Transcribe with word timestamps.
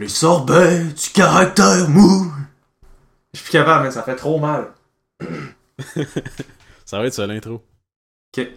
Les 0.00 0.08
sorbets 0.08 0.82
du 0.82 1.10
caractère 1.12 1.86
mou. 1.90 2.32
Je 3.34 3.38
suis 3.38 3.44
plus 3.44 3.52
capable, 3.52 3.84
mais 3.84 3.90
ça 3.90 4.02
fait 4.02 4.16
trop 4.16 4.38
mal. 4.38 4.68
Ça 6.86 6.98
va 6.98 7.04
être 7.04 7.12
ça 7.12 7.26
l'intro. 7.26 7.62
Ok. 8.34 8.48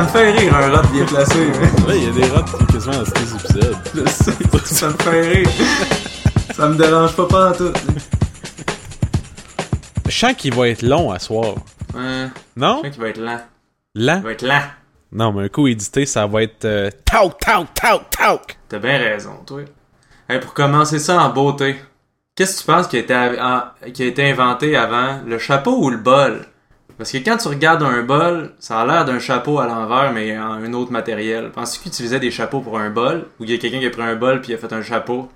Ça 0.00 0.06
me 0.06 0.08
fait 0.12 0.30
rire 0.32 0.56
un 0.56 0.70
rap 0.70 0.90
bien 0.92 1.04
placé. 1.04 1.34
mais 1.60 1.86
Là, 1.88 1.94
il 1.94 2.04
y 2.04 2.08
a 2.08 2.12
des 2.12 2.24
rats 2.34 2.42
qui 2.42 2.72
quasiment 2.72 2.94
dans 2.94 3.04
cet 3.04 3.18
épisode. 3.20 3.76
Je 3.94 4.08
sais, 4.10 4.74
ça 4.74 4.86
me 4.88 4.92
fait 4.94 5.20
rire. 5.20 5.48
Ça 6.56 6.68
me 6.68 6.74
dérange 6.74 7.14
pas 7.14 7.26
pas 7.28 7.50
en 7.50 7.52
tout. 7.52 7.72
Je 10.06 10.10
sens 10.10 10.32
qu'il 10.38 10.54
va 10.54 10.68
être 10.70 10.80
long 10.80 11.10
à 11.10 11.18
soir. 11.18 11.56
Ouais, 11.94 12.28
Non? 12.56 12.76
je 12.76 12.78
crois 12.78 12.90
qu'il 12.90 13.02
va 13.02 13.08
être 13.10 13.20
lent. 13.20 13.40
Lent? 13.94 14.16
Il 14.16 14.22
va 14.22 14.32
être 14.32 14.42
lent. 14.46 14.62
Non, 15.12 15.32
mais 15.32 15.44
un 15.44 15.48
coup 15.48 15.68
édité, 15.68 16.06
ça 16.06 16.26
va 16.26 16.44
être 16.44 16.64
euh, 16.64 16.88
tauk, 17.04 17.38
tauk, 17.38 17.66
tauk, 17.74 18.02
tauk. 18.08 18.56
T'as 18.70 18.78
bien 18.78 18.96
raison, 18.96 19.34
toi. 19.46 19.60
Hey, 20.30 20.40
pour 20.40 20.54
commencer 20.54 20.98
ça 20.98 21.20
en 21.20 21.28
beauté, 21.28 21.76
qu'est-ce 22.34 22.54
que 22.54 22.60
tu 22.60 22.66
penses 22.72 22.86
qui 22.86 22.96
a, 22.96 23.00
été 23.00 23.14
en- 23.14 23.90
qui 23.92 24.02
a 24.02 24.06
été 24.06 24.30
inventé 24.30 24.76
avant, 24.76 25.20
le 25.26 25.38
chapeau 25.38 25.76
ou 25.76 25.90
le 25.90 25.98
bol? 25.98 26.46
Parce 27.00 27.12
que 27.12 27.16
quand 27.16 27.38
tu 27.38 27.48
regardes 27.48 27.82
un 27.82 28.02
bol, 28.02 28.52
ça 28.58 28.82
a 28.82 28.86
l'air 28.86 29.06
d'un 29.06 29.18
chapeau 29.18 29.58
à 29.58 29.66
l'envers, 29.66 30.12
mais 30.12 30.38
en 30.38 30.52
un 30.52 30.70
autre 30.74 30.92
matériel. 30.92 31.50
Penses-tu 31.50 31.80
qu'ils 31.80 31.92
utilisaient 31.92 32.20
des 32.20 32.30
chapeaux 32.30 32.60
pour 32.60 32.78
un 32.78 32.90
bol? 32.90 33.24
Ou 33.40 33.44
il 33.44 33.52
y 33.52 33.54
a 33.54 33.56
quelqu'un 33.56 33.78
qui 33.78 33.86
a 33.86 33.90
pris 33.90 34.02
un 34.02 34.16
bol 34.16 34.42
puis 34.42 34.52
il 34.52 34.54
a 34.54 34.58
fait 34.58 34.70
un 34.70 34.82
chapeau? 34.82 35.30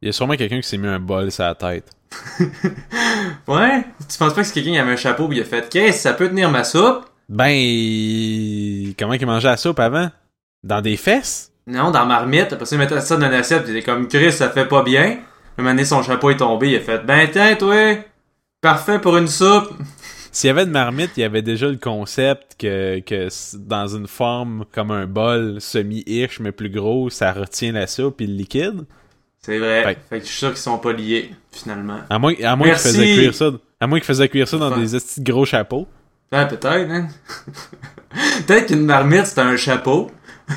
Il 0.00 0.06
y 0.06 0.08
a 0.10 0.12
sûrement 0.12 0.36
quelqu'un 0.36 0.60
qui 0.60 0.68
s'est 0.68 0.76
mis 0.76 0.86
un 0.86 1.00
bol 1.00 1.32
sur 1.32 1.42
la 1.42 1.56
tête. 1.56 1.90
Ouais? 3.48 3.84
Tu 4.08 4.16
penses 4.16 4.32
pas 4.32 4.42
que 4.42 4.46
c'est 4.46 4.54
quelqu'un 4.54 4.70
qui 4.70 4.78
avait 4.78 4.92
un 4.92 4.96
chapeau 4.96 5.26
puis 5.26 5.38
il 5.38 5.40
a 5.40 5.44
fait 5.44 5.68
Qu'est-ce, 5.68 6.02
ça 6.02 6.12
peut 6.12 6.28
tenir 6.28 6.52
ma 6.52 6.62
soupe? 6.62 7.04
Ben, 7.28 8.94
comment 8.96 9.14
il 9.14 9.26
mangeait 9.26 9.48
la 9.48 9.56
soupe 9.56 9.80
avant? 9.80 10.08
Dans 10.62 10.82
des 10.82 10.96
fesses? 10.96 11.50
Non, 11.66 11.90
dans 11.90 12.06
marmite, 12.06 12.52
après 12.52 12.64
ça, 12.64 12.76
il 12.76 12.78
mettait 12.78 13.00
ça 13.00 13.16
dans 13.16 13.26
une 13.26 13.34
assiette, 13.34 13.64
il 13.66 13.76
était 13.76 13.84
comme 13.84 14.06
Chris, 14.06 14.30
ça 14.30 14.50
fait 14.50 14.66
pas 14.66 14.84
bien. 14.84 15.18
Un 15.58 15.62
moment 15.62 15.70
donné, 15.70 15.84
son 15.84 16.04
chapeau 16.04 16.30
est 16.30 16.36
tombé, 16.36 16.70
il 16.70 16.76
a 16.76 16.80
fait 16.80 17.04
Ben 17.04 17.28
tiens, 17.28 17.56
toi, 17.56 17.96
parfait 18.60 19.00
pour 19.00 19.16
une 19.16 19.26
soupe. 19.26 19.68
S'il 20.34 20.48
y 20.48 20.50
avait 20.50 20.62
une 20.64 20.70
marmite, 20.70 21.10
il 21.16 21.20
y 21.20 21.24
avait 21.24 21.42
déjà 21.42 21.68
le 21.68 21.76
concept 21.76 22.56
que, 22.58 23.00
que 23.00 23.28
dans 23.58 23.86
une 23.86 24.06
forme 24.08 24.64
comme 24.72 24.90
un 24.90 25.06
bol 25.06 25.60
semi-ish, 25.60 26.40
mais 26.40 26.52
plus 26.52 26.70
gros, 26.70 27.10
ça 27.10 27.32
retient 27.32 27.72
la 27.72 27.86
soupe 27.86 28.20
et 28.22 28.26
le 28.26 28.32
liquide. 28.34 28.86
C'est 29.40 29.58
vrai. 29.58 29.82
Fait- 29.84 29.98
Fait 30.08 30.18
que 30.20 30.24
je 30.24 30.30
suis 30.30 30.38
sûr 30.38 30.48
qu'ils 30.48 30.56
sont 30.58 30.78
pas 30.78 30.92
liés, 30.94 31.32
finalement. 31.50 31.98
À 32.08 32.18
moins, 32.18 32.32
à 32.42 32.56
moins 32.56 32.64
qu'il 32.68 32.72
Merci. 32.72 32.88
faisait 32.88 33.14
cuire 33.14 33.34
ça. 33.34 33.50
À 33.78 33.86
moins 33.86 33.98
qu'il 33.98 34.06
faisait 34.06 34.28
cuire 34.28 34.48
ça 34.48 34.56
dans 34.56 34.70
Enfin. 34.72 34.80
des 34.80 34.92
de 34.92 35.30
gros 35.30 35.44
chapeaux. 35.44 35.86
Ouais, 36.32 36.48
peut-être, 36.48 36.66
hein. 36.66 37.08
peut-être 38.46 38.66
qu'une 38.68 38.86
marmite, 38.86 39.26
c'est 39.26 39.40
un 39.40 39.56
chapeau. 39.56 40.10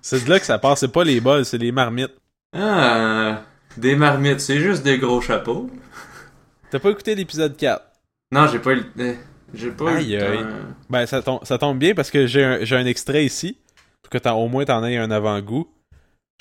C'est 0.00 0.24
de 0.24 0.30
là 0.30 0.38
que 0.38 0.46
ça 0.46 0.58
passe. 0.58 0.80
C'est 0.80 0.92
pas 0.92 1.04
les 1.04 1.20
bols, 1.20 1.44
c'est 1.46 1.56
les 1.58 1.72
marmites. 1.72 2.12
Ah, 2.54 3.42
des 3.76 3.96
marmites, 3.96 4.40
c'est 4.40 4.58
juste 4.60 4.82
des 4.82 4.98
gros 4.98 5.20
chapeaux. 5.22 5.70
T'as 6.70 6.78
pas 6.78 6.90
écouté 6.90 7.14
l'épisode 7.14 7.56
4? 7.56 7.82
Non, 8.34 8.48
j'ai 8.48 8.58
pas 8.58 8.72
eu 8.72 8.76
le... 8.96 9.04
euh, 9.04 9.14
J'ai 9.54 9.70
pas 9.70 9.84
eu 9.92 9.96
Aïe, 9.98 10.16
le 10.16 10.22
aïe. 10.26 10.38
temps. 10.40 10.48
Ben, 10.90 11.06
ça 11.06 11.22
tombe, 11.22 11.44
ça 11.44 11.56
tombe 11.56 11.78
bien 11.78 11.94
parce 11.94 12.10
que 12.10 12.26
j'ai 12.26 12.42
un, 12.42 12.60
un 12.60 12.86
extrait 12.86 13.24
ici. 13.24 13.58
Pour 14.02 14.10
que 14.10 14.28
au 14.28 14.48
moins 14.48 14.64
t'en 14.64 14.82
aies 14.84 14.96
un 14.96 15.12
avant-goût. 15.12 15.68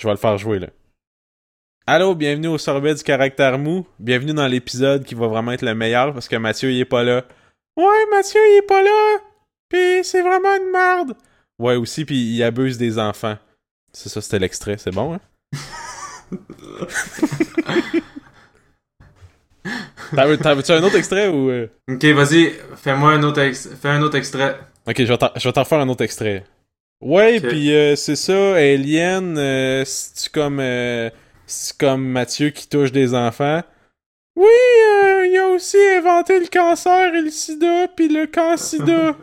Je 0.02 0.08
vais 0.08 0.14
le 0.14 0.17
faire 0.17 0.39
jouer, 0.39 0.58
là. 0.58 0.69
Allô, 1.86 2.16
bienvenue 2.16 2.47
au 2.47 2.58
sorbet 2.58 2.95
du 2.95 3.03
caractère 3.03 3.59
mou. 3.59 3.86
Bienvenue 3.99 4.33
dans 4.33 4.47
l'épisode 4.47 5.03
qui 5.03 5.14
va 5.14 5.27
vraiment 5.27 5.52
être 5.52 5.61
le 5.61 5.75
meilleur 5.75 6.14
parce 6.14 6.27
que 6.27 6.36
Mathieu, 6.36 6.71
il 6.71 6.80
est 6.80 6.86
pas 6.86 7.03
là. 7.03 7.25
Ouais, 7.77 8.05
Mathieu, 8.09 8.41
il 8.53 8.58
est 8.58 8.67
pas 8.67 8.81
là. 8.81 9.19
Pis 9.70 10.03
c'est 10.03 10.21
vraiment 10.23 10.55
une 10.55 10.71
merde. 10.71 11.15
Ouais, 11.59 11.76
aussi, 11.76 12.05
puis 12.05 12.15
il 12.15 12.42
abuse 12.42 12.80
des 12.80 12.98
enfants. 12.98 13.37
C'est 13.92 14.09
ça, 14.09 14.20
c'était 14.20 14.39
l'extrait. 14.39 14.80
C'est 14.80 14.89
bon, 14.92 15.14
hein? 15.14 15.20
T'en 20.16 20.28
veux- 20.28 20.38
t'en 20.38 20.56
veux-tu 20.56 20.72
un 20.72 20.84
autre 20.84 20.98
extrait 20.98 21.28
ou... 21.30 21.50
euh? 21.50 21.68
Ok, 21.90 22.04
vas-y, 22.06 22.54
fais-moi 22.76 23.14
un 23.14 23.24
autre, 23.24 23.40
ex- 23.42 23.70
fais 23.82 23.90
un 23.90 24.02
autre 24.02 24.18
extrait. 24.18 24.58
Ok, 24.88 24.96
je 25.00 25.04
vais 25.14 25.18
t'en- 25.54 25.64
faire 25.66 25.80
un 25.80 25.90
autre 25.90 26.04
extrait. 26.04 26.44
Ouais, 27.02 27.40
puis 27.42 27.74
euh, 27.74 27.96
c'est 27.96 28.16
ça, 28.16 28.56
Alien, 28.56 29.38
euh, 29.38 29.84
c'est 29.86 30.32
comme 30.32 30.60
euh, 30.60 31.10
c'est 31.46 31.78
comme 31.78 32.06
Mathieu 32.06 32.50
qui 32.50 32.68
touche 32.70 32.92
des 32.92 33.14
enfants? 33.14 33.62
Oui, 34.36 34.48
il 35.30 35.38
a 35.38 35.48
aussi 35.50 35.78
inventé 35.98 36.40
le 36.40 36.48
cancer 36.48 37.14
et 37.14 37.22
le 37.22 37.30
sida, 37.30 37.88
puis 37.95 38.08
le 38.10 38.26
cancida. 38.28 39.16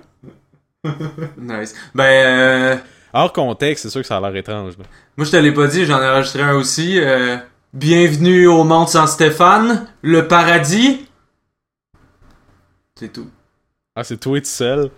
Nice. 1.38 1.74
Ben, 1.94 2.04
euh, 2.04 2.76
Hors 3.12 3.32
contexte, 3.32 3.82
c'est 3.84 3.90
sûr 3.90 4.00
que 4.02 4.06
ça 4.06 4.16
a 4.16 4.20
l'air 4.20 4.34
étrange. 4.36 4.78
Là. 4.78 4.84
moi 5.16 5.26
je 5.26 5.30
te 5.30 5.36
l'ai 5.36 5.52
pas 5.52 5.66
dit, 5.66 5.84
j'en 5.84 6.00
ai 6.02 6.06
enregistré 6.08 6.42
un 6.42 6.54
aussi. 6.54 6.98
euh, 7.00 7.36
bienvenue 7.72 8.46
au 8.46 8.64
Mont 8.64 8.86
Saint-Stéphane, 8.86 9.86
le 10.02 10.26
paradis. 10.26 11.06
C'est 12.96 13.12
tout. 13.12 13.28
Ah, 13.94 14.04
c'est 14.04 14.18
toi 14.18 14.40
tout 14.40 14.46
seul. 14.46 14.90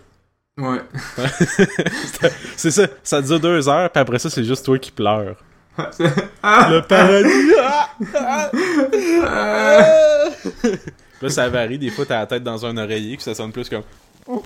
Ouais. 0.59 0.81
c'est 2.57 2.71
ça, 2.71 2.87
ça 3.03 3.23
dure 3.23 3.41
deux 3.41 3.69
heures, 3.69 3.91
puis 3.91 4.01
après 4.01 4.19
ça, 4.19 4.31
c'est 4.31 4.45
juste 4.45 4.65
toi 4.65 4.79
qui 4.79 4.91
pleures. 4.91 5.37
Ah! 6.43 6.69
Le 6.71 6.83
paradis! 6.83 7.55
Ah! 7.63 8.51
Ah! 9.25 10.29
Là, 11.23 11.31
ça 11.31 11.49
varie. 11.49 11.79
Des 11.79 11.91
fois, 11.91 12.05
t'as 12.05 12.19
la 12.19 12.27
tête 12.27 12.43
dans 12.43 12.67
un 12.67 12.77
oreiller, 12.77 13.17
que 13.17 13.23
ça 13.23 13.35
sonne 13.35 13.53
plus 13.53 13.71
comme... 13.71 13.85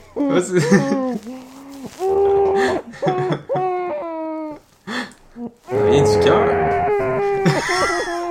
Rien 5.70 6.02
du 6.02 6.24
cœur. 6.24 6.65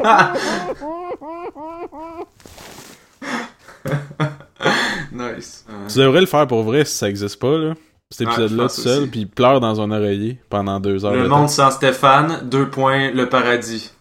nice. 5.11 5.65
Tu 5.91 5.99
devrais 5.99 6.21
le 6.21 6.25
faire 6.27 6.47
pour 6.47 6.63
vrai 6.63 6.85
si 6.85 6.95
ça 6.95 7.09
existe 7.09 7.39
pas, 7.39 7.57
là. 7.57 7.73
Cet 8.11 8.27
épisode-là 8.27 8.67
tout 8.67 8.81
seul, 8.81 9.07
puis 9.07 9.21
il 9.21 9.27
pleure 9.27 9.59
dans 9.59 9.81
un 9.81 9.91
oreiller 9.91 10.39
pendant 10.49 10.79
deux 10.79 11.03
heures. 11.05 11.13
Le 11.13 11.23
de 11.23 11.27
monde 11.27 11.41
temps. 11.41 11.47
sans 11.47 11.71
Stéphane, 11.71 12.41
deux 12.43 12.69
points, 12.69 13.11
le 13.11 13.27
paradis. 13.27 13.91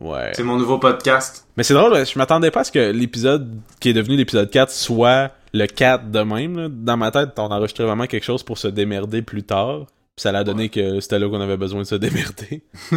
Ouais. 0.00 0.30
C'est 0.34 0.44
mon 0.44 0.56
nouveau 0.56 0.78
podcast. 0.78 1.46
Mais 1.56 1.62
c'est 1.62 1.74
drôle, 1.74 1.94
je 2.06 2.18
m'attendais 2.18 2.50
pas 2.50 2.60
à 2.60 2.64
ce 2.64 2.72
que 2.72 2.90
l'épisode 2.90 3.58
qui 3.80 3.90
est 3.90 3.92
devenu 3.92 4.16
l'épisode 4.16 4.48
4 4.50 4.70
soit 4.70 5.30
le 5.52 5.66
4 5.66 6.10
de 6.10 6.20
même. 6.20 6.58
là. 6.58 6.68
Dans 6.70 6.96
ma 6.96 7.10
tête, 7.10 7.30
on 7.38 7.50
enregistrait 7.50 7.84
vraiment 7.84 8.06
quelque 8.06 8.24
chose 8.24 8.42
pour 8.42 8.56
se 8.56 8.68
démerder 8.68 9.20
plus 9.20 9.42
tard. 9.42 9.80
Ça 10.20 10.32
l'a 10.32 10.44
donné 10.44 10.68
que 10.68 11.00
c'était 11.00 11.18
là 11.18 11.30
qu'on 11.30 11.40
avait 11.40 11.56
besoin 11.56 11.80
de 11.80 11.86
se 11.86 11.94
démerder. 12.06 12.62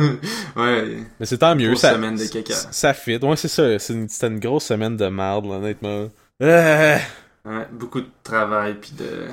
ouais. 0.57 0.97
Mais 1.19 1.25
c'est 1.25 1.38
tant 1.38 1.56
mieux. 1.56 1.69
Grosse 1.69 1.79
Ça, 1.79 1.94
semaine 1.94 2.16
de 2.17 2.25
caca. 2.25 2.53
ça, 2.53 2.94
fit. 2.94 3.17
Ouais, 3.17 3.35
c'est 3.38 3.47
ça. 3.47 3.63
Une- 3.94 4.09
C'était 4.09 4.28
une 4.28 4.39
grosse 4.39 4.66
semaine 4.66 4.97
de 4.97 5.07
merde, 5.07 5.45
là, 5.45 5.51
honnêtement. 5.53 6.09
Euh, 6.41 6.97
Ouais, 7.45 7.67
beaucoup 7.72 8.01
de 8.01 8.07
travail 8.23 8.75
puis 8.75 8.91
de 8.97 9.28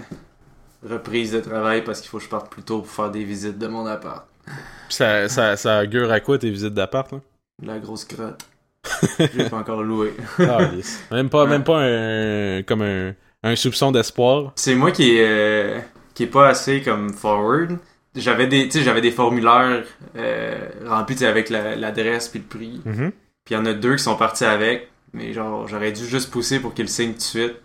reprise 0.88 1.32
de 1.32 1.40
travail 1.40 1.82
parce 1.84 2.00
qu'il 2.00 2.10
faut 2.10 2.18
que 2.18 2.24
je 2.24 2.28
parte 2.28 2.50
plus 2.50 2.62
tôt 2.62 2.78
pour 2.78 2.90
faire 2.90 3.10
des 3.10 3.24
visites 3.24 3.58
de 3.58 3.66
mon 3.66 3.86
appart. 3.86 4.26
Puis 4.46 4.94
ça, 4.96 5.28
ça, 5.28 5.56
ça 5.56 5.82
augure 5.82 6.10
à 6.10 6.20
quoi 6.20 6.38
tes 6.38 6.50
visites 6.50 6.74
d'appart, 6.74 7.10
là? 7.12 7.18
La 7.62 7.78
grosse 7.78 8.04
crotte. 8.04 8.40
J'ai 9.18 9.48
pas 9.48 9.58
encore 9.58 9.82
loué. 9.82 10.14
Ah, 10.38 10.58
yes. 10.74 11.00
Même 11.10 11.28
pas, 11.28 11.44
Ouais. 11.44 11.50
même 11.50 11.64
pas 11.64 11.80
un, 11.82 12.62
comme 12.62 12.82
un, 12.82 13.14
un 13.42 13.54
soupçon 13.56 13.92
d'espoir. 13.92 14.52
C'est 14.56 14.74
moi 14.74 14.90
qui 14.90 15.18
euh, 15.20 15.78
qui 16.14 16.24
est 16.24 16.28
pas 16.28 16.48
assez 16.48 16.82
comme 16.82 17.12
forward. 17.12 17.78
J'avais 18.16 18.46
des, 18.48 18.64
tu 18.68 18.78
sais, 18.78 18.84
j'avais 18.84 19.00
des 19.00 19.12
formulaires 19.12 19.84
euh, 20.16 20.68
remplis 20.86 21.24
avec 21.24 21.48
la- 21.50 21.76
l'adresse 21.76 22.28
puis 22.28 22.40
le 22.40 22.44
prix. 22.46 22.80
Mhm. 22.84 23.12
Puis 23.44 23.54
il 23.54 23.54
y 23.54 23.56
en 23.56 23.66
a 23.66 23.72
deux 23.72 23.96
qui 23.96 24.02
sont 24.02 24.16
partis 24.16 24.44
avec. 24.44 24.88
Mais 25.12 25.32
genre, 25.32 25.66
j'aurais 25.68 25.92
dû 25.92 26.04
juste 26.06 26.30
pousser 26.30 26.60
pour 26.60 26.74
qu'ils 26.74 26.84
le 26.86 26.90
signent 26.90 27.12
tout 27.12 27.18
de 27.18 27.22
suite. 27.22 27.56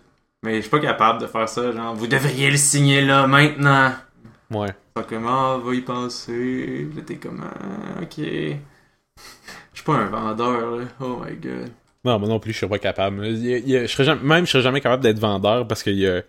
Mais 0.44 0.56
je 0.56 0.60
suis 0.62 0.70
pas 0.70 0.78
capable 0.80 1.20
de 1.20 1.26
faire 1.26 1.48
ça. 1.48 1.72
Genre, 1.72 1.94
vous 1.94 2.06
devriez 2.06 2.50
le 2.50 2.56
signer 2.56 3.02
là, 3.02 3.26
maintenant. 3.26 3.92
Ouais. 4.50 4.72
Pas 4.94 5.02
comment 5.02 5.58
va 5.58 5.74
y 5.74 5.80
penser? 5.80 6.88
Là, 6.94 7.02
t'es 7.04 7.16
comme, 7.16 7.42
ah, 7.44 8.02
ok. 8.02 8.16
Je 9.72 9.82
suis 9.82 9.84
pas 9.84 9.94
un 9.94 10.06
vendeur, 10.06 10.76
là. 10.76 10.84
Oh 11.00 11.20
my 11.24 11.36
god. 11.36 11.70
Non, 12.04 12.18
moi 12.18 12.28
non 12.28 12.38
plus, 12.40 12.52
je 12.52 12.58
serais 12.60 12.68
pas 12.70 12.78
capable. 12.78 13.26
Il 13.26 13.44
il 13.46 13.80
je 13.82 13.86
serais 13.88 14.04
jamais, 14.04 14.22
même, 14.22 14.46
je 14.46 14.52
serais 14.52 14.62
jamais 14.62 14.80
capable 14.80 15.02
d'être 15.02 15.18
vendeur 15.18 15.66
parce 15.66 15.82
qu'il 15.82 15.98
y 15.98 16.06
a. 16.06 16.22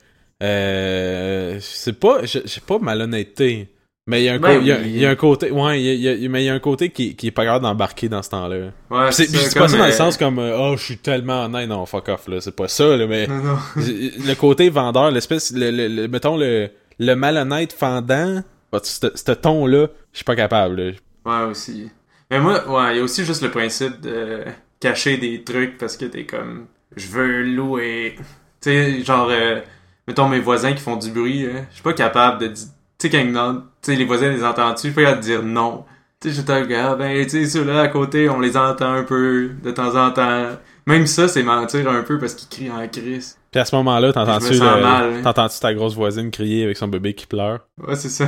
Euh, 0.44 1.57
c'est 1.62 2.00
pas. 2.00 2.19
J'ai 2.24 2.42
pas 2.66 2.80
malhonnêteté. 2.80 3.69
Mais 4.10 4.22
il 4.22 4.25
y 4.25 4.30
a 4.30 4.36
un, 4.36 4.39
Ben 4.39 4.63
y 4.63 4.72
a, 4.72 4.78
oui. 4.78 4.84
il 4.86 4.98
y 5.00 5.06
a 5.06 5.10
un 5.10 5.16
côté. 5.16 5.51
Ouais, 5.51 5.81
y 5.81 6.07
a- 6.07 6.30
mais 6.30 6.44
il 6.44 6.45
y 6.45 6.50
a 6.50 6.54
un 6.54 6.60
côté 6.60 6.92
qui, 6.92 7.18
qui 7.18 7.28
est 7.28 7.31
pas 7.31 7.44
capable 7.44 7.63
d'embarquer 7.66 8.07
dans 8.07 8.24
ce 8.24 8.30
temps-là. 8.30 8.72
Ouais, 8.89 9.12
C'est 9.12 9.30
pas 9.54 9.68
ça 9.68 9.78
dans 9.78 9.86
le 9.86 9.92
sens 9.92 10.16
comme 10.16 10.39
euh, 10.39 10.56
Oh, 10.57 10.78
je 10.78 10.84
suis 10.84 10.98
tellement 10.98 11.44
honnête. 11.44 11.68
Non, 11.68 11.86
fuck 11.86 12.07
off, 12.07 12.30
là. 12.30 12.39
C'est 12.39 12.56
pas 12.56 12.69
ça, 12.69 12.95
là. 12.95 13.06
Mais 13.06 13.28
Non, 13.28 13.36
non. 13.44 13.57
le 13.75 14.34
côté 14.36 14.69
vendeur, 14.69 15.12
l'espèce. 15.12 15.51
Le, 15.54 15.72
le- 15.72 15.89
le- 15.89 16.07
mettons 16.07 16.38
le, 16.38 16.69
le 17.00 17.16
malhonnête 17.16 17.74
fendant. 17.74 18.42
bah, 18.72 18.80
Ce 18.81 19.07
ce 19.13 19.31
ton-là, 19.33 19.88
je 20.13 20.18
suis 20.19 20.24
pas 20.25 20.38
capable. 20.38 20.81
là. 20.81 20.92
Ouais, 21.25 21.50
aussi. 21.51 21.90
Mais 22.31 22.40
moi, 22.40 22.66
ouais, 22.69 22.94
il 22.94 22.98
y 22.98 23.00
a 23.01 23.04
aussi 23.04 23.25
juste 23.25 23.42
le 23.42 23.51
principe 23.51 24.00
de 24.00 24.45
cacher 24.80 25.18
des 25.18 25.44
trucs 25.44 25.78
parce 25.78 25.98
que 25.98 26.06
t'es 26.06 26.25
comme, 26.25 26.68
je 26.95 27.07
veux 27.07 27.44
louer. 27.44 28.16
Tu 28.62 28.69
sais, 28.69 29.04
genre, 29.04 29.28
euh, 29.31 29.60
mettons 30.07 30.27
mes 30.27 30.39
voisins 30.39 30.74
qui 30.74 30.81
font 30.81 30.95
du 30.95 31.12
bruit, 31.12 31.45
hein, 31.45 31.65
je 31.69 31.75
suis 31.75 31.83
pas 31.83 31.94
capable 31.94 32.39
de 32.39 32.48
dire, 32.48 32.65
tu 33.00 33.07
sais, 33.07 33.09
quand 33.09 33.19
ils 33.19 33.27
demandent, 33.27 33.63
tu 33.81 33.92
sais, 33.92 33.95
les 33.98 34.06
voisins 34.06 34.30
les 34.30 34.44
entendent-tu, 34.44 34.88
je 34.88 34.94
suis 34.94 34.95
pas 34.95 35.01
capable 35.04 35.21
de 35.21 35.25
dire 35.27 35.44
non. 35.44 35.86
Tu 36.19 36.30
sais, 36.30 36.36
je 36.36 36.42
te 36.42 36.51
regarde, 36.51 36.98
ben, 37.00 37.24
tu 37.25 37.30
sais, 37.30 37.45
ceux-là 37.45 37.81
à 37.81 37.88
côté, 37.89 38.27
on 38.30 38.39
les 38.39 38.57
entend 38.57 38.92
un 38.92 39.04
peu, 39.04 39.51
de 39.63 39.71
temps 39.71 39.95
en 39.95 40.09
temps. 40.12 40.45
Même 40.88 41.06
ça, 41.06 41.27
c'est 41.27 41.44
mentir 41.44 41.88
un 41.89 42.01
peu 42.01 42.18
parce 42.18 42.33
qu'ils 42.33 42.48
crient 42.50 42.71
en 42.71 42.88
crise. 42.88 43.38
Puis 43.51 43.59
à 43.62 43.65
ce 43.65 43.75
moment-là, 43.75 44.13
t'entends-tu 44.13 44.54
le- 44.54 44.62
hein. 44.63 45.21
t'entends-tu 45.24 45.59
ta 45.59 45.74
grosse 45.74 45.94
voisine 45.95 46.31
crier 46.31 46.63
avec 46.63 46.77
son 46.77 46.88
bébé 46.88 47.13
qui 47.13 47.27
pleure? 47.27 47.59
Ouais, 47.86 47.95
c'est 47.95 48.09
ça. 48.09 48.25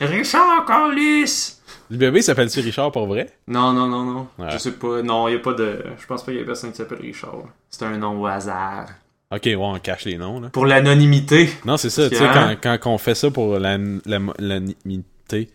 Richard 0.00 0.64
Corliss! 0.66 1.57
Le 1.90 1.96
bébé 1.96 2.20
s'appelle-tu 2.22 2.60
Richard 2.60 2.92
pour 2.92 3.06
vrai? 3.06 3.30
Non, 3.46 3.72
non, 3.72 3.86
non, 3.86 4.04
non. 4.04 4.28
Ouais. 4.38 4.50
Je 4.50 4.58
sais 4.58 4.72
pas. 4.72 5.02
Non, 5.02 5.28
y 5.28 5.34
a 5.34 5.38
pas 5.38 5.54
de. 5.54 5.82
Je 5.98 6.06
pense 6.06 6.22
pas 6.22 6.32
qu'il 6.32 6.40
y 6.40 6.42
a 6.42 6.46
personne 6.46 6.70
qui 6.70 6.76
s'appelle 6.76 7.00
Richard. 7.00 7.34
C'est 7.70 7.84
un 7.84 7.96
nom 7.96 8.20
au 8.20 8.26
hasard. 8.26 8.88
Ok, 9.30 9.42
ouais, 9.44 9.56
on 9.56 9.78
cache 9.78 10.04
les 10.06 10.16
noms, 10.16 10.40
là. 10.40 10.48
Pour 10.50 10.64
l'anonymité. 10.66 11.50
Non, 11.66 11.76
c'est 11.76 11.90
ça, 11.90 12.08
tu 12.08 12.16
sais, 12.16 12.24
quand, 12.32 12.36
hein? 12.40 12.56
quand 12.56 12.78
on 12.86 12.98
fait 12.98 13.14
ça 13.14 13.30
pour 13.30 13.58
la- 13.58 13.76
la- 14.06 14.20
l'anonymité. 14.38 15.50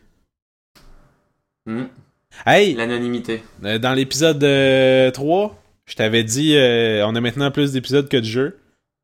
Hmm, 1.66 1.84
Hey! 2.46 2.74
L'anonymité. 2.74 3.44
Euh, 3.64 3.78
Dans 3.80 3.94
l'épisode 3.94 4.44
euh, 4.44 5.12
3, 5.12 5.56
je 5.86 5.96
t'avais 5.96 6.24
dit, 6.24 6.56
euh, 6.56 7.06
on 7.08 7.16
a 7.16 7.22
maintenant 7.22 7.52
plus 7.52 7.72
d'épisodes 7.72 8.10
que 8.10 8.18
de 8.18 8.24
jeux. 8.26 8.58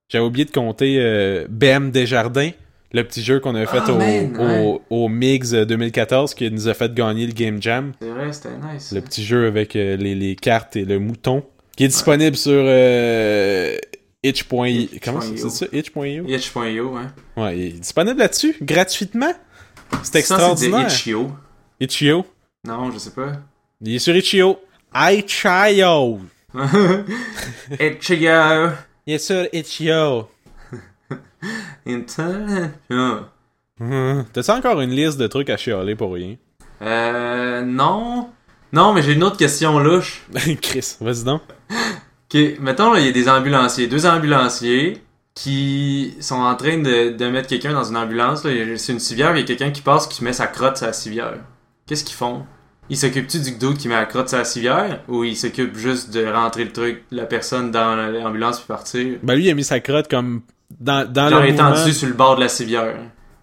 J'avais 0.10 0.26
oublié 0.26 0.46
de 0.46 0.52
compter 0.52 0.98
euh, 1.00 1.46
BM 1.50 1.92
Desjardins, 1.92 2.52
le 2.92 3.04
petit 3.04 3.24
jeu 3.24 3.40
qu'on 3.40 3.54
avait 3.56 3.66
fait 3.68 3.80
Ah, 3.86 3.92
au, 3.92 3.98
man, 3.98 4.38
ouais. 4.38 4.66
au, 4.66 4.82
au 4.90 5.10
MIGS 5.10 5.52
2014 5.68 6.34
qui 6.34 6.50
nous 6.52 6.68
a 6.68 6.74
fait 6.74 6.94
gagner 6.94 7.26
le 7.28 7.34
Game 7.34 7.62
Jam. 7.62 7.92
C'est 8.02 8.10
vrai, 8.10 8.34
c'était 8.34 8.50
nice. 8.74 8.92
Le 8.92 9.02
petit 9.02 9.24
jeu 9.24 9.46
avec 9.48 9.76
euh, 9.76 9.96
les, 9.98 10.16
les 10.16 10.36
cartes 10.36 10.76
et 10.76 10.86
le 10.86 11.00
mouton. 11.00 11.44
Qui 11.78 11.86
est 11.86 11.88
disponible 11.90 12.36
sur 12.36 12.52
euh, 12.54 13.78
itch.io. 14.24 14.88
Comment 15.04 15.22
c'est 15.22 15.38
ça? 15.38 15.66
Itch.io? 15.72 16.26
Itch.io, 16.28 16.96
hein. 16.98 17.14
Ouais, 17.38 17.58
il 17.58 17.66
est 17.68 17.80
disponible 17.80 18.20
là-dessus, 18.20 18.56
gratuitement? 18.62 19.32
C'est 20.04 20.12
Ça, 20.14 20.20
extraordinaire. 20.20 20.92
c'est 20.92 20.96
Itch.io. 21.10 21.32
Itch.io. 21.80 22.26
Non, 22.66 22.92
je 22.92 22.98
sais 22.98 23.12
pas. 23.12 23.32
Il 23.82 23.96
est 23.96 24.00
sur 24.00 24.16
Itch.io. 24.16 24.58
Itch.io. 24.94 26.20
Itch.io. 27.80 28.70
Il 29.08 29.14
est 29.14 29.18
sur 29.20 29.48
Itch.io. 29.54 30.28
Hum, 33.82 34.26
T'as-tu 34.34 34.52
encore 34.52 34.82
une 34.82 34.90
liste 34.90 35.18
de 35.18 35.28
trucs 35.28 35.50
à 35.50 35.56
chialer 35.56 35.96
pour 35.96 36.14
rien? 36.14 36.36
Euh. 36.82 37.62
Non. 37.62 38.30
Non, 38.74 38.94
mais 38.94 39.02
j'ai 39.02 39.14
une 39.14 39.24
autre 39.24 39.38
question 39.38 39.80
louche. 39.80 40.26
Chris, 40.62 40.98
vas-y 41.00 41.24
donc. 41.24 41.42
Ok, 41.72 42.60
mettons, 42.60 42.92
là, 42.94 43.00
il 43.00 43.06
y 43.06 43.10
a 43.10 43.12
des 43.14 43.30
ambulanciers, 43.30 43.88
deux 43.88 44.06
ambulanciers 44.06 45.02
qui 45.34 46.16
sont 46.20 46.36
en 46.36 46.56
train 46.56 46.78
de, 46.78 47.12
de 47.16 47.28
mettre 47.30 47.48
quelqu'un 47.48 47.74
dans 47.74 47.86
une 47.86 47.98
ambulance. 47.98 48.42
C'est 48.42 48.92
une 48.92 49.00
civière, 49.00 49.36
il 49.36 49.40
y 49.40 49.44
a 49.44 49.46
quelqu'un 49.46 49.72
qui 49.72 49.82
passe 49.82 50.08
qui 50.08 50.24
met 50.24 50.34
sa 50.34 50.48
crotte 50.48 50.78
sur 50.78 50.88
la 50.88 50.94
civière. 50.94 51.38
Qu'est-ce 51.88 52.04
qu'ils 52.04 52.18
font? 52.18 52.46
Ils 52.90 52.98
s'occupent-tu 52.98 53.40
du 53.40 53.52
dos 53.52 53.74
qui 53.74 53.88
met 53.88 53.96
la 53.96 54.06
crotte 54.06 54.30
sur 54.30 54.38
la 54.38 54.46
civière 54.46 55.02
ou 55.08 55.24
ils 55.24 55.38
s'occupent 55.38 55.78
juste 55.78 56.12
de 56.12 56.26
rentrer 56.26 56.66
le 56.66 56.72
truc, 56.72 57.04
la 57.12 57.26
personne 57.26 57.72
dans 57.72 57.96
l'ambulance 57.96 58.60
puis 58.60 58.68
partir? 58.68 59.18
Ben 59.24 59.36
lui, 59.36 59.46
il 59.46 59.50
a 59.50 59.54
mis 59.54 59.64
sa 59.64 59.80
crotte 59.80 60.10
comme 60.10 60.42
dans, 60.80 61.10
dans 61.12 61.30
Genre 61.30 61.42
le 61.42 61.52
mouvement. 61.52 61.74
étendu 61.76 61.94
sur 61.94 62.08
le 62.08 62.14
bord 62.14 62.36
de 62.36 62.42
la 62.42 62.50
civière. 62.50 62.96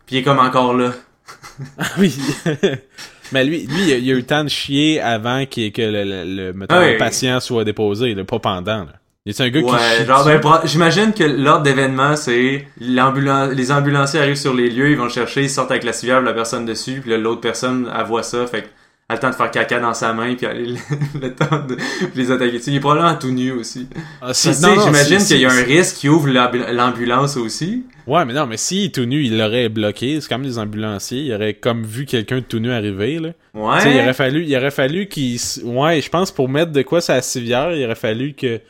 Puis 0.07 0.17
il 0.17 0.19
est 0.19 0.23
comme 0.23 0.39
encore 0.39 0.75
là. 0.75 0.93
Oui. 1.99 2.15
Mais 3.33 3.45
lui, 3.45 3.67
lui, 3.67 3.83
il 3.89 3.93
a, 3.93 3.97
il 3.97 4.11
a 4.11 4.13
eu 4.13 4.17
le 4.19 4.23
temps 4.27 4.45
de 4.45 4.49
chier 4.49 5.01
avant 5.01 5.47
qu'il- 5.47 5.73
que 5.73 5.83
le, 5.83 6.05
le, 6.05 6.25
le- 6.25 6.53
mettons, 6.53 6.79
Ouais. 6.79 6.93
le 6.93 6.99
patient 6.99 7.41
soit 7.41 7.65
déposé, 7.65 8.15
là, 8.15 8.25
pas 8.25 8.39
pendant. 8.39 8.85
Là. 8.85 8.93
Il 9.29 9.35
un 9.43 9.49
gars 9.49 9.61
qui 9.61 9.67
Ouais, 9.67 10.05
ben, 10.07 10.61
j'imagine 10.63 11.13
que 11.13 11.25
l'ordre 11.25 11.65
d'événement, 11.65 12.15
c'est 12.15 12.69
les 12.81 13.73
ambulanciers 13.73 14.21
arrivent 14.21 14.37
sur 14.37 14.55
les 14.55 14.71
lieux, 14.71 14.91
ils 14.93 14.97
vont 14.97 15.09
chercher, 15.09 15.43
ils 15.43 15.51
sortent 15.51 15.73
avec 15.73 15.83
la 15.83 15.93
civière 15.93 16.21
la 16.27 16.33
personne 16.33 16.65
dessus, 16.65 17.01
puis 17.05 17.17
l'autre 17.19 17.41
personne, 17.41 17.91
elle 17.93 18.05
voit 18.07 18.23
ça, 18.23 18.47
fait 18.47 18.71
a 19.09 19.15
le 19.15 19.21
temps 19.21 19.31
de 19.31 19.35
faire 19.37 19.51
caca 19.53 19.79
dans 19.79 19.95
sa 19.95 20.13
main, 20.13 20.35
puis 20.35 20.47
elle 20.51 20.57
a 20.57 20.61
le, 20.61 21.21
le 21.29 21.33
temps 21.35 21.65
de 21.65 21.77
les 22.17 22.31
attaquer 22.33 22.59
dessus. 22.59 22.71
Il 22.71 22.77
est 22.77 22.81
probablement 22.81 23.15
tout 23.15 23.31
nu 23.31 23.53
aussi. 23.53 23.87
Ah, 24.21 24.35
si- 24.35 24.53
j'imagine 24.53 25.21
si- 25.21 25.35
qu'il 25.35 25.43
y 25.43 25.47
a 25.47 25.51
si- 25.51 25.61
un 25.61 25.65
risque 25.65 25.97
qui 25.99 26.09
ouvre 26.09 26.27
l'ambu- 26.29 26.65
l'ambulance 26.73 27.37
aussi. 27.37 27.85
Ouais, 28.09 28.25
mais 28.25 28.33
non, 28.33 28.47
mais 28.47 28.57
s'il 28.57 28.87
est 28.87 28.95
tout 28.95 29.05
nu, 29.05 29.23
il 29.23 29.39
l'aurait 29.39 29.69
bloqué. 29.69 30.21
C'est 30.21 30.29
comme 30.29 30.43
les 30.43 30.59
ambulanciers. 30.59 31.21
Il 31.21 31.33
aurait 31.35 31.55
comme 31.55 31.85
vu 31.85 32.05
quelqu'un 32.05 32.37
de 32.39 32.41
tout 32.41 32.59
nu 32.59 32.73
arriver, 32.73 33.21
là. 33.21 33.29
Ouais. 33.55 33.77
Tu 33.79 33.83
sais, 33.85 33.95
il 33.95 34.01
aurait 34.01 34.13
fallu, 34.13 34.45
il 34.45 34.57
aurait 34.57 34.71
fallu 34.73 35.07
qu'il... 35.07 35.39
Ouais, 35.63 36.01
je 36.03 36.09
pense 36.11 36.33
pour 36.33 36.49
mettre 36.49 36.73
de 36.73 36.83
quoi 36.83 37.01
sa 37.01 37.23
civière, 37.23 37.73
il 37.77 37.85
aurait 37.85 37.95
fallu 37.95 38.35
que... 38.35 38.61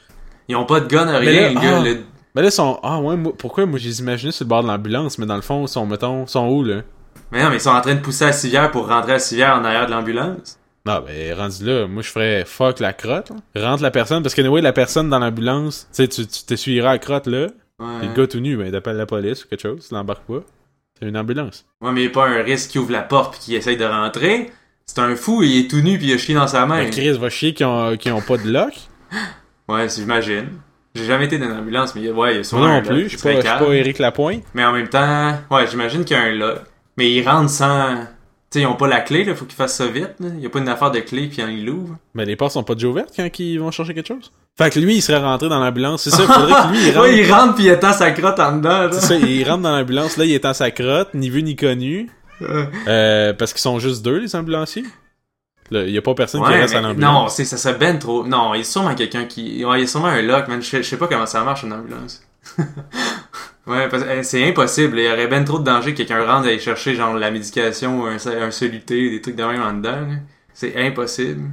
Ils 0.49 0.56
ont 0.56 0.67
pas 0.67 0.81
de 0.81 0.87
gun 0.87 1.09
à 1.09 1.17
rien, 1.19 1.33
là, 1.33 1.49
le 1.49 1.55
gars. 1.55 1.79
ah. 1.81 1.83
le- 1.83 1.99
Mais 2.35 2.43
là, 2.43 2.49
ils 2.49 2.53
sont... 2.53 2.79
Ah 2.83 3.00
ouais, 3.00 3.17
moi- 3.17 3.33
pourquoi 3.37 3.65
moi 3.65 3.79
je 3.79 3.88
les 3.88 4.00
imaginais 4.00 4.33
sur 4.33 4.44
le 4.44 4.50
bord 4.50 4.62
de 4.62 4.69
l'ambulance, 4.69 5.17
mais 5.19 5.25
dans 5.25 5.37
le 5.37 5.41
fond, 5.43 5.65
ils 5.65 5.69
sont, 5.69 5.87
mettons, 5.87 6.27
sont 6.27 6.47
où, 6.49 6.62
là? 6.62 6.83
Mais 7.32 7.43
non, 7.43 7.50
mais 7.50 7.56
ils 7.56 7.61
sont 7.61 7.70
en 7.70 7.81
train 7.81 7.94
de 7.94 8.00
pousser 8.00 8.25
la 8.26 8.32
civière 8.32 8.70
pour 8.70 8.88
rentrer 8.88 9.12
la 9.12 9.19
civière 9.19 9.56
en 9.56 9.64
arrière 9.64 9.87
de 9.87 9.90
l'ambulance. 9.93 10.58
Non, 10.87 11.02
ben, 11.05 11.34
rendu 11.34 11.64
là, 11.64 11.87
moi, 11.88 12.02
je 12.02 12.08
ferais 12.11 12.44
fuck 12.46 12.78
la 12.81 12.93
crotte, 12.93 13.31
là. 13.55 13.69
Rentre 13.70 13.82
la 13.82 13.90
personne, 13.90 14.23
parce 14.23 14.34
que, 14.34 14.40
anyway, 14.40 14.61
la 14.61 14.73
personne 14.73 15.11
dans 15.11 15.19
l'ambulance, 15.19 15.88
tu 15.94 16.05
sais, 16.05 16.08
tu 16.08 16.26
t'essuieras 16.46 16.93
la 16.93 16.99
crotte, 16.99 17.26
là, 17.26 17.49
Ouais. 17.78 17.87
puis 17.99 18.08
le 18.08 18.14
gars 18.14 18.26
tout 18.26 18.38
nu, 18.40 18.56
ben, 18.56 18.70
t'appelles 18.70 18.96
la 18.96 19.05
police 19.06 19.44
ou 19.44 19.49
quelque 19.49 19.61
chose, 19.62 19.87
tu 19.88 19.94
l'embarques 19.94 20.25
pas. 20.26 20.40
C'est 20.99 21.06
une 21.08 21.17
ambulance. 21.19 21.67
Ouais, 21.82 21.93
mais 21.93 22.00
il 22.00 22.05
n'y 22.05 22.11
a 22.11 22.14
pas 22.14 22.26
un 22.26 22.43
risque 22.43 22.70
qui 22.70 22.78
ouvre 22.78 22.93
la 22.93 23.02
porte 23.02 23.32
puis 23.32 23.40
qui 23.40 23.55
essaye 23.56 23.76
de 23.76 23.84
rentrer. 23.84 24.50
C'est 24.87 25.00
un 25.00 25.14
fou, 25.17 25.43
il 25.43 25.58
est 25.64 25.69
tout 25.69 25.81
nu 25.82 25.99
puis 25.99 26.06
il 26.06 26.14
a 26.14 26.19
chié 26.19 26.34
dans 26.34 26.46
sa 26.46 26.64
main. 26.64 26.84
Ben, 26.84 26.90
Chris 26.90 27.11
va 27.19 27.28
chier 27.28 27.52
qui 27.52 27.64
ont, 27.64 27.88
ont 27.90 28.20
pas 28.23 28.37
de 28.38 28.50
lock. 28.50 28.73
Ouais, 29.69 29.88
j'imagine. 29.88 30.50
J'ai 30.94 31.05
jamais 31.05 31.25
été 31.25 31.38
dans 31.38 31.46
une 31.46 31.58
ambulance, 31.58 31.94
mais 31.96 32.08
ouais, 32.08 32.34
il 32.34 32.37
y 32.37 32.40
a 32.40 32.44
souvent 32.44 32.62
Moi 32.62 32.70
non 32.70 32.76
un 32.76 32.82
plus, 32.82 33.08
je 33.11 33.17
suis 33.17 33.43
pas, 33.43 33.58
pas 33.58 33.75
Éric 33.75 33.99
Lapointe. 33.99 34.44
Mais 34.55 34.64
en 34.64 34.73
même 34.73 34.88
temps, 34.88 35.34
ouais, 35.50 35.67
j'imagine 35.67 36.05
qu'il 36.05 36.17
y 36.17 36.20
a 36.20 36.23
un 36.23 36.31
lock. 36.32 36.61
Mais 36.96 37.10
ils 37.10 37.26
rentrent 37.28 37.50
sans... 37.50 37.96
Tu 38.48 38.58
sais, 38.58 38.60
ils 38.60 38.66
ont 38.66 38.76
pas 38.76 38.87
la 38.87 39.00
clé, 39.00 39.25
là, 39.25 39.34
faut 39.34 39.44
qu'ils 39.44 39.56
fassent 39.56 39.76
ça 39.76 39.87
vite. 39.87 40.14
là. 40.20 40.28
Il 40.37 40.40
y 40.40 40.46
a 40.46 40.48
pas 40.48 40.60
une 40.60 40.69
affaire 40.69 40.90
de 40.93 41.00
clé 41.00 41.26
puis 41.26 41.43
ils 41.43 41.64
l'ouvrent. 41.66 41.96
Mais 42.14 42.25
les 42.25 42.37
portes 42.37 42.52
sont 42.52 42.62
pas 42.62 42.75
déjà 42.75 42.87
ouvertes 42.88 43.12
quand 43.16 43.28
ils 43.40 43.58
vont 43.58 43.70
chercher 43.72 43.93
quelque 43.93 44.06
chose? 44.06 44.31
Fait 44.56 44.70
que 44.70 44.78
lui, 44.78 44.94
il 44.96 45.02
serait 45.02 45.19
rentré 45.19 45.48
dans 45.48 45.58
l'ambulance. 45.58 46.04
C'est 46.04 46.10
ça, 46.10 46.22
il 46.22 46.32
faudrait 46.32 46.52
que 46.62 46.69
lui, 46.72 46.87
il 46.88 46.90
rentre. 46.96 47.00
ouais, 47.08 47.19
il 47.19 47.32
rentre 47.32 47.54
puis 47.56 47.64
il 47.64 47.70
attend 47.70 47.93
sa 47.93 48.12
crotte 48.12 48.38
en 48.38 48.56
dedans, 48.56 48.88
C'est 48.93 49.00
ça, 49.00 49.14
il 49.16 49.44
rentre 49.48 49.62
dans 49.62 49.76
l'ambulance, 49.76 50.16
là, 50.16 50.25
il 50.25 50.32
est 50.32 50.44
en 50.44 50.54
sa 50.54 50.70
crotte, 50.70 51.08
ni 51.14 51.28
vu 51.28 51.43
ni 51.43 51.56
connu. 51.56 52.08
Euh, 52.87 53.32
parce 53.32 53.52
qu'ils 53.52 53.62
sont 53.62 53.78
juste 53.78 54.04
deux, 54.04 54.19
les 54.19 54.37
ambulanciers. 54.37 54.84
Là, 55.70 55.82
il 55.82 55.90
y 55.90 55.99
a 55.99 56.02
pas 56.02 56.14
personne 56.14 56.42
qui 56.44 56.52
reste 56.52 56.75
à 56.76 56.81
l'ambulance. 56.81 57.12
non, 57.12 57.28
c'est 57.28 57.44
ça 57.44 57.56
serait 57.56 57.75
ben 57.75 57.99
trop. 57.99 58.25
Non, 58.25 58.54
il 58.54 58.59
y 58.59 58.61
a 58.61 58.64
sûrement 58.64 58.94
quelqu'un 58.94 59.25
qui. 59.25 59.64
Ouais, 59.64 59.78
il 59.78 59.80
y 59.80 59.85
a 59.85 59.87
sûrement 59.88 60.06
un 60.06 60.23
lock, 60.23 60.47
man. 60.47 60.62
Je 60.62 60.82
sais 60.82 60.97
pas 60.97 61.09
comment 61.09 61.26
ça 61.26 61.42
marche 61.42 61.64
une 61.64 61.73
ambulance. 61.73 62.23
ouais, 63.66 63.88
parce 63.88 64.02
que 64.04 64.08
eh, 64.18 64.23
c'est 64.23 64.49
impossible. 64.49 64.99
Il 64.99 65.04
y 65.04 65.08
aurait 65.08 65.26
ben 65.26 65.44
trop 65.44 65.58
de 65.58 65.64
danger 65.64 65.92
que 65.92 65.99
quelqu'un 65.99 66.25
rentre 66.25 66.49
aille 66.49 66.61
chercher 66.61 66.94
genre 66.94 67.14
la 67.14 67.30
médication, 67.30 68.06
un, 68.06 68.16
un 68.16 68.50
soluté, 68.50 69.11
des 69.11 69.20
trucs 69.20 69.37
de 69.37 69.44
même 69.44 69.62
en 69.62 69.73
dedans. 69.73 70.06
C'est 70.52 70.76
impossible. 70.76 71.50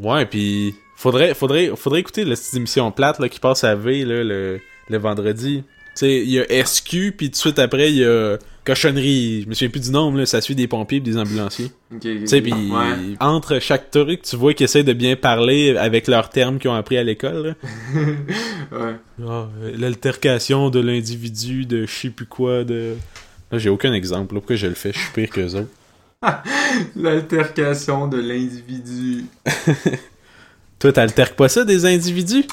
Ouais, 0.00 0.26
puis 0.26 0.74
faudrait, 0.96 1.34
faudrait, 1.34 1.72
faudrait 1.76 2.00
écouter 2.00 2.24
la 2.24 2.34
petite 2.34 2.54
émission 2.54 2.90
plate 2.90 3.18
là, 3.18 3.28
qui 3.28 3.38
passe 3.40 3.64
à 3.64 3.74
V 3.74 4.04
là, 4.04 4.24
le, 4.24 4.60
le 4.88 4.98
vendredi. 4.98 5.62
Tu 5.66 5.90
sais, 5.94 6.18
il 6.20 6.30
y 6.30 6.40
a 6.40 6.64
SQ, 6.64 7.12
puis 7.16 7.26
tout 7.26 7.32
de 7.32 7.36
suite 7.36 7.58
après, 7.58 7.90
il 7.90 7.98
y 7.98 8.04
a 8.04 8.38
cochonnerie. 8.64 9.42
Je 9.44 9.48
me 9.48 9.54
souviens 9.54 9.68
plus 9.70 9.80
du 9.80 9.90
nom, 9.90 10.14
là, 10.14 10.26
ça 10.26 10.40
suit 10.40 10.54
des 10.54 10.66
pompiers 10.68 10.98
et 10.98 11.00
des 11.00 11.16
ambulanciers. 11.16 11.70
Ok, 11.94 12.00
Tu 12.02 12.26
sais, 12.26 12.40
puis 12.40 12.52
Ouais. 12.52 13.16
entre 13.20 13.58
chaque 13.58 13.90
truc, 13.90 14.22
tu 14.22 14.36
vois 14.36 14.54
qu'ils 14.54 14.64
essaient 14.64 14.84
de 14.84 14.92
bien 14.92 15.16
parler 15.16 15.76
avec 15.76 16.06
leurs 16.08 16.28
termes 16.30 16.58
qu'ils 16.58 16.70
ont 16.70 16.74
appris 16.74 16.96
à 16.98 17.02
l'école. 17.02 17.46
là. 17.48 17.54
ouais. 18.72 18.94
Euh, 19.20 19.46
L'altercation 19.78 20.70
de 20.70 20.80
l'individu, 20.80 21.66
de 21.66 21.86
je 21.86 21.92
sais 21.92 22.10
plus 22.10 22.26
quoi, 22.26 22.64
de... 22.64 22.94
Là, 23.50 23.58
j'ai 23.58 23.68
aucun 23.70 23.92
exemple. 23.92 24.34
Là. 24.34 24.40
Pourquoi 24.40 24.56
je 24.56 24.66
le 24.66 24.74
fais? 24.74 24.92
Je 24.92 24.98
suis 24.98 25.10
pire 25.12 25.30
qu'eux 25.30 25.54
autres. 25.54 25.70
L'altercation 26.96 28.06
de 28.06 28.18
l'individu. 28.20 29.24
Toi, 30.78 30.92
t'alterques 30.92 31.34
pas 31.34 31.48
ça, 31.48 31.64
des 31.64 31.84
individus? 31.86 32.44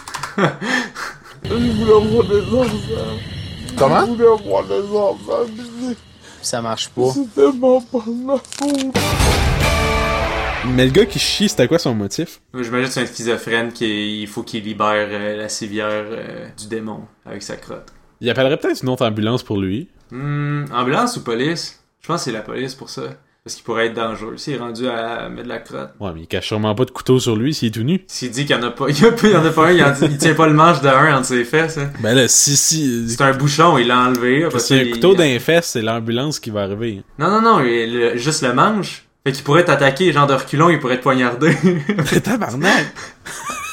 Comment? 3.78 4.08
Ça 6.42 6.62
marche 6.62 6.90
pas. 6.90 7.14
Mais 10.66 10.86
le 10.86 10.92
gars 10.92 11.06
qui 11.06 11.20
chie, 11.20 11.50
c'était 11.50 11.68
quoi 11.68 11.80
son 11.80 11.96
motif? 11.96 12.42
J'imagine 12.54 12.88
que 12.88 12.94
c'est 12.94 13.02
un 13.02 13.06
schizophrène 13.06 13.72
qui 13.72 14.22
il 14.22 14.28
faut 14.28 14.44
qu'il 14.44 14.64
libère 14.64 15.08
euh, 15.10 15.38
la 15.38 15.50
civière 15.50 15.88
euh, 15.90 16.48
du 16.58 16.68
démon 16.68 17.02
avec 17.26 17.42
sa 17.44 17.56
crotte. 17.56 17.94
Il 18.20 18.30
appellerait 18.30 18.58
peut-être 18.58 18.82
une 18.82 18.90
autre 18.90 19.06
ambulance 19.06 19.44
pour 19.44 19.58
lui. 19.58 19.88
Hmm, 20.12 20.66
ambulance 20.74 21.18
ou 21.18 21.24
police? 21.24 21.84
Je 22.02 22.08
pense 22.08 22.22
que 22.22 22.26
c'est 22.26 22.32
la 22.32 22.42
police 22.42 22.76
pour 22.76 22.90
ça. 22.90 23.04
Parce 23.48 23.56
qu'il 23.56 23.64
pourrait 23.64 23.86
être 23.86 23.94
dangereux. 23.94 24.36
S'il 24.36 24.56
est 24.56 24.58
rendu 24.58 24.90
à 24.90 25.30
mettre 25.30 25.44
de 25.46 25.48
la 25.48 25.60
crotte. 25.60 25.92
Ouais, 26.02 26.12
mais 26.14 26.24
il 26.24 26.28
cache 26.28 26.48
sûrement 26.48 26.76
pas 26.76 26.84
de 26.84 26.92
couteau 26.92 27.18
sur 27.18 27.38
lui 27.38 27.54
s'il 27.54 27.70
est 27.70 27.72
tout 27.72 27.84
nu. 27.84 28.04
S'il 28.08 28.30
dit 28.30 28.46
qu'il 28.46 28.54
y 28.58 28.60
en 28.60 28.64
a 28.64 28.72
pas, 28.72 28.86
il 28.90 29.02
y, 29.02 29.06
a 29.06 29.12
pas- 29.14 29.28
il 29.28 29.32
y 29.32 29.36
en 29.38 29.46
a 29.46 29.50
pas 29.52 29.68
un, 29.68 29.72
il, 29.72 29.82
en 29.82 29.92
dit- 29.92 30.00
il 30.04 30.18
tient 30.18 30.34
pas 30.34 30.48
le 30.48 30.54
manche 30.54 30.82
de 30.82 30.90
un 30.90 31.16
entre 31.18 31.28
ses 31.28 31.46
fesses. 31.46 31.78
hein. 31.78 31.90
Ben 32.02 32.14
là, 32.14 32.28
si, 32.28 32.58
si... 32.58 33.10
C'est 33.10 33.22
un 33.22 33.32
bouchon, 33.32 33.78
il 33.78 33.88
l'a 33.88 34.00
enlevé. 34.00 34.42
y 34.42 34.44
a 34.44 34.60
ça, 34.60 34.76
un 34.76 34.84
couteau 34.92 35.16
d'un 35.16 35.40
fesse, 35.40 35.68
c'est 35.68 35.82
l'ambulance 35.82 36.42
qui 36.42 36.50
va 36.50 36.64
arriver. 36.64 37.04
Non, 37.18 37.32
non, 37.32 37.42
non, 37.42 37.60
il- 37.64 37.94
le- 37.98 38.18
juste 38.18 38.42
le 38.44 38.52
manche. 38.54 39.06
Fait 39.26 39.32
qu'il 39.32 39.46
pourrait 39.46 39.64
t'attaquer, 39.64 40.12
genre 40.12 40.28
de 40.28 40.34
reculons, 40.34 40.70
il 40.70 40.80
pourrait 40.80 40.98
te 40.98 41.04
poignarder. 41.04 41.56
Tabarnak! 42.24 42.86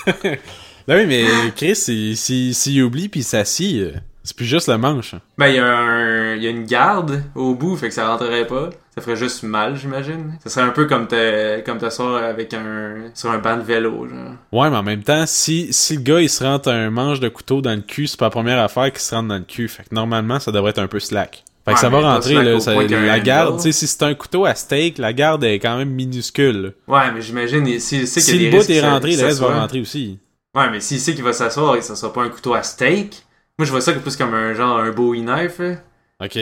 Ben 0.86 0.98
oui, 1.00 1.06
mais 1.06 1.24
Chris, 1.56 1.76
s'il 1.76 2.14
si, 2.16 2.52
si, 2.52 2.82
oublie 2.82 3.08
puis 3.08 3.22
s'assit, 3.22 3.76
euh, 3.80 3.92
c'est 4.24 4.34
plus 4.36 4.46
juste 4.46 4.68
le 4.68 4.78
manche. 4.78 5.14
Ben, 5.38 5.48
il 5.48 5.54
y, 5.54 5.58
un, 5.58 6.34
y 6.34 6.46
a 6.46 6.50
une 6.50 6.64
garde 6.64 7.22
au 7.34 7.54
bout, 7.54 7.76
fait 7.76 7.88
que 7.88 7.94
ça 7.94 8.08
rentrerait 8.08 8.46
pas. 8.46 8.70
Ça 8.96 9.00
ferait 9.02 9.16
juste 9.16 9.42
mal, 9.42 9.76
j'imagine. 9.76 10.38
Ça 10.44 10.50
serait 10.50 10.64
un 10.66 10.70
peu 10.70 10.86
comme 10.86 11.08
te, 11.08 11.60
comme 11.62 11.78
te 11.78 11.90
sort 11.90 12.16
avec 12.16 12.54
un, 12.54 13.10
sur 13.12 13.30
un 13.30 13.38
banc 13.38 13.56
de 13.56 13.62
vélo, 13.62 14.08
genre. 14.08 14.34
Ouais, 14.52 14.70
mais 14.70 14.76
en 14.76 14.82
même 14.84 15.02
temps, 15.02 15.24
si, 15.26 15.72
si 15.72 15.96
le 15.96 16.02
gars, 16.02 16.20
il 16.20 16.30
se 16.30 16.44
rentre 16.44 16.68
un 16.70 16.90
manche 16.90 17.18
de 17.20 17.28
couteau 17.28 17.60
dans 17.60 17.74
le 17.74 17.80
cul, 17.82 18.06
c'est 18.06 18.18
pas 18.18 18.26
la 18.26 18.30
première 18.30 18.60
affaire 18.62 18.92
qui 18.92 19.00
se 19.02 19.12
rentre 19.14 19.28
dans 19.28 19.34
le 19.38 19.40
cul. 19.42 19.66
Fait 19.68 19.82
que 19.82 19.94
normalement, 19.94 20.38
ça 20.38 20.52
devrait 20.52 20.70
être 20.70 20.78
un 20.78 20.86
peu 20.86 21.00
slack. 21.00 21.42
Fait 21.64 21.72
que 21.72 21.76
Ouais, 21.76 21.80
ça 21.80 21.88
va 21.88 22.00
rentrer, 22.00 22.34
là. 22.34 22.60
ça- 22.60 22.74
la 22.74 23.20
garde, 23.20 23.56
tu 23.56 23.62
sais, 23.62 23.72
si 23.72 23.86
c'est 23.88 24.02
un 24.04 24.14
couteau 24.14 24.44
à 24.44 24.54
steak, 24.54 24.98
la 24.98 25.12
garde 25.12 25.42
est 25.44 25.58
quand 25.58 25.76
même 25.76 25.88
minuscule. 25.90 26.74
Ouais, 26.86 27.10
mais 27.12 27.20
j'imagine, 27.20 27.64
qu'il 27.64 27.80
Si 27.80 27.96
y 27.96 28.46
a 28.46 28.50
le 28.50 28.56
bout 28.56 28.70
est 28.70 28.80
rentré, 28.80 29.16
le 29.16 29.24
reste 29.24 29.40
va 29.40 29.58
rentrer 29.60 29.80
aussi. 29.80 30.18
Ouais, 30.54 30.70
mais 30.70 30.78
s'il 30.78 31.00
sait 31.00 31.14
qu'il 31.14 31.24
va 31.24 31.32
s'asseoir 31.32 31.74
et 31.74 31.78
que 31.80 31.84
ça 31.84 31.96
sera 31.96 32.12
pas 32.12 32.22
un 32.22 32.28
couteau 32.28 32.54
à 32.54 32.62
steak, 32.62 33.23
moi 33.58 33.66
je 33.66 33.70
vois 33.70 33.80
ça 33.80 33.92
plus 33.92 34.16
comme 34.16 34.34
un 34.34 34.52
genre 34.54 34.78
un 34.78 34.90
Bowie 34.90 35.22
knife. 35.22 35.58
là. 35.58 35.76
Ok. 36.20 36.38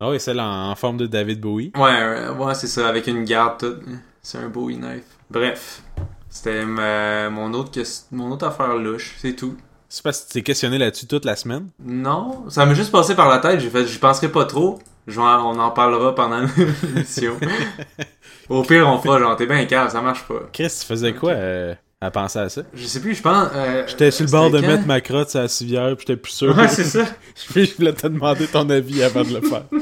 Ah 0.00 0.10
oui, 0.10 0.20
celle 0.20 0.40
en, 0.40 0.70
en 0.70 0.74
forme 0.74 0.96
de 0.98 1.06
David 1.06 1.40
Bowie. 1.40 1.72
Ouais, 1.76 2.28
ouais, 2.28 2.54
c'est 2.54 2.66
ça, 2.66 2.88
avec 2.88 3.06
une 3.06 3.24
garde 3.24 3.58
toute. 3.58 3.82
C'est 4.22 4.38
un 4.38 4.48
Bowie 4.48 4.76
knife. 4.76 5.04
Bref, 5.30 5.82
c'était 6.28 6.64
ma- 6.64 7.30
mon 7.30 7.52
autre 7.54 7.80
mon 8.10 8.30
autre 8.32 8.46
affaire 8.46 8.76
louche, 8.76 9.14
c'est 9.18 9.34
tout. 9.34 9.56
C'est 9.88 10.02
parce 10.02 10.20
que 10.22 10.26
tu 10.26 10.32
t'es 10.34 10.42
questionné 10.42 10.76
là-dessus 10.78 11.06
toute 11.06 11.24
la 11.24 11.36
semaine? 11.36 11.68
Non, 11.78 12.48
ça 12.50 12.66
m'a 12.66 12.74
juste 12.74 12.90
passé 12.90 13.14
par 13.14 13.28
la 13.28 13.38
tête, 13.38 13.60
j'ai 13.60 13.70
fait 13.70 13.86
j'y 13.86 13.98
penserai 13.98 14.28
pas 14.30 14.44
trop. 14.44 14.78
En- 15.16 15.20
on 15.22 15.58
en 15.58 15.70
parlera 15.70 16.14
pendant 16.14 16.40
l'émission. 16.82 17.38
Au 18.48 18.62
pire, 18.62 18.88
on 18.88 18.98
fera 18.98 19.18
genre 19.18 19.36
t'es 19.36 19.46
bien 19.46 19.64
calme, 19.66 19.88
ça 19.90 20.00
marche 20.02 20.24
pas. 20.26 20.48
Chris, 20.52 20.68
tu 20.80 20.86
faisais 20.86 21.14
quoi 21.14 21.32
euh, 21.32 21.74
à 22.04 22.10
penser 22.10 22.38
à 22.38 22.48
ça? 22.48 22.62
Je 22.74 22.86
sais 22.86 23.00
plus, 23.00 23.14
je 23.14 23.22
pense. 23.22 23.48
euh, 23.54 23.84
J'étais 23.86 24.10
sur 24.10 24.24
le 24.26 24.30
bord 24.30 24.50
de 24.50 24.60
quand? 24.60 24.66
mettre 24.66 24.86
ma 24.86 25.00
crotte 25.00 25.30
sur 25.30 25.40
la 25.40 25.48
civière, 25.48 25.88
pis 25.96 26.04
j'étais 26.06 26.16
plus 26.20 26.32
sûr. 26.32 26.56
Ouais, 26.56 26.68
c'est 26.68 26.84
ça. 26.84 27.04
je 27.54 27.74
voulais 27.76 27.92
te 27.92 28.06
demander 28.06 28.46
ton 28.46 28.68
avis 28.70 29.02
avant 29.02 29.22
de 29.24 29.34
le 29.34 29.40
faire. 29.40 29.64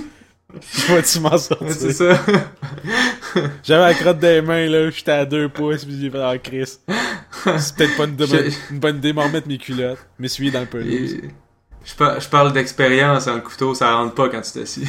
Je 0.61 0.93
vais-tu 0.93 1.19
m'en 1.21 1.31
Ouais, 1.31 1.39
sortir? 1.39 1.73
c'est 1.73 1.93
ça. 1.95 2.21
J'avais 3.65 3.83
la 3.85 3.95
crotte 3.95 4.19
des 4.19 4.43
mains, 4.43 4.67
là, 4.69 4.91
j'étais 4.91 5.11
à 5.13 5.25
deux 5.25 5.49
pouces, 5.49 5.83
pis 5.87 5.99
j'ai 5.99 6.11
fait, 6.11 6.21
ah, 6.21 6.37
Chris. 6.37 6.75
C'est 7.57 7.75
peut-être 7.75 7.97
pas 7.97 8.05
une, 8.05 8.17
Je- 8.19 8.53
une 8.71 8.79
bonne 8.79 8.97
idée, 8.99 9.15
m'en 9.15 9.23
remettre 9.23 9.49
mes 9.49 9.57
culottes, 9.57 9.97
m'essuyer 10.19 10.51
dans 10.51 10.61
le 10.61 10.67
pelouse. 10.67 11.15
Et- 11.15 11.23
Je, 11.87 11.95
par- 11.95 12.21
je 12.21 12.29
parle 12.29 12.53
d'expérience, 12.53 13.27
hein, 13.29 13.37
le 13.37 13.41
couteau, 13.41 13.75
ça 13.75 13.95
rentre 13.95 14.15
pas 14.15 14.29
quand 14.29 14.43
tu 14.43 14.53
t'assis. 14.53 14.85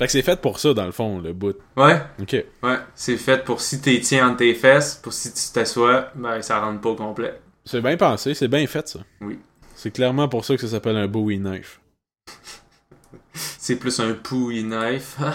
Fait 0.00 0.06
que 0.06 0.12
c'est 0.12 0.22
fait 0.22 0.40
pour 0.40 0.58
ça, 0.58 0.72
dans 0.74 0.86
le 0.86 0.92
fond, 0.92 1.20
le 1.20 1.32
bout. 1.34 1.54
ouais, 1.76 2.00
Ok. 2.20 2.32
ouais, 2.62 2.78
c'est 2.94 3.18
fait 3.18 3.44
pour 3.44 3.60
si 3.60 3.80
t'es 3.80 4.00
tiens 4.00 4.28
entre 4.28 4.38
tes 4.38 4.54
fesses, 4.54 4.94
pour 5.02 5.12
si 5.12 5.32
tu 5.32 5.52
t'assois, 5.52 6.08
ben 6.14 6.40
ça 6.42 6.58
rentre 6.58 6.80
pas 6.80 6.88
au 6.88 6.96
complet. 6.96 7.38
C'est 7.66 7.82
bien 7.82 7.96
pensé, 7.98 8.32
c'est 8.34 8.48
bien 8.48 8.66
fait, 8.66 8.88
ça. 8.88 9.00
Oui. 9.20 9.38
C'est 9.74 9.90
clairement 9.90 10.26
pour 10.28 10.44
ça 10.44 10.54
que 10.56 10.60
ça 10.62 10.68
s'appelle 10.68 10.96
un 10.96 11.06
Bowie 11.06 11.38
knife. 11.38 11.80
C'est 13.34 13.76
plus 13.76 14.00
un 14.00 14.14
pouille 14.14 14.64
knife. 14.64 15.16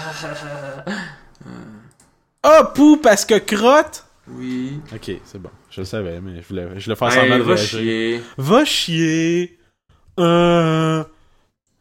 Ah, 2.44 2.72
pou, 2.76 2.98
parce 2.98 3.26
que 3.26 3.40
crotte! 3.40 4.06
oui. 4.28 4.80
Ok, 4.94 5.12
c'est 5.24 5.40
bon. 5.42 5.50
Je 5.72 5.82
le 5.82 5.86
savais, 5.86 6.20
mais 6.22 6.42
je 6.42 6.48
voulais, 6.48 6.68
je 6.80 6.94
faire 6.94 7.08
Hey, 7.08 7.14
semblant 7.22 7.38
de 7.38 7.44
va 7.44 7.54
réagir. 7.56 7.80
chier. 7.80 8.22
Va 8.38 8.66
chier! 8.66 9.60
Euh... 10.20 11.04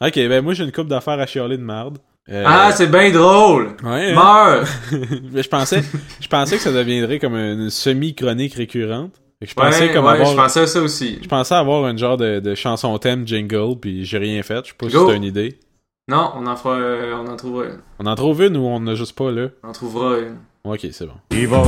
Ok, 0.01 0.15
ben 0.15 0.43
moi 0.43 0.55
j'ai 0.55 0.65
une 0.65 0.73
coupe 0.73 0.89
d'affaires 0.89 1.19
à 1.21 1.27
chialer 1.27 1.57
de 1.59 1.63
marde. 1.63 1.99
Euh, 2.31 2.43
Ah, 2.47 2.71
c'est 2.73 2.87
bien 2.91 3.11
drôle! 3.11 3.77
ouais, 3.85 4.13
hein? 4.13 4.15
Meurs! 4.15 4.67
Mais 5.33 5.43
je 5.43 5.49
pensais, 5.49 5.83
je 6.21 6.29
pensais 6.29 6.57
que 6.57 6.63
ça 6.63 6.73
deviendrait 6.73 7.19
comme 7.19 7.35
une 7.35 7.69
semi-chronique 7.71 8.55
récurrente. 8.55 9.13
Je 9.43 9.53
pensais 9.53 9.89
Ouais, 9.89 9.93
comme 9.93 10.07
ouais, 10.07 10.13
avoir, 10.13 10.31
je 10.31 10.37
pensais 10.37 10.61
à 10.61 10.67
ça 10.67 10.81
aussi. 10.81 11.19
je 11.23 11.29
pensais 11.29 11.55
avoir 11.55 11.85
un 11.85 11.95
genre 11.97 12.17
de, 12.17 12.41
de 12.41 12.55
chanson 12.55 12.97
thème 12.99 13.27
jingle, 13.29 13.79
puis 13.79 14.05
j'ai 14.07 14.17
rien 14.19 14.43
fait. 14.43 14.65
Je 14.65 14.71
sais 14.71 14.75
pas 14.79 14.89
si 14.89 14.97
c'est 14.97 15.17
une 15.17 15.25
idée. 15.25 15.59
Non, 16.09 16.31
on 16.37 16.47
en 16.47 16.57
fera, 16.57 16.77
euh, 16.77 17.15
on 17.23 17.31
en 17.31 17.37
trouvera 17.37 17.65
une. 17.67 17.79
On 17.99 18.07
en 18.07 18.15
trouve 18.15 18.43
une 18.43 18.57
ou 18.57 18.61
on 18.67 18.77
en 18.77 18.87
a 18.87 18.95
juste 18.95 19.17
pas 19.17 19.31
là? 19.31 19.49
On 19.63 19.69
en 19.69 19.73
trouvera 19.73 20.19
une. 20.19 20.37
Ok, 20.65 20.87
c'est 20.93 21.05
bon. 21.07 21.13
Il 21.31 21.47
va 21.49 21.63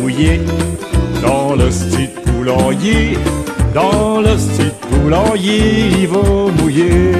mouiller 0.00 0.40
dans 1.22 1.54
le 1.54 1.70
style 1.70 2.10
poulailler. 2.26 3.16
Dans 3.72 4.20
le 4.20 4.36
style 4.36 4.72
poulailler, 4.90 5.86
il 6.00 6.08
va 6.08 6.22
mouiller. 6.60 7.12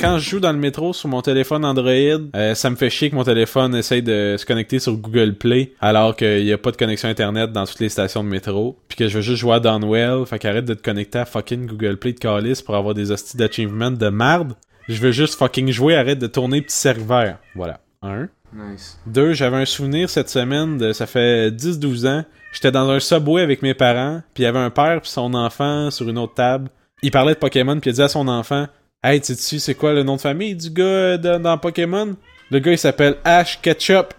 Quand 0.00 0.16
je 0.18 0.30
joue 0.30 0.40
dans 0.40 0.52
le 0.52 0.58
métro 0.58 0.92
sur 0.92 1.08
mon 1.08 1.22
téléphone 1.22 1.64
Android, 1.64 1.90
euh, 1.90 2.54
ça 2.54 2.70
me 2.70 2.76
fait 2.76 2.88
chier 2.88 3.10
que 3.10 3.16
mon 3.16 3.24
téléphone 3.24 3.74
essaye 3.74 4.00
de 4.00 4.36
se 4.38 4.46
connecter 4.46 4.78
sur 4.78 4.96
Google 4.96 5.34
Play 5.34 5.72
alors 5.80 6.14
qu'il 6.14 6.44
n'y 6.44 6.52
a 6.52 6.58
pas 6.58 6.70
de 6.70 6.76
connexion 6.76 7.08
internet 7.08 7.50
dans 7.50 7.66
toutes 7.66 7.80
les 7.80 7.88
stations 7.88 8.22
de 8.22 8.28
métro. 8.28 8.78
Puis 8.86 8.96
que 8.96 9.08
je 9.08 9.16
veux 9.16 9.22
juste 9.22 9.40
jouer 9.40 9.54
à 9.54 9.60
Downwell, 9.60 10.24
fait 10.24 10.38
qu'arrête 10.38 10.66
de 10.66 10.74
te 10.74 10.82
connecter 10.82 11.18
à 11.18 11.24
fucking 11.24 11.66
Google 11.66 11.96
Play 11.96 12.12
de 12.12 12.20
Callis 12.20 12.62
pour 12.64 12.76
avoir 12.76 12.94
des 12.94 13.10
hosties 13.10 13.36
d'achievement 13.36 13.90
de 13.90 14.08
merde. 14.08 14.54
Je 14.88 15.00
veux 15.00 15.10
juste 15.10 15.34
fucking 15.34 15.72
jouer, 15.72 15.96
arrête 15.96 16.20
de 16.20 16.28
tourner 16.28 16.62
petit 16.62 16.76
serveur. 16.76 17.38
Voilà. 17.56 17.80
Un. 18.00 18.28
Nice. 18.54 18.98
Deux, 19.04 19.32
j'avais 19.32 19.56
un 19.56 19.66
souvenir 19.66 20.08
cette 20.08 20.30
semaine 20.30 20.78
de 20.78 20.92
ça 20.92 21.06
fait 21.06 21.50
10-12 21.50 22.06
ans. 22.06 22.24
J'étais 22.52 22.70
dans 22.70 22.88
un 22.88 23.00
subway 23.00 23.42
avec 23.42 23.62
mes 23.62 23.74
parents, 23.74 24.22
puis 24.32 24.44
il 24.44 24.46
y 24.46 24.48
avait 24.48 24.60
un 24.60 24.70
père 24.70 25.00
puis 25.02 25.10
son 25.10 25.34
enfant 25.34 25.90
sur 25.90 26.08
une 26.08 26.18
autre 26.18 26.34
table. 26.34 26.70
Il 27.02 27.10
parlait 27.10 27.34
de 27.34 27.38
Pokémon, 27.38 27.78
puis 27.78 27.90
il 27.90 27.92
disait 27.92 28.04
à 28.04 28.08
son 28.08 28.26
enfant 28.26 28.66
Hey, 29.02 29.20
tu 29.20 29.34
sais 29.36 29.58
c'est 29.60 29.74
quoi 29.76 29.92
le 29.92 30.02
nom 30.02 30.16
de 30.16 30.20
famille 30.20 30.56
du 30.56 30.70
gars 30.70 30.82
euh, 30.84 31.18
dans, 31.18 31.40
dans 31.40 31.56
Pokémon? 31.58 32.16
Le 32.50 32.58
gars 32.58 32.72
il 32.72 32.78
s'appelle 32.78 33.16
Ash 33.24 33.60
Ketchup. 33.62 34.12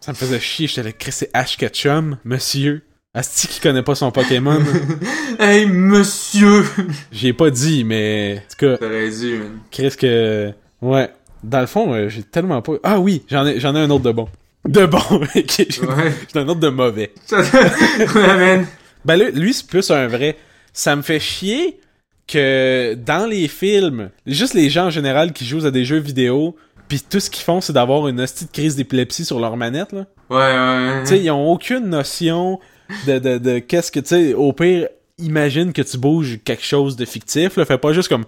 Ça 0.00 0.12
me 0.12 0.16
faisait 0.16 0.40
chier, 0.40 0.66
j'étais 0.66 0.82
là, 0.84 0.92
Chris, 0.92 1.12
c'est 1.12 1.30
Ash 1.34 1.56
Ketchum, 1.56 2.16
monsieur. 2.24 2.82
Asti 3.12 3.46
qui 3.46 3.60
connaît 3.60 3.82
pas 3.82 3.94
son 3.94 4.10
Pokémon. 4.10 4.58
hey, 5.38 5.66
monsieur! 5.66 6.64
J'y 7.12 7.28
ai 7.28 7.32
pas 7.32 7.50
dit, 7.50 7.84
mais. 7.84 8.38
En 8.44 8.50
tout 8.50 8.56
cas, 8.66 8.76
T'aurais 8.78 9.10
dû, 9.10 9.38
man. 9.38 9.58
Chris 9.70 9.94
que. 9.98 10.50
Ouais. 10.82 11.10
Dans 11.44 11.60
le 11.60 11.66
fond, 11.66 11.92
euh, 11.94 12.08
j'ai 12.08 12.22
tellement 12.24 12.60
pas. 12.60 12.72
Ah 12.82 12.98
oui, 12.98 13.22
j'en 13.30 13.46
ai, 13.46 13.60
j'en 13.60 13.76
ai 13.76 13.80
un 13.80 13.90
autre 13.90 14.02
de 14.04 14.10
bon. 14.12 14.28
De 14.66 14.84
bon, 14.86 14.98
ok. 15.10 15.66
J'ai 15.68 15.80
Ouais. 15.86 16.12
j'ai 16.32 16.40
un 16.40 16.48
autre 16.48 16.58
de 16.60 16.68
mauvais. 16.70 17.12
Ouais, 17.30 18.36
man. 18.36 18.66
Ben 19.04 19.16
là, 19.16 19.30
lui, 19.30 19.52
c'est 19.54 19.66
plus 19.68 19.90
un 19.90 20.08
vrai. 20.08 20.36
Ça 20.72 20.96
me 20.96 21.02
fait 21.02 21.20
chier 21.20 21.78
que 22.26 22.94
dans 22.94 23.26
les 23.28 23.48
films, 23.48 24.10
juste 24.26 24.54
les 24.54 24.70
gens 24.70 24.86
en 24.86 24.90
général 24.90 25.32
qui 25.32 25.44
jouent 25.44 25.66
à 25.66 25.70
des 25.70 25.84
jeux 25.84 25.98
vidéo, 25.98 26.56
puis 26.88 27.00
tout 27.00 27.20
ce 27.20 27.30
qu'ils 27.30 27.44
font, 27.44 27.60
c'est 27.60 27.72
d'avoir 27.72 28.08
une 28.08 28.20
hostie 28.20 28.44
de 28.46 28.50
crise 28.50 28.76
d'épilepsie 28.76 29.24
sur 29.24 29.40
leur 29.40 29.56
manette, 29.56 29.92
là. 29.92 30.06
Ouais, 30.30 30.36
ouais. 30.36 31.00
Tu 31.02 31.06
sais, 31.08 31.18
ils 31.20 31.30
ont 31.30 31.50
aucune 31.50 31.88
notion 31.88 32.58
de, 33.06 33.18
de, 33.18 33.38
de 33.38 33.58
qu'est-ce 33.58 33.92
que, 33.92 34.00
tu 34.00 34.08
sais, 34.08 34.34
au 34.34 34.52
pire, 34.52 34.88
imagine 35.18 35.72
que 35.72 35.82
tu 35.82 35.96
bouges 35.98 36.38
quelque 36.44 36.64
chose 36.64 36.96
de 36.96 37.04
fictif, 37.04 37.56
là. 37.56 37.64
Fais 37.64 37.78
pas 37.78 37.92
juste 37.92 38.08
comme. 38.08 38.24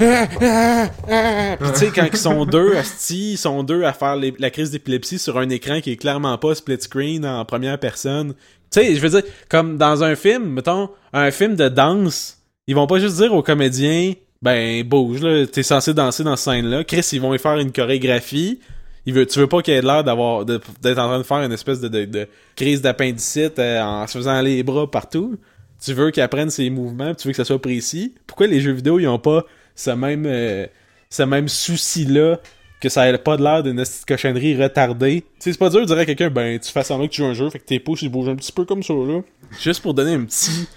Ah, 0.00 0.26
ah, 0.40 0.86
ah. 1.10 1.56
Puis 1.58 1.70
tu 1.72 1.78
sais, 1.78 1.90
quand 1.94 2.06
ils 2.10 2.16
sont 2.18 2.44
deux, 2.44 2.76
asti, 2.76 3.32
ils 3.32 3.38
sont 3.38 3.62
deux 3.62 3.82
à 3.84 3.92
faire 3.92 4.16
les- 4.16 4.34
la 4.38 4.50
crise 4.50 4.70
d'épilepsie 4.70 5.18
sur 5.18 5.38
un 5.38 5.48
écran 5.50 5.80
qui 5.80 5.92
est 5.92 5.96
clairement 5.96 6.36
pas 6.38 6.54
split 6.54 6.80
screen 6.80 7.24
en 7.26 7.44
première 7.44 7.78
personne. 7.78 8.34
Tu 8.70 8.80
sais, 8.80 8.94
je 8.94 9.00
veux 9.00 9.08
dire, 9.20 9.22
comme 9.48 9.78
dans 9.78 10.04
un 10.04 10.14
film, 10.14 10.44
mettons, 10.50 10.90
un 11.12 11.30
film 11.30 11.56
de 11.56 11.68
danse, 11.68 12.37
ils 12.68 12.74
vont 12.74 12.86
pas 12.86 13.00
juste 13.00 13.16
dire 13.16 13.32
aux 13.32 13.42
comédiens, 13.42 14.12
ben, 14.42 14.84
bouge, 14.84 15.22
là, 15.22 15.46
t'es 15.46 15.62
censé 15.62 15.94
danser 15.94 16.22
dans 16.22 16.36
cette 16.36 16.54
scène-là. 16.54 16.84
Chris, 16.84 17.08
ils 17.12 17.20
vont 17.20 17.34
y 17.34 17.38
faire 17.38 17.56
une 17.56 17.72
chorégraphie. 17.72 18.60
Tu 19.06 19.12
veux 19.12 19.46
pas 19.46 19.62
qu'il 19.62 19.72
ait 19.72 19.80
l'air 19.80 20.04
d'avoir, 20.04 20.44
d'être 20.44 20.98
en 20.98 21.08
train 21.08 21.18
de 21.18 21.22
faire 21.22 21.38
une 21.38 21.52
espèce 21.52 21.80
de, 21.80 22.28
crise 22.54 22.82
d'appendicite 22.82 23.58
euh, 23.58 23.80
en 23.80 24.06
se 24.06 24.18
faisant 24.18 24.42
les 24.42 24.62
bras 24.62 24.88
partout. 24.88 25.38
Tu 25.82 25.94
veux 25.94 26.10
qu'il 26.10 26.22
apprenne 26.22 26.50
ses 26.50 26.68
mouvements, 26.68 27.14
tu 27.14 27.28
veux 27.28 27.32
que 27.32 27.38
ça 27.38 27.46
soit 27.46 27.60
précis. 27.60 28.14
Pourquoi 28.26 28.46
les 28.46 28.60
jeux 28.60 28.72
vidéo, 28.72 28.98
ils 28.98 29.08
ont 29.08 29.18
pas 29.18 29.46
ce 29.74 29.90
même, 29.90 30.26
euh, 30.26 30.66
ce 31.08 31.22
même 31.22 31.48
souci-là 31.48 32.38
que 32.82 32.90
ça 32.90 33.08
ait 33.08 33.16
pas 33.16 33.38
de 33.38 33.42
l'air 33.42 33.62
d'une 33.62 33.82
cochonnerie 34.06 34.62
retardée? 34.62 35.22
Tu 35.22 35.26
sais, 35.38 35.52
c'est 35.52 35.58
pas 35.58 35.70
dur 35.70 35.80
de 35.80 35.86
dire 35.86 35.98
à 35.98 36.04
quelqu'un, 36.04 36.28
ben, 36.28 36.58
tu 36.58 36.70
fais 36.70 36.84
semblant 36.84 37.06
que 37.06 37.12
tu 37.12 37.22
joues 37.22 37.28
un 37.28 37.34
jeu, 37.34 37.48
fait 37.48 37.60
que 37.60 37.64
tes 37.64 37.80
pouces, 37.80 38.02
ils 38.02 38.10
bougent 38.10 38.28
un 38.28 38.36
petit 38.36 38.52
peu 38.52 38.66
comme 38.66 38.82
ça, 38.82 38.92
là. 38.92 39.22
Juste 39.58 39.80
pour 39.80 39.94
donner 39.94 40.12
un 40.12 40.24
petit 40.24 40.68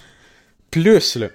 plus, 0.70 1.16
là. 1.16 1.28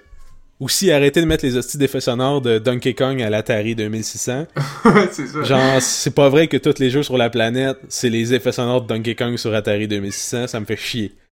Aussi, 0.60 0.90
arrêter 0.90 1.20
de 1.20 1.26
mettre 1.26 1.44
les 1.44 1.56
hosties 1.56 1.78
d'effets 1.78 2.00
sonores 2.00 2.40
de 2.40 2.58
Donkey 2.58 2.92
Kong 2.94 3.22
à 3.22 3.30
l'Atari 3.30 3.76
2600. 3.76 4.46
Ouais, 4.84 5.08
c'est 5.12 5.26
ça. 5.28 5.42
Genre, 5.44 5.80
c'est 5.82 6.10
pas 6.14 6.28
vrai 6.28 6.48
que 6.48 6.56
tous 6.56 6.78
les 6.80 6.90
jeux 6.90 7.02
sur 7.04 7.16
la 7.16 7.30
planète, 7.30 7.78
c'est 7.88 8.08
les 8.10 8.34
effets 8.34 8.50
sonores 8.52 8.82
de 8.82 8.88
Donkey 8.88 9.14
Kong 9.14 9.36
sur 9.36 9.54
Atari 9.54 9.86
2600, 9.86 10.48
ça 10.48 10.58
me 10.58 10.64
fait 10.66 10.76
chier. 10.76 11.14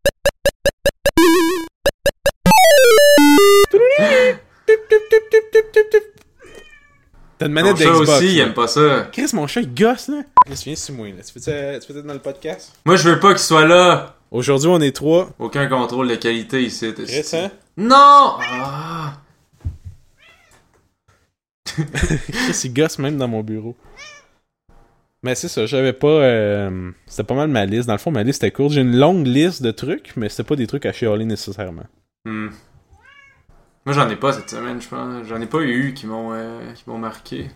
T'as 7.39 7.47
une 7.47 7.53
manette 7.53 7.77
d'Xbox. 7.77 8.09
aussi, 8.09 8.35
il 8.35 8.39
aime 8.41 8.55
pas 8.55 8.69
ça. 8.69 9.09
Chris, 9.13 9.27
mon 9.33 9.47
chat, 9.47 9.63
il 9.63 9.75
gosse, 9.75 10.09
là. 10.09 10.23
Chris, 10.47 10.63
viens 10.65 10.77
sur 10.77 10.95
moi, 10.95 11.09
là. 11.09 11.23
Tu 11.25 11.33
peux 11.41 11.99
être 11.99 12.07
dans 12.07 12.13
le 12.15 12.21
podcast? 12.21 12.73
Moi, 12.85 12.97
je 12.97 13.09
veux 13.09 13.19
pas 13.21 13.31
qu'il 13.31 13.39
soit 13.41 13.67
là. 13.67 14.17
Aujourd'hui, 14.31 14.69
on 14.69 14.81
est 14.81 14.95
trois. 14.95 15.31
Aucun 15.39 15.67
contrôle 15.67 16.09
de 16.09 16.15
qualité 16.15 16.63
ici. 16.63 16.93
t'es- 16.95 17.05
Chris, 17.05 17.25
hein? 17.37 17.51
Non! 17.77 18.37
Ah. 18.41 19.15
Il 22.65 22.75
gosse 22.75 22.99
même 22.99 23.17
dans 23.17 23.29
mon 23.29 23.43
bureau. 23.43 23.77
Mais 25.23 25.35
c'est 25.35 25.49
ça, 25.49 25.67
j'avais 25.67 25.93
pas. 25.93 26.09
euh, 26.09 26.91
C'était 27.07 27.23
pas 27.25 27.35
mal 27.35 27.49
ma 27.49 27.65
liste. 27.65 27.87
Dans 27.87 27.95
le 27.95 27.99
fond, 27.99 28.11
ma 28.11 28.23
liste 28.25 28.43
était 28.43 28.51
courte. 28.53 28.73
J'ai 28.73 28.81
une 28.81 28.97
longue 28.97 29.27
liste 29.27 29.63
de 29.63 29.71
trucs, 29.71 30.13
mais 30.17 30.29
c'était 30.29 30.43
pas 30.45 30.57
des 30.57 30.67
trucs 30.67 30.85
à 30.85 30.93
chialer 30.93 31.25
nécessairement. 31.25 31.85
Hmm. 32.25 32.49
Moi, 33.87 33.95
j'en 33.95 34.09
ai 34.11 34.17
pas 34.17 34.33
cette 34.33 34.51
semaine, 34.51 34.81
je 34.83 34.89
pense. 34.89 35.27
J'en 35.27 35.41
ai 35.41 35.47
pas 35.47 35.61
eu 35.61 35.95
qui 35.95 36.07
m'ont 36.07 36.33
euh, 36.33 36.73
qui 36.75 36.83
m'ont 36.89 36.99
marqué. 36.99 37.51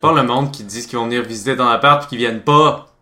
Pas 0.00 0.12
le 0.12 0.22
monde 0.24 0.52
qui 0.52 0.64
disent 0.64 0.86
qu'ils 0.86 0.98
vont 0.98 1.04
venir 1.06 1.22
visiter 1.22 1.56
ton 1.56 1.66
appart 1.68 2.00
puis 2.00 2.08
qu'ils 2.10 2.18
viennent 2.18 2.42
pas. 2.42 2.92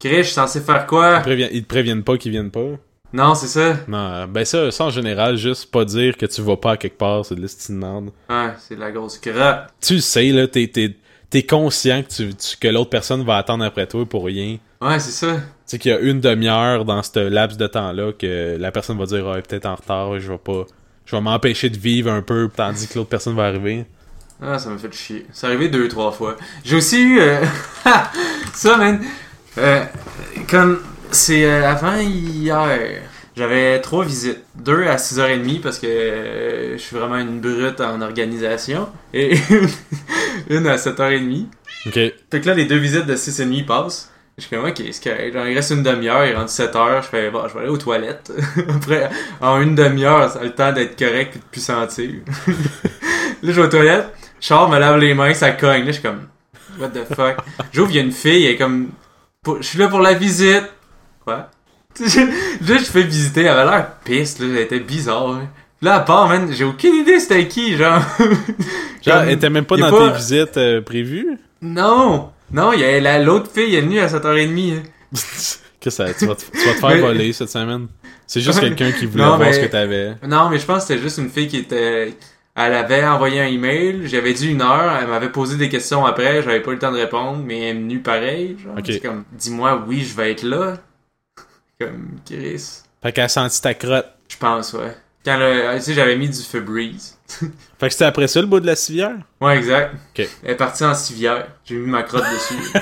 Chris, 0.00 0.16
je 0.18 0.22
suis 0.22 0.34
censé 0.34 0.60
faire 0.60 0.82
Ils, 0.82 0.86
quoi? 0.86 1.20
préviennent- 1.20 1.50
ils 1.52 1.62
te 1.62 1.68
préviennent 1.68 2.02
pas 2.04 2.18
qu'ils 2.18 2.32
viennent 2.32 2.50
pas. 2.50 2.66
Non, 3.12 3.34
c'est 3.34 3.46
ça. 3.48 3.76
Non, 3.88 3.98
euh, 3.98 4.26
ben 4.26 4.44
ça, 4.44 4.70
ça 4.70 4.84
en 4.84 4.90
général, 4.90 5.36
juste 5.36 5.70
pas 5.70 5.84
dire 5.84 6.16
que 6.16 6.26
tu 6.26 6.40
vas 6.42 6.56
pas 6.56 6.72
à 6.72 6.76
quelque 6.76 6.96
part, 6.98 7.24
c'est 7.26 7.34
de 7.34 7.40
l'estime 7.40 7.76
de 7.76 7.80
merde. 7.86 8.10
Ouais, 8.30 8.52
c'est 8.58 8.74
de 8.74 8.80
la 8.80 8.90
grosse 8.90 9.18
crotte. 9.18 9.68
Tu 9.80 9.94
le 9.94 10.00
sais, 10.00 10.30
là, 10.30 10.46
t'es, 10.48 10.66
t'es, 10.68 10.96
t'es 11.28 11.42
conscient 11.44 12.02
que, 12.02 12.08
tu, 12.08 12.34
tu- 12.34 12.56
que 12.58 12.68
l'autre 12.68 12.90
personne 12.90 13.22
va 13.24 13.36
attendre 13.36 13.64
après 13.64 13.86
toi 13.86 14.06
pour 14.06 14.24
rien. 14.24 14.56
Ouais, 14.80 14.98
c'est 14.98 15.10
ça. 15.10 15.34
Tu 15.36 15.42
sais 15.66 15.78
qu'il 15.78 15.90
y 15.92 15.94
a 15.94 15.98
une 16.00 16.20
demi-heure 16.20 16.84
dans 16.84 17.02
ce 17.02 17.18
laps 17.18 17.56
de 17.58 17.66
temps-là 17.66 18.12
que 18.12 18.56
la 18.58 18.72
personne 18.72 18.98
va 18.98 19.04
dire, 19.06 19.26
ah, 19.28 19.40
peut-être 19.42 19.66
en 19.66 19.74
retard, 19.76 20.18
je 20.18 20.32
vais 20.32 20.38
pas. 20.38 20.64
Je 21.04 21.14
vais 21.16 21.22
m'empêcher 21.22 21.68
de 21.68 21.76
vivre 21.76 22.10
un 22.10 22.22
peu 22.22 22.48
tandis 22.54 22.88
que 22.88 22.94
l'autre 22.98 23.10
personne 23.10 23.34
va 23.36 23.44
arriver. 23.44 23.84
Ah, 24.40 24.58
ça 24.58 24.70
m'a 24.70 24.78
fait 24.78 24.92
chier. 24.92 25.26
C'est 25.32 25.46
arrivé 25.46 25.68
deux, 25.68 25.86
trois 25.88 26.12
fois. 26.12 26.36
J'ai 26.64 26.76
aussi 26.76 27.00
eu... 27.02 27.20
euh, 27.20 27.44
ça, 28.54 28.76
man. 28.76 29.00
Euh, 29.58 29.84
comme... 30.48 30.80
C'est 31.12 31.44
euh, 31.44 31.68
avant 31.68 31.96
hier. 31.98 33.02
J'avais 33.36 33.80
trois 33.80 34.04
visites. 34.04 34.40
Deux 34.56 34.84
à 34.86 34.96
6h30 34.96 35.60
parce 35.60 35.78
que 35.78 35.86
euh, 35.86 36.72
je 36.72 36.82
suis 36.82 36.96
vraiment 36.96 37.18
une 37.18 37.40
brute 37.40 37.80
en 37.80 38.00
organisation. 38.00 38.88
Et 39.12 39.34
une 40.48 40.66
à 40.66 40.76
7h30. 40.76 41.46
Ok. 41.86 41.92
Fait 41.94 42.14
que 42.30 42.46
là, 42.46 42.54
les 42.54 42.64
deux 42.64 42.76
visites 42.76 43.06
de 43.06 43.14
6h30 43.14 43.66
passent. 43.66 44.10
Je 44.38 44.44
suis 44.44 44.56
comme, 44.56 44.66
ok, 44.66 44.82
c'est 44.90 45.04
correct. 45.04 45.34
Genre, 45.34 45.46
il 45.46 45.54
reste 45.54 45.70
une 45.72 45.82
demi-heure, 45.82 46.24
il 46.24 46.32
est 46.32 46.34
rendu 46.34 46.50
7h. 46.50 47.02
Je 47.02 47.08
fais, 47.08 47.30
bon, 47.30 47.46
je 47.46 47.54
vais 47.54 47.60
aller 47.60 47.68
aux 47.68 47.76
toilettes. 47.76 48.32
Après, 48.74 49.10
en 49.42 49.60
une 49.60 49.74
demi-heure, 49.74 50.30
ça 50.30 50.40
a 50.40 50.44
le 50.44 50.54
temps 50.54 50.72
d'être 50.72 50.98
correct 50.98 51.36
et 51.36 51.38
de 51.38 51.44
plus 51.44 51.60
sentir. 51.60 52.10
là, 52.46 52.54
je 53.42 53.52
vais 53.52 53.62
aux 53.62 53.68
toilettes. 53.68 54.08
Je 54.40 54.46
sors, 54.46 54.70
me 54.70 54.78
lave 54.78 54.98
les 54.98 55.12
mains, 55.12 55.34
ça 55.34 55.50
cogne. 55.50 55.84
Là, 55.84 55.88
je 55.88 55.92
suis 55.92 56.02
comme, 56.02 56.28
what 56.78 56.88
the 56.88 57.04
fuck? 57.14 57.36
J'ouvre, 57.72 57.90
il 57.90 57.96
y 57.96 57.98
a 57.98 58.02
une 58.02 58.12
fille, 58.12 58.46
elle 58.46 58.52
est 58.52 58.56
comme, 58.56 58.88
je 59.58 59.62
suis 59.62 59.78
là 59.78 59.88
pour 59.88 60.00
la 60.00 60.14
visite. 60.14 60.64
Quoi? 61.24 61.50
là, 62.00 62.78
je 62.78 62.84
fais 62.84 63.02
visiter, 63.02 63.42
elle 63.42 63.48
avait 63.48 63.70
l'air 63.70 63.86
piste, 64.04 64.40
là, 64.40 64.46
elle 64.50 64.58
était 64.58 64.80
bizarre. 64.80 65.28
hein. 65.28 65.48
Là, 65.82 65.96
à 65.96 66.00
part, 66.00 66.28
man, 66.28 66.48
j'ai 66.52 66.64
aucune 66.64 66.94
idée 66.94 67.18
c'était 67.20 67.48
qui, 67.48 67.76
genre. 67.76 68.00
Genre, 69.04 69.22
elle 69.22 69.30
était 69.32 69.50
même 69.50 69.64
pas 69.64 69.76
dans 69.76 69.90
pas- 69.90 70.10
tes 70.12 70.16
visites 70.16 70.56
euh, 70.56 70.80
prévues? 70.80 71.38
Non! 71.60 72.30
Non, 72.52 72.70
a 72.70 73.00
la- 73.00 73.18
l'autre 73.18 73.50
fille 73.52 73.74
est 73.74 73.80
venue 73.80 73.98
à 73.98 74.06
7h30. 74.06 74.74
hein. 74.76 74.82
que 75.80 75.90
ça, 75.90 76.14
tu 76.14 76.24
vas 76.26 76.36
te, 76.36 76.42
tu 76.52 76.64
vas 76.66 76.74
te 76.74 76.78
faire 76.78 76.88
Mais- 76.90 77.00
voler 77.00 77.32
cette 77.32 77.48
semaine. 77.48 77.88
C'est 78.28 78.40
juste 78.40 78.60
quelqu'un 78.60 78.92
qui 78.92 79.06
voulait 79.06 79.24
Non, 79.24 79.30
voir 79.36 79.40
mais- 79.48 79.52
ce 79.54 79.58
que 79.60 79.66
t'avais. 79.66 80.12
Non, 80.24 80.48
mais 80.50 80.58
je 80.60 80.64
pense 80.64 80.82
que 80.84 80.88
c'était 80.88 81.00
juste 81.02 81.18
une 81.18 81.30
fille 81.30 81.48
qui 81.48 81.56
était. 81.58 82.14
Elle 82.54 82.74
avait 82.74 83.04
envoyé 83.04 83.40
un 83.40 83.46
email, 83.46 84.02
j'avais 84.04 84.34
dit 84.34 84.48
une 84.52 84.62
heure, 84.62 84.96
elle 85.00 85.08
m'avait 85.08 85.30
posé 85.30 85.56
des 85.56 85.68
questions 85.68 86.06
après, 86.06 86.42
j'avais 86.42 86.60
pas 86.60 86.70
eu 86.70 86.74
le 86.74 86.78
temps 86.78 86.92
de 86.92 86.98
répondre, 86.98 87.42
mais 87.44 87.58
elle 87.60 87.76
est 87.76 87.80
venue 87.80 87.98
pareil. 88.00 88.56
Genre, 88.62 88.74
Ok. 88.78 88.84
C'est 88.86 89.00
comme, 89.00 89.24
dis-moi, 89.32 89.82
oui, 89.88 90.04
je 90.08 90.14
vais 90.16 90.30
être 90.30 90.44
là. 90.44 90.74
Comme, 91.84 92.20
Chris. 92.24 92.82
Fait 93.02 93.12
qu'elle 93.12 93.24
a 93.24 93.28
senti 93.28 93.60
ta 93.60 93.74
crotte. 93.74 94.06
Je 94.28 94.36
pense, 94.36 94.72
ouais. 94.74 94.96
Quand 95.24 95.38
le. 95.38 95.76
Tu 95.76 95.82
sais, 95.82 95.94
j'avais 95.94 96.16
mis 96.16 96.28
du 96.28 96.40
Febreze. 96.40 97.18
Fait 97.78 97.86
que 97.86 97.92
c'était 97.92 98.04
après 98.04 98.26
ça 98.26 98.40
le 98.40 98.46
bout 98.46 98.60
de 98.60 98.66
la 98.66 98.76
civière? 98.76 99.16
Ouais, 99.40 99.56
exact. 99.56 99.94
Elle 100.16 100.28
est 100.44 100.56
partie 100.56 100.84
en 100.84 100.94
civière. 100.94 101.46
J'ai 101.64 101.76
mis 101.76 101.90
ma 101.90 102.02
crotte 102.02 102.24
dessus. 102.32 102.54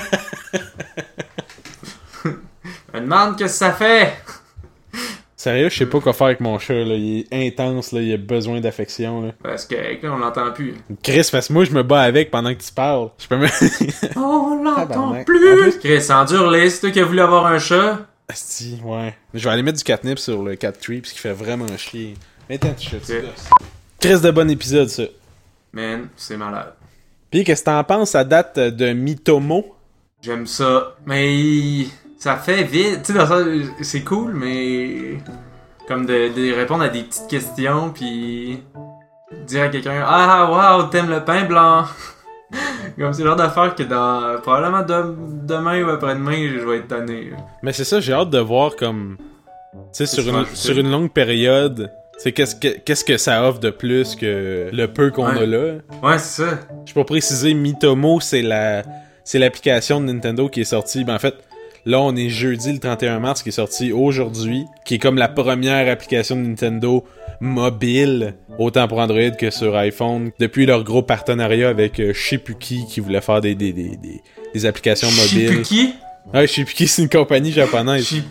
Je 2.93 2.99
me 2.99 3.03
demande 3.03 3.37
qu'est-ce 3.37 3.53
que 3.53 3.65
ça 3.65 3.71
fait. 3.71 4.13
Sérieux, 5.37 5.69
je 5.69 5.77
sais 5.79 5.85
pas 5.87 5.99
quoi 5.99 6.13
faire 6.13 6.27
avec 6.27 6.39
mon 6.39 6.59
chat, 6.59 6.73
là. 6.73 6.93
Il 6.93 7.25
est 7.31 7.47
intense, 7.47 7.93
là. 7.93 8.01
Il 8.01 8.13
a 8.13 8.17
besoin 8.17 8.59
d'affection, 8.59 9.23
là. 9.23 9.31
Parce 9.41 9.65
que 9.65 9.73
là, 9.73 10.13
on 10.13 10.17
l'entend 10.17 10.51
plus. 10.51 10.75
Chris, 11.01 11.27
parce 11.31 11.47
que 11.47 11.53
moi, 11.53 11.63
je 11.63 11.71
me 11.71 11.81
bats 11.81 12.01
avec 12.01 12.29
pendant 12.29 12.53
que 12.53 12.61
tu 12.61 12.71
parles. 12.71 13.09
Je 13.17 13.27
peux 13.27 13.37
me... 13.37 13.47
On 14.17 14.63
l'entend 14.63 15.23
plus. 15.23 15.79
Chris, 15.79 16.05
hurler, 16.31 16.69
c'est 16.69 16.81
toi 16.81 16.91
qui 16.91 16.99
as 16.99 17.05
voulu 17.05 17.21
avoir 17.21 17.47
un 17.47 17.57
chat. 17.57 17.99
Asti, 18.31 18.79
ouais. 18.83 19.13
Je 19.33 19.43
vais 19.43 19.49
aller 19.49 19.61
mettre 19.63 19.77
du 19.77 19.83
catnip 19.83 20.17
sur 20.17 20.41
le 20.41 20.55
cat 20.55 20.71
tree, 20.71 21.01
parce 21.01 21.11
qu'il 21.11 21.19
fait 21.21 21.33
vraiment 21.33 21.67
chier. 21.77 22.13
Mais 22.47 22.55
attends, 22.55 22.73
tu 22.73 22.95
Ok. 22.95 23.23
Chris 23.99 24.21
de 24.21 24.31
bon 24.31 24.49
épisode, 24.49 24.87
ça. 24.87 25.03
Man, 25.73 26.07
c'est 26.15 26.37
malade. 26.37 26.73
Pis 27.29 27.43
qu'est-ce 27.43 27.61
que 27.61 27.65
t'en 27.65 27.83
penses 27.83 28.15
à 28.15 28.23
date 28.23 28.57
de 28.57 28.93
Mitomo? 28.93 29.75
J'aime 30.21 30.47
ça. 30.47 30.95
Mais 31.05 31.85
ça 32.17 32.37
fait 32.37 32.63
vite. 32.63 33.03
Tu 33.03 33.11
sais, 33.11 33.19
dans 33.19 33.27
ça, 33.27 33.39
c'est 33.81 34.03
cool, 34.03 34.33
mais. 34.33 35.17
Comme 35.87 36.05
de, 36.05 36.29
de 36.33 36.53
répondre 36.53 36.83
à 36.83 36.89
des 36.89 37.03
petites 37.03 37.27
questions, 37.27 37.89
puis. 37.91 38.63
Dire 39.45 39.63
à 39.63 39.67
quelqu'un 39.69 40.03
Ah, 40.05 40.79
wow, 40.79 40.87
t'aimes 40.89 41.09
le 41.09 41.23
pain 41.23 41.43
blanc. 41.45 41.85
Comme 42.99 43.13
c'est 43.13 43.21
le 43.23 43.27
genre 43.29 43.35
d'affaire 43.37 43.73
que 43.75 43.83
dans. 43.83 44.39
Probablement 44.41 44.83
de- 44.83 45.15
demain 45.45 45.83
ou 45.83 45.89
après-demain, 45.89 46.49
je 46.59 46.65
vais 46.67 46.77
être 46.77 46.87
tanné. 46.87 47.31
Mais 47.63 47.71
c'est 47.73 47.83
ça, 47.85 47.99
j'ai 47.99 48.13
hâte 48.13 48.29
de 48.29 48.39
voir 48.39 48.75
comme... 48.75 49.17
Tu 49.73 49.77
sais, 49.93 50.05
sur 50.05 50.27
une, 50.27 50.45
sur 50.53 50.77
une 50.77 50.91
longue 50.91 51.09
période, 51.11 51.91
c'est 52.17 52.33
qu'est-ce 52.33 52.55
que, 52.55 52.67
qu'est-ce 52.79 53.05
que 53.05 53.17
ça 53.17 53.47
offre 53.47 53.59
de 53.59 53.69
plus 53.69 54.15
que 54.15 54.69
le 54.71 54.87
peu 54.87 55.09
qu'on 55.11 55.25
Ouais. 55.27 55.43
a 55.43 55.45
là? 55.45 55.73
Ouais, 56.03 56.17
c'est 56.17 56.43
ça. 56.43 56.59
Je 56.85 56.93
peux 56.93 57.03
préciser, 57.05 57.53
Mitomo, 57.53 58.19
c'est 58.19 58.41
la 58.41 58.83
c'est 59.23 59.39
l'application 59.39 60.01
de 60.01 60.07
Nintendo 60.07 60.49
qui 60.49 60.61
est 60.61 60.65
sortie. 60.65 61.05
Ben, 61.05 61.15
en 61.15 61.19
fait, 61.19 61.35
là, 61.85 62.01
on 62.01 62.15
est 62.15 62.27
jeudi 62.29 62.73
le 62.73 62.79
31 62.79 63.19
mars 63.19 63.41
qui 63.43 63.49
est 63.49 63.53
sorti 63.53 63.93
aujourd'hui, 63.93 64.65
qui 64.83 64.95
est 64.95 64.99
comme 64.99 65.17
la 65.17 65.29
première 65.29 65.89
application 65.89 66.35
de 66.35 66.41
Nintendo 66.41 67.05
mobile, 67.41 68.35
autant 68.57 68.87
pour 68.87 68.99
Android 68.99 69.31
que 69.31 69.49
sur 69.49 69.75
iPhone, 69.75 70.31
depuis 70.39 70.65
leur 70.65 70.83
gros 70.83 71.01
partenariat 71.01 71.67
avec 71.67 71.99
euh, 71.99 72.13
Shipuki 72.13 72.85
qui 72.87 72.99
voulait 72.99 73.19
faire 73.21 73.41
des, 73.41 73.55
des, 73.55 73.73
des, 73.73 73.97
des, 73.97 74.21
des 74.53 74.65
applications 74.65 75.09
mobiles. 75.09 75.49
Shipuki? 75.49 75.93
Ouais, 76.33 76.47
Shipuki, 76.47 76.87
c'est 76.87 77.01
une 77.01 77.09
compagnie 77.09 77.51
japonaise. 77.51 78.07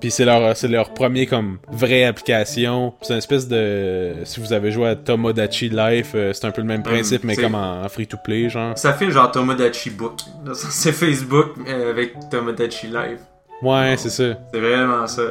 Puis 0.00 0.12
c'est 0.12 0.24
leur, 0.24 0.56
c'est 0.56 0.68
leur 0.68 0.94
premier 0.94 1.26
comme 1.26 1.58
vraie 1.72 2.04
application. 2.04 2.94
C'est 3.00 3.14
une 3.14 3.18
espèce 3.18 3.48
de... 3.48 4.14
Si 4.24 4.38
vous 4.38 4.52
avez 4.52 4.70
joué 4.70 4.90
à 4.90 4.94
Tomodachi 4.94 5.70
Life, 5.70 6.12
euh, 6.14 6.32
c'est 6.32 6.44
un 6.44 6.52
peu 6.52 6.60
le 6.60 6.68
même 6.68 6.84
principe, 6.84 7.24
mais 7.24 7.34
comme 7.34 7.56
en, 7.56 7.88
free-to-play, 7.88 8.48
genre. 8.48 8.78
ça 8.78 8.92
fait 8.92 9.10
genre 9.10 9.32
Tomodachi 9.32 9.90
Book. 9.90 10.20
C'est 10.54 10.92
Facebook 10.92 11.54
avec 11.66 12.12
Tomodachi 12.30 12.86
Live. 12.86 13.18
Ouais, 13.62 13.94
c'est 13.96 14.10
ça. 14.10 14.38
C'est 14.52 14.60
vraiment 14.60 15.06
ça. 15.06 15.22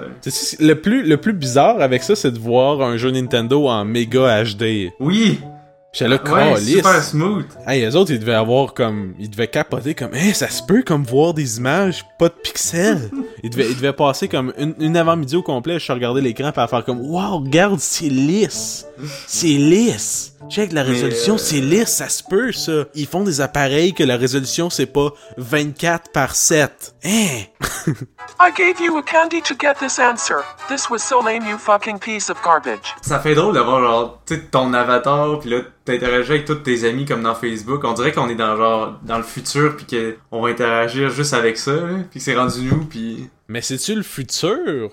Le 0.59 0.73
plus, 0.73 1.03
le 1.03 1.17
plus 1.17 1.33
bizarre 1.33 1.81
avec 1.81 2.03
ça, 2.03 2.15
c'est 2.15 2.31
de 2.31 2.39
voir 2.39 2.81
un 2.81 2.97
jeu 2.97 3.11
Nintendo 3.11 3.67
en 3.67 3.85
méga 3.85 4.43
HD. 4.43 4.91
Oui! 4.99 5.39
J'étais 5.93 6.09
là, 6.09 6.51
Ouais, 6.53 6.59
super 6.59 7.01
smooth. 7.03 7.45
Hey, 7.65 7.83
eux 7.85 7.95
autres, 7.95 8.11
ils 8.11 8.19
devaient 8.19 8.33
avoir 8.33 8.73
comme. 8.73 9.15
Ils 9.17 9.29
devaient 9.29 9.47
capoter 9.47 9.95
comme. 9.95 10.13
Hey, 10.13 10.33
ça 10.33 10.47
se 10.49 10.61
peut 10.61 10.83
comme 10.83 11.03
voir 11.03 11.33
des 11.33 11.57
images, 11.57 12.05
pas 12.19 12.27
de 12.27 12.35
pixels. 12.35 13.09
ils, 13.43 13.49
devaient, 13.49 13.69
ils 13.69 13.75
devaient 13.75 13.93
passer 13.93 14.27
comme 14.27 14.53
une, 14.59 14.75
une 14.79 14.97
avant-midi 14.97 15.37
au 15.37 15.41
complet. 15.41 15.79
Je 15.79 15.91
regardais 15.91 16.21
l'écran 16.21 16.51
pour 16.51 16.69
faire 16.69 16.83
comme. 16.83 16.99
Wow, 16.99 17.39
regarde, 17.39 17.79
c'est 17.79 18.09
lisse. 18.09 18.85
C'est 19.25 19.47
lisse. 19.47 20.36
Check 20.49 20.71
la 20.71 20.83
résolution, 20.83 21.35
euh, 21.35 21.37
c'est 21.37 21.59
lisse, 21.59 21.89
ça 21.89 22.07
se 22.07 22.23
peut 22.23 22.51
ça. 22.51 22.85
Ils 22.95 23.05
font 23.05 23.23
des 23.23 23.41
appareils 23.41 23.93
que 23.93 24.03
la 24.03 24.15
résolution 24.15 24.69
c'est 24.69 24.85
pas 24.85 25.11
24 25.37 26.11
par 26.11 26.35
7. 26.35 26.95
Hein? 27.03 27.41
I 28.39 28.51
gave 28.55 28.79
you 28.79 28.97
a 28.97 29.03
candy 29.03 29.41
to 29.41 29.55
get 29.59 29.75
this 29.79 29.99
answer. 29.99 30.37
This 30.69 30.89
was 30.89 30.99
so 30.99 31.21
lame, 31.21 31.45
you 31.47 31.57
fucking 31.57 31.99
piece 31.99 32.29
of 32.29 32.41
garbage. 32.43 32.95
Ça 33.01 33.19
fait 33.19 33.35
drôle 33.35 33.55
d'avoir 33.55 33.81
genre, 33.81 34.21
tu 34.25 34.35
sais, 34.35 34.41
ton 34.51 34.73
avatar, 34.73 35.39
puis 35.39 35.49
là, 35.49 35.61
t'interagis 35.83 36.31
avec 36.31 36.45
tous 36.45 36.55
tes 36.55 36.87
amis 36.87 37.05
comme 37.05 37.23
dans 37.23 37.35
Facebook. 37.35 37.83
On 37.83 37.93
dirait 37.93 38.11
qu'on 38.11 38.29
est 38.29 38.35
dans 38.35 38.55
genre, 38.55 38.99
dans 39.03 39.17
le 39.17 39.23
futur, 39.23 39.75
puis 39.75 39.85
qu'on 40.29 40.41
va 40.41 40.49
interagir 40.49 41.09
juste 41.09 41.33
avec 41.33 41.57
ça, 41.57 41.75
puis 42.09 42.19
que 42.19 42.23
c'est 42.23 42.35
rendu 42.35 42.61
nous, 42.61 42.85
puis... 42.85 43.29
Mais 43.47 43.61
c'est-tu 43.61 43.95
le 43.95 44.03
futur? 44.03 44.91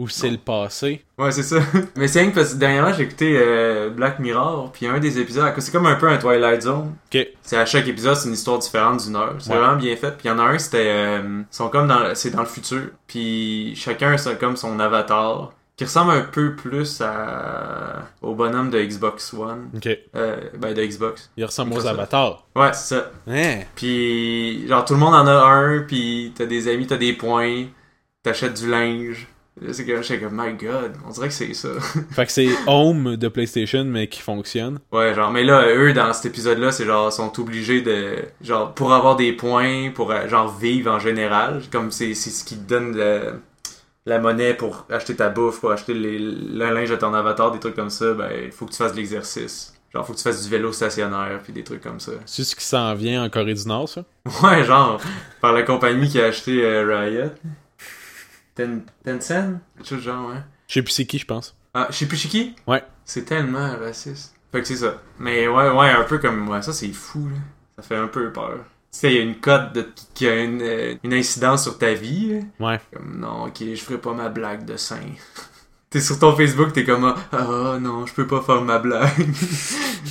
Ou 0.00 0.08
c'est 0.08 0.30
le 0.30 0.38
passé? 0.38 1.04
Ouais, 1.18 1.30
c'est 1.30 1.42
ça. 1.42 1.58
Mais 1.96 2.08
c'est 2.08 2.22
rien 2.22 2.30
parce 2.30 2.54
que 2.54 2.58
dernièrement, 2.58 2.92
j'ai 2.92 3.02
écouté 3.02 3.36
euh, 3.38 3.90
Black 3.90 4.18
Mirror, 4.18 4.72
puis 4.72 4.86
un 4.86 4.98
des 4.98 5.18
épisodes, 5.20 5.52
c'est 5.58 5.70
comme 5.70 5.86
un 5.86 5.94
peu 5.96 6.08
un 6.08 6.16
Twilight 6.16 6.62
Zone. 6.62 6.94
Ok. 7.14 7.26
C'est 7.42 7.56
à 7.58 7.66
chaque 7.66 7.86
épisode, 7.86 8.16
c'est 8.16 8.28
une 8.28 8.34
histoire 8.34 8.58
différente 8.58 9.04
d'une 9.04 9.14
heure. 9.16 9.34
C'est 9.38 9.50
Ouais. 9.52 9.58
vraiment 9.58 9.76
bien 9.76 9.94
fait. 9.96 10.12
Puis 10.12 10.22
il 10.24 10.28
y 10.28 10.30
en 10.30 10.38
a 10.38 10.42
un, 10.44 10.58
c'était, 10.58 10.86
euh, 10.88 11.42
sont 11.50 11.68
comme 11.68 11.86
dans, 11.86 12.14
c'est 12.14 12.30
dans 12.30 12.40
le 12.40 12.46
futur. 12.46 12.82
Puis 13.06 13.74
chacun 13.76 14.16
c'est 14.16 14.38
comme 14.38 14.56
son 14.56 14.80
avatar, 14.80 15.52
qui 15.76 15.84
ressemble 15.84 16.12
un 16.12 16.20
peu 16.22 16.54
plus 16.56 17.00
à 17.00 18.06
au 18.22 18.34
bonhomme 18.34 18.70
de 18.70 18.82
Xbox 18.82 19.32
One, 19.34 19.70
Ok. 19.76 19.88
euh, 20.16 20.36
ben 20.58 20.74
de 20.74 20.82
Xbox. 20.84 21.30
Il 21.36 21.44
ressemble 21.44 21.74
aux 21.74 21.86
avatars. 21.86 22.46
Ouais, 22.56 22.72
c'est 22.72 22.94
ça. 22.96 23.10
Hein? 23.28 23.60
Puis 23.76 24.66
genre 24.68 24.84
tout 24.84 24.94
le 24.94 25.00
monde 25.00 25.14
en 25.14 25.26
a 25.26 25.32
un, 25.32 25.80
puis 25.80 26.32
t'as 26.36 26.46
des 26.46 26.68
amis, 26.68 26.86
t'as 26.86 26.96
des 26.96 27.12
points, 27.12 27.64
t'achètes 28.22 28.54
du 28.60 28.70
linge. 28.70 29.26
C'est 29.72 29.84
comme, 29.86 30.02
j'étais 30.02 30.20
comme, 30.24 30.34
my 30.40 30.54
god, 30.54 30.92
on 31.06 31.10
dirait 31.10 31.28
que 31.28 31.34
c'est 31.34 31.52
ça. 31.54 31.68
Fait 32.10 32.26
que 32.26 32.32
c'est 32.32 32.48
Home 32.66 33.16
de 33.16 33.28
PlayStation, 33.28 33.84
mais 33.84 34.08
qui 34.08 34.20
fonctionne. 34.22 34.78
Ouais, 34.92 35.14
genre, 35.14 35.30
mais 35.30 35.44
là, 35.44 35.66
eux, 35.74 35.92
dans 35.92 36.12
cet 36.12 36.26
épisode-là, 36.26 36.72
c'est 36.72 36.84
genre, 36.86 37.12
sont 37.12 37.38
obligés 37.40 37.82
de, 37.82 38.16
genre, 38.42 38.72
pour 38.74 38.92
avoir 38.94 39.16
des 39.16 39.32
points, 39.32 39.90
pour, 39.94 40.10
euh, 40.12 40.28
genre, 40.28 40.56
vivre 40.56 40.90
en 40.92 40.98
général, 40.98 41.60
comme 41.70 41.90
c'est, 41.90 42.14
c'est 42.14 42.30
ce 42.30 42.44
qui 42.44 42.56
te 42.56 42.68
donne 42.68 42.96
le- 42.96 43.40
la 44.06 44.18
monnaie 44.18 44.54
pour 44.54 44.86
acheter 44.90 45.14
ta 45.14 45.28
bouffe, 45.28 45.60
pour 45.60 45.72
acheter 45.72 45.92
les, 45.94 46.18
le 46.18 46.70
linge 46.72 46.88
de 46.90 46.96
ton 46.96 47.12
avatar, 47.12 47.52
des 47.52 47.60
trucs 47.60 47.76
comme 47.76 47.90
ça, 47.90 48.14
ben, 48.14 48.30
il 48.46 48.50
faut 48.52 48.64
que 48.66 48.70
tu 48.72 48.78
fasses 48.78 48.92
de 48.92 48.96
l'exercice. 48.96 49.74
Genre, 49.92 50.06
faut 50.06 50.12
que 50.12 50.18
tu 50.18 50.24
fasses 50.24 50.42
du 50.44 50.48
vélo 50.48 50.72
stationnaire, 50.72 51.40
puis 51.42 51.52
des 51.52 51.64
trucs 51.64 51.82
comme 51.82 51.98
ça. 52.00 52.12
C'est 52.24 52.44
ce 52.44 52.54
qui 52.56 52.64
s'en 52.64 52.94
vient 52.94 53.24
en 53.24 53.28
Corée 53.28 53.54
du 53.54 53.66
Nord, 53.66 53.88
ça? 53.88 54.04
Ouais, 54.42 54.64
genre, 54.64 55.00
par 55.40 55.52
la 55.52 55.64
compagnie 55.64 56.08
qui 56.08 56.20
a 56.20 56.26
acheté 56.26 56.64
euh, 56.64 56.84
Riot. 56.86 57.30
Ten, 58.54 58.82
Tencent? 59.04 59.58
Quelque 59.78 59.98
genre, 59.98 60.30
ouais. 60.30 60.42
Je 60.68 60.74
sais 60.74 60.82
plus 60.82 60.92
c'est 60.92 61.06
qui, 61.06 61.18
je 61.18 61.26
pense. 61.26 61.56
Ah, 61.74 61.86
je 61.90 61.96
sais 61.96 62.06
plus 62.06 62.16
chez 62.16 62.28
qui? 62.28 62.54
Ouais. 62.66 62.82
C'est 63.04 63.24
tellement 63.24 63.76
raciste. 63.78 64.34
Fait 64.52 64.60
que 64.60 64.66
c'est 64.66 64.76
ça. 64.76 65.00
Mais 65.18 65.46
ouais, 65.46 65.70
ouais, 65.70 65.90
un 65.90 66.04
peu 66.04 66.18
comme. 66.18 66.48
Ouais, 66.48 66.62
ça 66.62 66.72
c'est 66.72 66.92
fou, 66.92 67.28
là. 67.28 67.36
Ça 67.76 67.82
fait 67.82 67.96
un 67.96 68.08
peu 68.08 68.32
peur. 68.32 68.58
Tu 68.92 68.98
sais, 68.98 69.12
il 69.12 69.16
y 69.16 69.18
a 69.20 69.22
une 69.22 69.38
cote 69.38 69.72
de, 69.72 69.88
qui 70.14 70.26
a 70.26 70.42
une, 70.42 70.62
euh, 70.62 70.94
une 71.04 71.14
incidence 71.14 71.62
sur 71.62 71.78
ta 71.78 71.94
vie. 71.94 72.40
là. 72.58 72.66
Ouais. 72.72 72.80
Comme, 72.92 73.20
non, 73.20 73.44
ok, 73.46 73.58
je 73.60 73.80
ferai 73.80 73.98
pas 73.98 74.12
ma 74.12 74.28
blague 74.28 74.64
de 74.64 74.76
sein. 74.76 74.96
T'es 75.90 76.00
sur 76.00 76.18
ton 76.20 76.36
Facebook, 76.36 76.72
t'es 76.72 76.84
comme, 76.84 77.04
ah 77.04 77.16
ah, 77.32 77.78
non, 77.80 78.06
je 78.06 78.14
peux 78.14 78.26
pas 78.26 78.40
faire 78.42 78.62
ma 78.62 78.78
blague. 78.78 79.10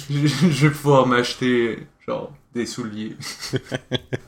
je, 0.10 0.28
je 0.28 0.68
vais 0.68 0.74
pouvoir 0.74 1.08
m'acheter, 1.08 1.88
genre, 2.06 2.34
des 2.54 2.66
souliers. 2.66 3.16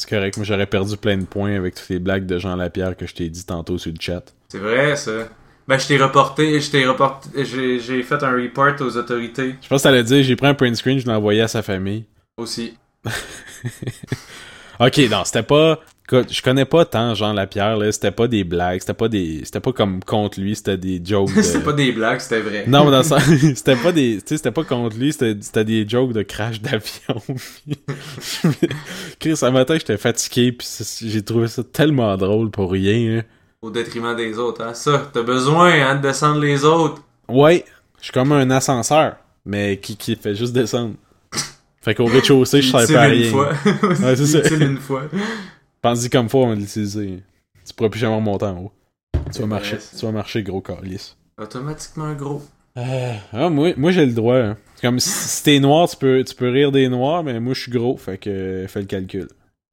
C'est 0.00 0.08
correct, 0.08 0.38
moi 0.38 0.46
j'aurais 0.46 0.64
perdu 0.64 0.96
plein 0.96 1.18
de 1.18 1.26
points 1.26 1.54
avec 1.54 1.74
toutes 1.74 1.90
les 1.90 1.98
blagues 1.98 2.24
de 2.24 2.38
Jean 2.38 2.56
Lapierre 2.56 2.96
que 2.96 3.06
je 3.06 3.14
t'ai 3.14 3.28
dit 3.28 3.44
tantôt 3.44 3.76
sur 3.76 3.92
le 3.92 3.98
chat. 4.00 4.22
C'est 4.48 4.56
vrai, 4.56 4.96
ça. 4.96 5.28
Ben, 5.68 5.78
je 5.78 5.88
t'ai 5.88 5.98
reporté, 5.98 6.58
je 6.58 6.70
t'ai 6.70 6.86
reporté, 6.86 7.44
j'ai 7.44 8.02
fait 8.02 8.22
un 8.22 8.32
report 8.32 8.80
aux 8.80 8.96
autorités 8.96 9.56
Je 9.60 9.68
pense 9.68 9.82
que 9.82 9.88
t'allais 9.88 10.02
dire, 10.02 10.22
j'ai 10.22 10.36
pris 10.36 10.46
un 10.46 10.54
print 10.54 10.74
screen, 10.74 10.98
je 10.98 11.04
l'ai 11.04 11.12
envoyé 11.12 11.42
à 11.42 11.48
sa 11.48 11.60
famille. 11.60 12.06
aussi. 12.38 12.78
Ok, 14.80 14.96
non, 15.10 15.24
c'était 15.26 15.42
pas. 15.42 15.78
Je 16.10 16.42
connais 16.42 16.64
pas 16.64 16.84
tant 16.84 17.14
Jean 17.14 17.32
Lapierre, 17.32 17.76
là. 17.76 17.90
C'était 17.92 18.10
pas 18.10 18.26
des 18.28 18.44
blagues, 18.44 18.80
c'était 18.80 18.94
pas 18.94 19.08
des. 19.08 19.42
C'était 19.44 19.60
pas 19.60 19.72
comme 19.72 20.02
contre 20.02 20.40
lui, 20.40 20.56
c'était 20.56 20.76
des 20.76 21.00
jokes. 21.04 21.34
De... 21.36 21.42
C'était 21.42 21.64
pas 21.64 21.72
des 21.72 21.92
blagues, 21.92 22.20
c'était 22.20 22.40
vrai. 22.40 22.64
Non, 22.66 22.84
mais 22.84 22.90
dans 22.90 23.02
sens- 23.02 23.22
c'était 23.54 23.76
pas 23.76 23.92
des. 23.92 24.16
Tu 24.16 24.22
sais, 24.26 24.36
c'était 24.38 24.50
pas 24.50 24.64
contre 24.64 24.96
lui, 24.96 25.12
c'était 25.12 25.64
des 25.64 25.88
jokes 25.88 26.12
de 26.12 26.22
crash 26.22 26.60
d'avion. 26.60 27.22
Chris, 29.18 29.38
un 29.42 29.50
matin, 29.50 29.74
j'étais 29.78 29.96
fatigué, 29.96 30.52
pis 30.52 30.66
c'est- 30.66 31.08
j'ai 31.08 31.22
trouvé 31.22 31.48
ça 31.48 31.62
tellement 31.64 32.16
drôle 32.16 32.50
pour 32.50 32.70
rien, 32.72 33.18
hein. 33.18 33.22
Au 33.62 33.70
détriment 33.70 34.16
des 34.16 34.38
autres, 34.38 34.62
hein. 34.64 34.74
Ça, 34.74 35.10
t'as 35.12 35.22
besoin, 35.22 35.70
hein, 35.72 35.96
de 35.96 36.02
descendre 36.02 36.40
les 36.40 36.64
autres. 36.64 37.02
Ouais, 37.28 37.64
je 37.98 38.04
suis 38.04 38.12
comme 38.12 38.32
un 38.32 38.50
ascenseur, 38.50 39.16
mais 39.44 39.78
qui, 39.78 39.96
qui 39.96 40.16
fait 40.16 40.34
juste 40.34 40.52
descendre. 40.54 40.94
Fait 41.82 41.94
qu'au 41.94 42.04
rez-de-chaussée, 42.06 42.60
je 42.62 42.70
savais 42.70 42.92
pas 42.92 43.06
tires 43.08 43.14
une 43.14 43.22
rien. 43.22 43.30
fois. 43.30 43.52
Ouais, 43.88 44.16
c'est 44.16 44.26
ça. 44.26 44.54
Une 44.54 44.76
fois. 44.78 45.02
Pense-y 45.82 46.10
comme 46.10 46.28
fois, 46.28 46.40
on 46.42 46.48
va 46.50 46.54
l'utiliser. 46.54 47.22
Tu 47.66 47.74
pourras 47.74 47.88
plus 47.90 48.00
jamais 48.00 48.16
remonter 48.16 48.46
en 48.46 48.58
haut. 48.58 48.72
Tu 49.32 49.40
vas 49.40 49.46
marcher, 49.46 49.78
tu 49.78 50.04
vas 50.04 50.12
marcher 50.12 50.42
gros 50.42 50.60
calice. 50.60 51.16
Automatiquement 51.40 52.12
gros. 52.14 52.42
Euh, 52.76 53.14
ah, 53.32 53.48
moi, 53.48 53.72
moi 53.76 53.90
j'ai 53.90 54.06
le 54.06 54.12
droit. 54.12 54.36
hein. 54.38 54.56
Comme 54.80 54.98
si, 55.00 55.08
si 55.10 55.42
t'es 55.42 55.58
noir, 55.60 55.88
tu 55.88 55.96
peux, 55.96 56.22
tu 56.24 56.34
peux 56.34 56.48
rire 56.50 56.72
des 56.72 56.88
noirs, 56.88 57.22
mais 57.22 57.38
moi 57.40 57.54
je 57.54 57.60
suis 57.62 57.70
gros, 57.72 57.96
fait 57.96 58.18
que 58.18 58.30
euh, 58.30 58.68
fais 58.68 58.80
le 58.80 58.86
calcul. 58.86 59.28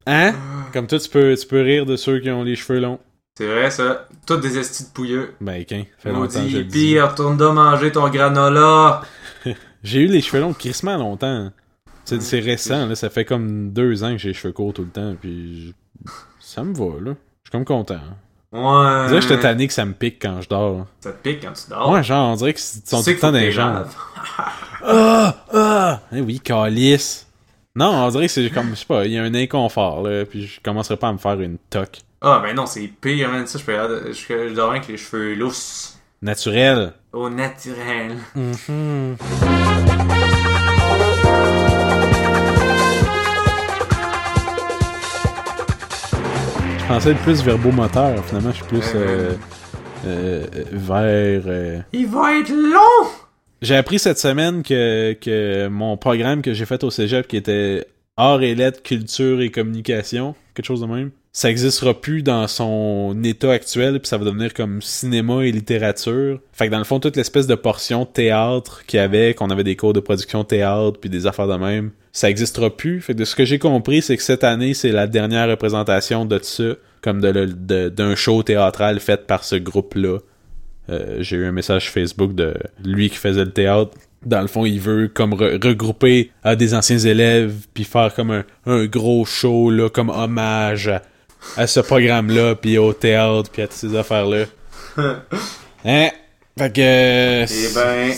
Hein? 0.06 0.34
Comme 0.74 0.88
toi, 0.88 1.00
tu 1.00 1.10
peux, 1.10 1.36
tu 1.36 1.46
peux 1.48 1.62
rire 1.62 1.86
de 1.86 1.96
ceux 1.96 2.20
qui 2.20 2.30
ont 2.30 2.44
les 2.44 2.56
cheveux 2.56 2.80
longs. 2.80 3.00
C'est 3.38 3.46
vrai, 3.46 3.70
ça. 3.70 4.08
Toutes 4.26 4.42
des 4.42 4.58
estis 4.58 4.86
de 4.86 4.90
pouilleux. 4.90 5.34
Ben, 5.42 5.64
qu'un, 5.66 5.84
fait 6.00 6.10
On 6.12 6.22
longtemps 6.22 6.42
que 6.44 6.50
je 6.50 6.58
le 6.60 6.64
dis. 6.64 7.00
retourne 7.00 7.38
donc 7.38 7.56
manger 7.56 7.92
ton 7.92 8.10
granola. 8.10 9.02
J'ai 9.84 10.02
eu 10.02 10.08
les 10.08 10.22
cheveux 10.22 10.42
longs 10.42 10.54
crissement 10.54 10.98
longtemps. 10.98 11.52
C'est 12.06 12.40
récent, 12.40 12.88
là. 12.88 12.96
Ça 12.96 13.10
fait 13.10 13.26
comme 13.26 13.72
deux 13.74 14.04
ans 14.04 14.12
que 14.14 14.18
j'ai 14.18 14.30
les 14.30 14.34
cheveux 14.34 14.54
courts 14.54 14.74
tout 14.74 14.84
le 14.84 14.90
temps, 14.90 15.16
puis 15.20 15.74
ça 16.40 16.64
me 16.64 16.74
va, 16.74 16.86
là. 17.00 17.12
Je 17.44 17.50
suis 17.50 17.52
comme 17.52 17.66
content. 17.66 17.96
hein. 17.96 18.16
Ouais. 18.54 19.08
Déjà, 19.10 19.20
j'étais 19.20 19.40
tanné 19.42 19.68
que 19.68 19.74
ça 19.74 19.86
me 19.86 19.94
pique 19.94 20.20
quand 20.22 20.42
je 20.42 20.48
dors. 20.50 20.88
Ça 21.02 21.12
te 21.12 21.22
pique 21.22 21.42
quand 21.44 21.52
tu 21.54 21.70
dors? 21.70 21.90
Ouais, 21.92 22.02
genre, 22.04 22.32
on 22.32 22.36
dirait 22.36 22.54
qu'ils 22.54 22.64
sont 22.86 23.04
Tu 23.04 23.04
tout 23.04 23.10
le 23.12 23.20
temps 23.20 23.32
que 23.34 23.52
jambes. 23.52 23.74
lave. 23.74 23.96
Ah! 24.90 25.36
Ah! 25.54 26.00
Eh 26.14 26.22
oui, 26.22 26.40
calice. 26.40 27.28
Non, 27.76 28.06
on 28.06 28.10
dirait 28.10 28.28
que 28.28 28.32
c'est 28.32 28.50
comme, 28.50 28.70
je 28.70 28.76
sais 28.76 28.86
pas, 28.86 29.06
il 29.06 29.12
y 29.12 29.18
a 29.18 29.24
un 29.24 29.34
inconfort, 29.36 30.02
là, 30.02 30.24
puis 30.26 30.48
je 30.48 30.62
commencerai 30.62 30.96
pas 30.98 31.10
à 31.10 31.14
me 31.14 31.18
faire 31.18 31.40
une 31.42 31.58
toque. 31.70 32.00
Ah, 32.22 32.40
ben 32.42 32.56
non, 32.56 32.66
c'est 32.66 32.88
pire, 32.88 33.30
man. 33.30 33.46
Ça, 33.46 33.60
je 33.60 33.64
peux 33.66 33.74
je, 34.14 34.50
je 34.50 34.54
dors 34.56 34.72
avec 34.72 34.88
les 34.88 34.98
cheveux 34.98 35.36
lousses. 35.36 36.00
Naturel. 36.22 36.94
Au 37.14 37.30
naturel. 37.30 38.18
Je 38.36 39.14
pensais 46.88 47.12
être 47.12 47.22
plus 47.22 47.44
verbomoteur, 47.44 48.24
finalement, 48.26 48.52
je 48.52 48.56
suis 48.58 48.66
plus 48.66 48.82
euh, 48.96 49.34
euh, 50.06 50.46
euh, 50.56 50.64
vert. 50.72 51.44
euh. 51.48 51.80
Il 51.94 52.08
va 52.08 52.38
être 52.40 52.50
long! 52.50 53.10
J'ai 53.62 53.76
appris 53.76 54.00
cette 54.00 54.20
semaine 54.20 54.64
que, 54.64 55.14
que 55.14 55.68
mon 55.68 55.98
programme 55.98 56.42
que 56.42 56.54
j'ai 56.54 56.66
fait 56.66 56.84
au 56.84 56.90
cégep, 56.92 57.28
qui 57.28 57.38
était 57.38 57.86
Arts 58.16 58.42
et 58.42 58.56
lettres, 58.56 58.82
culture 58.84 59.42
et 59.42 59.50
communication, 59.50 60.36
quelque 60.54 60.66
chose 60.66 60.82
de 60.82 60.86
même, 60.86 61.12
ça 61.40 61.52
existera 61.52 61.94
plus 61.94 62.24
dans 62.24 62.48
son 62.48 63.16
état 63.24 63.52
actuel, 63.52 64.00
puis 64.00 64.08
ça 64.08 64.18
va 64.18 64.26
devenir 64.26 64.56
comme 64.56 64.82
cinéma 64.82 65.46
et 65.46 65.52
littérature. 65.52 66.40
Fait 66.52 66.66
que 66.66 66.72
dans 66.72 66.80
le 66.80 66.84
fond, 66.84 67.00
toute 67.00 67.16
l'espèce 67.16 67.46
de 67.46 67.54
portion 67.54 68.08
théâtre 68.08 68.84
qu'il 68.88 68.98
y 68.98 69.04
avait, 69.04 69.36
qu'on 69.36 69.52
avait 69.52 69.64
des 69.64 69.76
cours 69.76 69.94
de 69.94 70.00
production 70.00 70.44
théâtre, 70.44 70.98
puis 71.00 71.12
des 71.12 71.28
affaires 71.28 71.48
de 71.48 71.54
même, 71.58 71.92
ça 72.12 72.28
existera 72.32 72.76
plus. 72.76 73.02
Fait 73.02 73.14
que 73.14 73.20
de 73.20 73.24
ce 73.24 73.36
que 73.36 73.46
j'ai 73.46 73.60
compris, 73.60 74.02
c'est 74.02 74.18
que 74.18 74.24
cette 74.24 74.44
année, 74.44 74.74
c'est 74.74 74.92
la 74.92 75.06
dernière 75.06 75.48
représentation 75.48 76.26
de 76.26 76.40
ça, 76.42 76.74
comme 77.02 77.22
le- 77.22 77.46
de- 77.46 77.90
d'un 77.90 78.16
show 78.16 78.42
théâtral 78.42 79.00
fait 79.00 79.28
par 79.28 79.44
ce 79.44 79.58
groupe-là. 79.58 80.18
Euh, 80.90 81.18
j'ai 81.20 81.36
eu 81.36 81.46
un 81.46 81.52
message 81.52 81.92
Facebook 81.92 82.34
de 82.34 82.56
lui 82.84 83.12
qui 83.12 83.18
faisait 83.18 83.46
le 83.46 83.52
théâtre. 83.52 83.92
Dans 84.26 84.42
le 84.42 84.48
fond, 84.48 84.66
il 84.66 84.80
veut 84.80 85.08
comme 85.08 85.36
re- 85.36 85.64
regrouper 85.64 86.32
à 86.44 86.56
des 86.56 86.74
anciens 86.74 86.98
élèves 86.98 87.54
puis 87.76 87.84
faire 87.84 88.16
comme 88.16 88.32
un, 88.32 88.44
un 88.66 88.88
gros 88.88 89.24
show 89.24 89.70
là, 89.70 89.88
comme 89.92 90.10
hommage 90.10 90.92
à 91.56 91.68
ce 91.68 91.80
programme-là 91.80 92.56
puis 92.56 92.78
au 92.78 92.94
théâtre 92.94 93.50
puis 93.52 93.62
à 93.62 93.68
toutes 93.68 93.78
ces 93.78 93.96
affaires-là. 93.96 94.46
hein? 95.86 96.10
Fait 96.58 96.74
que 96.74 97.44
Eh 97.44 97.74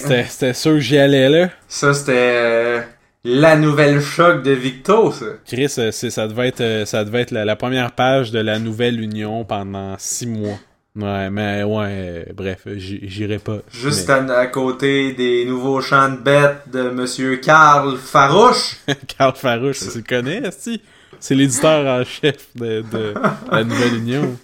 ben. 0.08 0.23
c'était, 0.27 0.53
sûr 0.53 0.73
que 0.73 0.79
j'y 0.79 0.97
allais 0.97 1.27
là. 1.29 1.49
Ça, 1.67 1.93
c'était 1.93 2.13
euh, 2.15 2.82
la 3.25 3.58
nouvelle 3.58 3.99
choc 4.01 4.43
de 4.43 4.51
Victo, 4.51 5.12
ça. 5.12 5.25
Chris, 5.45 5.73
euh, 5.77 5.91
ça 5.91 6.27
devait 6.27 6.47
être, 6.47 6.62
euh, 6.62 6.86
ça 6.86 7.03
devait 7.03 7.21
être 7.21 7.32
la, 7.32 7.43
la 7.43 7.55
première 7.58 7.91
page 7.91 8.32
de 8.32 8.39
la 8.39 8.58
nouvelle 8.60 8.99
union 9.01 9.43
pendant 9.43 9.95
six 9.97 10.25
mois. 10.27 10.58
Ouais, 10.95 11.29
mais 11.29 11.63
ouais, 11.63 11.86
euh, 11.89 12.23
bref, 12.34 12.62
j'irai 12.75 13.39
pas. 13.39 13.58
Juste 13.71 14.08
Mais- 14.10 14.32
à, 14.32 14.39
à 14.39 14.47
côté 14.47 15.12
des 15.13 15.45
nouveaux 15.45 15.82
chants 15.82 16.10
de 16.10 16.17
bêtes 16.17 16.63
de 16.71 16.89
Monsieur 16.89 17.36
Karl 17.38 17.97
Farouche. 17.97 18.77
Carl 19.17 19.36
Farouche, 19.36 19.79
tu 19.79 19.97
le 19.99 20.03
connais, 20.03 20.38
esti? 20.47 20.82
C'est 21.19 21.36
l'éditeur 21.36 21.86
en 21.86 22.04
chef 22.04 22.48
de, 22.56 22.84
de 22.91 23.13
la 23.52 23.63
Nouvelle 23.63 23.95
Union. 23.98 24.38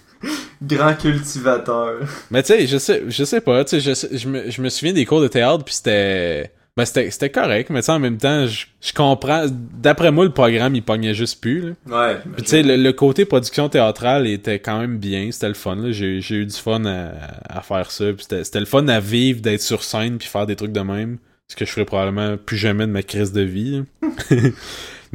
Grand 0.62 0.94
cultivateur. 0.94 2.00
Mais 2.30 2.42
tu 2.42 2.54
sais, 2.54 2.66
je 2.66 2.78
sais, 2.78 3.02
je 3.08 3.24
sais 3.24 3.40
pas, 3.40 3.64
tu 3.64 3.80
sais, 3.80 3.94
je, 3.94 4.16
je 4.16 4.28
me, 4.28 4.50
je 4.50 4.62
me 4.62 4.68
souviens 4.68 4.92
des 4.94 5.04
cours 5.04 5.20
de 5.20 5.28
théâtre, 5.28 5.64
puis 5.64 5.74
c'était... 5.74 6.50
Ben, 6.76 6.84
c'était 6.84 7.30
correct, 7.30 7.70
mais 7.70 7.80
tu 7.80 7.86
sais, 7.86 7.92
en 7.92 7.98
même 7.98 8.18
temps, 8.18 8.46
je, 8.46 8.66
je 8.82 8.92
comprends... 8.92 9.46
D'après 9.50 10.10
moi, 10.10 10.24
le 10.24 10.32
programme, 10.32 10.74
il 10.74 10.82
pognait 10.82 11.14
juste 11.14 11.40
plus, 11.40 11.60
là. 11.86 12.08
Ouais. 12.08 12.16
Puis 12.34 12.42
tu 12.42 12.48
sais, 12.50 12.62
le, 12.62 12.76
le 12.76 12.92
côté 12.92 13.24
production 13.24 13.70
théâtrale 13.70 14.26
était 14.26 14.58
quand 14.58 14.78
même 14.78 14.98
bien, 14.98 15.30
c'était 15.30 15.48
le 15.48 15.54
fun. 15.54 15.78
J'ai 15.90 16.18
eu 16.18 16.44
du 16.44 16.56
fun 16.56 16.84
à, 16.84 17.12
à 17.48 17.62
faire 17.62 17.90
ça, 17.90 18.04
c'était 18.18 18.60
le 18.60 18.66
fun 18.66 18.88
à 18.88 19.00
vivre, 19.00 19.40
d'être 19.40 19.62
sur 19.62 19.82
scène, 19.82 20.18
puis 20.18 20.28
faire 20.28 20.46
des 20.46 20.56
trucs 20.56 20.72
de 20.72 20.80
même. 20.80 21.16
Ce 21.48 21.56
que 21.56 21.64
je 21.64 21.70
ferais 21.70 21.86
probablement 21.86 22.36
plus 22.36 22.56
jamais 22.58 22.86
de 22.86 22.92
ma 22.92 23.02
crise 23.02 23.32
de 23.32 23.42
vie. 23.42 23.82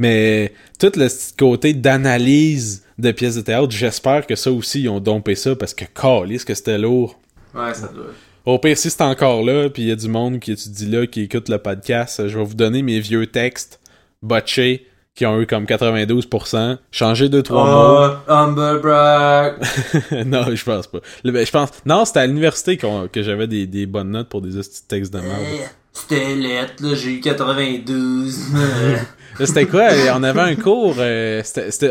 Mais 0.02 0.52
tout 0.80 0.90
le 0.96 1.06
côté 1.38 1.74
d'analyse 1.74 2.82
de 2.98 3.12
pièces 3.12 3.36
de 3.36 3.40
théâtre, 3.40 3.70
j'espère 3.70 4.26
que 4.26 4.34
ça 4.34 4.50
aussi, 4.50 4.82
ils 4.82 4.88
ont 4.88 4.98
dompé 4.98 5.36
ça 5.36 5.54
parce 5.54 5.74
que, 5.74 5.84
calisse 5.84 6.44
que 6.44 6.54
c'était 6.54 6.76
lourd. 6.76 7.20
Ouais, 7.54 7.72
ça 7.72 7.86
doit. 7.86 8.06
Au 8.44 8.58
pire, 8.58 8.76
si 8.76 8.90
c'est 8.90 9.02
encore 9.02 9.44
là, 9.44 9.70
puis 9.70 9.84
il 9.84 9.88
y 9.90 9.92
a 9.92 9.94
du 9.94 10.08
monde 10.08 10.40
qui 10.40 10.50
étudie 10.50 10.90
là, 10.90 11.06
qui 11.06 11.20
écoute 11.20 11.48
le 11.48 11.58
podcast, 11.58 12.26
je 12.26 12.36
vais 12.36 12.44
vous 12.44 12.56
donner 12.56 12.82
mes 12.82 12.98
vieux 12.98 13.28
textes 13.28 13.78
botchés 14.22 14.88
qui 15.14 15.24
ont 15.24 15.40
eu 15.40 15.46
comme 15.46 15.66
92%. 15.66 16.78
Changer 16.90 17.28
deux, 17.28 17.44
trois 17.44 17.64
mots. 17.64 18.16
Oh, 18.26 18.32
humble 18.32 18.80
brag. 18.80 19.54
non, 20.26 20.52
je 20.52 20.64
pense 20.64 20.88
pas. 20.88 20.98
Ben, 21.22 21.46
je 21.46 21.52
pense. 21.52 21.70
Non, 21.86 22.04
c'était 22.04 22.20
à 22.20 22.26
l'université 22.26 22.76
que 22.76 23.22
j'avais 23.22 23.46
des, 23.46 23.68
des 23.68 23.86
bonnes 23.86 24.10
notes 24.10 24.28
pour 24.28 24.42
des 24.42 24.50
petits 24.50 24.82
textes 24.88 25.12
de 25.12 25.20
merde. 25.20 25.70
C'était 25.92 26.34
lettre, 26.34 26.82
là, 26.82 26.96
j'ai 26.96 27.12
eu 27.12 27.20
92. 27.20 28.36
C'était 29.40 29.66
quoi? 29.66 29.88
On 30.14 30.22
avait 30.22 30.40
un 30.40 30.54
cours. 30.56 30.96
euh, 30.98 31.42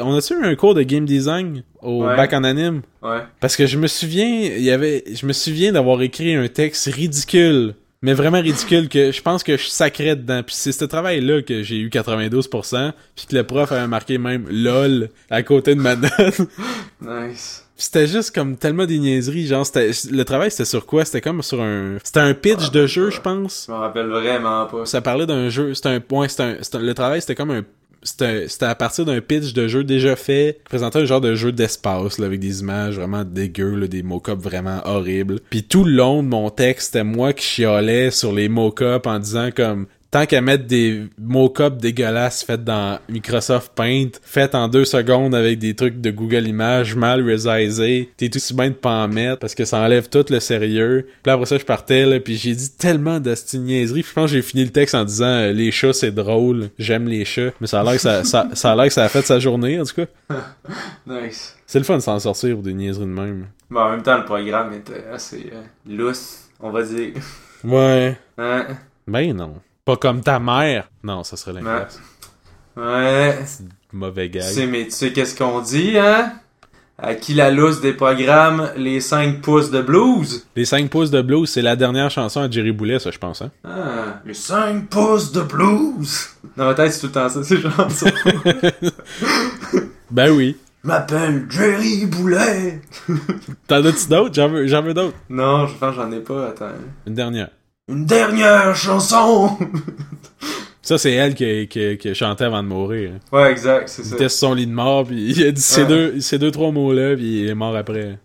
on 0.04 0.16
a-tu 0.18 0.34
eu 0.34 0.44
un 0.46 0.56
cours 0.56 0.74
de 0.76 0.84
game 0.84 1.06
design 1.06 1.64
au 1.82 2.06
Ouais. 2.06 2.16
bac 2.16 2.34
en 2.34 2.44
anime? 2.44 2.82
Ouais. 3.02 3.20
Parce 3.40 3.56
que 3.56 3.66
je 3.66 3.78
me 3.78 3.88
souviens, 3.88 4.28
il 4.28 4.62
y 4.62 4.72
avait, 4.72 5.04
je 5.14 5.26
me 5.26 5.34
souviens 5.34 5.72
d'avoir 5.72 6.02
écrit 6.02 6.34
un 6.36 6.48
texte 6.48 6.88
ridicule. 6.94 7.76
Mais 8.04 8.14
vraiment 8.14 8.42
ridicule 8.42 8.90
que 8.90 9.12
je 9.12 9.22
pense 9.22 9.44
que 9.44 9.58
je 9.58 9.68
sacrais 9.68 10.16
dedans. 10.16 10.42
Puis 10.44 10.56
c'est 10.58 10.72
ce 10.72 10.86
travail-là 10.86 11.44
que 11.44 11.62
j'ai 11.62 11.78
eu 11.78 11.90
92%. 11.90 12.94
Puis 13.16 13.28
que 13.28 13.36
le 13.36 13.44
prof 13.44 13.72
avait 13.72 13.86
marqué 13.88 14.18
même 14.18 14.48
LOL 14.50 15.10
à 15.30 15.44
côté 15.44 15.76
de 15.76 15.82
ma 15.82 15.96
note. 15.96 16.10
Nice. 17.02 17.64
C'était 17.82 18.08
juste 18.08 18.34
comme 18.34 18.58
tellement 18.58 18.86
des 18.86 19.00
niaiseries. 19.00 19.48
Genre, 19.48 19.66
c'était, 19.66 19.92
le 20.12 20.24
travail 20.24 20.52
c'était 20.52 20.66
sur 20.66 20.86
quoi? 20.86 21.04
C'était 21.04 21.22
comme 21.22 21.42
sur 21.42 21.62
un... 21.62 21.98
C'était 22.04 22.20
un 22.20 22.34
pitch 22.34 22.70
de 22.72 22.86
jeu, 22.86 23.10
je 23.10 23.20
pense. 23.20 23.66
Je 23.68 23.72
me 23.74 23.78
rappelle 23.78 24.08
vraiment 24.08 24.66
pas. 24.68 24.86
Ça 24.86 25.02
parlait 25.02 25.26
d'un 25.26 25.50
jeu. 25.50 25.74
C'était 25.74 25.90
un 25.90 26.00
point. 26.00 26.28
C'était 26.28 26.44
un, 26.44 26.56
c'était 26.62 26.78
un- 26.78 26.82
le 26.82 26.94
travail, 26.94 27.22
c'était 27.22 27.36
comme 27.36 27.52
un. 27.52 27.64
C'était 28.04 28.48
c'était 28.48 28.66
à 28.66 28.74
partir 28.74 29.06
d'un 29.06 29.22
pitch 29.22 29.54
de 29.54 29.68
jeu 29.68 29.84
déjà 29.84 30.16
fait, 30.16 30.58
qui 30.64 30.70
présentait 30.70 31.00
un 31.00 31.06
genre 31.06 31.22
de 31.22 31.36
jeu 31.36 31.52
d'espace, 31.52 32.18
là, 32.18 32.26
avec 32.26 32.40
des 32.40 32.62
images 32.62 32.96
vraiment 32.98 33.24
dégueu, 33.24 33.76
là, 33.76 33.88
des 33.88 34.02
mock-ups 34.02 34.42
vraiment 34.42 34.82
horribles. 34.86 35.40
Puis 35.52 35.64
tout 35.64 35.84
le 35.84 35.92
long 35.92 36.24
de 36.24 36.28
mon 36.28 36.50
texte, 36.50 36.88
c'était 36.88 37.04
moi 37.04 37.32
qui 37.34 37.46
chialais 37.46 38.10
sur 38.10 38.32
les 38.32 38.50
mock-ups 38.50 39.06
en 39.06 39.20
disant 39.20 39.50
comme 39.56 39.86
tant 40.12 40.26
qu'à 40.26 40.42
mettre 40.42 40.66
des 40.66 41.08
mock-ups 41.18 41.78
dégueulasses 41.78 42.44
faits 42.44 42.66
dans 42.66 43.00
Microsoft 43.08 43.72
Paint, 43.74 44.10
faits 44.22 44.54
en 44.56 44.68
deux 44.68 44.84
secondes 44.84 45.34
avec 45.34 45.58
des 45.58 45.74
trucs 45.74 46.02
de 46.02 46.12
Google 46.12 46.48
Images 46.48 46.96
mal 46.96 47.24
resizés, 47.28 48.12
t'es 48.18 48.28
tout 48.28 48.40
si 48.40 48.54
bien 48.54 48.70
de 48.70 48.76
pas 48.76 49.04
en 49.04 49.08
mettre 49.08 49.40
parce 49.40 49.56
que 49.56 49.64
ça 49.64 49.80
enlève 49.80 50.10
tout 50.10 50.26
le 50.30 50.42
sérieux. 50.42 51.08
Puis 51.24 51.32
après 51.32 51.46
ça, 51.46 51.58
je 51.58 51.64
partais, 51.64 52.06
là, 52.06 52.20
puis 52.20 52.36
j'ai 52.36 52.54
dit 52.54 52.72
tellement 52.72 53.22
de 53.22 53.34
niaiseries. 53.58 54.02
Puis 54.02 54.10
je 54.10 54.14
pense 54.14 54.30
que 54.30 54.36
j'ai 54.36 54.42
fini 54.42 54.66
le 54.66 54.72
texte 54.72 54.96
en 54.96 55.06
disant 55.06 55.26
euh, 55.26 55.54
les 55.54 55.72
chats, 55.72 55.94
c'est 55.94 56.12
drôle, 56.12 56.70
j'aime 56.78 57.08
les 57.08 57.24
chats. 57.24 57.52
Mais 57.62 57.68
ça 57.68 57.80
a 57.80 57.84
l'air 57.84 57.94
que 57.94 58.02
ça, 58.02 58.26
ça, 58.26 58.50
ça 58.54 58.74
a 58.74 58.76
l'air 58.76 58.88
que 58.88 58.94
ça 58.94 59.06
a 59.06 59.10
fait 59.10 59.26
sa 59.26 59.40
journée, 59.40 59.80
en 59.80 59.86
tout 59.86 60.06
cas. 60.06 60.36
Nice. 61.08 61.58
C'est 61.66 61.80
le 61.80 61.86
fun 61.86 61.96
de 61.96 62.02
s'en 62.02 62.20
sortir 62.20 62.56
pour 62.56 62.64
des 62.64 62.74
niaiseries 62.74 63.06
de 63.06 63.12
même. 63.12 63.48
Bon, 63.70 63.80
en 63.80 63.92
même 63.92 64.04
temps, 64.04 64.18
le 64.18 64.26
programme 64.26 64.74
était 64.74 65.06
assez 65.12 65.52
euh, 65.54 65.62
lousse, 65.88 66.50
on 66.60 66.70
va 66.70 66.84
dire. 66.84 67.14
Ouais. 67.64 68.18
Hein? 68.38 68.66
Ben 69.08 69.34
non. 69.34 69.56
Pas 69.92 69.98
comme 69.98 70.22
ta 70.22 70.40
mère. 70.40 70.90
Non, 71.04 71.26
ça 71.26 71.36
serait 71.36 71.52
l'inverse. 71.52 72.00
Ouais. 72.78 73.40
Mauvais 73.92 74.30
Tu 74.30 74.38
gag. 74.38 74.44
sais, 74.44 74.66
mais 74.66 74.86
tu 74.86 74.92
sais 74.92 75.12
qu'est-ce 75.12 75.36
qu'on 75.38 75.60
dit, 75.60 75.98
hein? 75.98 76.32
À 76.98 77.14
qui 77.14 77.34
la 77.34 77.52
lousse 77.52 77.82
des 77.82 77.92
programmes, 77.92 78.72
les 78.78 79.02
5 79.02 79.42
pouces 79.42 79.70
de 79.70 79.82
blues? 79.82 80.48
Les 80.56 80.64
5 80.64 80.90
pouces 80.90 81.12
de 81.12 81.22
blues, 81.22 81.50
c'est 81.50 81.62
la 81.62 81.76
dernière 81.76 82.10
chanson 82.10 82.40
à 82.40 82.50
Jerry 82.50 82.72
Boulet, 82.72 83.00
ça, 83.00 83.12
je 83.12 83.18
pense, 83.18 83.42
hein? 83.42 83.52
Ah, 83.66 84.22
les 84.26 84.34
5 84.34 84.88
pouces 84.88 85.34
de 85.34 85.42
blues! 85.42 86.30
Dans 86.56 86.68
ma 86.68 86.74
tête, 86.74 86.94
c'est 86.94 87.02
tout 87.02 87.08
le 87.08 87.12
temps 87.12 87.28
ça, 87.28 87.44
c'est 87.44 87.58
genre 87.58 87.92
ça. 87.92 88.10
Ben 90.10 90.32
oui. 90.32 90.56
Je 90.86 90.88
m'appelle 90.88 91.48
Jerry 91.50 92.06
Boulet! 92.06 92.82
T'en 93.68 93.84
as-tu 93.84 94.08
d'autres? 94.08 94.36
J'en 94.36 94.48
veux, 94.48 94.66
veux 94.66 94.94
d'autres. 94.94 95.18
Non, 95.30 95.68
je 95.68 95.76
pense 95.76 95.98
que 95.98 96.02
j'en 96.02 96.12
ai 96.14 96.22
pas, 96.22 96.48
attends. 96.48 96.72
Une 97.06 97.14
dernière. 97.14 97.50
Une 97.92 98.06
dernière 98.06 98.76
chanson! 98.76 99.58
Ça, 100.82 100.98
c'est 100.98 101.12
elle 101.12 101.36
qui, 101.36 101.68
qui, 101.68 101.98
qui 101.98 102.16
chantait 102.16 102.46
avant 102.46 102.64
de 102.64 102.68
mourir. 102.68 103.12
hein. 103.14 103.20
ouais, 103.38 103.52
exact, 103.52 103.88
c'est 103.88 104.02
Il 104.02 104.08
ça. 104.08 104.16
était 104.16 104.30
sur 104.30 104.40
son 104.50 104.54
lit 104.56 104.66
de 104.66 104.72
mort, 104.74 105.06
puis 105.06 105.30
il 105.32 105.46
a 105.46 105.52
dit 105.52 105.62
ces, 105.62 105.84
Ouais. 105.84 105.88
deux, 105.88 106.20
ces 106.22 106.40
deux, 106.40 106.50
trois 106.50 106.72
mots-là, 106.72 107.16
puis 107.16 107.42
il 107.44 107.50
est 107.50 107.54
mort 107.56 107.76
après. 107.76 108.18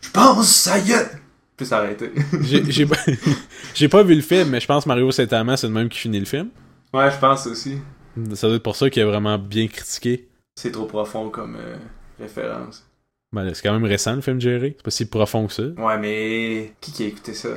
Je 0.00 0.10
pense, 0.10 0.48
ça 0.52 0.78
y 0.78 0.90
est! 0.90 1.10
Puis 1.56 1.64
s'arrêter. 1.66 2.10
J'ai 2.42 2.86
pas, 2.86 2.96
pas 3.90 4.02
vu 4.02 4.16
le 4.16 4.20
film, 4.20 4.48
mais 4.50 4.58
je 4.60 4.66
pense 4.66 4.82
que 4.84 4.88
Mario 4.88 5.10
Saint-Amand, 5.12 5.56
c'est 5.56 5.68
le 5.68 5.72
même 5.72 5.88
qui 5.88 5.98
finit 6.00 6.18
le 6.18 6.26
film. 6.26 6.48
ouais, 6.92 7.10
je 7.10 7.18
pense 7.18 7.46
aussi. 7.46 7.78
Ça 8.34 8.48
doit 8.48 8.56
être 8.56 8.62
pour 8.64 8.76
ça 8.76 8.90
qu'il 8.90 9.02
a 9.02 9.06
vraiment 9.06 9.38
bien 9.38 9.68
critiqué. 9.68 10.28
C'est 10.56 10.72
trop 10.72 10.86
profond 10.86 11.30
comme 11.30 11.56
euh, 11.56 11.76
référence. 12.18 12.84
Ben, 13.32 13.48
c'est 13.54 13.62
quand 13.62 13.72
même 13.72 13.84
récent, 13.84 14.16
le 14.16 14.20
film 14.22 14.40
Jerry. 14.40 14.74
C'est 14.76 14.82
pas 14.84 14.90
si 14.90 15.04
profond 15.06 15.46
que 15.46 15.52
ça. 15.52 15.62
Ouais, 15.78 15.98
mais 15.98 16.72
qui 16.80 16.90
qui 16.92 17.04
a 17.04 17.06
écouté 17.06 17.32
ça? 17.32 17.50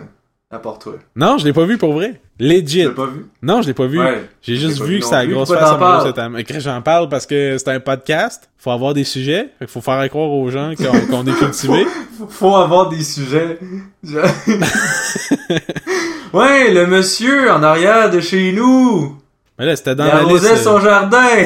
À 0.52 0.60
part 0.60 0.78
toi. 0.80 0.94
Non, 1.16 1.38
je 1.40 1.46
l'ai 1.46 1.54
pas 1.54 1.66
vu 1.66 1.76
pour 1.78 1.94
vrai. 1.94 2.22
Legit. 2.40 2.82
Tu 2.82 2.84
l'as 2.84 2.90
pas 2.92 3.08
vu? 3.08 3.26
Non, 3.42 3.62
je 3.64 3.68
l'ai 3.68 3.74
pas 3.74 3.88
vu. 3.88 4.00
Ouais. 4.00 4.30
J'ai 4.44 4.56
Je 4.56 4.68
juste 4.68 4.80
l'ai 4.80 4.86
vu 4.86 4.94
vu 4.94 5.00
que 5.00 5.06
c'était 5.06 5.18
la 5.18 5.26
grosse 5.28 5.50
face 5.50 5.60
parles? 5.78 6.04
Saint-Amand. 6.14 6.38
Écoute, 6.38 6.60
J'en 6.60 6.82
parle 6.84 7.10
parce 7.10 7.26
que 7.26 7.58
c'est 7.58 7.70
un 7.72 7.80
podcast. 7.80 8.48
Faut 8.60 8.70
avoir 8.72 8.94
des 8.94 9.04
sujets. 9.06 9.50
Fait 9.58 9.66
faut 9.68 9.82
faire 9.82 10.08
croire 10.10 10.30
aux 10.30 10.50
gens 10.52 10.74
qu'on 11.10 11.26
est 11.26 11.34
cultivé. 11.34 11.86
Faut- 12.18 12.28
Faut 12.28 12.56
avoir 12.56 12.90
des 12.90 13.02
sujets. 13.04 13.58
Je- 14.04 14.20
ouais, 16.34 16.72
le 16.74 16.86
monsieur 16.86 17.52
en 17.52 17.64
arrière 17.64 18.12
de 18.12 18.20
chez 18.20 18.52
nous. 18.54 19.18
Mais 19.58 19.66
là, 19.66 19.76
c'était 19.76 19.92
Il 19.92 19.96
dans 19.98 20.06
la 20.06 20.22
liste. 20.24 20.46
arrosait 20.46 20.52
euh, 20.52 20.56
son 20.58 20.80
jardin. 20.80 21.28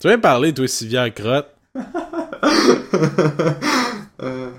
Tu 0.00 0.08
viens 0.08 0.18
parler, 0.18 0.52
toi, 0.52 0.66
Sivière 0.66 1.14
Crotte. 1.14 1.46
Euh, 4.20 4.50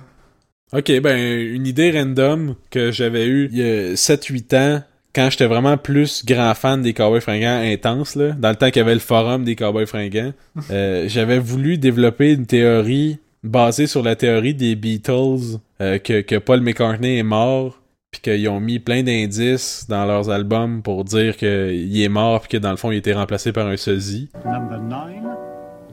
Ok, 0.76 0.92
ben, 1.02 1.40
une 1.40 1.68
idée 1.68 1.92
random 1.92 2.56
que 2.72 2.92
j'avais 2.92 3.28
eue 3.28 3.48
il 3.52 3.58
y 3.60 3.62
a 3.62 3.94
7-8 3.94 4.56
ans, 4.56 4.82
quand 5.14 5.30
j'étais 5.30 5.46
vraiment 5.46 5.78
plus 5.78 6.26
grand 6.26 6.56
fan 6.56 6.82
des 6.82 6.94
Cowboys 6.94 7.22
fringants 7.22 7.62
intenses, 7.62 8.16
là, 8.16 8.32
dans 8.32 8.50
le 8.50 8.56
temps 8.56 8.68
qu'il 8.72 8.78
y 8.78 8.80
avait 8.80 8.96
le 8.96 9.00
forum 9.00 9.44
des 9.44 9.56
Cowboys 9.56 9.86
fringants, 9.86 10.34
euh, 10.72 11.06
j'avais 11.08 11.38
voulu 11.38 11.78
développer 11.78 12.34
une 12.34 12.48
théorie 12.48 13.20
basée 13.44 13.86
sur 13.86 14.02
la 14.02 14.16
théorie 14.16 14.56
des 14.56 14.76
Beatles, 14.76 15.60
euh, 15.80 16.00
que, 16.00 16.22
que 16.22 16.38
Paul 16.38 16.62
McCartney 16.62 17.20
est 17.20 17.24
mort, 17.24 17.80
puis 18.10 18.22
qu'ils 18.22 18.50
ont 18.50 18.60
mis 18.60 18.80
plein 18.80 19.04
d'indices 19.04 19.86
dans 19.88 20.06
leurs 20.06 20.32
albums 20.32 20.82
pour 20.82 21.04
dire 21.04 21.38
qu'il 21.38 22.02
est 22.02 22.10
mort, 22.10 22.42
puis 22.42 22.58
que 22.58 22.58
dans 22.58 22.72
le 22.72 22.78
fond, 22.78 22.90
il 22.90 22.96
a 22.96 22.98
été 22.98 23.14
remplacé 23.14 23.52
par 23.52 23.68
un 23.68 23.78
sosie. 23.78 24.30
Number 24.44 24.80
nine, 24.80 25.30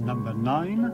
number 0.00 0.34
nine. 0.34 0.90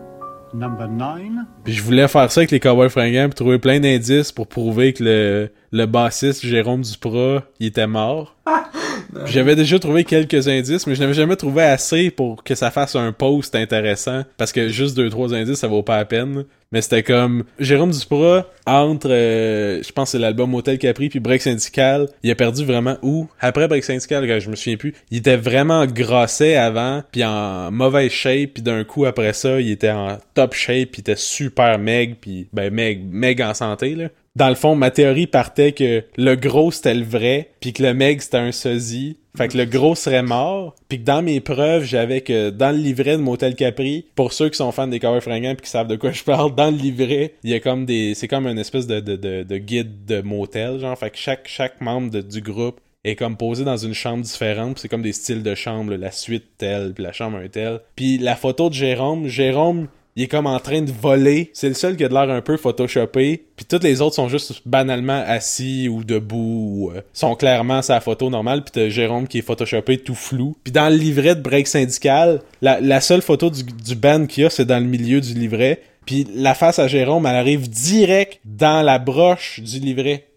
Puis 1.64 1.72
je 1.72 1.82
voulais 1.82 2.08
faire 2.08 2.30
ça 2.30 2.40
avec 2.40 2.50
les 2.50 2.60
Cowboys 2.60 2.88
fringants, 2.88 3.28
puis 3.28 3.34
trouver 3.34 3.58
plein 3.58 3.80
d'indices 3.80 4.32
pour 4.32 4.46
prouver 4.46 4.92
que 4.92 5.04
le, 5.04 5.50
le 5.72 5.86
bassiste 5.86 6.44
Jérôme 6.46 6.82
Duprat, 6.82 7.42
il 7.60 7.66
était 7.68 7.86
mort. 7.86 8.36
J'avais 9.26 9.56
déjà 9.56 9.78
trouvé 9.78 10.04
quelques 10.04 10.48
indices, 10.48 10.86
mais 10.86 10.94
je 10.94 11.00
n'avais 11.00 11.14
jamais 11.14 11.36
trouvé 11.36 11.62
assez 11.62 12.10
pour 12.10 12.44
que 12.44 12.54
ça 12.54 12.70
fasse 12.70 12.96
un 12.96 13.12
post 13.12 13.54
intéressant. 13.54 14.22
Parce 14.36 14.52
que 14.52 14.68
juste 14.68 14.96
deux, 14.96 15.08
trois 15.10 15.34
indices, 15.34 15.58
ça 15.58 15.68
vaut 15.68 15.82
pas 15.82 15.96
la 15.96 16.04
peine. 16.04 16.44
Mais 16.72 16.82
c'était 16.82 17.02
comme 17.02 17.44
Jérôme 17.60 17.92
Duprat, 17.92 18.46
entre, 18.66 19.08
euh, 19.10 19.82
je 19.82 19.92
pense 19.92 20.10
c'est 20.10 20.18
l'album 20.18 20.52
Hotel 20.54 20.78
Capri 20.78 21.08
puis 21.08 21.20
Break 21.20 21.42
Syndical, 21.42 22.08
il 22.22 22.30
a 22.30 22.34
perdu 22.34 22.64
vraiment 22.64 22.96
où? 23.02 23.28
Après 23.40 23.68
Break 23.68 23.84
Syndical, 23.84 24.40
je 24.40 24.50
me 24.50 24.56
souviens 24.56 24.76
plus, 24.76 24.94
il 25.10 25.18
était 25.18 25.36
vraiment 25.36 25.86
grossé 25.86 26.56
avant, 26.56 27.02
puis 27.12 27.24
en 27.24 27.70
mauvaise 27.70 28.10
shape, 28.10 28.54
puis 28.54 28.62
d'un 28.62 28.82
coup 28.84 29.04
après 29.04 29.32
ça, 29.32 29.60
il 29.60 29.70
était 29.70 29.90
en 29.90 30.18
top 30.34 30.54
shape, 30.54 30.90
puis 30.90 30.98
il 30.98 31.00
était 31.00 31.16
super 31.16 31.78
meg, 31.78 32.16
puis 32.20 32.48
ben 32.52 32.72
meg, 32.72 33.04
meg 33.04 33.40
en 33.40 33.54
santé 33.54 33.94
là. 33.94 34.08
Dans 34.36 34.50
le 34.50 34.54
fond, 34.54 34.74
ma 34.74 34.90
théorie 34.90 35.26
partait 35.26 35.72
que 35.72 36.04
le 36.18 36.34
gros 36.34 36.70
c'était 36.70 36.94
le 36.94 37.06
vrai, 37.06 37.52
puis 37.60 37.72
que 37.72 37.82
le 37.82 37.94
meg 37.94 38.20
c'était 38.20 38.36
un 38.36 38.52
sosie. 38.52 39.16
Fait 39.34 39.48
que 39.48 39.56
le 39.56 39.64
gros 39.64 39.94
serait 39.94 40.22
mort, 40.22 40.74
puis 40.88 40.98
que 40.98 41.04
dans 41.04 41.22
mes 41.22 41.40
preuves, 41.40 41.84
j'avais 41.84 42.20
que 42.20 42.50
dans 42.50 42.70
le 42.70 42.76
livret 42.76 43.16
de 43.16 43.22
Motel 43.22 43.54
Capri, 43.54 44.04
pour 44.14 44.34
ceux 44.34 44.50
qui 44.50 44.58
sont 44.58 44.72
fans 44.72 44.88
des 44.88 45.00
Cowboys 45.00 45.22
fringants 45.22 45.54
puis 45.54 45.64
qui 45.64 45.70
savent 45.70 45.88
de 45.88 45.96
quoi 45.96 46.12
je 46.12 46.22
parle, 46.22 46.54
dans 46.54 46.70
le 46.70 46.76
livret, 46.76 47.32
il 47.44 47.50
y 47.50 47.54
a 47.54 47.60
comme 47.60 47.86
des 47.86 48.12
c'est 48.14 48.28
comme 48.28 48.46
une 48.46 48.58
espèce 48.58 48.86
de, 48.86 49.00
de, 49.00 49.16
de, 49.16 49.42
de 49.42 49.56
guide 49.56 50.04
de 50.04 50.20
motel, 50.20 50.80
genre 50.80 50.98
fait 50.98 51.10
que 51.10 51.18
chaque 51.18 51.48
chaque 51.48 51.80
membre 51.80 52.20
du 52.20 52.42
groupe 52.42 52.78
est 53.04 53.16
comme 53.16 53.38
posé 53.38 53.64
dans 53.64 53.78
une 53.78 53.94
chambre 53.94 54.22
différente, 54.22 54.78
c'est 54.78 54.88
comme 54.88 55.02
des 55.02 55.12
styles 55.12 55.42
de 55.42 55.54
chambre, 55.54 55.94
la 55.94 56.10
suite 56.10 56.44
telle, 56.58 56.92
puis 56.92 57.04
la 57.04 57.12
chambre 57.12 57.38
un 57.38 57.48
tel. 57.48 57.80
Puis 57.94 58.18
la 58.18 58.36
photo 58.36 58.68
de 58.68 58.74
Jérôme, 58.74 59.28
Jérôme, 59.28 59.88
il 60.16 60.22
est 60.22 60.28
comme 60.28 60.46
en 60.46 60.58
train 60.58 60.80
de 60.80 60.90
voler. 60.90 61.50
C'est 61.52 61.68
le 61.68 61.74
seul 61.74 61.94
qui 61.94 62.02
a 62.02 62.08
de 62.08 62.14
l'air 62.14 62.30
un 62.30 62.40
peu 62.40 62.56
photoshopé. 62.56 63.44
Puis 63.54 63.66
toutes 63.66 63.84
les 63.84 64.00
autres 64.00 64.14
sont 64.14 64.30
juste 64.30 64.62
banalement 64.64 65.22
assis 65.26 65.88
ou 65.90 66.04
debout. 66.04 66.36
Ou, 66.36 66.90
euh, 66.90 67.02
sont 67.12 67.34
clairement 67.34 67.82
sa 67.82 68.00
photo 68.00 68.30
normale. 68.30 68.64
Puis 68.64 68.72
t'as 68.72 68.88
Jérôme 68.88 69.28
qui 69.28 69.38
est 69.38 69.42
photoshopé 69.42 69.98
tout 69.98 70.14
flou. 70.14 70.56
Puis 70.64 70.72
dans 70.72 70.88
le 70.88 70.96
livret 70.96 71.34
de 71.34 71.42
break 71.42 71.66
syndical, 71.66 72.40
la, 72.62 72.80
la 72.80 73.02
seule 73.02 73.20
photo 73.20 73.50
du, 73.50 73.62
du 73.62 73.94
band 73.94 74.24
qu'il 74.26 74.44
y 74.44 74.46
a, 74.46 74.50
c'est 74.50 74.64
dans 74.64 74.78
le 74.78 74.86
milieu 74.86 75.20
du 75.20 75.34
livret. 75.34 75.82
Puis 76.06 76.26
la 76.34 76.54
face 76.54 76.78
à 76.78 76.88
Jérôme, 76.88 77.26
elle 77.26 77.36
arrive 77.36 77.68
direct 77.68 78.40
dans 78.46 78.82
la 78.82 78.98
broche 78.98 79.60
du 79.60 79.80
livret. 79.80 80.28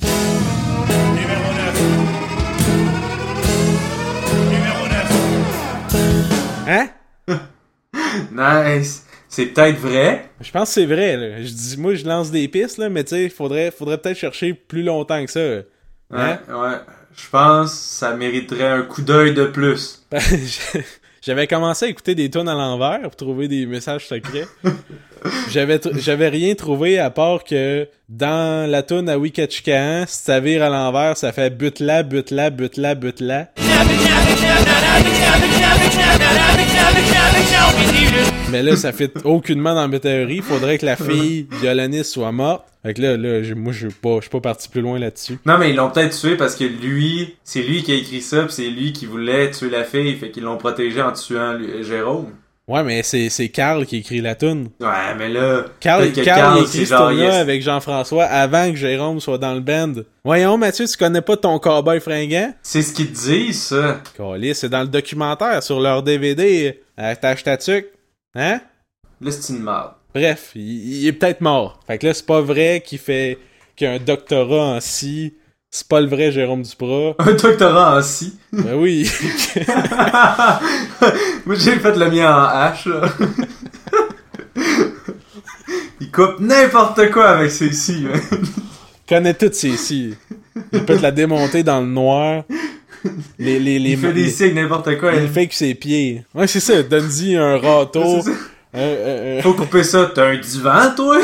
Numéro 1.15 1.53
9. 1.53 1.83
Numéro 4.51 4.87
9. 6.67 6.67
Hein? 6.67 6.89
nice. 8.77 9.08
C'est 9.29 9.45
peut-être 9.45 9.77
vrai. 9.77 10.29
Je 10.41 10.51
pense 10.51 10.69
que 10.69 10.73
c'est 10.73 10.85
vrai, 10.87 11.15
là. 11.15 11.41
Je 11.43 11.49
dis, 11.49 11.75
moi, 11.77 11.93
je 11.93 12.03
lance 12.05 12.31
des 12.31 12.47
pistes, 12.47 12.79
là, 12.79 12.89
mais 12.89 13.03
tu 13.03 13.11
sais, 13.11 13.29
faudrait, 13.29 13.69
faudrait 13.71 13.99
peut-être 13.99 14.17
chercher 14.17 14.53
plus 14.53 14.81
longtemps 14.83 15.23
que 15.23 15.31
ça. 15.31 15.39
Hein? 15.39 15.63
Ouais, 16.11 16.53
ouais. 16.55 16.77
Je 17.15 17.29
pense 17.29 17.71
que 17.71 17.77
ça 17.77 18.15
mériterait 18.15 18.67
un 18.67 18.81
coup 18.81 19.01
d'œil 19.03 19.33
de 19.33 19.45
plus. 19.45 20.03
Ben, 20.11 20.19
j'avais 21.21 21.47
commencé 21.47 21.85
à 21.85 21.89
écouter 21.89 22.15
des 22.15 22.29
tunes 22.29 22.47
à 22.49 22.55
l'envers 22.55 23.01
pour 23.01 23.15
trouver 23.15 23.47
des 23.47 23.65
messages 23.65 24.07
secrets. 24.07 24.47
j'avais 25.51 25.77
tr- 25.77 25.99
j'avais 25.99 26.29
rien 26.29 26.55
trouvé 26.55 26.97
à 26.97 27.09
part 27.09 27.43
que 27.43 27.87
dans 28.07 28.69
la 28.69 28.83
tune 28.83 29.09
à 29.09 29.19
Wikachikahan, 29.19 30.05
si 30.07 30.23
ça 30.23 30.39
vire 30.39 30.63
à 30.63 30.69
l'envers, 30.69 31.17
ça 31.17 31.31
fait 31.33 31.49
but 31.55 31.79
là, 31.81 32.03
but 32.03 32.31
là, 32.31 32.49
Mais 38.51 38.63
là, 38.63 38.75
ça 38.75 38.91
fait 38.91 39.11
aucunement 39.25 39.75
dans 39.75 39.87
ma 39.87 39.99
théorie. 39.99 40.41
Faudrait 40.41 40.77
que 40.77 40.85
la 40.85 40.95
fille 40.95 41.47
violoniste 41.61 42.11
soit 42.13 42.31
morte. 42.31 42.65
Fait 42.83 42.93
que 42.93 43.01
là, 43.01 43.17
là, 43.17 43.43
j'ai- 43.43 43.55
moi, 43.55 43.73
je 43.73 43.87
suis 43.89 43.95
pas, 43.95 44.15
je 44.17 44.21
suis 44.21 44.29
pas 44.29 44.39
parti 44.39 44.69
plus 44.69 44.81
loin 44.81 44.97
là-dessus. 44.97 45.37
Non, 45.45 45.57
mais 45.57 45.69
ils 45.71 45.75
l'ont 45.75 45.89
peut-être 45.91 46.17
tué 46.17 46.35
parce 46.37 46.55
que 46.55 46.63
lui, 46.63 47.35
c'est 47.43 47.61
lui 47.61 47.83
qui 47.83 47.91
a 47.91 47.95
écrit 47.95 48.21
ça, 48.21 48.43
pis 48.43 48.53
c'est 48.53 48.69
lui 48.69 48.93
qui 48.93 49.05
voulait 49.05 49.51
tuer 49.51 49.69
la 49.69 49.83
fille, 49.83 50.15
fait 50.15 50.31
qu'ils 50.31 50.43
l'ont 50.43 50.57
protégé 50.57 51.01
en 51.01 51.11
tuant 51.11 51.53
lui- 51.53 51.83
Jérôme. 51.83 52.27
Ouais, 52.69 52.83
mais 52.83 53.01
c'est, 53.03 53.29
c'est 53.29 53.49
Carl 53.49 53.83
qui 53.85 53.97
écrit 53.97 54.21
la 54.21 54.35
tune. 54.35 54.69
Ouais, 54.79 54.87
mais 55.17 55.27
là, 55.27 55.65
Carl, 55.79 56.11
que 56.11 56.21
Carl, 56.21 56.39
Carl, 56.39 56.57
écrit 56.59 56.67
c'est 56.69 56.85
ce 56.85 56.89
genre, 56.91 57.09
tune-là 57.09 57.25
yes. 57.25 57.35
avec 57.35 57.61
Jean-François 57.63 58.25
avant 58.25 58.69
que 58.69 58.77
Jérôme 58.77 59.19
soit 59.19 59.39
dans 59.39 59.55
le 59.55 59.59
band. 59.59 59.93
Voyons, 60.23 60.55
Mathieu, 60.57 60.85
tu 60.87 60.95
connais 60.95 61.21
pas 61.21 61.35
ton 61.35 61.57
cowboy 61.57 61.99
fringant? 61.99 62.53
C'est 62.61 62.83
ce 62.83 62.93
qu'ils 62.93 63.11
disent, 63.11 63.59
ça. 63.63 64.01
C'est 64.53 64.69
dans 64.69 64.81
le 64.81 64.87
documentaire 64.87 65.63
sur 65.63 65.79
leur 65.79 66.03
DVD. 66.03 66.79
Attache 66.95 67.43
ta 67.43 67.57
tuque. 67.57 67.87
Hein? 68.35 68.61
Une 69.21 69.63
merde. 69.63 69.91
Bref, 70.13 70.51
il, 70.55 71.01
il 71.01 71.07
est 71.07 71.13
peut-être 71.13 71.41
mort. 71.41 71.79
Fait 71.87 71.97
que 71.97 72.07
là, 72.07 72.13
c'est 72.13 72.25
pas 72.25 72.41
vrai 72.41 72.81
qu'il 72.85 72.99
fait 72.99 73.37
qu'il 73.75 73.87
a 73.87 73.91
un 73.93 73.99
doctorat 73.99 74.75
en 74.75 74.79
si. 74.79 75.33
C'est 75.71 75.87
pas 75.87 76.01
le 76.01 76.07
vrai 76.07 76.31
Jérôme 76.31 76.63
Duprat. 76.63 77.13
Un 77.19 77.33
doctorat 77.33 77.97
en 77.97 78.01
si. 78.01 78.39
ben 78.51 78.73
oui. 78.73 79.07
Moi, 81.45 81.55
j'ai 81.55 81.75
fait 81.77 81.95
le 81.95 82.09
mien 82.09 82.33
en 82.33 82.47
H, 82.47 82.89
là. 82.89 83.07
Il 86.01 86.09
coupe 86.11 86.39
n'importe 86.39 87.11
quoi 87.11 87.29
avec 87.29 87.51
ses 87.51 87.69
man. 88.01 88.19
connaît 89.07 89.35
toutes 89.35 89.53
si. 89.53 90.15
Il 90.73 90.85
peut 90.85 90.97
te 90.97 91.01
la 91.03 91.11
démonter 91.11 91.61
dans 91.61 91.81
le 91.81 91.87
noir. 91.87 92.45
Les, 93.39 93.59
les, 93.59 93.79
les, 93.79 93.91
Il 93.91 93.97
fait 93.97 94.13
des 94.13 94.23
les- 94.23 94.29
si 94.29 94.43
avec 94.43 94.55
n'importe 94.55 94.97
quoi. 94.97 95.13
il 95.13 95.19
hein. 95.19 95.27
fait 95.33 95.47
que 95.47 95.55
ses 95.55 95.73
pieds. 95.75 96.23
Ouais, 96.33 96.47
c'est 96.47 96.59
ça. 96.59 96.81
Donne-y 96.83 97.35
un 97.35 97.57
râteau. 97.61 98.19
Un- 98.73 99.41
Faut 99.41 99.53
couper 99.53 99.83
ça. 99.83 100.11
T'as 100.13 100.27
un 100.29 100.37
divan, 100.37 100.93
toi? 100.95 101.19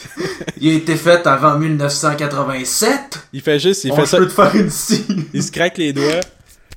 Il 0.60 0.70
a 0.70 0.74
été 0.74 0.96
fait 0.96 1.26
avant 1.26 1.58
1987. 1.58 3.18
Il 3.32 3.40
fait 3.40 3.58
juste, 3.58 3.84
il 3.84 3.92
On 3.92 3.96
fait 3.96 4.06
ça. 4.06 4.18
peut 4.18 4.26
te 4.28 4.32
faire 4.32 4.54
une 4.54 4.70
scie. 4.70 5.04
Il 5.32 5.42
se 5.42 5.50
craque 5.50 5.78
les 5.78 5.92
doigts. 5.92 6.20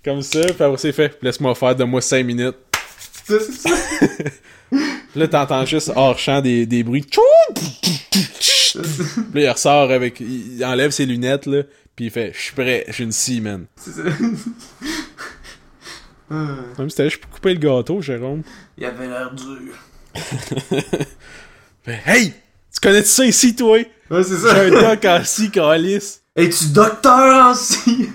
Comme 0.03 0.21
ça, 0.21 0.39
puis 0.41 0.51
après 0.63 0.77
c'est 0.77 0.91
fait. 0.91 1.17
Laisse-moi 1.21 1.53
faire 1.55 1.75
de 1.75 1.83
moi 1.83 2.01
5 2.01 2.25
minutes. 2.25 2.55
C'est 3.27 3.41
ça. 3.41 3.69
Là, 5.15 5.27
t'entends 5.27 5.65
juste 5.65 5.91
hors 5.95 6.17
champ 6.19 6.41
des, 6.41 6.65
des 6.65 6.83
bruits. 6.83 7.05
Puis 8.13 8.81
là, 9.33 9.41
il 9.41 9.49
ressort 9.49 9.91
avec. 9.91 10.19
Il 10.19 10.63
enlève 10.65 10.91
ses 10.91 11.05
lunettes, 11.05 11.45
là. 11.45 11.63
Puis 11.95 12.05
il 12.05 12.11
fait 12.11 12.31
Je 12.33 12.39
suis 12.41 12.53
prêt, 12.53 12.85
j'ai 12.89 13.03
une 13.03 13.11
scie, 13.11 13.41
man. 13.41 13.65
C'est 13.75 13.91
ça. 13.91 14.03
Même 16.29 16.89
si 16.89 16.95
t'allais, 16.95 17.09
je 17.09 17.19
peux 17.19 17.27
couper 17.27 17.53
le 17.53 17.59
gâteau, 17.59 18.01
Jérôme. 18.01 18.41
Il 18.77 18.85
avait 18.85 19.07
l'air 19.07 19.31
dur. 19.33 19.73
Fait, 21.83 22.01
hey! 22.05 22.33
Tu 22.73 22.79
connais 22.81 23.03
ça 23.03 23.25
ici, 23.25 23.55
toi? 23.55 23.77
Ouais, 24.09 24.23
c'est 24.23 24.29
J'ai 24.35 24.37
ça. 24.37 24.61
un 24.61 24.69
doc 24.69 25.05
en 25.05 25.23
scie, 25.23 25.51
calice. 25.51 26.21
Es-tu 26.35 26.69
docteur 26.73 27.47
en 27.51 27.53
scie? 27.53 28.09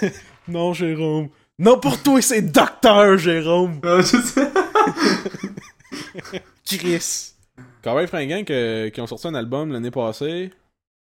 Non, 0.48 0.72
Jérôme. 0.72 1.28
Non, 1.58 1.80
pour 1.80 2.00
toi, 2.00 2.22
c'est 2.22 2.40
docteur, 2.40 3.18
Jérôme. 3.18 3.80
Ouais, 3.82 4.02
c'est 4.04 4.22
ça. 4.22 4.48
Chris. 6.64 7.32
Quand 7.82 7.96
même, 7.96 8.06
fringant 8.06 8.44
que- 8.44 8.88
qui 8.90 9.00
ont 9.00 9.06
sorti 9.08 9.26
un 9.26 9.34
album 9.34 9.72
l'année 9.72 9.90
passée 9.90 10.52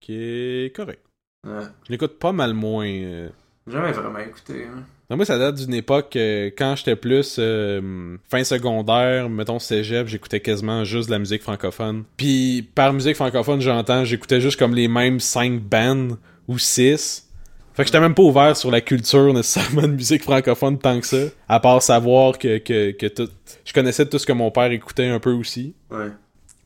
qui 0.01 0.15
est 0.15 0.75
correct. 0.75 1.03
Ouais. 1.45 1.65
Je 1.87 1.93
l'écoute 1.93 2.19
pas 2.19 2.33
mal 2.33 2.55
moins. 2.55 2.87
euh. 2.89 3.29
Jamais 3.67 3.93
vraiment 3.93 4.19
écouté. 4.19 4.67
Hein. 4.71 4.83
Non, 5.11 5.17
moi, 5.17 5.27
ça 5.27 5.39
date 5.39 5.57
d'une 5.57 5.75
époque 5.75 6.17
euh, 6.17 6.51
quand 6.57 6.77
j'étais 6.77 6.97
plus 6.97 7.37
euh, 7.39 8.17
fin 8.31 8.43
secondaire, 8.45 9.29
mettons 9.29 9.59
cégep, 9.59 10.07
j'écoutais 10.07 10.41
quasiment 10.41 10.85
juste 10.85 11.09
de 11.09 11.13
la 11.13 11.19
musique 11.19 11.43
francophone. 11.43 12.05
Puis 12.17 12.69
par 12.75 12.93
musique 12.93 13.17
francophone, 13.17 13.61
j'entends, 13.61 14.05
j'écoutais 14.05 14.41
juste 14.41 14.59
comme 14.59 14.75
les 14.75 14.89
mêmes 14.89 15.21
5 15.21 15.61
bands 15.61 16.17
ou 16.49 16.59
6. 16.59 17.29
Fait 17.75 17.83
que 17.83 17.89
j'étais 17.89 18.01
même 18.01 18.15
pas 18.15 18.23
ouvert 18.23 18.57
sur 18.57 18.71
la 18.71 18.81
culture 18.81 19.35
nécessairement 19.35 19.83
de 19.83 19.89
musique 19.89 20.23
francophone 20.23 20.79
tant 20.79 21.01
que 21.01 21.07
ça, 21.07 21.17
à 21.49 21.59
part 21.61 21.83
savoir 21.83 22.39
que, 22.39 22.59
que, 22.59 22.93
que 22.93 23.07
tout... 23.07 23.29
Je 23.65 23.73
connaissais 23.73 24.07
tout 24.07 24.19
ce 24.19 24.27
que 24.27 24.33
mon 24.33 24.51
père 24.51 24.71
écoutait 24.71 25.09
un 25.09 25.19
peu 25.21 25.33
aussi, 25.33 25.75
Ouais. 25.91 26.09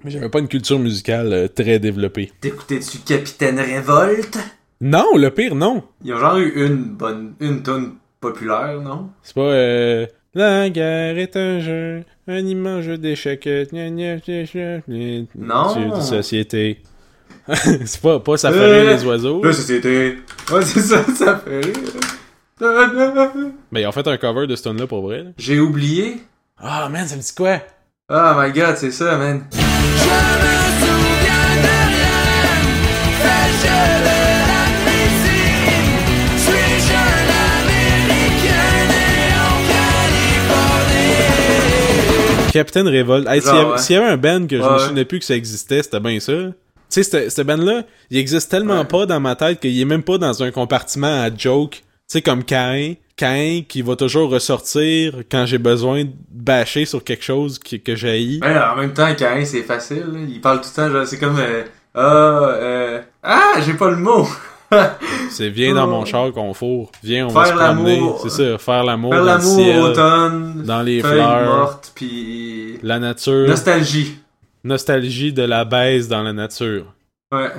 mais 0.05 0.11
j'avais 0.11 0.29
pas 0.29 0.39
une 0.41 0.49
culture 0.49 0.79
musicale 0.79 1.33
euh, 1.33 1.49
très 1.49 1.79
développée. 1.79 2.31
T'écoutais-tu 2.41 2.99
Capitaine 2.99 3.59
Révolte? 3.59 4.39
Non, 4.81 5.17
le 5.17 5.31
pire, 5.31 5.55
non! 5.55 5.83
Ils 6.05 6.15
ont 6.15 6.19
genre 6.19 6.37
eu 6.39 6.65
une 6.67 6.85
bonne, 6.85 7.35
une 7.41 7.63
tonne 7.63 7.95
populaire, 8.21 8.81
non? 8.81 9.11
C'est 9.23 9.35
pas 9.35 9.41
euh, 9.41 10.07
La 10.35 10.71
guerre 10.71 11.19
est 11.19 11.37
un 11.37 11.59
jeu, 11.61 12.05
un 12.29 12.39
immense 12.39 12.85
jeu 12.85 12.97
d'échecs. 12.99 13.45
gna, 13.73 13.91
gna, 13.91 14.17
gna, 14.19 14.45
gna, 14.45 14.79
gna, 14.87 15.27
Non. 15.37 15.75
jeu 15.75 15.97
de 15.97 16.01
société. 16.01 16.81
c'est 17.53 18.01
pas, 18.01 18.21
pas 18.21 18.37
ça 18.37 18.53
fait 18.53 18.81
rire 18.83 18.91
les 18.97 19.05
oiseaux. 19.05 19.43
La 19.43 19.53
société. 19.53 20.19
Ouais, 20.53 20.63
c'est 20.63 20.81
ça, 20.81 21.03
ça 21.17 21.37
fait 21.39 21.61
rire. 21.61 21.75
Mais 23.73 23.83
ils 23.83 23.87
ont 23.87 23.93
fait 23.93 24.07
un 24.07 24.17
cover 24.17 24.47
de 24.47 24.55
ce 24.57 24.63
tune 24.65 24.79
là 24.79 24.87
pour 24.87 25.03
vrai. 25.03 25.27
J'ai 25.39 25.59
oublié. 25.59 26.19
Ah 26.59 26.89
man, 26.89 27.07
ça 27.07 27.17
me 27.17 27.21
dit 27.23 27.35
quoi? 27.35 27.59
Oh 28.11 28.33
my 28.37 28.53
god, 28.53 28.77
c'est 28.77 28.91
ça, 28.91 29.17
man. 29.17 29.45
Capitaine 42.59 42.89
Révolte. 42.89 43.29
Hey, 43.29 43.41
s'il 43.41 43.55
y, 43.55 43.57
avait- 43.57 43.71
ouais. 43.71 43.79
s'il 43.79 43.95
y 43.97 43.99
avait 43.99 44.09
un 44.11 44.17
band 44.17 44.47
que 44.47 44.57
je 44.57 44.63
Ouais, 44.63 44.69
me 44.69 44.73
ouais. 44.75 44.79
souvenais 44.81 45.05
plus 45.05 45.19
que 45.21 45.25
ça 45.25 45.35
existait, 45.37 45.83
c'était 45.83 46.01
bien 46.01 46.19
ça. 46.19 46.33
Tu 46.91 47.03
sais, 47.05 47.31
cette 47.31 47.47
band-là, 47.47 47.83
il 48.11 48.19
existe 48.19 48.51
tellement 48.51 48.79
Ouais. 48.81 48.85
pas 48.85 49.07
dans 49.07 49.21
ma 49.21 49.37
tête 49.37 49.61
qu'il 49.61 49.81
est 49.81 49.85
même 49.85 50.03
pas 50.03 50.19
dans 50.19 50.43
un 50.43 50.51
compartiment 50.51 51.23
à 51.23 51.29
joke. 51.37 51.73
Tu 51.73 51.83
sais, 52.09 52.23
comme 52.23 52.43
Cain. 52.43 52.95
Cain 53.17 53.63
qui 53.69 53.83
va 53.83 53.95
toujours 53.97 54.31
ressortir 54.31 55.15
quand 55.31 55.45
j'ai 55.47 55.59
besoin 55.59 56.05
de 56.05 56.11
bâcher 56.31 56.85
sur 56.85 57.03
quelque 57.05 57.25
chose 57.25 57.59
qui- 57.59 57.81
que 57.81 57.95
j'ai 57.95 58.39
Ben, 58.41 58.61
en 58.73 58.77
même 58.77 58.93
temps, 58.93 59.15
Cain, 59.15 59.45
c'est 59.45 59.63
facile. 59.63 60.05
là. 60.13 60.19
Il 60.29 60.41
parle 60.41 60.61
tout 60.61 60.69
le 60.77 60.83
temps, 60.83 60.91
genre, 60.91 61.07
c'est 61.07 61.19
comme. 61.19 61.39
Euh, 61.39 61.63
ah, 61.95 62.41
euh, 62.55 63.01
ah, 63.23 63.55
j'ai 63.65 63.75
pas 63.75 63.91
le 63.91 63.97
mot. 63.97 64.27
C'est 65.31 65.49
viens 65.49 65.75
dans 65.75 65.87
mon 65.87 66.05
char 66.05 66.33
qu'on 66.33 66.53
fourre. 66.55 66.91
Viens, 67.03 67.27
on 67.27 67.31
va 67.31 67.47
se 67.47 67.53
promener. 67.53 68.03
C'est 68.23 68.31
ça, 68.31 68.59
faire 68.59 68.85
l'amour 68.85 69.13
Faire 69.13 69.25
l'amour 69.25 69.77
automne. 69.85 70.63
dans 70.65 70.83
les 70.83 71.01
fleurs, 71.01 71.81
la 72.83 72.99
nature, 72.99 73.49
Nostalgie. 73.49 74.19
nostalgie 74.65 75.33
de 75.33 75.43
la 75.43 75.65
baisse 75.65 76.09
dans 76.09 76.23
la 76.23 76.33
nature. 76.33 76.85
Ouais. 77.33 77.51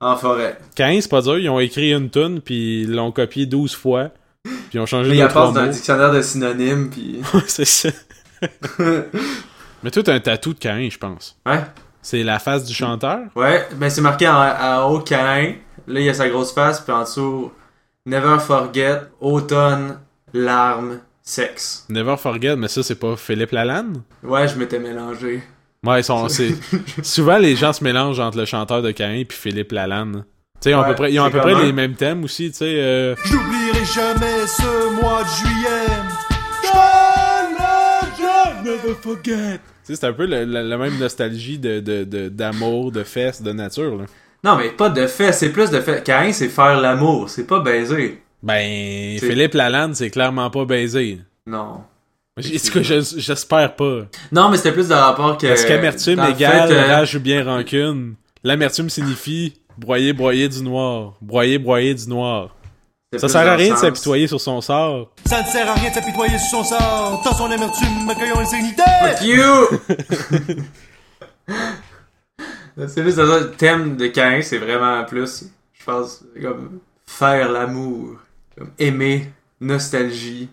En 0.00 0.16
forêt. 0.16 0.58
15, 0.74 1.02
c'est 1.04 1.10
pas 1.10 1.22
dur, 1.22 1.38
ils 1.38 1.48
ont 1.48 1.58
écrit 1.60 1.92
une 1.92 2.10
tune 2.10 2.40
puis 2.40 2.82
ils 2.82 2.92
l'ont 2.94 3.12
copié 3.12 3.46
12 3.46 3.74
fois. 3.74 4.10
Puis 4.44 4.52
ils 4.74 4.80
ont 4.80 4.86
changé 4.86 5.10
il 5.12 5.18
la 5.18 5.28
trois 5.28 5.46
passe 5.46 5.54
dans 5.54 5.60
un 5.62 5.66
dictionnaire 5.68 6.12
de 6.12 6.20
synonymes, 6.22 6.90
pis. 6.90 7.20
c'est 7.46 7.64
ça. 7.64 7.88
Mais 9.82 9.90
toi, 9.90 10.02
t'as 10.02 10.14
un 10.14 10.20
tatou 10.20 10.52
de 10.54 10.58
Cain, 10.58 10.88
je 10.90 10.98
pense. 10.98 11.36
ouais. 11.46 11.60
C'est 12.02 12.22
la 12.22 12.38
face 12.38 12.64
du 12.64 12.72
chanteur? 12.72 13.18
Ouais, 13.34 13.66
ben 13.74 13.90
c'est 13.90 14.00
marqué 14.00 14.28
en, 14.28 14.34
en 14.40 14.88
haut 14.90 15.00
Cain. 15.00 15.54
Là, 15.88 16.00
il 16.00 16.06
y 16.06 16.08
a 16.08 16.14
sa 16.14 16.28
grosse 16.28 16.52
face, 16.52 16.80
puis 16.80 16.92
en 16.92 17.02
dessous, 17.02 17.52
Never 18.06 18.38
forget, 18.38 19.00
automne, 19.20 19.98
larmes, 20.32 21.00
sexe. 21.22 21.86
Never 21.88 22.16
Forget, 22.16 22.54
mais 22.56 22.68
ça, 22.68 22.82
c'est 22.84 22.94
pas 23.00 23.16
Philippe 23.16 23.50
Lalanne? 23.52 24.02
Ouais, 24.22 24.46
je 24.48 24.56
m'étais 24.56 24.78
mélangé. 24.78 25.42
Ouais, 25.84 26.00
ils 26.00 26.04
sont, 26.04 26.28
c'est... 26.30 26.54
Souvent, 27.02 27.38
les 27.38 27.56
gens 27.56 27.72
se 27.72 27.82
mélangent 27.82 28.20
entre 28.20 28.38
le 28.38 28.44
chanteur 28.44 28.82
de 28.82 28.90
Cain 28.92 29.22
puis 29.28 29.36
Philippe 29.36 29.72
Lalanne. 29.72 30.24
Tu 30.60 30.64
sais, 30.64 30.70
ils 30.70 30.74
ont 30.74 30.78
à 30.80 30.82
Ouais, 30.82 30.88
peu 30.90 30.94
près, 30.94 31.12
ils 31.12 31.18
ont 31.20 31.24
à 31.24 31.30
peu 31.30 31.40
près 31.40 31.54
les 31.64 31.72
mêmes 31.72 31.94
thèmes 31.94 32.22
aussi, 32.24 32.50
tu 32.50 32.58
sais. 32.58 32.64
euh, 32.78 33.14
J'oublierai 33.24 33.84
jamais 33.94 34.46
ce 34.46 35.00
mois 35.00 35.22
de 35.24 35.28
juillet. 35.28 35.86
Never 38.64 38.94
forget. 39.00 39.58
Tu 39.84 39.94
sais, 39.94 39.96
c'est 39.96 40.06
un 40.06 40.12
peu 40.12 40.26
le- 40.26 40.44
la, 40.44 40.62
la 40.62 40.76
même 40.76 40.98
nostalgie 40.98 41.58
de, 41.58 41.80
de, 41.80 42.04
de- 42.04 42.28
d'amour, 42.28 42.90
de 42.90 43.04
fesses, 43.04 43.42
de 43.42 43.52
nature, 43.52 43.96
là. 43.96 44.04
Non, 44.46 44.56
mais 44.56 44.68
pas 44.70 44.88
de 44.90 45.06
fait, 45.08 45.32
c'est 45.32 45.50
plus 45.50 45.70
de 45.70 45.80
fait. 45.80 46.02
Cain, 46.04 46.30
c'est 46.32 46.48
faire 46.48 46.80
l'amour, 46.80 47.28
c'est 47.28 47.46
pas 47.46 47.58
baiser. 47.60 48.22
Ben, 48.42 49.18
Philippe 49.18 49.54
Lalande, 49.54 49.94
c'est 49.96 50.08
clairement 50.10 50.48
pas 50.50 50.64
baisé. 50.64 51.18
Non. 51.46 51.80
J- 52.38 52.54
En 52.56 52.66
tout 52.66 52.72
cas, 52.78 52.82
je- 52.82 53.18
j'espère 53.18 53.74
pas. 53.74 54.02
Non, 54.30 54.48
mais 54.50 54.56
c'était 54.58 54.70
plus 54.72 54.88
de 54.88 54.94
rapport 54.94 55.36
que. 55.36 55.48
Parce 55.48 55.64
qu'amertume 55.64 56.20
égale 56.30 56.68
fait, 56.68 56.74
euh, 56.74 56.86
rage 56.96 57.14
ou 57.16 57.20
bien 57.20 57.42
rancune. 57.44 58.14
L'amertume 58.44 58.88
signifie 58.88 59.54
broyer, 59.78 60.12
broyer 60.12 60.48
du 60.48 60.62
noir. 60.62 61.14
Broyer, 61.20 61.58
broyer 61.58 61.94
du 61.94 62.08
noir. 62.08 62.50
Ça 63.16 63.28
sert 63.28 63.48
à 63.48 63.56
rien 63.56 63.72
de 63.72 63.78
s'apitoyer 63.78 64.26
sur 64.28 64.40
son 64.40 64.60
sort. 64.60 65.10
Ça 65.24 65.42
ne 65.42 65.46
sert 65.46 65.68
à 65.70 65.74
rien 65.74 65.88
de 65.90 65.94
s'apitoyer 65.94 66.38
sur 66.38 66.62
son 66.62 66.64
sort. 66.64 67.20
Tant 67.24 67.34
son 67.34 67.50
amertume, 67.50 68.08
accueillons 68.10 68.38
les. 68.40 68.46
Fuck 68.46 69.22
you! 69.22 70.56
c'est 72.88 73.02
juste 73.02 73.16
ça, 73.16 73.24
le 73.24 73.50
thème 73.52 73.96
de 73.96 74.06
Cain, 74.08 74.40
c'est 74.42 74.58
vraiment 74.58 75.04
plus, 75.04 75.44
je 75.72 75.84
pense, 75.84 76.24
comme 76.40 76.80
faire 77.06 77.50
l'amour, 77.50 78.16
comme 78.56 78.70
aimer, 78.78 79.32
nostalgie, 79.60 80.48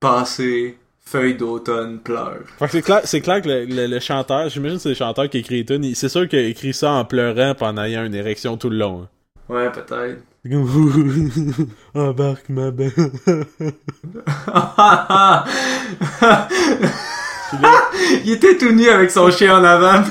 passé, 0.00 0.78
feuille 1.04 1.36
d'automne, 1.36 2.00
pleurs. 2.00 2.38
Fait 2.58 2.66
que 2.66 2.72
c'est 2.72 2.82
clair, 2.82 3.00
c'est 3.04 3.20
clair 3.20 3.42
que 3.42 3.48
le, 3.48 3.64
le- 3.64 3.86
le 3.86 4.00
chanteur, 4.00 4.48
j'imagine 4.48 4.76
que 4.76 4.82
c'est 4.82 4.88
le 4.90 4.94
chanteur 4.94 5.28
qui 5.28 5.38
écrit 5.38 5.64
il- 5.68 5.96
c'est 5.96 6.08
sûr 6.08 6.28
qu'il 6.28 6.38
a 6.38 6.42
écrit 6.42 6.72
ça 6.74 6.90
en 6.92 7.04
pleurant 7.04 7.54
en 7.60 7.76
ayant 7.78 8.04
une 8.04 8.14
érection 8.14 8.56
tout 8.56 8.70
le 8.70 8.76
long. 8.78 9.02
hein. 9.02 9.08
Ouais, 9.48 9.70
peut-être. 9.70 10.20
Embarque 11.94 12.48
ma 12.48 12.70
belle. 12.70 12.92
Il 18.24 18.32
était 18.32 18.56
tout 18.56 18.72
nu 18.72 18.88
avec 18.88 19.10
son 19.10 19.30
chien 19.30 19.58
en 19.58 19.64
avant. 19.64 20.02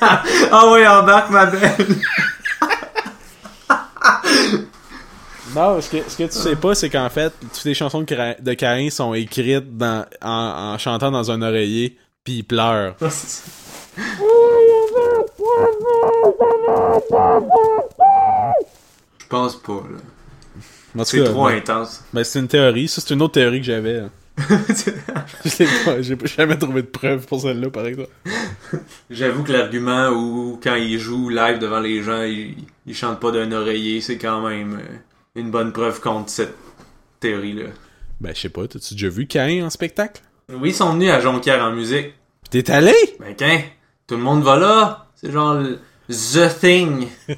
ah 0.50 0.70
ouais, 0.70 0.86
embarque 0.86 1.30
ma 1.30 1.46
belle. 1.46 1.86
Non, 5.54 5.78
ce 5.82 5.90
que, 5.90 5.98
ce 6.08 6.16
que 6.16 6.22
tu 6.22 6.32
sais 6.32 6.56
pas, 6.56 6.74
c'est 6.74 6.88
qu'en 6.88 7.10
fait, 7.10 7.30
toutes 7.40 7.64
les 7.66 7.74
chansons 7.74 8.00
de 8.00 8.54
Cain 8.54 8.88
sont 8.90 9.12
écrites 9.12 9.76
dans, 9.76 10.06
en, 10.22 10.72
en 10.72 10.78
chantant 10.78 11.10
dans 11.10 11.30
un 11.30 11.42
oreiller, 11.42 11.98
puis 12.24 12.36
il 12.36 12.42
pleure. 12.42 12.94
Je 13.02 13.06
pense 19.28 19.56
pas, 19.56 19.82
là. 20.94 21.04
C'est 21.04 21.24
trop 21.24 21.46
ben, 21.46 21.56
intense. 21.56 22.02
ben, 22.12 22.24
c'est 22.24 22.38
une 22.38 22.48
théorie. 22.48 22.88
Ça, 22.88 23.00
c'est 23.00 23.14
une 23.14 23.22
autre 23.22 23.34
théorie 23.34 23.60
que 23.60 23.66
j'avais. 23.66 24.02
Je 25.44 25.58
l'ai 25.58 25.84
pas- 25.84 26.00
J'ai 26.02 26.16
jamais 26.26 26.56
trouvé 26.58 26.82
de 26.82 26.86
preuve 26.86 27.26
pour 27.26 27.40
celle-là, 27.40 27.70
par 27.70 27.86
exemple. 27.86 28.10
J'avoue 29.10 29.42
que 29.44 29.52
l'argument 29.52 30.08
où 30.10 30.58
quand 30.62 30.74
il 30.74 30.98
joue 30.98 31.28
live 31.28 31.58
devant 31.58 31.80
les 31.80 32.02
gens, 32.02 32.22
il, 32.22 32.56
il 32.86 32.94
chante 32.94 33.20
pas 33.20 33.30
d'un 33.30 33.52
oreiller, 33.52 34.00
c'est 34.00 34.18
quand 34.18 34.46
même 34.48 34.74
euh, 34.80 34.96
une 35.40 35.50
bonne 35.50 35.72
preuve 35.72 36.00
contre 36.00 36.30
cette 36.30 36.54
théorie-là. 37.20 37.68
Ben, 38.20 38.34
je 38.34 38.40
sais 38.40 38.48
pas, 38.48 38.66
t'as-tu 38.66 38.94
déjà 38.94 39.08
vu 39.08 39.26
Cain 39.26 39.64
en 39.64 39.70
spectacle? 39.70 40.22
Oui, 40.52 40.70
ils 40.70 40.74
sont 40.74 40.92
venus 40.94 41.10
à 41.10 41.20
Jonquière 41.20 41.62
en 41.62 41.72
musique. 41.72 42.14
Pis 42.50 42.62
t'es 42.62 42.70
allé? 42.70 42.94
Ben 43.20 43.34
quand 43.38 43.60
tout 44.06 44.16
le 44.16 44.22
monde 44.22 44.42
va 44.42 44.56
là, 44.58 45.06
c'est 45.14 45.30
genre 45.30 45.54
le- 45.54 45.78
the 46.12 46.48
thing 46.60 47.08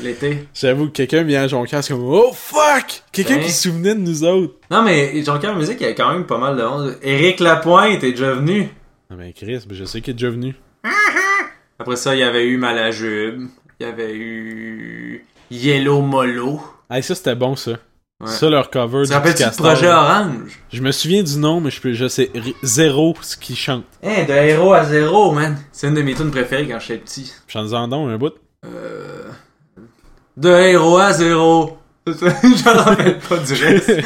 l'été. 0.00 0.48
J'avoue 0.54 0.86
que 0.86 0.92
quelqu'un 0.92 1.22
vient 1.22 1.42
à 1.42 1.48
Jonquière, 1.48 1.82
c'est 1.84 1.92
comme 1.92 2.04
Oh 2.06 2.30
fuck! 2.34 3.02
Quelqu'un 3.12 3.36
Ben. 3.36 3.44
qui 3.44 3.50
se 3.50 3.64
souvenait 3.68 3.94
de 3.94 4.00
nous 4.00 4.24
autres. 4.24 4.54
Non 4.70 4.82
mais 4.82 5.22
Jonquière 5.24 5.54
musique, 5.56 5.78
il 5.80 5.86
y 5.86 5.90
a 5.90 5.92
quand 5.94 6.12
même 6.12 6.24
pas 6.26 6.38
mal 6.38 6.56
de 6.56 6.62
monde. 6.62 6.96
Éric 7.02 7.40
Lapointe 7.40 8.02
est 8.04 8.12
déjà 8.12 8.32
venu. 8.32 8.68
Non, 9.10 9.16
mais 9.16 9.32
Chris, 9.32 9.64
ben, 9.68 9.74
je 9.76 9.84
sais 9.84 10.00
qu'il 10.00 10.12
est 10.12 10.14
déjà 10.14 10.30
venu. 10.30 10.54
Après 11.78 11.96
ça, 11.96 12.14
il 12.14 12.20
y 12.20 12.22
avait 12.24 12.46
eu 12.46 12.56
Malajube. 12.56 13.48
Il 13.78 13.86
y 13.86 13.88
avait 13.88 14.14
eu 14.14 15.24
Yellow 15.50 16.00
Molo. 16.00 16.60
Ah, 16.88 17.00
ça 17.02 17.14
c'était 17.14 17.34
bon 17.34 17.54
ça. 17.56 17.72
Ouais. 18.18 18.28
Ça, 18.28 18.48
leur 18.48 18.70
cover 18.70 19.02
petit 19.02 19.10
du 19.10 19.44
castor, 19.44 19.66
projet. 19.66 19.88
Orange? 19.88 20.58
Je 20.72 20.80
me 20.80 20.90
souviens 20.90 21.22
du 21.22 21.36
nom, 21.36 21.60
mais 21.60 21.70
je, 21.70 21.80
peux, 21.82 21.92
je 21.92 22.08
sais 22.08 22.30
zéro 22.62 23.14
ce 23.20 23.36
qu'ils 23.36 23.56
chantent. 23.56 23.84
Hein, 24.02 24.24
de 24.26 24.32
héros 24.32 24.72
à 24.72 24.84
zéro, 24.84 25.32
man. 25.32 25.58
C'est 25.70 25.88
une 25.88 25.94
de 25.94 26.02
mes 26.02 26.14
tunes 26.14 26.30
préférées 26.30 26.66
quand 26.66 26.80
j'étais 26.80 26.98
petit. 26.98 27.32
Chante-en 27.46 27.88
donc 27.88 28.08
un 28.08 28.16
bout. 28.16 28.32
Euh... 28.64 29.28
De 30.36 30.48
héros 30.48 30.96
à 30.96 31.12
zéro. 31.12 31.76
J'en 32.06 32.72
rappelle 32.72 33.18
pas 33.18 33.36
du 33.36 33.52
reste. 33.52 34.00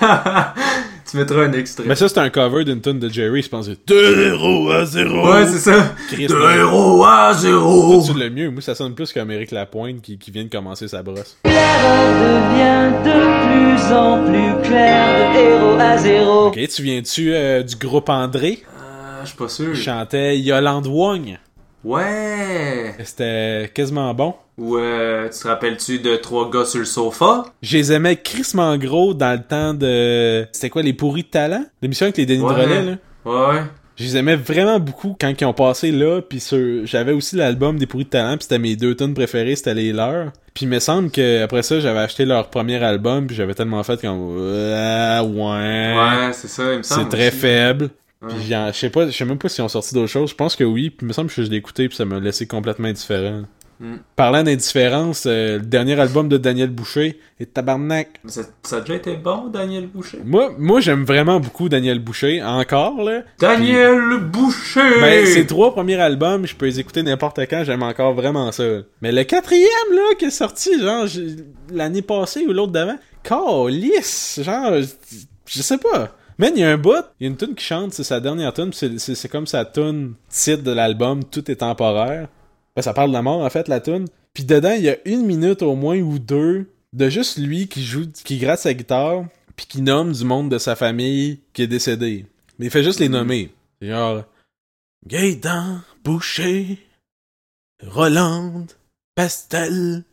tu 1.16 1.20
mettras 1.20 1.44
un 1.44 1.52
extrait. 1.52 1.84
Mais 1.86 1.94
ça, 1.94 2.08
c'est 2.08 2.18
un 2.18 2.28
cover 2.30 2.64
d'une 2.64 2.80
tune 2.80 2.98
de 2.98 3.08
Jerry, 3.08 3.42
je 3.42 3.48
pense. 3.48 3.66
c'est 3.66 3.88
De 3.88 4.26
héros 4.28 4.70
à 4.70 4.84
zéro! 4.84 5.32
Ouais, 5.32 5.46
c'est 5.46 5.58
ça. 5.70 5.94
Chris, 6.08 6.26
De 6.26 6.34
non. 6.34 6.48
héros 6.50 7.04
à 7.04 7.32
zéro. 7.34 8.02
Toi, 8.02 8.12
tu 8.14 8.18
l'as 8.20 8.30
mieux? 8.30 8.50
Moi, 8.50 8.60
ça 8.62 8.74
sonne 8.74 8.94
plus 8.94 9.12
comme 9.12 9.30
Eric 9.30 9.50
Lapointe 9.50 10.02
qui, 10.02 10.18
qui 10.18 10.30
vient 10.30 10.44
de 10.44 10.48
commencer 10.50 10.88
sa 10.88 11.02
brosse. 11.02 11.36
devient 11.44 12.92
de 13.04 13.76
plus 13.76 13.92
en 13.94 14.24
plus 14.24 14.68
clair 14.68 15.32
de 15.32 15.38
héros 15.38 15.78
à 15.80 15.96
zéro. 15.98 16.46
Ok, 16.48 16.58
tu 16.68 16.82
viens-tu 16.82 17.34
euh, 17.34 17.62
du 17.62 17.76
groupe 17.76 18.08
André? 18.08 18.62
Euh, 18.80 19.20
je 19.22 19.28
suis 19.28 19.36
pas 19.36 19.48
sûr. 19.48 19.74
chantait 19.74 20.38
Yolande 20.38 20.86
Wong. 20.86 21.38
Ouais. 21.84 22.94
C'était 23.04 23.70
quasiment 23.72 24.12
bon. 24.14 24.34
Ou 24.58 24.78
euh, 24.78 25.28
tu 25.28 25.38
te 25.40 25.48
rappelles-tu 25.48 25.98
de 25.98 26.16
Trois 26.16 26.50
gars 26.50 26.64
sur 26.64 26.78
le 26.78 26.86
sofa? 26.86 27.44
Je 27.62 27.76
les 27.76 27.92
aimais 27.92 28.16
crissement 28.16 28.76
gros 28.78 29.12
dans 29.12 29.32
le 29.32 29.42
temps 29.42 29.74
de... 29.74 30.46
C'était 30.52 30.70
quoi, 30.70 30.82
Les 30.82 30.94
Pourris 30.94 31.24
de 31.24 31.28
Talent? 31.28 31.64
L'émission 31.82 32.04
avec 32.04 32.16
les 32.16 32.26
Denis 32.26 32.42
Ouais. 32.42 32.66
Là? 32.66 32.96
Ouais. 33.24 33.62
Je 33.96 34.04
les 34.04 34.16
aimais 34.16 34.36
vraiment 34.36 34.78
beaucoup 34.78 35.16
quand 35.20 35.32
ils 35.38 35.44
ont 35.44 35.52
passé 35.52 35.92
là, 35.92 36.20
puis 36.22 36.40
sur... 36.40 36.86
j'avais 36.86 37.12
aussi 37.12 37.36
l'album 37.36 37.78
des 37.78 37.86
Pourris 37.86 38.04
de 38.04 38.10
Talent, 38.10 38.36
puis 38.36 38.44
c'était 38.44 38.58
mes 38.58 38.76
deux 38.76 38.94
tunes 38.94 39.14
préférées, 39.14 39.56
c'était 39.56 39.74
les 39.74 39.92
leurs. 39.92 40.32
Puis 40.54 40.64
il 40.64 40.68
me 40.68 40.78
semble 40.78 41.10
que 41.10 41.42
après 41.42 41.62
ça, 41.62 41.80
j'avais 41.80 42.00
acheté 42.00 42.24
leur 42.24 42.48
premier 42.48 42.82
album, 42.82 43.26
puis 43.26 43.36
j'avais 43.36 43.54
tellement 43.54 43.82
fait 43.82 44.00
comme... 44.00 44.38
Ah, 44.74 45.22
ouais... 45.22 45.94
Ouais, 45.96 46.32
c'est 46.32 46.48
ça, 46.48 46.72
il 46.72 46.78
me 46.78 46.82
semble. 46.82 47.02
C'est 47.02 47.16
très 47.16 47.28
aussi. 47.28 47.38
faible. 47.38 47.90
Puis 48.26 48.38
je 48.48 48.72
sais 48.72 48.90
pas, 48.90 49.06
je 49.06 49.10
sais 49.12 49.24
même 49.24 49.38
pas 49.38 49.48
s'ils 49.48 49.62
ont 49.62 49.68
sorti 49.68 49.94
d'autres 49.94 50.10
choses. 50.10 50.30
Je 50.30 50.34
pense 50.34 50.56
que 50.56 50.64
oui. 50.64 50.88
Puis 50.90 51.04
il 51.04 51.08
me 51.08 51.12
semble 51.12 51.30
que 51.30 51.42
je 51.42 51.50
l'ai 51.50 51.56
écouté 51.58 51.88
puis 51.88 51.96
ça 51.96 52.04
m'a 52.06 52.18
laissé 52.18 52.46
complètement 52.46 52.88
indifférent. 52.88 53.42
Mm. 53.80 53.96
Parlant 54.14 54.42
d'indifférence, 54.42 55.24
euh, 55.26 55.58
le 55.58 55.64
dernier 55.64 55.98
album 56.00 56.28
de 56.28 56.38
Daniel 56.38 56.70
Boucher 56.70 57.20
est 57.38 57.52
Tabarnak. 57.52 58.20
Ça, 58.26 58.42
ça 58.62 58.76
a 58.76 58.80
déjà 58.80 58.94
été 58.94 59.16
bon, 59.16 59.48
Daniel 59.48 59.86
Boucher? 59.86 60.18
Moi, 60.24 60.54
moi 60.58 60.80
j'aime 60.80 61.04
vraiment 61.04 61.40
beaucoup 61.40 61.68
Daniel 61.68 61.98
Boucher, 61.98 62.42
encore 62.42 63.02
là. 63.02 63.22
Daniel 63.38 64.18
Boucher! 64.20 65.00
Ben, 65.00 65.26
ses 65.26 65.46
trois 65.46 65.72
premiers 65.72 66.00
albums, 66.00 66.46
je 66.46 66.54
peux 66.54 66.66
les 66.66 66.80
écouter 66.80 67.02
n'importe 67.02 67.40
quand, 67.50 67.64
j'aime 67.64 67.82
encore 67.82 68.14
vraiment 68.14 68.50
ça. 68.52 68.64
Mais 69.02 69.12
le 69.12 69.24
quatrième, 69.24 69.92
là, 69.92 70.14
qui 70.18 70.26
est 70.26 70.30
sorti, 70.30 70.80
genre, 70.80 71.06
l'année 71.70 72.02
passée 72.02 72.46
ou 72.46 72.52
l'autre 72.52 72.72
d'avant, 72.72 72.96
lisse 73.68 74.40
genre, 74.42 74.72
je, 75.46 75.62
sais 75.62 75.78
pas. 75.78 76.16
Man, 76.38 76.52
il 76.54 76.60
y 76.60 76.64
a 76.64 76.70
un 76.70 76.76
bout, 76.78 77.04
il 77.18 77.24
y 77.24 77.26
a 77.26 77.30
une 77.30 77.36
tune 77.36 77.54
qui 77.54 77.64
chante, 77.64 77.92
c'est 77.92 78.04
sa 78.04 78.20
dernière 78.20 78.52
tune, 78.52 78.70
c'est 78.72 79.28
comme 79.28 79.46
sa 79.46 79.64
tune 79.64 80.14
titre 80.28 80.62
de 80.62 80.70
l'album, 80.70 81.24
tout 81.24 81.50
est 81.50 81.56
temporaire. 81.56 82.28
Ben, 82.76 82.82
ça 82.82 82.92
parle 82.92 83.08
de 83.08 83.14
la 83.14 83.22
mort, 83.22 83.40
en 83.40 83.50
fait, 83.50 83.68
la 83.68 83.80
tune. 83.80 84.06
Puis 84.34 84.44
dedans, 84.44 84.72
il 84.72 84.82
y 84.82 84.90
a 84.90 84.96
une 85.06 85.24
minute 85.24 85.62
au 85.62 85.74
moins 85.74 85.98
ou 85.98 86.18
deux 86.18 86.70
de 86.92 87.08
juste 87.08 87.38
lui 87.38 87.68
qui 87.68 87.82
joue, 87.84 88.06
qui 88.24 88.38
gratte 88.38 88.60
sa 88.60 88.74
guitare, 88.74 89.24
puis 89.56 89.66
qui 89.66 89.80
nomme 89.80 90.12
du 90.12 90.24
monde 90.24 90.50
de 90.50 90.58
sa 90.58 90.76
famille 90.76 91.40
qui 91.54 91.62
est 91.62 91.66
décédé. 91.66 92.26
Mais 92.58 92.66
il 92.66 92.70
fait 92.70 92.84
juste 92.84 93.00
les 93.00 93.08
nommer. 93.08 93.50
C'est 93.80 93.88
Genre, 93.88 94.24
Gaëtan, 95.06 95.80
Boucher, 96.04 96.78
Rolande, 97.82 98.72
Pastel, 99.14 100.04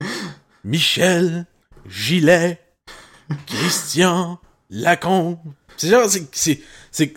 Michel, 0.64 1.46
Gilet, 1.88 2.60
Christian, 3.46 4.40
Lacombe. 4.70 5.38
C'est 5.76 5.88
genre, 5.88 6.08
c'est, 6.08 6.26
c'est, 6.32 6.60
c'est, 6.90 7.14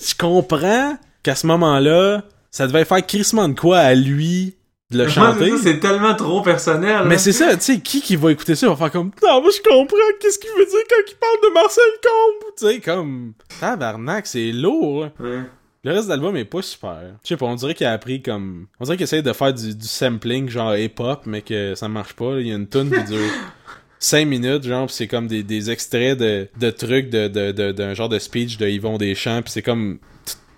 je 0.00 0.14
comprends 0.16 0.98
qu'à 1.22 1.36
ce 1.36 1.46
moment-là, 1.46 2.24
ça 2.56 2.66
devait 2.66 2.84
faire 2.84 3.04
crissement 3.06 3.48
de 3.48 3.58
quoi 3.58 3.78
à 3.78 3.94
lui 3.94 4.54
de 4.90 4.98
le 4.98 5.08
chanter. 5.08 5.50
c'est 5.58 5.80
tellement 5.80 6.14
trop 6.14 6.42
personnel. 6.42 7.02
Mais 7.06 7.18
c'est 7.18 7.32
ça, 7.32 7.54
tu 7.56 7.62
sais, 7.62 7.80
qui 7.80 8.00
qui 8.00 8.14
va 8.16 8.30
écouter 8.32 8.54
ça? 8.54 8.68
Va 8.68 8.76
faire 8.76 8.92
comme 8.92 9.10
Non, 9.22 9.40
moi 9.42 9.50
je 9.50 9.60
comprends 9.60 9.96
qu'est-ce 10.20 10.38
qu'il 10.38 10.50
veut 10.56 10.64
dire 10.64 10.80
quand 10.88 11.02
il 11.08 11.16
parle 11.16 11.50
de 11.50 11.54
Marcel 11.54 11.84
Combe. 12.02 12.52
Tu 12.56 12.66
sais, 12.66 12.80
comme 12.80 13.32
tabarnak, 13.60 14.26
c'est 14.26 14.52
lourd. 14.52 15.08
Ouais. 15.18 15.40
Le 15.84 15.92
reste 15.92 16.04
de 16.06 16.10
l'album 16.10 16.36
est 16.36 16.44
pas 16.44 16.62
super. 16.62 16.98
Je 17.22 17.28
sais 17.28 17.36
pas, 17.36 17.46
on 17.46 17.54
dirait 17.56 17.74
qu'il 17.74 17.86
a 17.86 17.92
appris 17.92 18.22
comme. 18.22 18.66
On 18.80 18.84
dirait 18.84 18.96
qu'il 18.96 19.04
essaie 19.04 19.22
de 19.22 19.32
faire 19.32 19.52
du, 19.52 19.74
du 19.74 19.86
sampling 19.86 20.48
genre 20.48 20.76
hip-hop, 20.76 21.22
mais 21.26 21.42
que 21.42 21.74
ça 21.74 21.88
marche 21.88 22.14
pas. 22.14 22.38
Il 22.40 22.46
y 22.48 22.52
a 22.52 22.56
une 22.56 22.68
tune 22.68 22.90
qui 22.90 23.04
dure 23.04 23.30
5 23.98 24.24
minutes, 24.26 24.64
genre, 24.64 24.86
pis 24.86 24.94
c'est 24.94 25.06
comme 25.08 25.26
des, 25.26 25.42
des 25.42 25.70
extraits 25.70 26.18
de, 26.18 26.48
de 26.58 26.70
trucs 26.70 27.10
de, 27.10 27.28
de, 27.28 27.50
de- 27.52 27.72
d'un 27.72 27.94
genre 27.94 28.08
de 28.08 28.18
speech 28.18 28.56
de 28.58 28.66
Yvon 28.68 28.98
Deschamps, 28.98 29.42
pis 29.42 29.50
c'est 29.52 29.62
comme 29.62 29.98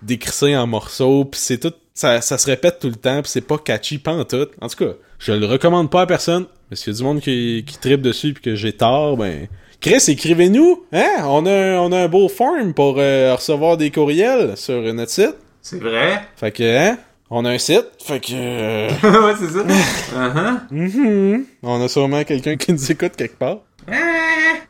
décrissé 0.01 0.55
en 0.55 0.67
morceaux, 0.67 1.25
pis 1.25 1.39
c'est 1.39 1.57
tout. 1.59 1.73
Ça, 1.99 2.21
ça 2.21 2.37
se 2.37 2.45
répète 2.45 2.79
tout 2.79 2.87
le 2.87 2.95
temps, 2.95 3.21
pis 3.21 3.29
c'est 3.29 3.41
pas 3.41 3.57
catchy, 3.57 3.97
pas 3.97 4.13
en 4.13 4.23
tout. 4.23 4.47
En 4.61 4.69
tout 4.69 4.85
cas, 4.85 4.91
je 5.19 5.33
le 5.33 5.45
recommande 5.45 5.89
pas 5.91 6.03
à 6.03 6.05
personne. 6.05 6.45
Mais 6.69 6.77
s'il 6.77 6.93
y 6.93 6.95
a 6.95 6.97
du 6.97 7.03
monde 7.03 7.19
qui, 7.19 7.65
qui 7.67 7.77
tripe 7.77 7.99
dessus 8.01 8.31
pis 8.33 8.39
que 8.41 8.55
j'ai 8.55 8.71
tort, 8.71 9.17
ben. 9.17 9.49
Chris, 9.81 10.01
écrivez-nous! 10.07 10.85
Hein? 10.93 11.09
On 11.25 11.45
a, 11.45 11.51
un- 11.51 11.79
on 11.79 11.91
a 11.91 11.97
un 12.03 12.07
beau 12.07 12.29
form 12.29 12.73
pour 12.73 12.95
euh, 12.99 13.35
recevoir 13.35 13.75
des 13.75 13.91
courriels 13.91 14.55
sur 14.55 14.81
notre 14.93 15.11
site. 15.11 15.35
C'est 15.61 15.81
vrai? 15.81 16.21
Fait 16.37 16.51
que, 16.53 16.63
hein? 16.63 16.97
On 17.29 17.43
a 17.43 17.49
un 17.49 17.57
site. 17.57 17.87
Fait 18.01 18.21
que. 18.21 18.27
euh, 18.33 18.87
ouais, 18.87 19.33
c'est 19.37 19.49
ça. 19.49 19.59
Uh-huh. 19.59 20.59
mhm. 20.71 21.45
On 21.63 21.83
a 21.83 21.89
sûrement 21.89 22.23
quelqu'un 22.23 22.55
qui 22.55 22.71
nous 22.71 22.91
écoute 22.93 23.17
quelque 23.17 23.37
part. 23.37 23.57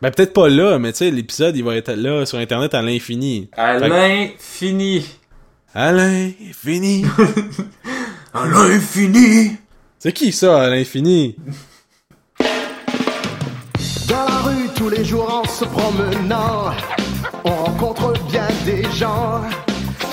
Ben, 0.02 0.10
peut-être 0.12 0.34
pas 0.34 0.50
là, 0.50 0.80
mais 0.80 0.94
tu 0.94 1.00
sais, 1.00 1.12
l'épisode, 1.12 1.56
il 1.56 1.64
va 1.64 1.76
être 1.76 1.92
là 1.92 2.26
sur 2.26 2.40
Internet 2.40 2.74
à 2.74 2.82
l'infini. 2.82 3.50
Alain 3.56 4.30
fini. 4.40 5.06
À 5.74 5.91
l'infini. 5.91 7.05
À 8.34 8.45
l'infini. 8.47 9.57
C'est 9.97 10.13
qui 10.13 10.32
ça, 10.32 10.61
à 10.63 10.70
l'infini? 10.70 11.36
Dans 14.07 14.74
Tous 14.76 14.89
les 14.89 15.03
jours 15.03 15.41
en 15.43 15.47
se 15.47 15.65
promenant, 15.65 16.72
on 17.43 17.49
rencontre 17.49 18.13
bien 18.28 18.47
des 18.65 18.84
gens 18.91 19.41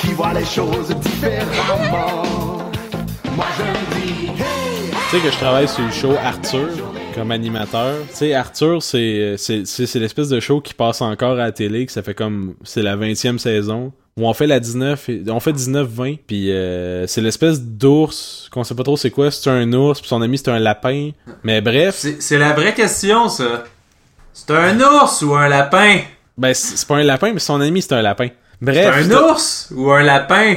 qui 0.01 0.09
voient 0.09 0.33
les 0.33 0.45
choses 0.45 0.89
différemment. 0.97 2.23
Moi 3.35 3.47
je 3.59 3.95
dis, 4.01 4.27
hey! 4.27 4.91
Tu 4.91 5.17
sais 5.17 5.23
que 5.23 5.31
je 5.31 5.37
travaille 5.37 5.69
sur 5.69 5.85
le 5.85 5.93
show 5.93 6.15
Arthur 6.25 6.69
comme 7.15 7.31
animateur. 7.31 7.97
Tu 8.09 8.15
sais, 8.15 8.35
Arthur, 8.35 8.83
c'est 8.83 9.37
c'est 9.37 9.67
c'est 9.67 9.87
c'est 9.87 9.99
l'espèce 9.99 10.29
de 10.31 10.41
show 10.41 10.61
qui 10.61 10.75
passe 10.75 11.01
encore 11.01 11.33
à 11.33 11.37
la 11.37 11.53
télé, 11.53 11.87
que 11.87 11.93
ça 11.93 12.03
fait 12.03 12.15
comme 12.15 12.55
c'est 12.65 12.83
la 12.83 12.97
20e 12.97 13.39
saison. 13.39 13.93
Où 14.19 14.27
on 14.27 14.33
fait 14.33 14.47
la 14.47 14.61
19, 14.61 15.11
et- 15.11 15.23
on 15.29 15.41
fait 15.41 15.53
19-20, 15.53 16.19
puis 16.27 16.51
euh, 16.51 17.07
c'est 17.07 17.21
l'espèce 17.21 17.61
d'ours 17.61 18.49
qu'on 18.51 18.65
sait 18.65 18.75
pas 18.75 18.83
trop 18.83 18.97
c'est 18.97 19.11
quoi, 19.11 19.31
c'est 19.31 19.51
un 19.51 19.71
ours, 19.75 20.01
puis 20.01 20.09
son 20.09 20.23
ami 20.23 20.39
c'est 20.39 20.49
un 20.49 20.59
lapin. 20.59 21.11
Mais 21.45 21.61
bref, 21.61 21.97
C'est 21.99 22.23
c'est 22.23 22.39
la 22.39 22.55
vraie 22.55 22.73
question, 22.73 23.29
ça. 23.29 23.65
C'est 24.33 24.51
un 24.53 24.81
ours 24.81 25.21
ou 25.21 25.35
un 25.35 25.49
lapin? 25.49 25.99
ben 26.39 26.55
c'est 26.55 26.77
c'est 26.79 26.89
pas 26.89 26.97
un 26.97 27.03
lapin, 27.03 27.33
mais 27.35 27.41
son 27.41 27.61
ami 27.61 27.83
c'est 27.83 27.93
un 27.93 28.01
lapin. 28.01 28.29
C'est 28.29 28.65
Bref, 28.65 28.95
un 29.07 29.11
ours 29.11 29.69
ou 29.77 29.91
un 29.93 30.03
lapin? 30.03 30.57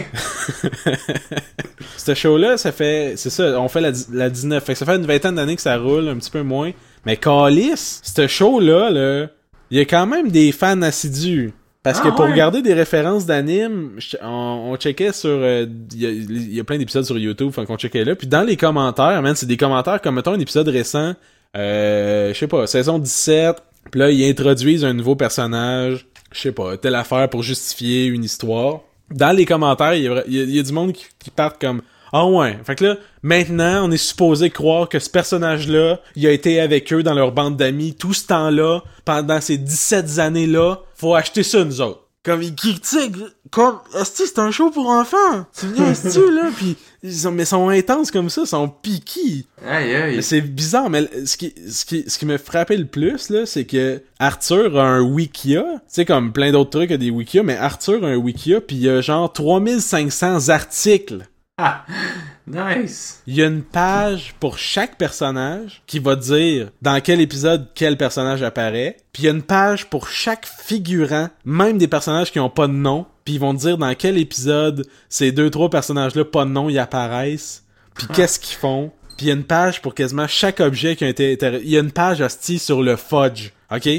ce 1.98 2.14
show-là, 2.14 2.56
ça 2.58 2.72
fait. 2.72 3.16
C'est 3.18 3.30
ça, 3.30 3.60
on 3.60 3.68
fait 3.68 3.82
la 3.82 4.30
19. 4.30 4.64
Fait 4.64 4.72
que 4.74 4.80
ça 4.80 4.86
fait 4.86 4.96
une 4.96 5.06
vingtaine 5.06 5.36
d'années 5.36 5.58
que 5.58 5.62
ça 5.62 5.76
roule, 5.78 6.08
un 6.08 6.16
petit 6.16 6.32
peu 6.32 6.44
moins. 6.44 6.72
Mais 7.06 7.18
Calis, 7.18 8.00
ce 8.04 8.26
show-là, 8.28 8.90
là, 8.90 9.28
il 9.70 9.78
y 9.78 9.82
a 9.82 9.86
quand 9.86 10.08
même 10.08 10.30
des 10.32 10.54
fans 10.54 10.82
assidus. 10.82 11.52
Parce 11.84 12.00
Ah 12.02 12.10
que 12.10 12.10
pour 12.10 12.26
ouais? 12.26 12.32
regarder 12.32 12.62
des 12.62 12.74
références 12.74 13.26
d'anime, 13.26 13.92
je- 13.98 14.18
on, 14.22 14.72
on 14.72 14.76
checkait 14.76 15.14
sur. 15.14 15.30
euh, 15.30 15.66
Il 15.94 16.02
y, 16.02 16.06
a, 16.06 16.10
il 16.10 16.54
y 16.54 16.60
a 16.60 16.64
plein 16.64 16.78
d'épisodes 16.78 17.06
sur 17.06 17.18
YouTube, 17.18 17.52
fait 17.52 17.66
qu'on 17.66 17.78
checkait 17.78 18.04
là. 18.04 18.16
Puis 18.16 18.28
dans 18.28 18.42
les 18.44 18.58
commentaires, 18.58 19.22
man, 19.22 19.36
c'est 19.36 19.46
des 19.46 19.58
commentaires 19.58 20.02
comme, 20.02 20.16
mettons, 20.16 20.34
un 20.34 20.40
épisode 20.40 20.68
récent, 20.68 21.14
euh, 21.56 22.34
je 22.34 22.38
sais 22.38 22.48
pas, 22.48 22.68
saison 22.68 23.00
17. 23.00 23.56
Puis 23.92 24.00
là, 24.00 24.12
ils 24.12 24.30
introduisent 24.30 24.84
un 24.84 24.94
nouveau 24.94 25.16
personnage, 25.16 26.06
je 26.34 26.40
sais 26.40 26.52
pas, 26.52 26.78
telle 26.78 26.96
affaire 26.96 27.30
pour 27.30 27.44
justifier 27.44 28.06
une 28.06 28.24
histoire. 28.24 28.82
Dans 29.10 29.36
les 29.36 29.46
commentaires, 29.46 29.96
il 29.96 30.04
y 30.04 30.08
a, 30.08 30.24
y 30.28 30.58
y 30.58 30.62
du 30.64 30.72
monde 30.74 30.92
qui, 30.94 31.06
qui 31.18 31.32
partent 31.32 31.60
comme 31.60 31.82
ah 32.12 32.26
ouais. 32.26 32.58
Fait 32.66 32.76
que 32.76 32.86
là, 32.86 32.96
maintenant, 33.22 33.88
on 33.88 33.92
est 33.92 33.98
supposé 33.98 34.50
croire 34.50 34.90
que 34.90 35.00
ce 35.00 35.10
personnage-là, 35.10 36.00
il 36.16 36.28
a 36.28 36.32
été 36.32 36.60
avec 36.60 36.92
eux 36.94 37.04
dans 37.04 37.14
leur 37.14 37.32
bande 37.32 37.58
d'amis 37.58 37.96
tout 37.96 38.14
ce 38.14 38.28
temps-là, 38.28 38.82
pendant 39.06 39.42
ces 39.42 39.58
17 39.58 40.20
années-là. 40.20 40.80
Faut 40.96 41.16
acheter 41.16 41.44
ça, 41.44 41.64
nous 41.64 41.82
autres. 41.82 42.06
Comme 42.24 42.42
ils 42.42 42.54
critiquent, 42.54 43.16
comme, 43.50 43.80
Esti, 44.00 44.24
c'est 44.26 44.40
un 44.40 44.52
show 44.52 44.72
pour 44.72 44.88
enfants. 44.90 45.46
Tu 45.58 45.68
viens, 45.68 45.92
Esti, 45.92 46.20
là, 46.20 46.50
pis 46.58 46.76
ils 47.02 47.14
sont, 47.14 47.32
mais 47.32 47.44
ils 47.44 47.48
sont 47.48 47.70
intenses 47.70 48.12
comme 48.12 48.30
ça, 48.30 48.42
ils 48.42 48.48
sont 48.48 48.68
piqués. 48.68 49.46
Aïe, 49.66 49.96
aïe. 49.96 50.16
Mais 50.18 50.22
c'est 50.22 50.42
bizarre, 50.42 50.90
mais 50.90 51.10
ce 51.26 51.38
qui, 51.38 51.54
ce 51.70 51.86
qui, 51.86 52.04
ce 52.10 52.20
qui 52.20 52.26
me 52.26 52.38
frappait 52.38 52.76
le 52.76 52.88
plus, 52.88 53.30
là, 53.30 53.46
c'est 53.46 53.64
que 53.64 54.02
Arthur 54.20 54.78
a 54.78 54.84
un 54.84 55.02
Wikia. 55.02 55.64
Tu 55.64 55.80
sais, 55.88 56.06
comme 56.06 56.34
plein 56.34 56.52
d'autres 56.52 56.72
trucs 56.72 56.92
a 56.92 56.98
des 56.98 57.10
Wikia, 57.10 57.42
mais 57.42 57.56
Arthur 57.56 58.04
a 58.04 58.08
un 58.08 58.18
Wikia, 58.18 58.60
puis 58.60 58.76
il 58.76 58.82
y 58.84 58.90
a 58.90 59.00
genre 59.00 59.32
3500 59.32 60.50
articles. 60.50 61.26
Ah, 61.62 61.86
nice. 62.48 63.22
Il 63.28 63.36
y 63.36 63.44
a 63.44 63.48
une 63.48 63.64
page 63.64 64.34
pour 64.40 64.58
chaque 64.58 64.98
personnage 64.98 65.82
qui 65.88 66.00
va 66.00 66.16
dire 66.16 66.70
dans 66.82 67.02
quel 67.02 67.20
épisode 67.20 67.68
quel 67.76 67.98
personnage 67.98 68.42
apparaît. 68.42 68.96
Puis 69.12 69.24
il 69.24 69.26
y 69.26 69.30
a 69.30 69.34
une 69.34 69.44
page 69.44 69.90
pour 69.90 70.08
chaque 70.08 70.46
figurant, 70.46 71.28
même 71.44 71.78
des 71.78 71.90
personnages 71.90 72.32
qui 72.32 72.40
ont 72.40 72.50
pas 72.50 72.68
de 72.68 72.74
nom. 72.74 73.06
Puis 73.26 73.34
ils 73.34 73.40
vont 73.42 73.54
dire 73.54 73.78
dans 73.78 73.94
quel 73.94 74.18
épisode 74.18 74.88
ces 75.10 75.34
deux 75.34 75.50
trois 75.50 75.70
personnages 75.70 76.16
là 76.16 76.24
pas 76.24 76.46
de 76.46 76.52
nom 76.52 76.70
ils 76.70 76.80
apparaissent. 76.80 77.66
Puis 77.94 78.08
qu'est-ce 78.08 78.40
qu'ils 78.40 78.58
font. 78.58 78.94
Puis 79.18 79.26
il 79.26 79.30
y 79.30 79.32
a 79.32 79.36
une 79.36 79.44
page 79.44 79.82
pour 79.82 79.94
quasiment 79.94 80.28
chaque 80.28 80.62
objet 80.62 80.96
qui 80.96 81.04
a 81.04 81.10
été 81.10 81.38
il 81.62 81.70
y 81.70 81.76
a 81.76 81.82
une 81.82 81.92
page 81.92 82.22
hostie 82.22 82.58
sur 82.58 82.82
le 82.82 82.96
fudge, 82.96 83.52
OK? 83.70 83.90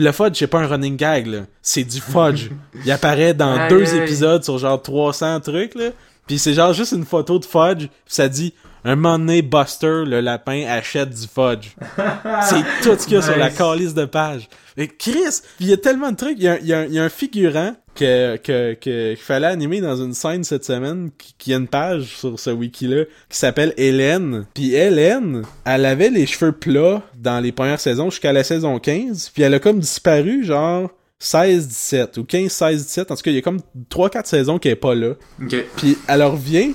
Puis 0.00 0.06
le 0.06 0.12
fudge, 0.12 0.38
c'est 0.38 0.46
pas 0.46 0.60
un 0.60 0.66
running 0.66 0.96
gag, 0.96 1.26
là. 1.26 1.40
C'est 1.60 1.84
du 1.84 2.00
fudge. 2.00 2.48
il 2.86 2.90
apparaît 2.90 3.34
dans 3.34 3.68
deux 3.68 3.94
épisodes 3.96 4.42
sur 4.42 4.56
genre 4.56 4.80
300 4.80 5.40
trucs, 5.40 5.74
là. 5.74 5.90
Puis 6.30 6.38
c'est 6.38 6.54
genre 6.54 6.72
juste 6.72 6.92
une 6.92 7.04
photo 7.04 7.40
de 7.40 7.44
fudge, 7.44 7.88
pis 7.88 7.90
ça 8.06 8.28
dit 8.28 8.54
un 8.84 8.94
moment 8.94 9.18
donné, 9.18 9.42
Buster, 9.42 10.04
le 10.06 10.20
lapin, 10.20 10.64
achète 10.68 11.10
du 11.10 11.26
fudge. 11.26 11.70
c'est 12.48 12.62
tout 12.84 12.96
ce 12.96 13.04
qu'il 13.04 13.14
y 13.14 13.16
a 13.16 13.22
sur 13.22 13.36
la 13.36 13.50
calice 13.50 13.94
de 13.94 14.04
page. 14.04 14.48
Mais 14.76 14.86
Chris, 14.86 15.40
il 15.58 15.66
y 15.66 15.72
a 15.72 15.76
tellement 15.76 16.12
de 16.12 16.16
trucs. 16.16 16.36
Il 16.38 16.44
y 16.44 16.48
a, 16.48 16.60
y 16.60 16.72
a 16.72 16.86
y 16.86 17.00
a 17.00 17.02
un 17.02 17.08
figurant 17.08 17.74
que, 17.96 18.36
que, 18.36 18.74
que, 18.74 19.14
qu'il 19.14 19.24
fallait 19.24 19.48
animer 19.48 19.80
dans 19.80 19.96
une 19.96 20.14
scène 20.14 20.44
cette 20.44 20.64
semaine, 20.64 21.10
qui, 21.18 21.34
qui 21.36 21.52
a 21.52 21.56
une 21.56 21.66
page 21.66 22.16
sur 22.16 22.38
ce 22.38 22.50
wiki-là, 22.50 23.06
qui 23.28 23.36
s'appelle 23.36 23.74
Hélène. 23.76 24.46
Puis 24.54 24.74
Hélène, 24.74 25.42
elle 25.64 25.84
avait 25.84 26.10
les 26.10 26.26
cheveux 26.26 26.52
plats 26.52 27.02
dans 27.18 27.40
les 27.40 27.50
premières 27.50 27.80
saisons 27.80 28.08
jusqu'à 28.08 28.32
la 28.32 28.44
saison 28.44 28.78
15, 28.78 29.30
puis 29.34 29.42
elle 29.42 29.54
a 29.54 29.58
comme 29.58 29.80
disparu, 29.80 30.44
genre 30.44 30.92
16-17 31.22 32.18
ou 32.18 32.22
15-16-17. 32.22 33.00
En 33.02 33.04
tout 33.04 33.22
cas, 33.22 33.30
il 33.30 33.34
y 33.34 33.38
a 33.38 33.42
comme 33.42 33.60
3-4 33.90 34.26
saisons 34.26 34.58
qu'elle 34.58 34.72
est 34.72 34.76
pas 34.76 34.94
là. 34.94 35.12
Ok. 35.42 35.56
Puis 35.76 35.98
elle 36.08 36.22
revient. 36.22 36.74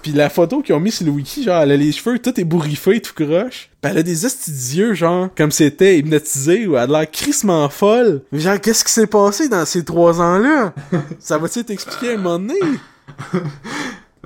Puis 0.00 0.12
la 0.12 0.30
photo 0.30 0.62
qu'ils 0.62 0.76
ont 0.76 0.80
mis 0.80 0.92
sur 0.92 1.04
le 1.06 1.10
wiki, 1.12 1.42
genre, 1.42 1.60
elle 1.60 1.72
a 1.72 1.76
les 1.76 1.90
cheveux 1.90 2.20
tout 2.20 2.38
ébouriffés, 2.40 3.00
tout 3.00 3.12
croche. 3.14 3.68
Puis 3.82 3.90
elle 3.90 3.98
a 3.98 4.02
des 4.04 4.14
d'yeux, 4.46 4.94
genre, 4.94 5.28
comme 5.36 5.50
c'était 5.50 5.98
hypnotisé, 5.98 6.68
ou 6.68 6.76
elle 6.76 6.94
a 6.94 7.00
l'air 7.00 7.10
crissement 7.10 7.68
folle. 7.68 8.22
Mais 8.30 8.38
genre, 8.38 8.60
qu'est-ce 8.60 8.84
qui 8.84 8.92
s'est 8.92 9.08
passé 9.08 9.48
dans 9.48 9.64
ces 9.64 9.84
trois 9.84 10.20
ans-là? 10.20 10.72
Ça 11.18 11.36
va-tu 11.36 11.64
t'expliquer 11.64 12.14
un 12.14 12.18
moment 12.18 12.38
donné? 12.38 12.54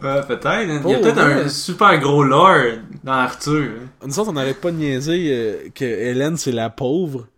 Ouais, 0.02 0.20
peut-être. 0.26 0.46
hein. 0.46 0.80
Il 0.84 0.90
y 0.90 0.94
a 0.94 0.98
peut-être 0.98 1.16
ouais. 1.16 1.42
un 1.44 1.48
super 1.48 1.96
gros 2.00 2.24
lore 2.24 2.78
dans 3.04 3.12
Arthur. 3.12 3.68
hein. 3.80 4.06
Nous 4.06 4.18
autres, 4.18 4.30
on 4.30 4.32
n'arrête 4.32 4.60
pas 4.60 4.72
de 4.72 4.76
niaiser 4.76 5.28
euh, 5.30 5.68
que 5.72 5.84
Hélène, 5.84 6.36
c'est 6.36 6.50
la 6.50 6.70
pauvre. 6.70 7.28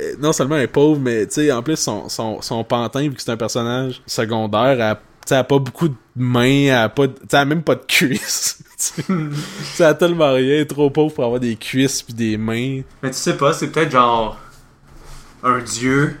Euh, 0.00 0.14
non 0.20 0.32
seulement 0.32 0.56
elle 0.56 0.62
est 0.62 0.66
pauvre, 0.68 1.00
mais 1.00 1.26
tu 1.26 1.34
sais, 1.34 1.52
en 1.52 1.62
plus, 1.62 1.76
son, 1.76 2.08
son, 2.08 2.40
son 2.42 2.64
pantin, 2.64 3.02
vu 3.02 3.14
que 3.14 3.22
c'est 3.22 3.30
un 3.30 3.36
personnage 3.36 4.02
secondaire, 4.06 4.98
elle, 5.30 5.36
a 5.36 5.44
pas 5.44 5.58
beaucoup 5.58 5.88
de 5.88 5.94
mains, 6.16 6.44
elle 6.68 6.72
a 6.72 6.88
pas, 6.88 7.06
elle 7.32 7.48
même 7.48 7.62
pas 7.62 7.74
de 7.74 7.84
cuisses. 7.86 8.62
Elle 9.80 9.84
a 9.84 9.94
tellement 9.94 10.32
rien, 10.34 10.54
elle 10.54 10.60
est 10.60 10.66
trop 10.66 10.88
pauvre 10.88 11.12
pour 11.12 11.24
avoir 11.24 11.40
des 11.40 11.56
cuisses 11.56 12.00
puis 12.00 12.14
des 12.14 12.36
mains. 12.36 12.82
Mais 13.02 13.10
tu 13.10 13.16
sais 13.16 13.36
pas, 13.36 13.52
c'est 13.52 13.66
peut-être 13.72 13.90
genre 13.90 14.38
un 15.42 15.58
dieu. 15.58 16.14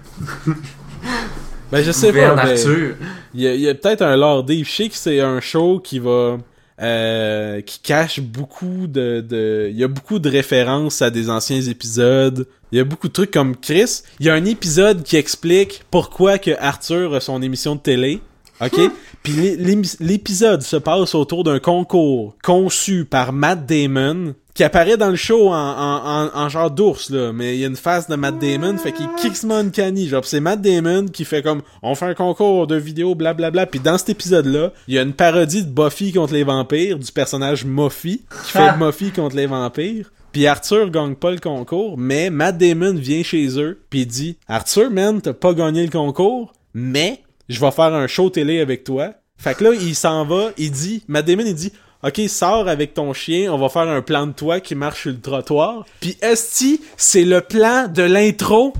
Ben, 1.70 1.82
je 1.84 1.92
sais 1.92 2.12
pas, 2.12 2.34
ben, 2.34 2.38
Arthur. 2.38 2.96
il 3.34 3.40
y 3.42 3.46
a, 3.46 3.54
il 3.54 3.60
y 3.60 3.68
a 3.68 3.74
peut-être 3.74 4.02
un 4.02 4.16
Lord 4.16 4.44
Dave. 4.44 4.64
Je 4.64 4.72
sais 4.72 4.88
que 4.88 4.96
c'est 4.96 5.20
un 5.20 5.38
show 5.40 5.78
qui 5.78 5.98
va... 6.00 6.38
euh, 6.80 7.60
qui 7.60 7.78
cache 7.80 8.20
beaucoup 8.20 8.86
de, 8.88 9.20
de... 9.20 9.68
Il 9.70 9.76
y 9.76 9.84
a 9.84 9.88
beaucoup 9.88 10.18
de 10.18 10.28
références 10.28 11.02
à 11.02 11.10
des 11.10 11.28
anciens 11.30 11.60
épisodes. 11.60 12.48
Il 12.72 12.78
y 12.78 12.80
a 12.80 12.84
beaucoup 12.84 13.08
de 13.08 13.12
trucs 13.12 13.30
comme 13.30 13.56
Chris. 13.56 14.02
Il 14.20 14.26
y 14.26 14.30
a 14.30 14.34
un 14.34 14.44
épisode 14.44 15.02
qui 15.02 15.16
explique 15.16 15.82
pourquoi 15.90 16.38
que 16.38 16.50
Arthur 16.58 17.14
a 17.14 17.20
son 17.20 17.40
émission 17.42 17.74
de 17.76 17.80
télé. 17.80 18.20
OK? 18.60 18.78
Puis 19.22 19.56
l'épisode 20.00 20.62
se 20.62 20.76
passe 20.76 21.14
autour 21.14 21.44
d'un 21.44 21.60
concours 21.60 22.34
conçu 22.42 23.04
par 23.04 23.32
Matt 23.32 23.66
Damon 23.66 24.34
qui 24.54 24.64
apparaît 24.64 24.96
dans 24.96 25.10
le 25.10 25.16
show 25.16 25.50
en, 25.50 25.54
en, 25.54 26.26
en, 26.26 26.30
en 26.36 26.48
genre 26.48 26.68
d'ours, 26.72 27.10
là. 27.10 27.32
Mais 27.32 27.54
il 27.54 27.60
y 27.60 27.64
a 27.64 27.68
une 27.68 27.76
face 27.76 28.08
de 28.08 28.16
Matt 28.16 28.40
Damon, 28.40 28.76
fait 28.76 28.90
qu'il 28.90 29.06
kicksman 29.16 29.70
canny. 29.70 30.08
Genre, 30.08 30.24
c'est 30.24 30.40
Matt 30.40 30.60
Damon 30.60 31.06
qui 31.06 31.24
fait 31.24 31.44
comme, 31.44 31.62
on 31.80 31.94
fait 31.94 32.06
un 32.06 32.14
concours 32.14 32.66
de 32.66 32.74
vidéos, 32.74 33.14
blablabla. 33.14 33.66
Puis 33.66 33.78
dans 33.78 33.96
cet 33.96 34.08
épisode-là, 34.08 34.72
il 34.88 34.94
y 34.94 34.98
a 34.98 35.02
une 35.02 35.12
parodie 35.12 35.64
de 35.64 35.70
Buffy 35.70 36.12
contre 36.12 36.32
les 36.32 36.42
vampires, 36.42 36.98
du 36.98 37.12
personnage 37.12 37.64
Muffy, 37.64 38.22
qui 38.44 38.50
fait 38.50 38.76
Muffy 38.76 39.12
contre 39.12 39.36
les 39.36 39.46
vampires. 39.46 40.10
Puis 40.32 40.46
Arthur 40.46 40.90
gagne 40.90 41.14
pas 41.14 41.30
le 41.30 41.38
concours, 41.38 41.96
mais 41.98 42.30
Matt 42.30 42.58
Damon 42.58 42.94
vient 42.94 43.22
chez 43.22 43.58
eux, 43.58 43.82
puis 43.90 44.00
il 44.00 44.06
dit 44.06 44.38
Arthur, 44.46 44.90
man, 44.90 45.20
t'as 45.20 45.32
pas 45.32 45.54
gagné 45.54 45.84
le 45.84 45.90
concours, 45.90 46.52
mais 46.74 47.22
je 47.48 47.60
vais 47.60 47.70
faire 47.70 47.94
un 47.94 48.06
show 48.06 48.30
télé 48.30 48.60
avec 48.60 48.84
toi. 48.84 49.14
Fait 49.36 49.54
que 49.54 49.64
là, 49.64 49.70
il 49.72 49.94
s'en 49.94 50.24
va, 50.24 50.50
il 50.58 50.70
dit, 50.70 51.04
Matt 51.08 51.24
Damon, 51.26 51.44
il 51.46 51.54
dit, 51.54 51.72
OK, 52.02 52.20
sors 52.28 52.68
avec 52.68 52.94
ton 52.94 53.12
chien, 53.12 53.52
on 53.52 53.58
va 53.58 53.68
faire 53.68 53.88
un 53.88 54.02
plan 54.02 54.26
de 54.26 54.32
toi 54.32 54.60
qui 54.60 54.74
marche 54.74 55.02
sur 55.02 55.10
le 55.10 55.20
trottoir. 55.20 55.84
Puis 56.00 56.16
Esti, 56.22 56.80
c'est 56.96 57.24
le 57.24 57.40
plan 57.40 57.88
de 57.88 58.02
l'intro. 58.02 58.72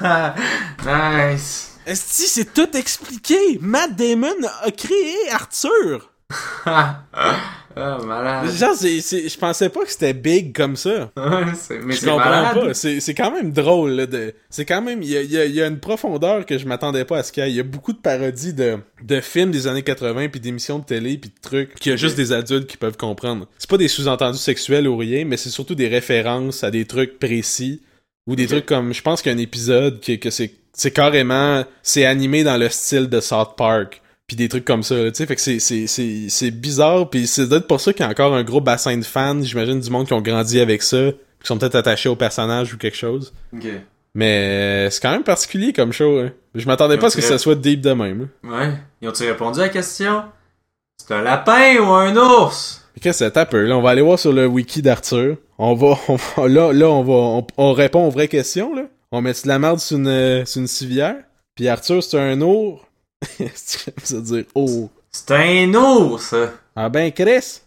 Nice. 0.84 1.78
Esti, 1.86 2.22
c'est 2.28 2.54
tout 2.54 2.76
expliqué. 2.76 3.58
Matt 3.60 3.96
Damon 3.96 4.28
a 4.62 4.70
créé 4.70 5.30
Arthur. 5.32 6.12
Ah, 7.76 7.98
malade. 8.04 8.50
Genre, 8.50 8.74
c'est, 8.74 9.00
c'est- 9.00 9.28
je 9.28 9.38
pensais 9.38 9.68
pas 9.68 9.84
que 9.84 9.90
c'était 9.90 10.12
big 10.12 10.54
comme 10.54 10.76
ça. 10.76 11.10
Ouais, 11.16 11.54
c'est- 11.54 11.78
mais 11.78 11.94
Je 11.94 12.00
c'est 12.00 12.06
comprends 12.06 12.28
malade. 12.30 12.54
pas. 12.68 12.74
C'est, 12.74 13.00
c'est 13.00 13.14
quand 13.14 13.30
même 13.30 13.52
drôle, 13.52 13.90
là, 13.92 14.06
de, 14.06 14.34
c'est 14.50 14.64
quand 14.64 14.82
même, 14.82 15.02
il 15.02 15.10
y 15.10 15.16
a, 15.16 15.22
y 15.22 15.36
a- 15.38 15.46
y 15.46 15.62
a 15.62 15.66
une 15.66 15.78
profondeur 15.78 16.44
que 16.46 16.58
je 16.58 16.66
m'attendais 16.66 17.04
pas 17.04 17.18
à 17.18 17.22
ce 17.22 17.32
qu'il 17.32 17.42
y 17.42 17.46
ait. 17.46 17.50
Il 17.50 17.56
y 17.56 17.60
a 17.60 17.64
beaucoup 17.64 17.92
de 17.92 17.98
parodies 17.98 18.52
de, 18.54 18.78
de 19.02 19.20
films 19.20 19.50
des 19.50 19.66
années 19.66 19.82
80 19.82 20.28
puis 20.28 20.40
d'émissions 20.40 20.78
de 20.78 20.84
télé 20.84 21.16
puis 21.18 21.30
de 21.30 21.40
trucs 21.40 21.74
qu'il 21.76 21.90
y 21.90 21.92
a 21.92 21.96
juste 21.96 22.16
des 22.16 22.32
adultes 22.32 22.66
qui 22.66 22.76
peuvent 22.76 22.96
comprendre. 22.96 23.46
C'est 23.58 23.70
pas 23.70 23.78
des 23.78 23.88
sous-entendus 23.88 24.38
sexuels 24.38 24.86
ou 24.88 24.96
rien, 24.96 25.24
mais 25.24 25.36
c'est 25.36 25.50
surtout 25.50 25.74
des 25.74 25.88
références 25.88 26.64
à 26.64 26.70
des 26.70 26.84
trucs 26.84 27.18
précis 27.18 27.82
ou 28.26 28.36
des 28.36 28.46
trucs 28.46 28.66
comme, 28.66 28.92
je 28.94 29.02
pense 29.02 29.20
qu'il 29.22 29.32
y 29.32 29.34
a 29.34 29.38
un 29.38 29.40
épisode 29.42 30.00
que, 30.00 30.12
que 30.12 30.30
c'est, 30.30 30.52
c'est 30.72 30.92
carrément, 30.92 31.64
c'est 31.82 32.04
animé 32.04 32.44
dans 32.44 32.56
le 32.56 32.68
style 32.68 33.08
de 33.08 33.20
South 33.20 33.56
Park 33.56 34.00
puis 34.32 34.36
des 34.36 34.48
trucs 34.48 34.64
comme 34.64 34.82
ça, 34.82 34.94
tu 34.94 35.10
sais, 35.14 35.26
fait 35.26 35.34
que 35.34 35.42
c'est, 35.42 35.58
c'est, 35.58 35.86
c'est, 35.86 36.26
c'est 36.30 36.50
bizarre, 36.50 37.10
puis 37.10 37.26
c'est 37.26 37.46
peut-être 37.46 37.66
pour 37.66 37.82
ça 37.82 37.92
qu'il 37.92 38.02
y 38.02 38.08
a 38.08 38.10
encore 38.10 38.34
un 38.34 38.42
gros 38.42 38.62
bassin 38.62 38.96
de 38.96 39.04
fans, 39.04 39.42
j'imagine 39.42 39.78
du 39.78 39.90
monde 39.90 40.06
qui 40.06 40.14
ont 40.14 40.22
grandi 40.22 40.58
avec 40.58 40.82
ça, 40.82 41.10
qui 41.40 41.46
sont 41.46 41.58
peut-être 41.58 41.74
attachés 41.74 42.08
au 42.08 42.16
personnage 42.16 42.72
ou 42.72 42.78
quelque 42.78 42.96
chose. 42.96 43.34
Ok. 43.54 43.66
Mais 44.14 44.86
euh, 44.86 44.90
c'est 44.90 45.02
quand 45.02 45.10
même 45.10 45.22
particulier 45.22 45.74
comme 45.74 45.92
show. 45.92 46.18
Hein. 46.18 46.32
Je 46.54 46.66
m'attendais 46.66 46.96
pas 46.96 47.08
à 47.08 47.10
ce 47.10 47.16
que 47.16 47.22
ça 47.22 47.36
soit 47.36 47.56
deep 47.56 47.82
de 47.82 47.92
même. 47.92 48.28
Ouais. 48.42 48.72
Ils 49.02 49.08
ont-tu 49.10 49.24
répondu 49.24 49.60
à 49.60 49.64
la 49.64 49.68
question? 49.68 50.22
C'est 50.96 51.12
un 51.12 51.20
lapin 51.20 51.76
ou 51.80 51.92
un 51.92 52.16
ours? 52.16 52.88
Qu'est-ce 53.02 53.24
que 53.24 53.30
c'est 53.34 53.50
peu? 53.50 53.64
Là, 53.66 53.76
on 53.76 53.82
va 53.82 53.90
aller 53.90 54.00
voir 54.02 54.18
sur 54.18 54.32
le 54.32 54.46
wiki 54.46 54.80
d'Arthur. 54.80 55.36
On 55.58 55.74
va, 55.74 55.98
on 56.08 56.16
va- 56.16 56.48
là, 56.48 56.72
là, 56.72 56.88
on 56.88 57.02
va, 57.02 57.12
on, 57.12 57.46
on 57.58 57.72
répond 57.74 58.06
aux 58.06 58.10
vraies 58.10 58.28
questions, 58.28 58.74
là. 58.74 58.84
On 59.10 59.20
met 59.20 59.32
de 59.32 59.48
la 59.48 59.58
merde 59.58 59.78
sur 59.78 59.98
une, 59.98 60.08
euh, 60.08 60.44
sur 60.46 60.62
une 60.62 60.68
civière. 60.68 61.16
Puis 61.54 61.68
Arthur, 61.68 62.02
c'est 62.02 62.18
un 62.18 62.40
ours. 62.40 62.80
Est-ce 63.38 63.90
que 63.90 64.06
ça 64.06 64.20
dire 64.20 64.44
oh? 64.54 64.90
C'est 65.10 65.30
un 65.32 65.74
ours! 65.74 66.34
Ah 66.74 66.88
ben, 66.88 67.12
Chris! 67.12 67.60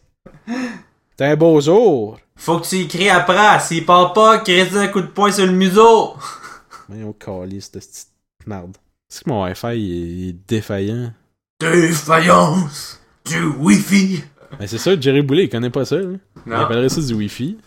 C'est 1.18 1.26
un 1.26 1.36
beau 1.36 1.60
jour! 1.62 2.20
Faut 2.36 2.60
que 2.60 2.68
tu 2.68 2.78
y 2.78 2.88
cries 2.88 3.10
après. 3.10 3.60
S'il 3.60 3.86
part 3.86 4.14
pas, 4.14 4.39
crie 4.39 4.62
un 4.62 4.88
coup 4.88 5.01
de 5.01 5.08
poing 5.08 5.32
sur 5.32 5.45
le 5.45 5.51
museau. 5.53 6.16
Voyons, 6.89 7.14
calice 7.14 7.72
de 7.72 7.80
cette 7.80 8.08
merde. 8.45 8.76
Est-ce 9.10 9.24
que 9.24 9.30
mon 9.30 9.43
Wi-Fi 9.43 9.68
il 9.68 9.74
est, 9.74 10.08
il 10.08 10.30
est 10.30 10.47
défaillant? 10.47 11.14
Défaillance 11.60 12.99
du 13.26 13.43
Wi-Fi. 13.43 14.24
Ben 14.60 14.68
c'est 14.68 14.78
ça, 14.78 14.99
Jerry 14.99 15.22
Boulet, 15.22 15.45
il 15.45 15.49
connaît 15.49 15.70
pas 15.70 15.86
ça, 15.86 15.97
là. 15.97 16.18
Il 16.45 16.53
appellerait 16.53 16.89
ça 16.89 17.01
du 17.01 17.14
Wi-Fi. 17.14 17.58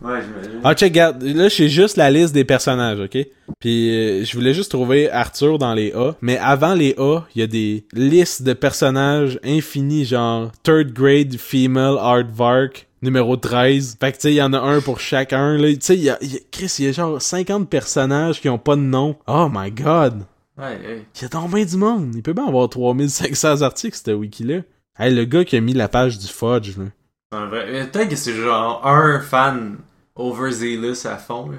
Ouais, 0.00 0.20
j'imagine. 0.22 0.60
Ah, 0.62 0.74
check, 0.74 0.92
regarde. 0.92 1.22
Là, 1.22 1.48
j'ai 1.48 1.68
juste 1.68 1.96
la 1.96 2.10
liste 2.10 2.32
des 2.32 2.44
personnages, 2.44 3.00
ok? 3.00 3.18
Puis, 3.58 3.90
euh, 3.90 4.24
je 4.24 4.32
voulais 4.36 4.54
juste 4.54 4.70
trouver 4.70 5.10
Arthur 5.10 5.58
dans 5.58 5.74
les 5.74 5.92
A. 5.92 6.14
Mais 6.20 6.38
avant 6.38 6.74
les 6.74 6.94
A, 6.98 7.22
il 7.34 7.40
y 7.40 7.42
a 7.42 7.46
des 7.48 7.84
listes 7.92 8.42
de 8.42 8.52
personnages 8.52 9.40
infinis, 9.44 10.04
genre 10.04 10.52
Third 10.62 10.92
Grade 10.92 11.36
Female 11.36 11.96
Aardvark, 11.98 12.86
numéro 13.02 13.36
13. 13.36 13.96
Fait 13.98 14.12
que, 14.12 14.16
tu 14.18 14.22
sais, 14.22 14.32
il 14.32 14.36
y 14.36 14.42
en 14.42 14.52
a 14.52 14.58
un 14.60 14.80
pour 14.80 15.00
chacun, 15.00 15.56
là. 15.56 15.68
Tu 15.72 15.78
sais, 15.80 15.96
il 15.96 16.02
y 16.04 16.10
a, 16.10 16.18
il 16.20 16.32
y 16.32 16.36
a- 16.36 16.40
Chris, 16.52 16.72
il 16.78 16.84
y 16.84 16.88
a 16.88 16.92
genre 16.92 17.20
50 17.20 17.68
personnages 17.68 18.40
qui 18.40 18.48
ont 18.48 18.58
pas 18.58 18.76
de 18.76 18.80
nom. 18.82 19.16
Oh 19.26 19.48
my 19.52 19.70
god! 19.72 20.22
Ouais, 20.56 20.64
ouais. 20.64 21.06
Il 21.16 21.22
y 21.22 21.24
a 21.24 21.46
bien 21.48 21.64
du 21.64 21.76
monde. 21.76 22.12
Il 22.14 22.22
peut 22.22 22.32
bien 22.32 22.46
avoir 22.46 22.68
3500 22.68 23.62
articles, 23.62 23.98
ce 24.04 24.10
wiki-là. 24.12 24.60
Hey, 24.98 25.14
le 25.14 25.24
gars 25.24 25.44
qui 25.44 25.56
a 25.56 25.60
mis 25.60 25.72
la 25.74 25.88
page 25.88 26.18
du 26.18 26.26
fudge, 26.26 26.76
là. 26.76 26.84
Peut-être 27.30 28.08
que 28.08 28.16
c'est 28.16 28.32
genre 28.34 28.80
un 28.86 29.20
fan 29.20 29.76
overzealous 30.18 31.06
à 31.06 31.16
fond. 31.16 31.50
Là. 31.50 31.58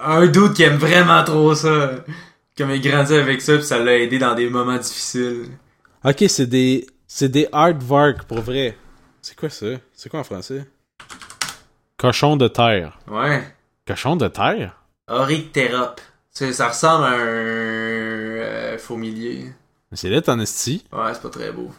Un 0.00 0.26
doute 0.26 0.54
qui 0.54 0.62
aime 0.64 0.76
vraiment 0.76 1.22
trop 1.24 1.54
ça. 1.54 1.92
Comme 2.56 2.70
il 2.72 2.80
grandit 2.80 3.14
avec 3.14 3.40
ça, 3.40 3.54
puis 3.54 3.62
ça 3.64 3.78
l'a 3.78 3.96
aidé 3.98 4.18
dans 4.18 4.34
des 4.34 4.50
moments 4.50 4.76
difficiles. 4.78 5.46
Ok, 6.04 6.24
c'est 6.28 6.46
des. 6.46 6.86
C'est 7.06 7.28
des 7.28 7.48
aardvark 7.52 8.24
pour 8.24 8.40
vrai. 8.40 8.76
C'est 9.22 9.36
quoi 9.36 9.48
ça? 9.50 9.66
C'est 9.94 10.08
quoi 10.08 10.20
en 10.20 10.24
français? 10.24 10.64
Cochon 11.96 12.36
de 12.36 12.48
terre. 12.48 12.98
Ouais. 13.10 13.42
Cochon 13.86 14.16
de 14.16 14.28
terre? 14.28 14.76
Oryctérope. 15.08 16.00
Ça, 16.30 16.52
ça 16.52 16.68
ressemble 16.68 17.04
à 17.04 17.08
un 17.10 17.18
euh, 17.18 18.78
fourmilier. 18.78 19.52
Mais 19.90 19.96
C'est 19.96 20.08
là, 20.10 20.20
t'en 20.20 20.38
esti. 20.38 20.84
Ouais, 20.92 21.12
c'est 21.14 21.22
pas 21.22 21.30
très 21.30 21.50
beau. 21.50 21.70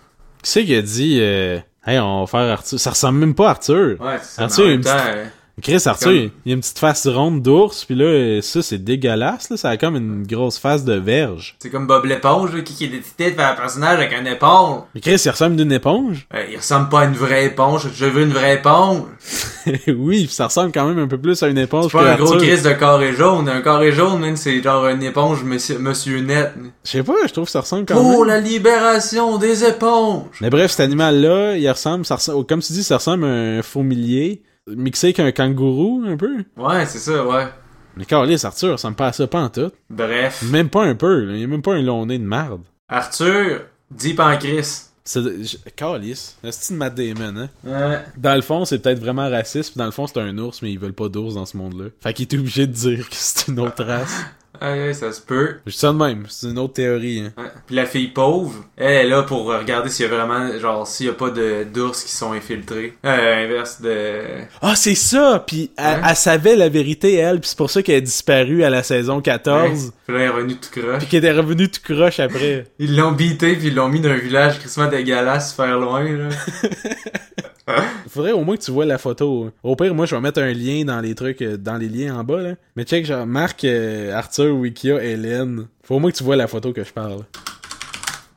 Qui 0.41 0.49
c'est 0.51 0.65
qui 0.65 0.75
a 0.75 0.81
dit, 0.81 1.19
euh, 1.21 1.59
hey, 1.85 1.99
on 1.99 2.21
va 2.21 2.27
faire 2.27 2.51
Arthur? 2.53 2.79
Ça 2.79 2.89
ressemble 2.89 3.19
même 3.19 3.35
pas 3.35 3.47
à 3.47 3.51
Arthur. 3.51 4.01
Ouais, 4.01 4.17
c'est 4.21 4.35
ça. 4.35 4.43
Arthur, 4.43 4.65
une 4.67 4.81
petite- 4.81 5.31
Chris, 5.61 5.81
Arthur, 5.85 6.07
comme- 6.07 6.29
il 6.45 6.51
a 6.51 6.55
une 6.55 6.61
petite 6.61 6.79
face 6.79 7.07
ronde 7.07 7.41
d'ours, 7.41 7.85
pis 7.85 7.95
là, 7.95 8.41
ça, 8.41 8.61
c'est 8.61 8.77
dégueulasse, 8.83 9.49
là. 9.49 9.57
Ça 9.57 9.69
a 9.69 9.77
comme 9.77 9.95
une 9.95 10.25
grosse 10.25 10.57
face 10.57 10.83
de 10.85 10.93
verge. 10.93 11.55
c'est 11.59 11.69
comme 11.69 11.87
Bob 11.87 12.05
l'éponge, 12.05 12.53
là, 12.55 12.61
qui, 12.61 12.73
qui 12.73 12.85
est 12.85 12.87
décidé 12.89 13.31
de 13.31 13.35
faire 13.35 13.51
un 13.51 13.55
personnage 13.55 13.97
avec 13.99 14.13
un 14.13 14.25
éponge. 14.25 14.83
Mais 14.95 15.01
Chris, 15.01 15.21
il 15.23 15.29
ressemble 15.29 15.55
d'une 15.55 15.71
éponge? 15.71 16.27
Euh, 16.33 16.43
il 16.51 16.57
ressemble 16.57 16.89
pas 16.89 17.01
à 17.01 17.05
une 17.05 17.13
vraie 17.13 17.45
éponge. 17.45 17.89
Je 17.93 18.05
veux 18.05 18.23
une 18.23 18.33
vraie 18.33 18.55
éponge. 18.55 19.03
oui, 19.87 20.25
pis 20.27 20.33
ça 20.33 20.45
ressemble 20.47 20.71
quand 20.71 20.87
même 20.87 20.99
un 20.99 21.07
peu 21.07 21.17
plus 21.17 21.41
à 21.43 21.47
une 21.47 21.57
éponge 21.57 21.91
C'est 21.91 21.97
pas 21.97 22.03
que 22.03 22.09
un 22.09 22.15
gros 22.15 22.33
Arthur. 22.33 22.47
Chris 22.47 22.61
de 22.61 22.71
carré 22.73 23.13
jaune. 23.13 23.49
Un 23.49 23.61
carré 23.61 23.91
jaune, 23.91 24.19
man, 24.19 24.35
c'est 24.37 24.61
genre 24.61 24.87
une 24.87 25.03
éponge 25.03 25.43
monsieur, 25.43 25.79
monsieur 25.79 26.19
net. 26.21 26.53
Je 26.83 26.91
sais 26.91 27.03
pas, 27.03 27.13
je 27.27 27.31
trouve 27.33 27.45
que 27.45 27.51
ça 27.51 27.61
ressemble 27.61 27.85
quand 27.85 27.95
Pour 27.95 28.25
même. 28.25 28.27
la 28.27 28.39
libération 28.39 29.37
des 29.37 29.63
éponges. 29.65 30.25
Mais 30.41 30.49
bref, 30.49 30.71
cet 30.71 30.79
animal-là, 30.81 31.55
il 31.57 31.69
ressemble, 31.69 32.05
ça 32.05 32.15
ressemble, 32.15 32.45
comme 32.45 32.61
tu 32.61 32.73
dis, 32.73 32.83
ça 32.83 32.97
ressemble 32.97 33.25
à 33.25 33.27
un 33.27 33.61
fourmilier, 33.61 34.41
mixé 34.75 35.07
avec 35.07 35.19
un 35.19 35.31
kangourou, 35.31 36.03
un 36.05 36.17
peu? 36.17 36.43
Ouais, 36.57 36.85
c'est 36.85 36.99
ça, 36.99 37.25
ouais. 37.25 37.47
Mais 37.95 38.05
Carlis, 38.05 38.41
Arthur, 38.43 38.69
il 38.69 38.71
ressemble 38.73 38.95
pas 38.95 39.07
à 39.07 39.13
ça, 39.13 39.27
pas 39.27 39.41
en 39.41 39.49
tout. 39.49 39.71
Bref. 39.89 40.43
Même 40.43 40.69
pas 40.69 40.83
un 40.83 40.95
peu, 40.95 41.25
là. 41.25 41.35
il 41.35 41.43
a 41.43 41.47
même 41.47 41.61
pas 41.61 41.73
un 41.73 41.81
long 41.81 42.05
nez 42.05 42.17
de 42.17 42.23
merde. 42.23 42.61
Arthur, 42.87 43.61
Deep 43.91 44.19
en 44.19 44.37
Chris. 44.37 44.83
C'est, 45.03 45.75
Carlis, 45.75 46.35
c'est 46.51 46.69
une 46.73 46.77
Matt 46.77 46.93
Damon, 46.93 47.35
hein? 47.35 47.49
Ouais. 47.63 47.99
Dans 48.15 48.35
le 48.35 48.41
fond, 48.41 48.63
c'est 48.65 48.79
peut-être 48.79 48.99
vraiment 48.99 49.27
raciste, 49.27 49.71
puis 49.71 49.79
dans 49.79 49.85
le 49.85 49.91
fond, 49.91 50.05
c'est 50.05 50.19
un 50.19 50.37
ours, 50.37 50.61
mais 50.61 50.71
ils 50.71 50.77
veulent 50.77 50.93
pas 50.93 51.09
d'ours 51.09 51.33
dans 51.33 51.45
ce 51.45 51.57
monde-là. 51.57 51.85
Fait 51.99 52.13
qu'il 52.13 52.27
est 52.27 52.37
obligé 52.37 52.67
de 52.67 52.73
dire 52.73 53.09
que 53.09 53.15
c'est 53.15 53.47
une 53.47 53.59
autre 53.59 53.83
race. 53.83 54.23
Ouais, 54.61 54.93
ça 54.93 55.11
se 55.11 55.21
peut. 55.21 55.55
Je 55.65 55.71
dis 55.71 55.77
ça 55.77 55.91
de 55.91 55.97
même, 55.97 56.25
c'est 56.29 56.47
une 56.47 56.59
autre 56.59 56.73
théorie, 56.73 57.19
hein. 57.25 57.33
Ouais. 57.41 57.49
Puis 57.65 57.75
la 57.75 57.85
fille 57.85 58.07
pauvre, 58.09 58.65
elle 58.77 58.91
est 59.05 59.07
là 59.09 59.23
pour 59.23 59.45
regarder 59.45 59.89
s'il 59.89 60.05
y 60.05 60.09
a 60.09 60.15
vraiment, 60.15 60.57
genre, 60.59 60.85
s'il 60.87 61.05
y 61.05 61.09
a 61.09 61.13
pas 61.13 61.29
de 61.29 61.63
d'ours 61.73 62.03
qui 62.03 62.11
sont 62.11 62.33
infiltrés. 62.33 62.93
Euh, 63.05 63.45
inverse 63.45 63.81
de... 63.81 64.21
Ah, 64.61 64.75
c'est 64.75 64.95
ça! 64.95 65.43
Puis 65.45 65.71
elle, 65.77 66.15
savait 66.15 66.55
la 66.55 66.69
vérité, 66.69 67.15
elle, 67.15 67.39
puis 67.39 67.49
c'est 67.49 67.57
pour 67.57 67.69
ça 67.69 67.81
qu'elle 67.81 67.97
a 67.97 68.01
disparu 68.01 68.63
à 68.63 68.69
la 68.69 68.83
saison 68.83 69.21
14, 69.21 69.59
Ouais. 69.59 69.91
Puis 70.07 70.15
là, 70.15 70.21
elle 70.23 70.25
est 70.25 70.29
revenue 70.29 70.55
tout 70.55 70.69
croche. 70.81 70.97
puis 70.99 71.07
qu'elle 71.07 71.25
est 71.25 71.31
revenue 71.31 71.69
tout 71.69 71.81
croche 71.83 72.19
après. 72.19 72.65
Ils 72.79 72.95
l'ont 72.95 73.11
beaté 73.11 73.55
puis 73.55 73.67
ils 73.67 73.75
l'ont 73.75 73.89
mis 73.89 73.99
dans 74.01 74.09
un 74.09 74.17
village 74.17 74.59
crissement 74.59 74.87
dégueulasse 74.87 75.53
faire 75.53 75.79
loin, 75.79 76.03
là. 76.03 76.29
Il 78.05 78.09
faudrait 78.11 78.31
au 78.31 78.43
moins 78.43 78.57
que 78.57 78.61
tu 78.63 78.71
vois 78.71 78.85
la 78.85 78.97
photo. 78.97 79.51
Au 79.63 79.75
pire, 79.75 79.93
moi, 79.93 80.05
je 80.05 80.15
vais 80.15 80.21
mettre 80.21 80.41
un 80.41 80.51
lien 80.53 80.83
dans 80.85 80.99
les 81.01 81.13
trucs, 81.15 81.41
euh, 81.41 81.57
dans 81.57 81.75
les 81.77 81.87
liens 81.89 82.15
en 82.15 82.23
bas, 82.23 82.41
là. 82.41 82.55
Mais 82.75 82.83
check, 82.83 83.05
genre, 83.05 83.25
Marc, 83.27 83.63
euh, 83.63 84.13
Arthur, 84.13 84.55
Wikia, 84.55 85.03
Hélène. 85.03 85.67
Faut 85.83 85.95
au 85.95 85.99
moins 85.99 86.11
que 86.11 86.17
tu 86.17 86.23
vois 86.23 86.35
la 86.35 86.47
photo 86.47 86.73
que 86.73 86.83
je 86.83 86.91
parle. 86.91 87.23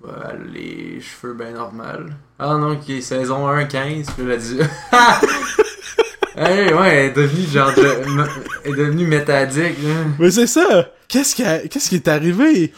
Ouais, 0.03 0.11
les 0.53 1.01
cheveux 1.01 1.35
ben 1.35 1.55
normal. 1.55 2.17
Ah 2.39 2.57
non, 2.59 2.73
ok, 2.73 3.01
saison 3.01 3.47
1, 3.47 3.65
15, 3.67 4.07
puis 4.17 4.27
là, 4.27 4.33
elle 4.33 4.33
a 4.33 4.37
dit... 4.37 4.59
hey, 6.37 6.73
ouais, 6.75 6.89
elle 6.89 7.05
est 7.07 7.13
devenue 7.13 7.47
genre... 7.47 7.73
de- 7.73 8.27
Elle 8.65 8.73
est 8.73 8.77
devenue 8.77 9.07
métadique, 9.07 9.79
là. 9.83 9.95
Mais 10.19 10.31
c'est 10.31 10.47
ça! 10.49 10.91
Qu'est-ce 11.09 11.35
qui, 11.37 11.45
a- 11.45 11.61
qu'est-ce 11.69 11.89
qui 11.89 11.97
est 11.97 12.09
arrivé? 12.09 12.73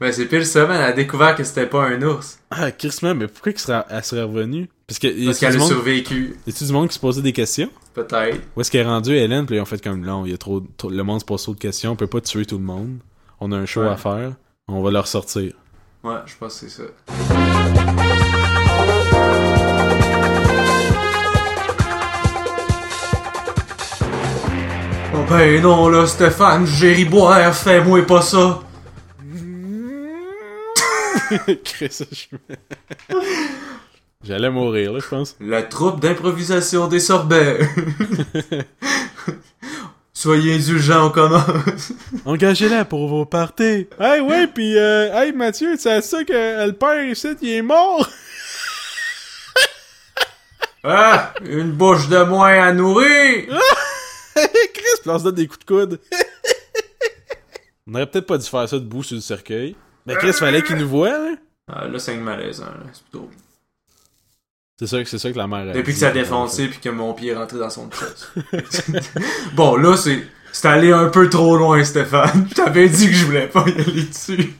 Ben 0.00 0.12
c'est 0.12 0.26
pile 0.26 0.46
ça, 0.46 0.66
man, 0.66 0.76
elle 0.80 0.86
a 0.86 0.92
découvert 0.92 1.34
que 1.34 1.44
c'était 1.44 1.66
pas 1.66 1.84
un 1.84 2.00
ours. 2.02 2.38
Ah, 2.50 2.70
Chris, 2.70 2.96
man, 3.02 3.18
mais 3.18 3.26
pourquoi 3.28 3.52
elle 3.90 4.04
serait 4.04 4.22
revenue? 4.22 4.68
Parce 4.92 4.98
que, 4.98 5.24
Parce 5.24 5.38
qu'elle 5.38 5.56
a 5.56 5.60
survécu. 5.66 6.36
y 6.46 6.50
a-tu 6.50 6.64
du 6.64 6.72
monde 6.72 6.88
qui 6.88 6.94
se 6.94 7.00
posait 7.00 7.22
des 7.22 7.32
questions? 7.32 7.70
Peut-être. 7.94 8.38
Où 8.54 8.60
est-ce 8.60 8.70
qu'elle 8.70 8.82
est 8.82 8.90
rendue, 8.90 9.16
Hélène? 9.16 9.46
Puis 9.46 9.56
ils 9.56 9.60
ont 9.60 9.64
fait 9.64 9.82
comme, 9.82 10.04
là, 10.04 10.20
il 10.26 10.30
y 10.32 10.34
a 10.34 10.36
trop, 10.36 10.60
trop- 10.76 10.90
le 10.90 11.02
monde 11.02 11.20
se 11.20 11.24
pose 11.24 11.42
trop 11.42 11.54
de 11.54 11.58
questions, 11.58 11.92
on 11.92 11.96
peut 11.96 12.06
pas 12.06 12.20
tuer 12.20 12.44
tout 12.44 12.58
le 12.58 12.64
monde. 12.64 12.98
On 13.40 13.52
a 13.52 13.56
un 13.56 13.64
show 13.64 13.80
Ouais. 13.80 13.88
à 13.88 13.96
faire. 13.96 14.34
On 14.68 14.82
va 14.82 14.90
leur 14.90 15.06
sortir. 15.06 15.54
Ouais, 16.04 16.16
je 16.26 16.34
pense 16.38 16.60
que 16.60 16.68
c'est 16.68 16.82
ça. 16.82 17.92
Oh 25.14 25.24
ben 25.28 25.60
non 25.62 25.88
là, 25.88 26.06
Stéphane, 26.06 26.66
Jerry 26.66 27.04
Boire, 27.04 27.54
fais-moi 27.54 28.06
pas 28.06 28.22
ça. 28.22 28.60
Chris, 31.64 31.98
je- 32.12 32.36
J'allais 34.24 34.50
mourir, 34.50 34.92
là, 34.92 35.00
je 35.00 35.08
pense. 35.08 35.36
La 35.40 35.62
troupe 35.62 36.00
d'improvisation 36.00 36.86
des 36.86 37.00
sorbets. 37.00 37.60
Soyez 40.14 40.54
indulgents, 40.54 41.06
on 41.06 41.10
commence. 41.10 41.92
Engagez-la 42.24 42.84
pour 42.84 43.08
vos 43.08 43.24
parties. 43.24 43.88
Hey, 43.98 44.20
ouais, 44.20 44.46
pis, 44.46 44.76
euh, 44.76 45.12
hey, 45.12 45.32
Mathieu, 45.32 45.74
c'est 45.76 45.90
à 45.90 46.00
ça 46.02 46.22
que 46.22 46.66
le 46.66 46.72
père 46.72 47.04
ici, 47.04 47.28
il 47.42 47.48
est 47.48 47.62
mort? 47.62 48.08
Ah, 50.84 51.32
une 51.44 51.72
bouche 51.72 52.08
de 52.08 52.22
moins 52.24 52.62
à 52.62 52.72
nourrir. 52.72 53.58
Chris, 54.34 55.02
se 55.04 55.22
donne 55.22 55.34
des 55.34 55.46
coups 55.46 55.60
de 55.60 55.64
coude. 55.64 56.00
on 57.86 57.94
aurait 57.94 58.06
peut-être 58.06 58.26
pas 58.26 58.38
dû 58.38 58.46
faire 58.46 58.68
ça 58.68 58.78
debout 58.78 59.02
sur 59.02 59.16
le 59.16 59.20
cercueil. 59.20 59.76
Mais 60.06 60.14
Chris, 60.14 60.32
fallait 60.32 60.62
qu'il 60.62 60.76
nous 60.76 60.88
voie, 60.88 61.10
là. 61.10 61.34
Ah, 61.68 61.86
là, 61.86 61.98
c'est 61.98 62.14
une 62.14 62.22
malaisant, 62.22 62.66
là. 62.66 62.84
C'est 62.92 63.02
plutôt... 63.04 63.28
C'est 64.84 64.88
ça, 64.88 65.04
c'est 65.04 65.18
ça 65.18 65.30
que 65.30 65.38
la 65.38 65.46
mère 65.46 65.60
a 65.60 65.72
Depuis 65.72 65.92
dit. 65.92 65.98
que 66.00 66.04
ça 66.04 66.08
a 66.08 66.12
défoncé 66.12 66.66
puis 66.66 66.78
que 66.80 66.88
mon 66.88 67.12
pied 67.14 67.30
est 67.30 67.34
rentré 67.36 67.56
dans 67.58 67.70
son 67.70 67.88
chest. 67.88 68.32
bon, 69.54 69.76
là, 69.76 69.96
c'est... 69.96 70.24
C'est 70.50 70.66
allé 70.68 70.90
un 70.92 71.08
peu 71.08 71.30
trop 71.30 71.56
loin, 71.56 71.82
Stéphane. 71.84 72.46
Je 72.50 72.54
t'avais 72.62 72.88
dit 72.88 73.06
que 73.06 73.14
je 73.14 73.24
voulais 73.24 73.46
pas 73.46 73.64
y 73.68 73.72
aller 73.80 74.02
dessus. 74.02 74.52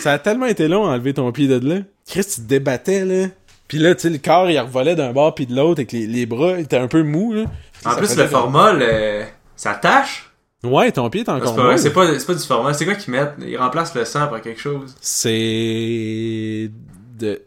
Ça 0.00 0.12
a 0.14 0.18
tellement 0.18 0.46
été 0.46 0.66
long 0.68 0.86
à 0.86 0.94
enlever 0.94 1.14
ton 1.14 1.30
pied 1.32 1.46
de 1.48 1.66
là. 1.66 1.80
Chris, 2.06 2.24
tu 2.24 2.40
te 2.42 2.46
débattais, 2.46 3.04
là. 3.04 3.28
Pis 3.68 3.78
là, 3.78 3.94
tu 3.94 4.02
sais, 4.02 4.10
le 4.10 4.18
corps, 4.18 4.50
il 4.50 4.58
revolait 4.58 4.96
d'un 4.96 5.12
bord 5.12 5.34
puis 5.34 5.46
de 5.46 5.54
l'autre, 5.54 5.80
avec 5.80 5.92
les, 5.92 6.06
les 6.06 6.26
bras, 6.26 6.52
il 6.58 6.64
était 6.64 6.76
un 6.78 6.88
peu 6.88 7.02
mou, 7.02 7.32
là. 7.34 7.44
En 7.84 7.90
Ça 7.92 7.96
plus, 7.96 8.16
le 8.16 8.26
format, 8.26 8.72
le... 8.72 9.22
ça 9.56 9.74
tâche. 9.74 10.30
Ouais, 10.64 10.90
ton 10.92 11.08
pied 11.08 11.20
est 11.22 11.28
Ah, 11.28 11.36
encore 11.36 11.50
C'est 11.50 11.56
pas, 11.56 11.62
vrai, 11.64 11.72
mou. 11.76 11.78
c'est 11.80 11.92
pas, 11.92 12.18
c'est 12.18 12.26
pas 12.26 12.34
du 12.34 12.44
format. 12.44 12.74
C'est 12.74 12.84
quoi 12.84 12.94
qu'ils 12.96 13.12
mettent? 13.12 13.34
Ils 13.40 13.56
remplacent 13.56 13.94
le 13.94 14.04
sang 14.04 14.26
par 14.26 14.40
quelque 14.42 14.60
chose. 14.60 14.94
C'est... 15.00 16.70
De... 17.18 17.40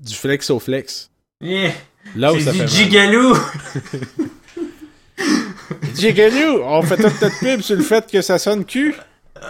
Du 0.00 0.14
flex 0.14 0.50
au 0.50 0.58
flex. 0.58 1.10
Yeah. 1.40 1.72
Là 2.16 2.32
où 2.32 2.40
ça 2.40 2.52
fait 2.52 2.66
gigalou. 2.66 3.34
Jigaloo, 5.94 6.62
on 6.64 6.82
fait 6.82 6.96
toute 6.96 7.20
notre 7.20 7.38
pub 7.38 7.60
sur 7.60 7.76
le 7.76 7.82
fait 7.82 8.10
que 8.10 8.22
ça 8.22 8.38
sonne 8.38 8.64
cul. 8.64 8.94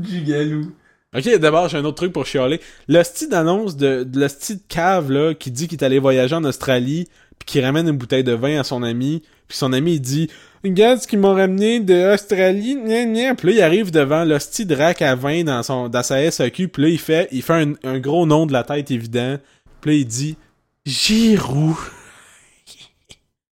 Gigalou. 0.00 0.72
Ok, 1.16 1.28
d'abord, 1.38 1.68
j'ai 1.68 1.78
un 1.78 1.84
autre 1.84 1.96
truc 1.96 2.12
pour 2.12 2.24
chialer. 2.24 2.60
Le 2.86 3.02
style 3.02 3.30
d'annonce 3.30 3.76
de, 3.76 4.04
de 4.04 4.20
le 4.20 4.28
style 4.28 4.58
de 4.58 4.62
cave, 4.68 5.10
là, 5.10 5.34
qui 5.34 5.50
dit 5.50 5.66
qu'il 5.66 5.80
est 5.80 5.84
allé 5.84 5.98
voyager 5.98 6.36
en 6.36 6.44
Australie, 6.44 7.08
puis 7.38 7.46
qui 7.46 7.60
ramène 7.60 7.88
une 7.88 7.96
bouteille 7.96 8.22
de 8.22 8.32
vin 8.32 8.60
à 8.60 8.64
son 8.64 8.84
ami, 8.84 9.22
puis 9.50 9.58
son 9.58 9.72
ami, 9.74 9.94
il 9.96 10.00
dit 10.00 10.30
«Regarde 10.64 11.00
ce 11.00 11.06
qu'ils 11.08 11.18
m'ont 11.18 11.34
ramené 11.34 11.80
de 11.80 12.14
Australie, 12.14 12.76
gna 12.76 13.04
gna.» 13.04 13.34
Puis 13.36 13.48
là, 13.48 13.54
il 13.54 13.62
arrive 13.62 13.90
devant 13.90 14.24
de 14.24 14.74
rack 14.74 15.02
à 15.02 15.14
vin 15.14 15.42
dans, 15.44 15.62
son, 15.62 15.88
dans 15.88 16.02
sa 16.02 16.30
SAQ, 16.30 16.68
puis 16.68 16.82
là, 16.82 16.88
il 16.88 16.98
fait, 16.98 17.28
il 17.32 17.42
fait 17.42 17.52
un, 17.54 17.72
un 17.84 17.98
gros 17.98 18.24
nom 18.26 18.46
de 18.46 18.52
la 18.52 18.62
tête 18.64 18.90
évident, 18.90 19.38
puis 19.80 19.90
là, 19.90 19.96
il 19.98 20.06
dit 20.06 20.36
«Giroux.» 20.86 21.78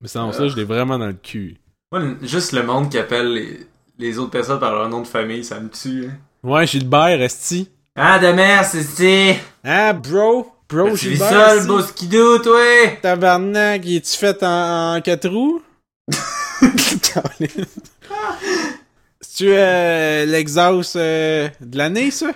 Mais 0.01 0.09
sans 0.09 0.33
ça, 0.33 0.49
je 0.49 0.57
l'ai 0.57 0.65
vraiment 0.65 0.99
dans 0.99 1.07
le 1.07 1.13
cul. 1.15 1.57
Le- 1.93 2.17
juste 2.23 2.53
le 2.53 2.63
monde 2.65 2.91
qui 2.91 2.99
appelle 2.99 3.33
les, 3.33 3.61
les 3.99 4.19
autres 4.19 4.31
personnes 4.33 4.59
par 4.59 4.75
leur 4.75 4.89
nom 4.89 5.01
de 5.03 5.07
famille, 5.07 5.45
ça 5.45 5.61
me 5.61 5.69
tue. 5.71 6.07
hein. 6.09 6.17
Ouais, 6.43 6.67
Gilbert, 6.67 7.23
esti. 7.23 7.71
Ah, 7.97 8.19
de 8.19 8.27
merde, 8.33 8.67
c'est. 8.67 9.39
Ah, 9.63 9.93
bro, 9.93 10.49
bro, 10.69 10.89
Tu 10.97 11.09
vis 11.11 11.17
Gilbert, 11.17 11.55
le 11.55 11.59
esti. 11.59 11.69
beau 11.69 12.39
toi? 12.41 12.61
Tabarnak, 13.01 13.83
il 13.87 13.97
est-tu 13.97 14.19
fait 14.19 14.43
en, 14.43 14.97
en 14.97 15.01
quatre 15.01 15.29
roues? 15.29 15.63
C'est-tu 19.21 19.49
euh, 19.51 20.25
l'exhaust 20.27 20.97
euh, 20.97 21.49
de 21.61 21.79
l'année, 21.79 22.11
ça? 22.11 22.27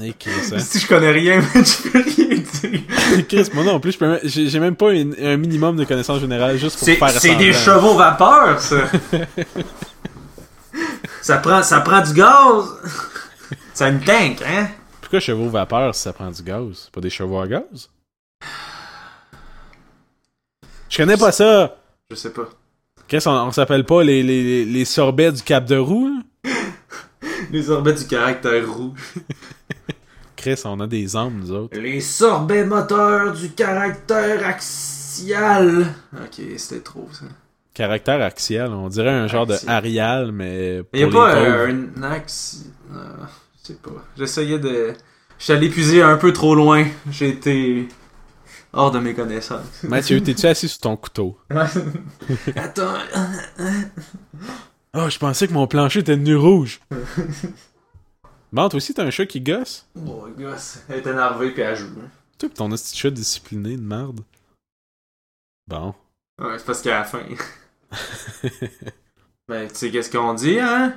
Hein? 0.00 0.58
Si 0.58 0.78
je 0.80 0.86
connais 0.88 1.10
rien, 1.10 1.40
mais 1.54 1.56
je 1.64 1.88
peux 1.88 2.02
rien 2.02 2.38
dire. 2.38 3.26
Chris, 3.28 3.48
moi 3.52 3.64
non 3.64 3.78
plus, 3.78 3.92
je 3.92 3.98
peux 3.98 4.08
même- 4.08 4.20
j'ai 4.24 4.58
même 4.60 4.76
pas 4.76 4.92
une- 4.92 5.14
un 5.22 5.36
minimum 5.36 5.76
de 5.76 5.84
connaissances 5.84 6.20
générales 6.20 6.56
juste 6.56 6.78
pour 6.78 6.86
C'est 6.86 6.96
faire 6.96 7.10
c'est 7.10 7.36
des 7.36 7.52
chevaux 7.52 7.94
vapeur, 7.94 8.60
ça. 8.60 8.88
ça, 11.22 11.36
prend, 11.38 11.62
ça 11.62 11.80
prend 11.80 12.00
du 12.00 12.14
gaz. 12.14 12.64
ça 13.74 13.88
une 13.88 14.00
tank, 14.00 14.42
hein? 14.46 14.68
Pourquoi 15.00 15.20
chevaux 15.20 15.48
vapeur 15.50 15.94
si 15.94 16.02
ça 16.02 16.12
prend 16.12 16.30
du 16.30 16.42
gaz? 16.42 16.82
C'est 16.84 16.90
pas 16.92 17.00
des 17.00 17.10
chevaux 17.10 17.40
à 17.40 17.46
gaz? 17.46 17.90
Je 20.88 20.96
connais 20.96 21.16
pas 21.18 21.32
ça! 21.32 21.76
Je 22.10 22.16
sais 22.16 22.32
pas. 22.32 22.48
Qu'est-ce 23.10 23.28
on, 23.28 23.32
on 23.32 23.50
s'appelle 23.50 23.84
pas 23.84 24.04
les, 24.04 24.22
les, 24.22 24.64
les 24.64 24.84
sorbets 24.84 25.32
du 25.32 25.42
Cap 25.42 25.64
de 25.64 25.76
Roue? 25.76 26.06
hein? 26.06 26.22
Les 27.50 27.64
sorbets 27.64 27.94
du 27.94 28.06
caractère 28.06 28.72
roux. 28.72 28.94
Chris, 30.36 30.60
on 30.64 30.78
a 30.78 30.86
des 30.86 31.16
armes, 31.16 31.40
nous 31.40 31.50
autres. 31.50 31.76
Les 31.76 32.00
sorbets 32.00 32.64
moteurs 32.64 33.32
du 33.32 33.50
caractère 33.50 34.46
axial. 34.46 35.86
Ok, 36.14 36.40
c'était 36.56 36.80
trop, 36.82 37.08
ça. 37.10 37.24
Caractère 37.74 38.22
axial, 38.22 38.72
on 38.72 38.88
dirait 38.88 39.10
un 39.10 39.26
genre 39.26 39.50
Axial. 39.50 39.66
de 39.66 39.70
Arial, 39.70 40.32
mais 40.32 40.82
pour 40.84 41.00
Y'a 41.00 41.06
les 41.06 41.12
pas 41.12 41.34
euh, 41.34 41.72
un 41.96 42.02
axe... 42.04 42.66
euh, 42.94 42.96
je 43.62 43.68
sais 43.72 43.78
pas. 43.82 44.04
J'essayais 44.16 44.58
de... 44.60 44.92
J'étais 45.38 45.52
allé 45.54 45.68
puiser 45.68 46.02
un 46.02 46.16
peu 46.16 46.32
trop 46.32 46.54
loin. 46.54 46.86
J'ai 47.10 47.30
été... 47.30 47.88
Hors 48.72 48.90
de 48.90 48.98
mes 49.00 49.14
connaissances. 49.14 49.64
Mathieu, 49.82 50.22
t'es-tu 50.22 50.46
assis 50.46 50.68
sur 50.68 50.78
ton 50.78 50.96
couteau? 50.96 51.38
Attends... 52.56 52.94
Oh, 54.94 55.08
je 55.08 55.18
pensais 55.18 55.46
que 55.48 55.52
mon 55.52 55.66
plancher 55.66 56.00
était 56.00 56.16
devenu 56.16 56.36
rouge. 56.36 56.80
bon, 58.52 58.68
toi 58.68 58.76
aussi, 58.76 58.92
t'as 58.94 59.04
un 59.04 59.10
chat 59.10 59.26
qui 59.26 59.40
gosse? 59.40 59.86
Oh, 60.06 60.26
gosse. 60.36 60.80
Elle 60.88 60.98
est 60.98 61.06
énervée 61.06 61.50
puis 61.52 61.62
elle 61.62 61.76
joue. 61.76 61.86
hein. 61.86 62.08
Toi, 62.38 62.48
pis 62.48 62.54
ton 62.54 62.68
petit 62.70 62.96
chat 62.96 63.10
discipliné 63.10 63.76
de 63.76 63.82
merde. 63.82 64.20
Bon. 65.68 65.94
Ouais, 66.40 66.58
c'est 66.58 66.64
parce 66.64 66.82
qu'à 66.82 66.98
la 67.00 67.04
fin. 67.04 67.20
ben, 69.48 69.68
tu 69.68 69.74
sais 69.74 69.90
qu'est-ce 69.90 70.10
qu'on 70.10 70.34
dit, 70.34 70.58
hein? 70.58 70.94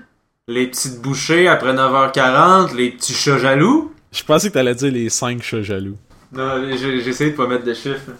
Les 0.47 0.67
petites 0.67 0.99
bouchées 1.01 1.47
après 1.47 1.73
9h40, 1.73 2.75
les 2.75 2.91
petits 2.91 3.13
chats 3.13 3.37
jaloux. 3.37 3.93
Je 4.11 4.23
pensais 4.23 4.49
que 4.49 4.53
t'allais 4.53 4.75
dire 4.75 4.91
les 4.91 5.09
5 5.09 5.41
chats 5.41 5.61
jaloux. 5.61 5.97
Non, 6.33 6.63
j'ai 6.75 7.07
essayé 7.07 7.31
de 7.31 7.35
pas 7.35 7.47
mettre 7.47 7.63
de 7.65 7.73
chiffres. 7.73 8.11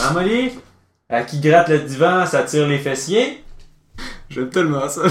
Hein, 0.00 0.12
Molly? 0.14 0.52
À 1.08 1.22
qui 1.24 1.40
gratte 1.40 1.68
le 1.68 1.80
divan, 1.80 2.24
ça 2.26 2.42
tire 2.44 2.66
les 2.66 2.78
fessiers? 2.78 3.42
J'aime 4.30 4.48
tellement 4.50 4.88
ça. 4.88 5.02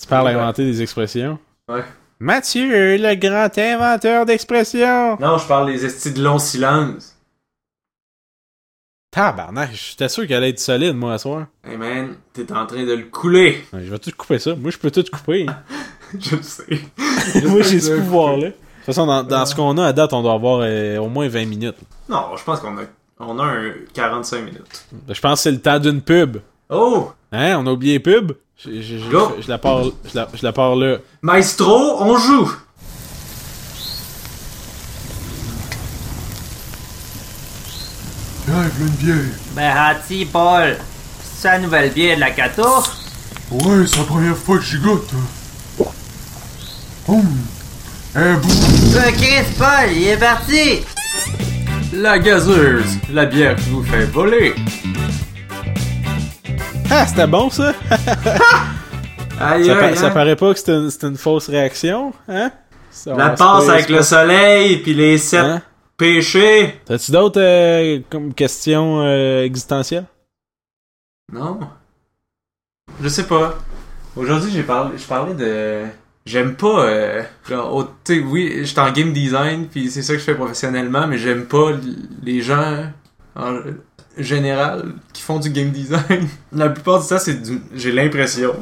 Tu 0.00 0.06
parles 0.08 0.32
d'inventer 0.32 0.64
des 0.64 0.80
expressions? 0.82 1.38
Ouais. 1.68 1.84
Mathieu, 2.20 2.96
le 2.96 3.14
grand 3.16 3.56
inventeur 3.58 4.24
d'expressions! 4.26 5.16
Non, 5.20 5.38
je 5.38 5.46
parle 5.46 5.72
des 5.72 5.84
estis 5.84 6.12
de 6.12 6.22
long 6.22 6.38
silence. 6.38 7.14
Tabarnak, 9.10 9.70
j'étais 9.72 10.08
sûr 10.08 10.26
qu'elle 10.26 10.38
allait 10.38 10.50
être 10.50 10.60
solide, 10.60 10.94
moi, 10.94 11.14
à 11.14 11.18
soir. 11.18 11.46
Hey 11.64 11.76
man, 11.76 12.16
t'es 12.32 12.50
en 12.52 12.66
train 12.66 12.84
de 12.84 12.92
le 12.92 13.04
couler. 13.04 13.64
Ouais, 13.72 13.80
je 13.84 13.90
vais 13.90 13.98
tout 13.98 14.10
couper 14.16 14.38
ça. 14.38 14.54
Moi, 14.54 14.70
je 14.70 14.78
peux 14.78 14.90
tout 14.90 15.04
couper. 15.12 15.46
hein. 15.48 15.62
Je 16.18 16.36
le 16.36 16.42
sais. 16.42 17.44
moi, 17.48 17.60
j'ai 17.62 17.80
ce 17.80 17.92
pouvoir-là. 17.92 18.48
De 18.88 18.92
toute 18.94 19.02
façon, 19.02 19.06
dans, 19.06 19.22
dans 19.22 19.44
ce 19.44 19.54
qu'on 19.54 19.76
a 19.76 19.88
à 19.88 19.92
date, 19.92 20.14
on 20.14 20.22
doit 20.22 20.32
avoir 20.32 20.60
euh, 20.62 20.96
au 20.96 21.10
moins 21.10 21.28
20 21.28 21.44
minutes. 21.44 21.76
Non, 22.08 22.28
je 22.38 22.42
pense 22.42 22.60
qu'on 22.60 22.74
a, 22.78 22.82
on 23.20 23.38
a 23.38 23.44
un 23.44 23.72
45 23.92 24.38
minutes. 24.38 24.86
Je 25.06 25.20
pense 25.20 25.40
que 25.40 25.42
c'est 25.42 25.50
le 25.50 25.60
temps 25.60 25.78
d'une 25.78 26.00
pub. 26.00 26.38
Oh! 26.70 27.12
Hein, 27.30 27.56
on 27.58 27.66
a 27.66 27.72
oublié 27.72 28.00
pub? 28.00 28.32
Je, 28.56 28.80
je, 28.80 28.96
je, 28.96 29.10
Go. 29.10 29.34
je 29.42 29.46
la 29.46 29.58
pars, 29.58 29.84
je 29.84 30.14
la, 30.14 30.26
je 30.32 30.42
la 30.42 30.52
pars 30.54 30.74
là. 30.74 30.96
Maestro, 31.20 32.00
on 32.02 32.16
joue! 32.16 32.50
Tiens, 38.46 38.54
voilà 38.54 38.68
une 38.80 38.86
bière. 38.96 39.34
Ben, 39.54 39.76
Hati, 39.76 40.24
Paul, 40.24 40.78
c'est 41.22 41.48
la 41.48 41.58
nouvelle 41.58 41.92
bière 41.92 42.16
de 42.16 42.20
la 42.20 42.30
Cato? 42.30 42.62
Ouais, 43.50 43.86
c'est 43.86 43.98
la 43.98 44.04
première 44.04 44.36
fois 44.36 44.56
que 44.56 44.64
j'y 44.64 44.78
goûte. 44.78 45.10
Hum. 47.06 47.22
Un 48.14 48.34
bout. 48.38 48.48
Euh, 48.96 49.10
Chris, 49.12 49.44
Paul, 49.58 49.92
il 49.92 50.08
est 50.08 50.18
parti! 50.18 50.80
La 51.92 52.18
gazeuse, 52.18 52.98
la 53.12 53.26
bière 53.26 53.56
qui 53.56 53.70
vous 53.70 53.82
fait 53.82 54.04
voler. 54.06 54.54
Ah, 56.90 57.06
c'était 57.06 57.26
bon, 57.26 57.50
ça? 57.50 57.72
Aïe, 59.40 59.66
Ça, 59.66 59.74
pa- 59.76 59.84
aïe, 59.86 59.96
ça 59.96 60.06
hein? 60.06 60.10
paraît 60.10 60.34
pas 60.36 60.52
que 60.52 60.58
c'était 60.58 61.06
une, 61.06 61.16
fausse 61.16 61.48
réaction, 61.48 62.12
hein? 62.28 62.50
Ça, 62.90 63.14
La 63.14 63.30
passe 63.30 63.68
avec 63.68 63.88
le 63.88 64.02
soleil, 64.02 64.78
puis 64.78 64.94
les 64.94 65.16
sept 65.16 65.40
Hein? 65.44 65.62
péchés. 65.96 66.80
T'as-tu 66.86 67.12
d'autres 67.12 67.40
euh, 67.40 68.00
comme 68.10 68.34
questions 68.34 69.00
euh, 69.02 69.44
existentielles? 69.44 70.06
Non. 71.32 71.60
Je 73.00 73.08
sais 73.08 73.28
pas. 73.28 73.54
Aujourd'hui, 74.16 74.50
j'ai 74.52 74.64
parlé, 74.64 74.98
je 74.98 75.04
parlais 75.04 75.34
de. 75.34 75.84
J'aime 76.28 76.56
pas. 76.56 76.84
Euh, 76.84 77.22
genre, 77.48 77.90
tu 78.04 78.16
sais, 78.16 78.20
oui, 78.20 78.60
j'étais 78.62 78.80
en 78.80 78.92
game 78.92 79.14
design, 79.14 79.66
puis 79.66 79.90
c'est 79.90 80.02
ça 80.02 80.12
que 80.12 80.18
je 80.18 80.24
fais 80.24 80.34
professionnellement, 80.34 81.06
mais 81.06 81.16
j'aime 81.16 81.46
pas 81.46 81.70
les 82.22 82.42
gens 82.42 82.84
en 83.34 83.60
général 84.18 84.92
qui 85.14 85.22
font 85.22 85.38
du 85.38 85.48
game 85.48 85.70
design. 85.70 86.28
La 86.52 86.68
plupart 86.68 87.00
du 87.00 87.08
temps, 87.08 87.18
c'est 87.18 87.40
du. 87.40 87.62
J'ai 87.74 87.92
l'impression 87.92 88.54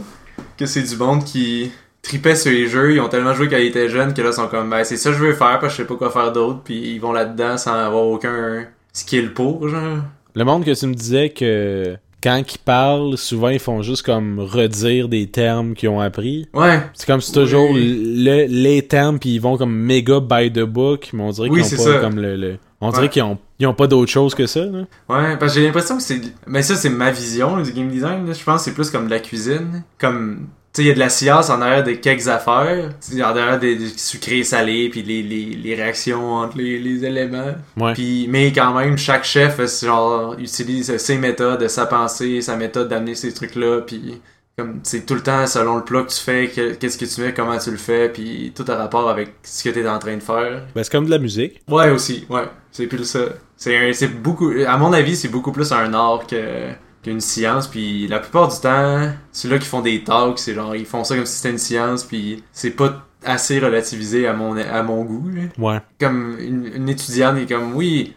que 0.57 0.65
c'est 0.65 0.83
du 0.83 0.97
monde 0.97 1.25
qui 1.25 1.73
tripait 2.03 2.37
sur 2.37 2.53
les 2.53 2.69
jeux, 2.69 2.95
ils 2.95 3.01
ont 3.01 3.09
tellement 3.09 3.35
joué 3.35 3.49
quand 3.49 3.57
ils 3.57 3.67
étaient 3.67 3.89
jeunes 3.89 4.15
que 4.15 4.23
là, 4.23 4.29
ils 4.29 4.35
sont 4.35 4.47
comme, 4.47 4.71
ben, 4.71 4.85
c'est 4.85 4.97
ça 4.97 5.11
que 5.11 5.17
je 5.17 5.25
veux 5.25 5.33
faire 5.33 5.59
parce 5.59 5.63
que 5.63 5.71
je 5.71 5.77
sais 5.79 5.87
pas 5.89 5.97
quoi 5.97 6.11
faire 6.13 6.31
d'autre, 6.31 6.61
puis 6.63 6.93
ils 6.95 7.01
vont 7.01 7.13
là-dedans 7.13 7.59
sans 7.59 7.75
avoir 7.75 8.05
aucun 8.05 8.65
skill 8.93 9.33
pour, 9.33 9.69
genre. 9.69 10.05
Le 10.37 10.45
monde 10.45 10.65
que 10.65 10.71
tu 10.71 10.87
me 10.87 10.95
disais 10.95 11.31
que 11.31 11.97
quand 12.23 12.43
ils 12.55 12.59
parlent, 12.59 13.17
souvent 13.17 13.49
ils 13.51 13.59
font 13.61 13.83
juste 13.83 14.03
comme 14.05 14.39
redire 14.41 15.09
des 15.09 15.27
termes 15.29 15.75
qu'ils 15.75 15.89
ont 15.91 16.01
appris. 16.01 16.49
Ouais, 16.55 16.81
C'est 16.95 17.07
comme 17.07 17.21
c'est 17.21 17.33
toujours 17.33 17.71
Oui. 17.71 18.15
le, 18.25 18.47
les 18.49 18.83
termes 18.83 19.19
puis 19.19 19.31
ils 19.35 19.41
vont 19.41 19.57
comme 19.57 19.75
méga 19.75 20.21
by 20.21 20.51
the 20.53 20.61
book, 20.65 21.11
mais 21.13 21.23
on 21.23 21.31
dirait 21.31 21.49
Oui, 21.51 21.63
qu'ils 21.63 21.81
ont 21.81 21.85
pas 21.85 21.93
ça. 21.93 21.99
comme 22.01 22.17
le, 22.21 22.37
le- 22.37 22.59
on 22.81 22.91
dirait 22.91 23.09
qu'ils 23.09 23.23
ont 23.23 23.39
ils 23.59 23.67
ont 23.67 23.73
pas 23.75 23.87
d'autre 23.87 24.11
chose 24.11 24.35
que 24.35 24.47
ça 24.47 24.61
là. 24.67 24.81
Ouais, 25.09 25.37
parce 25.39 25.55
que 25.55 25.61
j'ai 25.61 25.67
l'impression 25.67 25.97
que 25.97 26.03
c'est. 26.03 26.21
Mais 26.47 26.61
ça, 26.63 26.75
c'est 26.77 26.91
ma 26.91 27.11
vision 27.11 27.57
là, 27.57 27.63
du 27.63 27.73
game 27.73 27.89
design. 27.89 28.27
là. 28.27 28.33
Je 28.35 28.45
pense 28.45 28.61
que 28.61 28.65
c'est 28.67 28.75
plus 28.75 28.91
comme 28.91 29.07
de 29.07 29.11
la 29.11 29.19
cuisine. 29.21 29.83
Comme. 29.99 30.49
Tu 30.77 30.83
sais, 30.83 30.89
il 30.89 30.89
y 30.89 30.91
a 30.91 30.95
de 30.95 30.99
la 30.99 31.09
science 31.09 31.49
en 31.49 31.63
arrière 31.63 31.85
de 31.85 31.93
quelques 31.93 32.29
affaires. 32.29 32.91
Tu 33.01 33.23
en 33.23 33.29
arrière 33.29 33.59
des, 33.59 33.77
des 33.77 33.89
sucrés 33.97 34.45
salés, 34.45 34.91
puis 34.91 35.03
les, 35.03 35.23
les, 35.23 35.45
les 35.47 35.75
réactions 35.75 36.35
entre 36.35 36.59
les, 36.59 36.79
les 36.79 37.03
éléments. 37.03 37.55
Ouais. 37.79 37.95
Puis, 37.95 38.27
mais 38.29 38.53
quand 38.53 38.75
même, 38.75 38.99
chaque 38.99 39.25
chef, 39.25 39.59
genre, 39.83 40.35
utilise 40.39 40.95
ses 40.99 41.17
méthodes, 41.17 41.67
sa 41.69 41.87
pensée, 41.87 42.43
sa 42.43 42.57
méthode 42.57 42.89
d'amener 42.91 43.15
ces 43.15 43.33
trucs-là. 43.33 43.81
Puis, 43.87 44.21
comme, 44.59 44.81
c'est 44.83 45.07
tout 45.07 45.15
le 45.15 45.23
temps 45.23 45.47
selon 45.47 45.77
le 45.77 45.83
plat 45.85 46.03
que 46.03 46.11
tu 46.11 46.21
fais, 46.21 46.49
que- 46.49 46.75
qu'est-ce 46.75 46.99
que 46.99 47.07
tu 47.07 47.23
mets, 47.23 47.33
comment 47.33 47.57
tu 47.57 47.71
le 47.71 47.79
fais, 47.79 48.11
puis 48.11 48.53
tout 48.55 48.65
a 48.69 48.75
rapport 48.77 49.09
avec 49.09 49.31
ce 49.45 49.65
que 49.65 49.71
t'es 49.71 49.89
en 49.89 49.99
train 49.99 50.17
de 50.17 50.23
faire. 50.23 50.63
Ben, 50.75 50.85
c'est 50.85 50.93
comme 50.93 51.07
de 51.07 51.11
la 51.11 51.19
musique. 51.19 51.63
Ouais, 51.71 51.89
aussi, 51.89 52.27
ouais. 52.29 52.45
C'est 52.71 52.87
plus 52.87 53.05
ça. 53.05 53.21
C'est 53.57 53.75
un- 53.79 53.93
c'est 53.95 54.09
beaucoup, 54.09 54.53
à 54.69 54.77
mon 54.77 54.93
avis, 54.93 55.17
c'est 55.17 55.29
beaucoup 55.29 55.53
plus 55.53 55.73
un 55.73 55.95
art 55.95 56.27
que 56.27 56.69
qu'une 57.07 57.21
science. 57.21 57.69
Puis 57.69 58.07
la 58.09 58.19
plupart 58.19 58.49
du 58.49 58.61
temps, 58.61 59.09
ceux-là 59.33 59.59
qui 59.59 59.67
font 59.67 59.81
des 59.81 60.03
talks, 60.05 60.39
c'est 60.39 60.55
genre, 60.55 60.75
ils 60.75 60.87
font 60.87 61.05
ça 61.05 61.15
comme 61.17 61.27
si 61.27 61.37
c'était 61.37 61.51
une 61.51 61.59
science. 61.59 62.05
Puis 62.05 62.43
c'est 62.53 62.71
pas 62.71 63.07
assez 63.25 63.59
relativisé 63.59 64.27
à 64.27 64.33
mon, 64.33 64.57
à 64.57 64.83
mon 64.83 65.05
goût. 65.05 65.29
là. 65.35 65.43
Ouais. 65.59 65.81
Comme 66.01 66.37
une, 66.39 66.71
une 66.75 66.89
étudiante 66.89 67.39
est 67.39 67.47
comme, 67.47 67.75
oui, 67.75 68.15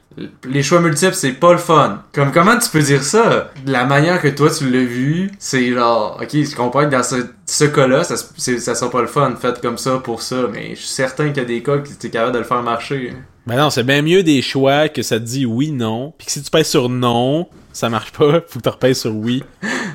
les 0.47 0.61
choix 0.63 0.81
multiples, 0.81 1.13
c'est 1.15 1.31
pas 1.31 1.51
le 1.51 1.57
fun. 1.57 2.03
Comme, 2.13 2.31
comment 2.31 2.57
tu 2.57 2.69
peux 2.69 2.81
dire 2.81 3.03
ça? 3.03 3.51
De 3.65 3.71
la 3.71 3.85
manière 3.85 4.21
que 4.21 4.27
toi, 4.27 4.49
tu 4.49 4.69
l'as 4.69 4.83
vu, 4.83 5.31
c'est 5.39 5.73
genre, 5.73 6.19
ok, 6.21 6.29
je 6.31 6.55
comprends 6.55 6.85
que 6.85 6.91
dans 6.91 7.03
ce, 7.03 7.15
ce 7.45 7.65
cas-là, 7.65 8.03
ça, 8.03 8.17
ça 8.17 8.75
sera 8.75 8.91
pas 8.91 9.01
le 9.01 9.07
fun, 9.07 9.33
fait 9.39 9.59
comme 9.61 9.77
ça 9.77 9.97
pour 9.97 10.21
ça, 10.21 10.47
mais 10.51 10.71
je 10.71 10.81
suis 10.81 10.87
certain 10.89 11.29
qu'il 11.29 11.37
y 11.37 11.45
a 11.45 11.45
des 11.45 11.63
cas 11.63 11.77
que 11.77 11.89
t'es 11.89 12.09
capable 12.09 12.33
de 12.33 12.39
le 12.39 12.43
faire 12.45 12.61
marcher. 12.61 13.13
Ben 13.49 13.57
non, 13.57 13.71
c'est 13.71 13.83
bien 13.83 14.03
mieux 14.03 14.21
des 14.21 14.43
choix 14.43 14.89
que 14.89 15.01
ça 15.01 15.19
te 15.19 15.25
dit 15.25 15.45
oui, 15.45 15.71
non. 15.71 16.13
Puis 16.17 16.27
que 16.27 16.31
si 16.31 16.43
tu 16.43 16.51
pèses 16.51 16.67
sur 16.67 16.87
non, 16.87 17.47
ça 17.73 17.89
marche 17.89 18.11
pas. 18.11 18.41
Faut 18.47 18.59
que 18.59 18.63
tu 18.63 18.69
repèses 18.69 18.99
sur 19.01 19.15
oui. 19.15 19.43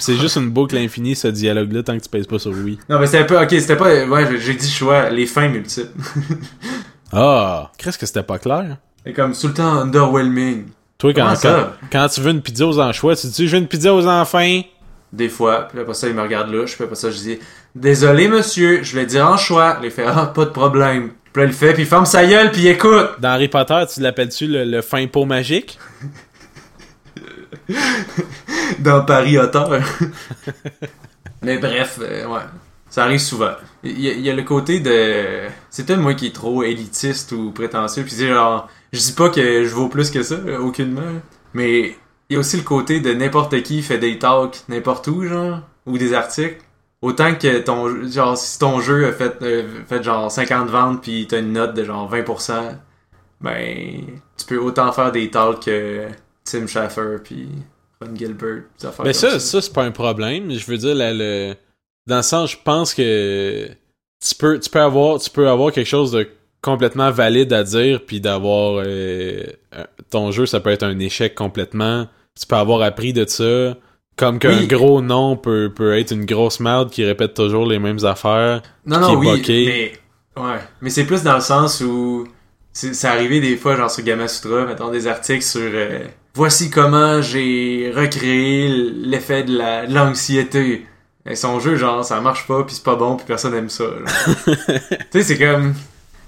C'est 0.00 0.16
juste 0.16 0.36
une 0.36 0.50
boucle 0.50 0.76
infinie, 0.76 1.14
ce 1.14 1.28
dialogue-là, 1.28 1.84
tant 1.84 1.96
que 1.96 2.02
tu 2.02 2.08
pèses 2.08 2.26
pas 2.26 2.40
sur 2.40 2.50
oui. 2.50 2.78
Non, 2.88 2.98
mais 2.98 3.06
c'était 3.06 3.18
un 3.18 3.24
peu, 3.24 3.40
ok, 3.40 3.50
c'était 3.50 3.76
pas, 3.76 4.04
ouais, 4.04 4.40
j'ai- 4.40 4.54
dit 4.54 4.68
choix, 4.70 5.08
les 5.08 5.26
fins 5.26 5.48
multiples. 5.48 5.90
Ah! 7.16 7.70
Qu'est-ce 7.78 7.96
que 7.96 8.06
c'était 8.06 8.24
pas 8.24 8.38
clair? 8.40 8.78
C'est 9.06 9.12
comme 9.12 9.34
tout 9.34 9.46
le 9.46 9.54
temps 9.54 9.82
underwhelming. 9.82 10.64
Toi, 10.98 11.12
quand, 11.14 11.34
quand, 11.92 12.08
tu 12.08 12.20
veux 12.20 12.32
une 12.32 12.42
pizza 12.42 12.66
aux 12.66 12.80
anchois, 12.80 13.14
tu 13.14 13.28
dis 13.28 13.46
je 13.46 13.54
veux 13.54 13.62
une 13.62 13.68
pizza 13.68 13.94
aux 13.94 14.04
enfants. 14.08 14.60
Des 15.12 15.28
fois, 15.28 15.68
puis 15.68 15.78
après 15.78 15.94
ça, 15.94 16.08
il 16.08 16.14
me 16.14 16.22
regarde 16.22 16.50
là, 16.50 16.64
puis 16.64 16.74
après 16.82 16.96
ça, 16.96 17.12
je 17.12 17.18
dis 17.18 17.38
Désolé, 17.76 18.26
monsieur, 18.26 18.82
je 18.82 18.96
vais 18.96 19.06
dire 19.06 19.28
en 19.28 19.36
choix. 19.36 19.78
Il 19.84 19.90
fait 19.92 20.04
Ah, 20.06 20.32
pas 20.34 20.44
de 20.44 20.50
problème. 20.50 21.10
Puis 21.34 21.42
là, 21.42 21.48
il 21.48 21.50
le 21.50 21.56
fait, 21.56 21.72
puis 21.72 21.82
il 21.82 21.88
ferme 21.88 22.06
sa 22.06 22.24
gueule, 22.24 22.52
puis 22.52 22.60
il 22.62 22.68
écoute. 22.68 23.18
Dans 23.18 23.30
Harry 23.30 23.48
Potter, 23.48 23.82
tu 23.92 24.00
l'appelles-tu 24.00 24.46
le, 24.46 24.64
le 24.64 24.82
fin 24.82 25.04
pot 25.08 25.24
magique? 25.24 25.80
Dans 28.78 29.04
Paris 29.04 29.36
Auteur. 29.36 29.80
Mais 31.42 31.58
bref, 31.58 31.98
euh, 32.00 32.26
ouais. 32.28 32.42
Ça 32.88 33.02
arrive 33.02 33.18
souvent. 33.18 33.50
Il 33.82 34.00
y, 34.00 34.08
a, 34.08 34.12
il 34.12 34.20
y 34.20 34.30
a 34.30 34.32
le 34.32 34.44
côté 34.44 34.78
de. 34.78 35.48
C'est 35.70 35.84
peut-être 35.84 35.98
moi 35.98 36.14
qui 36.14 36.28
est 36.28 36.34
trop 36.34 36.62
élitiste 36.62 37.32
ou 37.32 37.50
prétentieux, 37.50 38.04
puis 38.04 38.12
c'est 38.12 38.28
genre. 38.28 38.68
Je 38.92 39.00
dis 39.00 39.12
pas 39.12 39.28
que 39.28 39.64
je 39.64 39.74
vaux 39.74 39.88
plus 39.88 40.12
que 40.12 40.22
ça, 40.22 40.36
aucunement. 40.60 41.20
Mais 41.52 41.96
il 42.30 42.34
y 42.34 42.36
a 42.36 42.38
aussi 42.38 42.56
le 42.56 42.62
côté 42.62 43.00
de 43.00 43.12
n'importe 43.12 43.60
qui 43.64 43.82
fait 43.82 43.98
des 43.98 44.20
talks 44.20 44.62
n'importe 44.68 45.08
où, 45.08 45.24
genre, 45.24 45.62
ou 45.86 45.98
des 45.98 46.14
articles. 46.14 46.58
Autant 47.04 47.34
que 47.34 47.58
ton 47.58 48.08
genre 48.10 48.36
si 48.36 48.58
ton 48.58 48.80
jeu 48.80 49.08
a 49.08 49.12
fait, 49.12 49.36
euh, 49.42 49.68
fait 49.86 50.02
genre 50.02 50.30
50 50.30 50.70
ventes 50.70 51.02
puis 51.02 51.26
t'as 51.28 51.40
une 51.40 51.52
note 51.52 51.74
de 51.74 51.84
genre 51.84 52.10
20%, 52.10 52.78
ben 53.42 54.00
tu 54.38 54.46
peux 54.46 54.56
autant 54.58 54.90
faire 54.90 55.12
des 55.12 55.30
talks 55.30 55.64
que 55.64 56.06
Tim 56.44 56.66
Schafer 56.66 57.18
puis 57.22 57.48
Ron 58.00 58.16
Gilbert. 58.16 58.62
affaires 58.82 59.04
Ben 59.04 59.12
comme 59.12 59.12
ça, 59.12 59.38
ça, 59.38 59.60
c'est 59.60 59.72
pas 59.72 59.84
un 59.84 59.90
problème. 59.90 60.50
Je 60.50 60.64
veux 60.64 60.78
dire, 60.78 60.94
la- 60.94 61.12
le... 61.12 61.54
dans 62.06 62.16
le 62.16 62.22
sens, 62.22 62.52
je 62.52 62.56
pense 62.64 62.94
que 62.94 63.68
tu 64.26 64.34
peux, 64.36 64.58
tu 64.58 64.70
peux 64.70 64.80
avoir, 64.80 65.20
tu 65.20 65.28
peux 65.28 65.48
avoir 65.48 65.72
quelque 65.72 65.86
chose 65.86 66.12
de 66.12 66.26
complètement 66.62 67.10
valide 67.10 67.52
à 67.52 67.64
dire, 67.64 68.00
puis 68.06 68.22
d'avoir 68.22 68.82
euh, 68.86 69.42
ton 70.10 70.30
jeu, 70.30 70.46
ça 70.46 70.60
peut 70.60 70.70
être 70.70 70.84
un 70.84 70.98
échec 70.98 71.34
complètement. 71.34 72.08
Tu 72.40 72.46
peux 72.46 72.56
avoir 72.56 72.80
appris 72.80 73.12
de 73.12 73.26
ça. 73.26 73.76
Comme 74.16 74.38
qu'un 74.38 74.58
Oui. 74.58 74.66
gros 74.68 75.00
nom 75.02 75.36
peut, 75.36 75.72
peut 75.74 75.98
être 75.98 76.12
une 76.12 76.24
grosse 76.24 76.60
merde 76.60 76.90
qui 76.90 77.04
répète 77.04 77.34
toujours 77.34 77.66
les 77.66 77.78
mêmes 77.80 78.04
affaires. 78.04 78.62
Non, 78.86 78.96
qui 79.00 79.02
non, 79.02 79.22
est 79.22 79.26
oui, 79.26 79.42
mais... 80.36 80.42
Ouais. 80.42 80.58
Mais 80.80 80.90
c'est 80.90 81.04
plus 81.04 81.22
dans 81.22 81.34
le 81.34 81.40
sens 81.40 81.80
où... 81.80 82.26
C'est 82.72 83.06
arrivé 83.06 83.40
des 83.40 83.56
fois, 83.56 83.76
genre 83.76 83.90
sur 83.90 84.02
Gamma 84.04 84.26
Sutra, 84.28 84.64
mettons 84.66 84.90
des 84.90 85.06
articles 85.06 85.44
sur... 85.44 85.60
euh, 85.62 86.00
Voici 86.34 86.70
comment 86.70 87.22
j'ai 87.22 87.92
recréé 87.94 88.68
l'effet 88.68 89.44
de 89.44 89.56
la- 89.56 89.86
l'anxiété. 89.86 90.84
Et 91.26 91.36
son 91.36 91.60
jeu, 91.60 91.76
genre, 91.76 92.04
ça 92.04 92.20
marche 92.20 92.46
pas, 92.48 92.64
puis 92.64 92.74
c'est 92.74 92.84
pas 92.84 92.96
bon, 92.96 93.16
puis 93.16 93.24
personne 93.26 93.54
aime 93.54 93.68
ça. 93.70 93.84
tu 94.44 94.52
sais, 95.12 95.22
c'est 95.22 95.38
comme... 95.38 95.74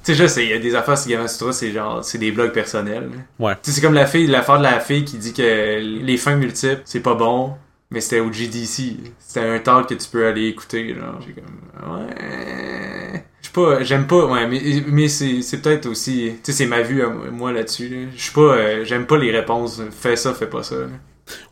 Tu 0.04 0.14
sais, 0.14 0.28
sais, 0.28 0.44
il 0.44 0.50
y 0.50 0.54
a 0.54 0.58
des 0.60 0.76
affaires 0.76 0.96
sur 0.96 1.10
Gamma 1.10 1.26
Sutra, 1.26 1.52
c'est 1.52 1.72
genre... 1.72 2.04
C'est 2.04 2.18
des 2.18 2.30
blogs 2.30 2.52
personnels. 2.52 3.10
Ouais. 3.40 3.54
Tu 3.54 3.58
sais, 3.64 3.72
c'est 3.72 3.80
comme 3.80 3.94
la 3.94 4.06
fille, 4.06 4.28
l'affaire 4.28 4.58
de 4.58 4.62
la 4.62 4.78
fille 4.78 5.04
qui 5.04 5.18
dit 5.18 5.32
que 5.32 5.80
les 5.80 6.16
fins 6.16 6.36
multiples, 6.36 6.82
c'est 6.84 7.00
pas 7.00 7.14
bon, 7.14 7.54
mais 7.90 8.00
c'était 8.00 8.20
au 8.20 8.32
GDC. 8.32 8.96
C'était 9.18 9.40
un 9.40 9.58
talk 9.58 9.88
que 9.88 9.94
tu 9.94 10.08
peux 10.08 10.26
aller 10.26 10.46
écouter, 10.46 10.94
genre. 10.94 11.20
J'ai 11.26 11.32
comme, 11.34 11.96
ouais. 11.98 13.24
Je 13.42 13.50
pas, 13.50 13.82
j'aime 13.84 14.06
pas, 14.06 14.26
ouais, 14.26 14.46
mais, 14.48 14.60
mais 14.88 15.08
c'est, 15.08 15.40
c'est 15.40 15.62
peut-être 15.62 15.86
aussi, 15.86 16.32
tu 16.42 16.50
sais, 16.50 16.52
c'est 16.52 16.66
ma 16.66 16.82
vue 16.82 17.02
à 17.02 17.08
moi 17.08 17.52
là-dessus, 17.52 17.88
là. 17.88 17.96
Je 18.14 18.20
suis 18.22 18.32
pas, 18.32 18.40
euh, 18.40 18.84
j'aime 18.84 19.06
pas 19.06 19.16
les 19.16 19.30
réponses, 19.30 19.80
fais 19.90 20.16
ça, 20.16 20.34
fais 20.34 20.48
pas 20.48 20.62
ça, 20.62 20.74
là. 20.76 20.86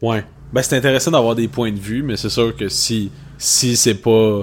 Ouais. 0.02 0.24
Ben, 0.52 0.62
c'est 0.62 0.76
intéressant 0.76 1.10
d'avoir 1.12 1.34
des 1.34 1.48
points 1.48 1.72
de 1.72 1.78
vue, 1.78 2.02
mais 2.02 2.16
c'est 2.16 2.28
sûr 2.28 2.54
que 2.56 2.68
si, 2.68 3.10
si 3.38 3.76
c'est 3.76 3.94
pas. 3.94 4.42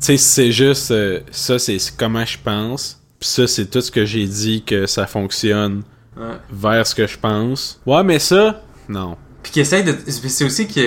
Tu 0.00 0.06
sais, 0.06 0.16
c'est 0.16 0.52
juste 0.52 0.90
euh, 0.90 1.20
ça, 1.30 1.58
c'est 1.58 1.78
comment 1.96 2.24
je 2.24 2.38
pense, 2.42 3.02
pis 3.18 3.28
ça, 3.28 3.46
c'est 3.46 3.66
tout 3.70 3.80
ce 3.80 3.90
que 3.90 4.04
j'ai 4.04 4.26
dit 4.26 4.62
que 4.62 4.86
ça 4.86 5.06
fonctionne 5.06 5.82
Ouais. 6.16 6.36
vers 6.50 6.86
ce 6.86 6.94
que 6.94 7.06
je 7.06 7.18
pense. 7.18 7.80
Ouais, 7.86 8.02
mais 8.02 8.18
ça, 8.18 8.62
non. 8.88 9.16
Puis 9.42 9.52
qui 9.52 9.60
essaye 9.60 9.84
de. 9.84 9.94
C'est 10.06 10.44
aussi 10.44 10.68
que 10.68 10.80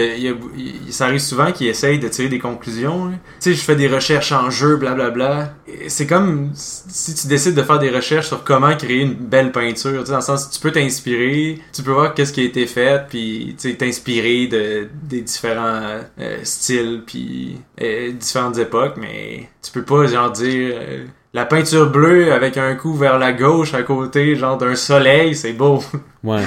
ça 0.92 1.06
arrive 1.06 1.20
souvent 1.20 1.52
qu'ils 1.52 1.68
essayent 1.68 2.00
de 2.00 2.08
tirer 2.08 2.28
des 2.30 2.40
conclusions. 2.40 3.10
Tu 3.10 3.18
sais, 3.40 3.54
je 3.54 3.62
fais 3.62 3.76
des 3.76 3.88
recherches 3.88 4.32
en 4.32 4.50
jeu, 4.50 4.76
blablabla. 4.78 5.56
C'est 5.88 6.06
comme 6.06 6.52
si 6.54 7.16
tu 7.16 7.28
décides 7.28 7.56
de 7.56 7.64
faire 7.64 7.80
des 7.80 7.90
recherches 7.90 8.28
sur 8.28 8.44
comment 8.44 8.76
créer 8.78 9.02
une 9.02 9.16
belle 9.16 9.52
peinture. 9.52 10.00
Tu 10.02 10.06
sais, 10.06 10.12
dans 10.12 10.18
le 10.18 10.24
sens, 10.24 10.50
tu 10.52 10.60
peux 10.60 10.72
t'inspirer, 10.72 11.60
tu 11.74 11.82
peux 11.82 11.92
voir 11.92 12.14
qu'est-ce 12.14 12.32
qui 12.32 12.42
a 12.42 12.44
été 12.44 12.68
fait, 12.68 13.08
puis 13.10 13.56
t'inspirer 13.80 14.48
de 14.48 14.88
des 15.04 15.22
différents 15.22 16.02
euh, 16.20 16.38
styles, 16.44 17.02
puis 17.06 17.58
euh, 17.82 18.12
différentes 18.12 18.58
époques, 18.60 18.96
mais 18.98 19.50
tu 19.64 19.72
peux 19.72 19.84
pas 19.84 20.06
genre 20.06 20.32
dire. 20.32 20.76
euh, 20.80 21.06
la 21.34 21.46
peinture 21.46 21.90
bleue 21.90 22.32
avec 22.32 22.58
un 22.58 22.76
coup 22.76 22.94
vers 22.96 23.18
la 23.20 23.34
gauche 23.34 23.74
à 23.74 23.84
côté, 23.84 24.36
genre 24.36 24.58
d'un 24.58 24.76
soleil, 24.76 25.36
c'est 25.36 25.54
beau. 25.54 25.84
Ouais. 26.24 26.44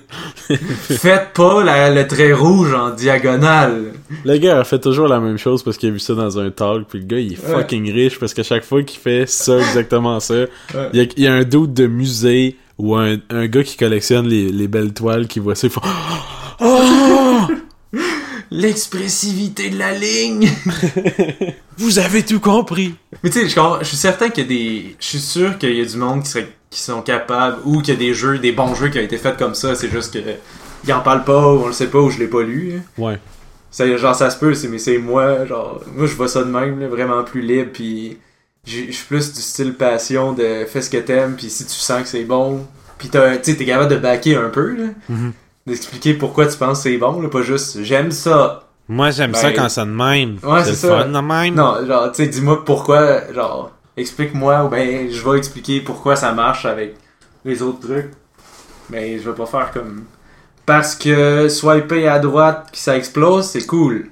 Faites 0.46 1.32
pas 1.32 1.64
la- 1.64 1.90
le 1.90 2.06
trait 2.06 2.34
rouge 2.34 2.74
en 2.74 2.90
diagonale. 2.90 3.92
Le 4.26 4.36
gars 4.36 4.61
a 4.61 4.64
fait 4.64 4.78
toujours 4.78 5.08
la 5.08 5.20
même 5.20 5.38
chose 5.38 5.62
parce 5.62 5.78
qu'il 5.78 5.88
a 5.88 5.92
vu 5.92 5.98
ça 5.98 6.14
dans 6.14 6.38
un 6.38 6.50
talk, 6.50 6.86
puis 6.86 6.98
le 6.98 7.06
gars, 7.06 7.18
il 7.18 7.32
est 7.32 7.46
Ouais. 7.46 7.54
fucking 7.62 7.90
riche 7.90 8.18
parce 8.20 8.34
que 8.34 8.42
chaque 8.42 8.62
fois 8.62 8.82
qu'il 8.82 9.00
fait 9.00 9.24
ça, 9.26 9.56
exactement 9.58 10.20
ça, 10.20 10.34
Ouais. 10.34 10.48
il 10.92 10.98
y, 10.98 11.02
a, 11.02 11.06
il 11.16 11.22
y 11.24 11.26
a 11.26 11.32
un 11.32 11.44
doute 11.44 11.72
de 11.72 11.86
musée 11.86 12.58
ou 12.76 12.94
un, 12.94 13.16
un 13.30 13.46
gars 13.46 13.62
qui 13.62 13.78
collectionne 13.78 14.26
les, 14.28 14.50
les 14.50 14.68
belles 14.68 14.92
toiles 14.92 15.26
qui 15.28 15.38
voit 15.38 15.54
ça, 15.54 15.68
il 15.68 15.70
fait 15.72 15.80
Oh! 16.61 17.46
L'expressivité 18.51 19.70
de 19.70 19.78
la 19.78 19.92
ligne. 19.92 20.51
Vous 21.78 21.98
avez 21.98 22.24
tout 22.24 22.40
compris! 22.40 22.94
Mais 23.22 23.30
tu 23.30 23.40
sais, 23.40 23.48
je, 23.48 23.84
suis 23.84 23.96
certain 23.96 24.28
qu'il 24.28 24.44
y 24.44 24.46
a 24.46 24.48
des. 24.48 24.96
Je 24.98 25.07
suis 25.07 25.20
sûr 25.20 25.57
qu'il 25.59 25.74
y 25.74 25.80
a 25.80 25.84
du 25.84 25.96
monde 25.96 26.22
qui, 26.24 26.30
serait, 26.30 26.48
qui 26.68 26.80
sont 26.80 27.01
capables, 27.03 27.59
ou 27.64 27.80
qu'il 27.80 27.94
y 27.94 27.96
a 27.96 28.01
des 28.01 28.12
jeux, 28.12 28.38
des 28.38 28.53
bons 28.53 28.74
jeux 28.74 28.88
qui 28.88 28.98
ont 28.98 29.03
été 29.03 29.18
faits 29.18 29.36
comme 29.36 29.55
ça, 29.55 29.74
c'est 29.74 29.90
juste 29.90 30.12
que. 30.12 30.18
Ils 30.86 30.92
en 30.92 31.01
parlent 31.01 31.24
pas, 31.24 31.46
ou 31.53 31.64
on 31.64 31.66
le 31.68 31.72
sait 31.72 31.88
pas, 31.88 31.98
ou 32.01 32.11
je 32.11 32.18
l'ai 32.18 32.26
pas 32.26 32.42
lu. 32.42 32.74
hein. 32.76 32.82
Ouais. 32.98 33.18
Ça, 33.70 33.96
genre, 33.96 34.14
ça 34.14 34.30
se 34.30 34.38
peut, 34.38 34.55
c'est, 34.55 34.68
mais 34.68 34.78
c'est 34.78 34.98
moi, 34.98 35.46
genre. 35.46 35.80
Moi, 35.94 36.07
je 36.07 36.14
vois 36.14 36.28
ça 36.28 36.42
de 36.42 36.51
même, 36.51 36.80
là, 36.80 36.88
vraiment 36.88 37.22
plus 37.22 37.42
libre, 37.42 37.70
puis. 37.72 38.18
Je 38.66 38.90
suis 38.92 39.07
plus 39.07 39.32
du 39.32 39.40
style 39.40 39.72
passion 39.74 40.32
de 40.32 40.66
fais 40.66 40.82
ce 40.82 40.90
que 40.90 40.98
t'aimes, 40.98 41.34
puis 41.36 41.48
si 41.48 41.64
tu 41.64 41.72
sens 41.72 42.03
que 42.03 42.09
c'est 42.09 42.24
bon. 42.24 42.66
Puis 42.98 43.09
t'as- 43.09 43.38
tu 43.38 43.53
sais, 43.53 43.57
t'es 43.57 43.64
capable 43.64 43.90
de 43.90 43.96
backer 43.96 44.36
un 44.36 44.51
peu, 44.51 44.74
là. 44.76 44.84
Mhm. 45.09 45.32
D'expliquer 45.66 46.14
pourquoi 46.14 46.46
tu 46.46 46.56
penses 46.56 46.78
que 46.82 46.90
c'est 46.90 46.98
bon, 46.98 47.20
là, 47.20 47.28
pas 47.28 47.42
juste 47.42 47.82
j'aime 47.82 48.11
ça. 48.11 48.64
Moi, 48.88 49.11
j'aime 49.11 49.32
Ben, 49.32 49.38
ça 49.38 49.52
quand 49.52 49.68
ça 49.68 49.84
de 49.84 49.90
même. 49.90 50.38
ouais, 50.42 50.64
c'est 50.64 50.74
ça. 50.74 51.02
fun 51.02 51.08
de 51.08 51.18
même. 51.20 51.54
Non, 51.54 51.86
genre, 51.86 52.11
tu 52.12 52.22
sais, 52.24 52.28
dis-moi 52.28 52.64
pourquoi, 52.64 53.32
genre, 53.32 53.70
explique-moi, 53.96 54.64
ou 54.64 54.68
ben, 54.68 55.08
je 55.11 55.28
vais 55.30 55.38
expliquer 55.38 55.80
pourquoi 55.80 56.16
ça 56.16 56.32
marche 56.32 56.64
avec 56.64 56.96
les 57.44 57.62
autres 57.62 57.80
trucs. 57.86 58.11
Mais 58.88 59.18
je 59.20 59.30
vais 59.30 59.36
pas 59.36 59.46
faire 59.46 59.70
comme. 59.72 60.04
Parce 60.66 60.94
que 60.96 61.48
swiper 61.48 62.08
à 62.08 62.18
droite 62.18 62.68
puis 62.72 62.80
ça 62.80 62.96
explose, 62.96 63.46
c'est 63.46 63.66
cool. 63.66 64.06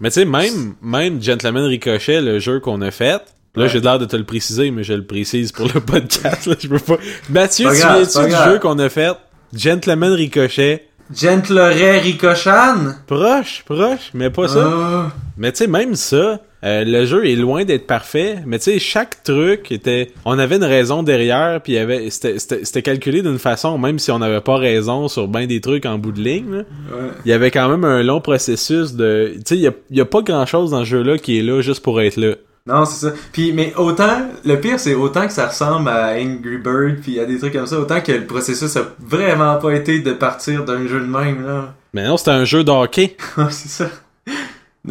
Mais 0.00 0.10
tu 0.10 0.14
sais, 0.20 0.24
même, 0.24 0.74
même 0.82 1.22
Gentleman 1.22 1.64
Ricochet, 1.64 2.20
le 2.20 2.38
jeu 2.38 2.60
qu'on 2.60 2.80
a 2.82 2.90
fait, 2.90 3.22
là, 3.54 3.64
Ouais. 3.64 3.68
j'ai 3.68 3.80
l'air 3.80 3.98
de 3.98 4.04
te 4.04 4.16
le 4.16 4.24
préciser, 4.24 4.70
mais 4.70 4.82
je 4.84 4.94
le 4.94 5.04
précise 5.04 5.50
pour 5.52 5.66
le 5.72 5.80
podcast, 5.92 6.46
là, 6.46 6.54
je 6.58 6.68
peux 6.68 6.78
pas. 6.78 6.96
Mathieu, 7.30 7.68
tu 7.72 7.80
pas 7.80 8.04
du 8.24 8.30
grave. 8.30 8.52
jeu 8.52 8.58
qu'on 8.58 8.78
a 8.78 8.88
fait? 8.88 9.12
Gentleman 9.52 10.12
Ricochet. 10.12 10.88
Gentleray 11.14 12.00
Ricochan? 12.00 12.94
Proche, 13.06 13.62
proche, 13.64 14.10
mais 14.12 14.28
pas 14.28 14.48
ça. 14.48 14.70
Ah. 14.70 15.12
Mais 15.38 15.52
tu 15.52 15.58
sais, 15.58 15.66
même 15.66 15.94
ça, 15.94 16.40
euh, 16.64 16.84
le 16.84 17.06
jeu 17.06 17.26
est 17.26 17.36
loin 17.36 17.64
d'être 17.64 17.86
parfait, 17.86 18.40
mais 18.44 18.58
tu 18.58 18.64
sais, 18.64 18.78
chaque 18.78 19.22
truc 19.22 19.72
était... 19.72 20.12
On 20.26 20.38
avait 20.38 20.56
une 20.56 20.64
raison 20.64 21.02
derrière, 21.02 21.62
puis 21.62 21.72
il 21.72 21.76
y 21.76 21.78
avait... 21.78 22.10
C'était, 22.10 22.82
calculé 22.82 23.22
d'une 23.22 23.38
façon, 23.38 23.78
même 23.78 23.98
si 23.98 24.10
on 24.10 24.18
n'avait 24.18 24.42
pas 24.42 24.58
raison 24.58 25.08
sur 25.08 25.28
bien 25.28 25.46
des 25.46 25.62
trucs 25.62 25.86
en 25.86 25.96
bout 25.96 26.12
de 26.12 26.20
ligne, 26.20 26.50
là. 26.50 26.58
Ouais. 26.58 27.10
il 27.24 27.30
y 27.30 27.32
avait 27.32 27.50
quand 27.50 27.68
même 27.70 27.84
un 27.84 28.02
long 28.02 28.20
processus 28.20 28.92
de... 28.92 29.32
Tu 29.36 29.42
sais, 29.46 29.56
il 29.56 29.62
y 29.62 29.68
a, 29.68 29.72
il 29.90 29.96
y 29.96 30.00
a 30.02 30.06
pas 30.06 30.20
grand-chose 30.20 30.72
dans 30.72 30.80
ce 30.80 30.90
jeu-là 30.90 31.16
qui 31.16 31.38
est 31.38 31.42
là 31.42 31.62
juste 31.62 31.82
pour 31.82 32.02
être 32.02 32.16
là. 32.16 32.34
Non, 32.68 32.84
c'est 32.84 33.06
ça. 33.08 33.12
Puis, 33.32 33.52
mais 33.52 33.72
autant, 33.76 34.28
le 34.44 34.60
pire, 34.60 34.78
c'est 34.78 34.94
autant 34.94 35.26
que 35.26 35.32
ça 35.32 35.46
ressemble 35.48 35.88
à 35.88 36.12
Angry 36.12 36.58
Bird, 36.58 37.00
puis 37.00 37.18
à 37.18 37.24
des 37.24 37.38
trucs 37.38 37.54
comme 37.54 37.66
ça, 37.66 37.78
autant 37.80 38.00
que 38.02 38.12
le 38.12 38.26
processus 38.26 38.76
a 38.76 38.82
vraiment 39.00 39.56
pas 39.56 39.72
été 39.72 40.00
de 40.00 40.12
partir 40.12 40.64
d'un 40.64 40.86
jeu 40.86 41.00
de 41.00 41.06
même, 41.06 41.46
là. 41.46 41.72
Mais 41.94 42.06
non, 42.06 42.16
c'était 42.18 42.32
un 42.32 42.44
jeu 42.44 42.64
de 42.64 42.70
hockey. 42.70 43.16
C'est 43.50 43.68
ça. 43.68 43.86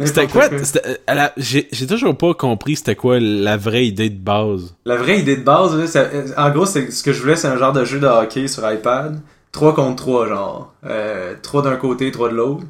C'était 0.04 0.26
quoi? 0.28 0.48
euh, 0.52 1.28
J'ai 1.36 1.86
toujours 1.88 2.16
pas 2.16 2.34
compris 2.34 2.76
c'était 2.76 2.94
quoi 2.94 3.18
la 3.20 3.56
vraie 3.56 3.86
idée 3.86 4.10
de 4.10 4.18
base. 4.18 4.74
La 4.84 4.96
vraie 4.96 5.20
idée 5.20 5.36
de 5.36 5.42
base, 5.42 5.76
là, 5.76 5.86
ça- 5.86 6.00
euh, 6.12 6.26
en 6.36 6.50
gros, 6.50 6.66
c'est 6.66 6.90
ce 6.92 7.02
que 7.02 7.12
je 7.12 7.20
voulais, 7.20 7.34
c'est 7.36 7.48
un 7.48 7.56
genre 7.56 7.72
de 7.72 7.84
jeu 7.84 7.98
de 7.98 8.06
hockey 8.06 8.46
sur 8.48 8.70
iPad. 8.70 9.18
3 9.50 9.74
contre 9.74 9.96
3, 10.04 10.28
genre. 10.28 10.72
Euh, 10.84 11.34
3 11.42 11.62
d'un 11.62 11.76
côté, 11.76 12.10
3 12.12 12.28
de 12.30 12.34
l'autre. 12.34 12.62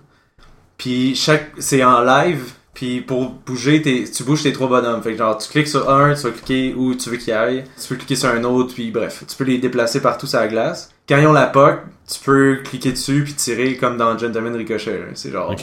Puis 0.78 1.14
chaque. 1.16 1.50
C'est 1.58 1.82
en 1.84 2.00
live. 2.02 2.44
Puis 2.78 3.00
pour 3.00 3.30
bouger, 3.44 3.82
tu 3.82 4.22
bouges 4.22 4.44
tes 4.44 4.52
trois 4.52 4.68
bonhommes. 4.68 5.02
Fait 5.02 5.10
que 5.10 5.18
genre, 5.18 5.36
tu 5.36 5.48
cliques 5.48 5.66
sur 5.66 5.90
un, 5.90 6.14
tu 6.14 6.20
vas 6.22 6.30
cliquer 6.30 6.74
où 6.76 6.94
tu 6.94 7.10
veux 7.10 7.16
qu'il 7.16 7.32
aille. 7.32 7.64
Tu 7.80 7.88
peux 7.88 7.96
cliquer 7.96 8.14
sur 8.14 8.28
un 8.28 8.44
autre, 8.44 8.72
puis 8.72 8.92
bref. 8.92 9.24
Tu 9.26 9.36
peux 9.36 9.42
les 9.42 9.58
déplacer 9.58 10.00
partout 10.00 10.28
sur 10.28 10.38
la 10.38 10.46
glace. 10.46 10.88
Quand 11.08 11.18
ils 11.18 11.26
ont 11.26 11.32
la 11.32 11.46
puck, 11.48 11.80
tu 12.08 12.20
peux 12.24 12.58
cliquer 12.62 12.92
dessus, 12.92 13.24
puis 13.24 13.32
tirer 13.34 13.76
comme 13.76 13.96
dans 13.96 14.16
Gentleman 14.16 14.54
Ricochet. 14.54 15.00
C'est 15.14 15.32
genre 15.32 15.56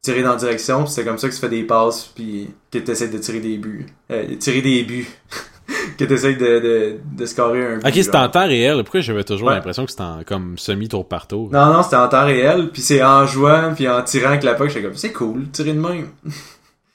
tirer 0.00 0.22
dans 0.22 0.30
la 0.30 0.36
direction, 0.36 0.84
puis 0.84 0.92
c'est 0.92 1.04
comme 1.04 1.18
ça 1.18 1.28
que 1.28 1.34
tu 1.34 1.40
fais 1.40 1.48
des 1.48 1.64
passes, 1.64 2.04
puis 2.14 2.50
que 2.70 2.78
tu 2.78 2.88
essaies 2.88 3.08
de 3.08 3.18
tirer 3.18 3.40
des 3.40 3.58
buts. 3.58 3.86
Euh, 4.12 4.36
tirer 4.38 4.62
des 4.62 4.84
buts. 4.84 5.08
que 5.98 6.04
tu 6.04 6.12
essaies 6.14 6.34
de, 6.36 6.60
de, 6.60 6.96
de 7.16 7.26
scorer 7.26 7.66
un 7.66 7.76
but. 7.78 7.86
Ok, 7.86 7.94
c'était 7.94 8.12
genre. 8.12 8.22
en 8.22 8.28
temps 8.28 8.46
réel. 8.46 8.76
Pourquoi 8.84 9.00
j'avais 9.00 9.24
toujours 9.24 9.48
Ouais. 9.48 9.54
l'impression 9.54 9.84
que 9.86 9.90
c'était 9.90 10.04
en 10.04 10.22
comme 10.24 10.56
semi-tour 10.56 11.08
par 11.08 11.26
tour? 11.26 11.50
Non, 11.52 11.66
non, 11.72 11.82
c'était 11.82 11.96
en 11.96 12.08
temps 12.08 12.24
réel, 12.26 12.70
puis 12.72 12.80
c'est 12.80 13.02
en 13.02 13.26
jouant, 13.26 13.72
puis 13.74 13.88
en 13.88 14.00
tirant 14.02 14.28
avec 14.28 14.44
la 14.44 14.54
puck, 14.54 14.68
j'étais 14.68 14.82
comme, 14.82 14.94
c'est 14.96 15.12
cool, 15.12 15.48
tirer 15.50 15.72
de 15.72 15.80
même. 15.80 16.06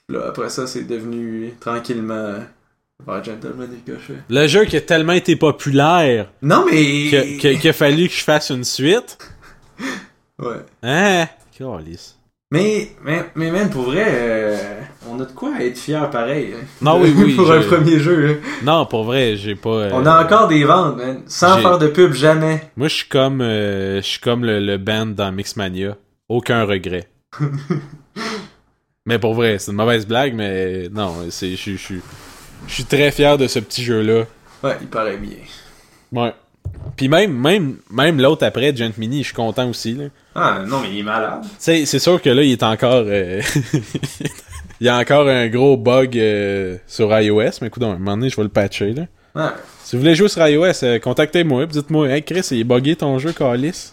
Là, 0.08 0.26
après 0.28 0.48
ça, 0.50 0.66
c'est 0.66 0.84
devenu 0.84 1.52
tranquillement 1.60 2.34
Gentleman 3.24 3.68
Ricochet. 3.70 4.20
Le 4.28 4.46
jeu 4.46 4.64
qui 4.64 4.76
a 4.76 4.80
tellement 4.80 5.12
été 5.14 5.34
populaire 5.36 6.30
Non, 6.42 6.64
mais... 6.64 7.10
que- 7.10 7.56
qu'il 7.56 7.68
a 7.68 7.72
fallu 7.72 8.08
que 8.08 8.14
je 8.14 8.22
fasse 8.22 8.50
une 8.50 8.64
suite. 8.64 9.18
Ouais. 10.38 10.56
Hein? 10.82 11.28
Calice. 11.56 12.18
Mais, 12.50 12.90
mais, 13.02 13.24
mais 13.36 13.50
même, 13.50 13.70
pour 13.70 13.84
vrai, 13.84 14.04
euh, 14.06 14.80
on 15.08 15.18
a 15.18 15.24
de 15.24 15.32
quoi 15.32 15.52
être 15.62 15.78
fier 15.78 16.10
pareil. 16.10 16.52
hein. 16.54 16.62
Non, 16.82 17.00
oui, 17.00 17.10
oui, 17.16 17.32
pour 17.36 17.50
un 17.50 17.62
premier 17.62 17.98
jeu. 17.98 18.28
hein. 18.28 18.48
Non, 18.62 18.84
pour 18.84 19.04
vrai, 19.04 19.36
j'ai 19.36 19.54
pas. 19.54 19.70
euh, 19.70 19.90
On 19.94 20.04
a 20.04 20.22
encore 20.22 20.46
des 20.48 20.62
ventes, 20.64 20.98
man. 20.98 21.22
Sans 21.26 21.56
faire 21.56 21.78
de 21.78 21.88
pub, 21.88 22.12
jamais. 22.12 22.60
Moi, 22.76 22.88
je 22.88 22.96
suis 22.96 23.08
comme, 23.08 23.40
euh, 23.40 23.96
je 24.02 24.06
suis 24.06 24.20
comme 24.20 24.44
le, 24.44 24.60
le 24.60 24.76
band 24.76 25.06
dans 25.06 25.32
Mixmania. 25.32 25.96
Aucun 26.28 26.64
regret. 26.64 27.08
mais 29.06 29.18
pour 29.18 29.34
vrai, 29.34 29.58
c'est 29.58 29.70
une 29.70 29.76
mauvaise 29.76 30.06
blague, 30.06 30.34
mais 30.34 30.88
non, 30.90 31.14
c'est, 31.30 31.50
je 31.52 31.56
suis- 31.56 31.76
je 31.78 31.82
suis, 31.82 32.00
je 32.68 32.74
suis 32.74 32.84
très 32.84 33.10
fier 33.10 33.38
de 33.38 33.46
ce 33.46 33.58
petit 33.60 33.82
jeu-là. 33.84 34.24
Ouais, 34.62 34.76
il 34.80 34.88
paraît 34.88 35.16
bien. 35.16 35.36
Ouais. 36.12 36.34
Puis 36.96 37.08
même, 37.08 37.32
même, 37.32 37.76
même 37.90 38.20
l'autre 38.20 38.44
après, 38.44 38.74
Gent 38.74 38.92
Mini, 38.98 39.18
je 39.22 39.26
suis 39.28 39.34
content 39.34 39.68
aussi. 39.68 39.94
Là. 39.94 40.04
Ah, 40.34 40.58
non, 40.66 40.80
mais 40.80 40.88
il 40.92 40.98
est 41.00 41.02
malade. 41.02 41.42
Sais, 41.58 41.86
c'est 41.86 41.98
sûr 41.98 42.20
que 42.20 42.28
là, 42.30 42.42
il 42.42 42.52
est 42.52 42.62
encore. 42.62 43.04
euh, 43.06 43.40
il 44.80 44.86
y 44.86 44.88
a 44.88 44.96
encore 44.98 45.28
un 45.28 45.48
gros 45.48 45.76
bug 45.76 46.18
euh, 46.18 46.76
sur 46.86 47.16
iOS, 47.18 47.50
mais 47.60 47.68
écoute, 47.68 47.82
à 47.82 47.86
un 47.86 47.92
moment 47.98 48.16
donné, 48.16 48.28
je 48.30 48.36
vais 48.36 48.42
le 48.42 48.48
patcher. 48.48 48.92
Là. 48.92 49.02
Ouais. 49.34 49.50
Si 49.84 49.94
vous 49.96 50.02
voulez 50.02 50.14
jouer 50.14 50.28
sur 50.28 50.46
iOS, 50.46 50.82
euh, 50.84 50.98
contactez-moi, 50.98 51.66
dites-moi, 51.66 52.08
hey 52.08 52.22
Chris, 52.22 52.46
il 52.50 52.60
est 52.60 52.64
buggé 52.64 52.96
ton 52.96 53.18
jeu, 53.18 53.32
Calis? 53.32 53.92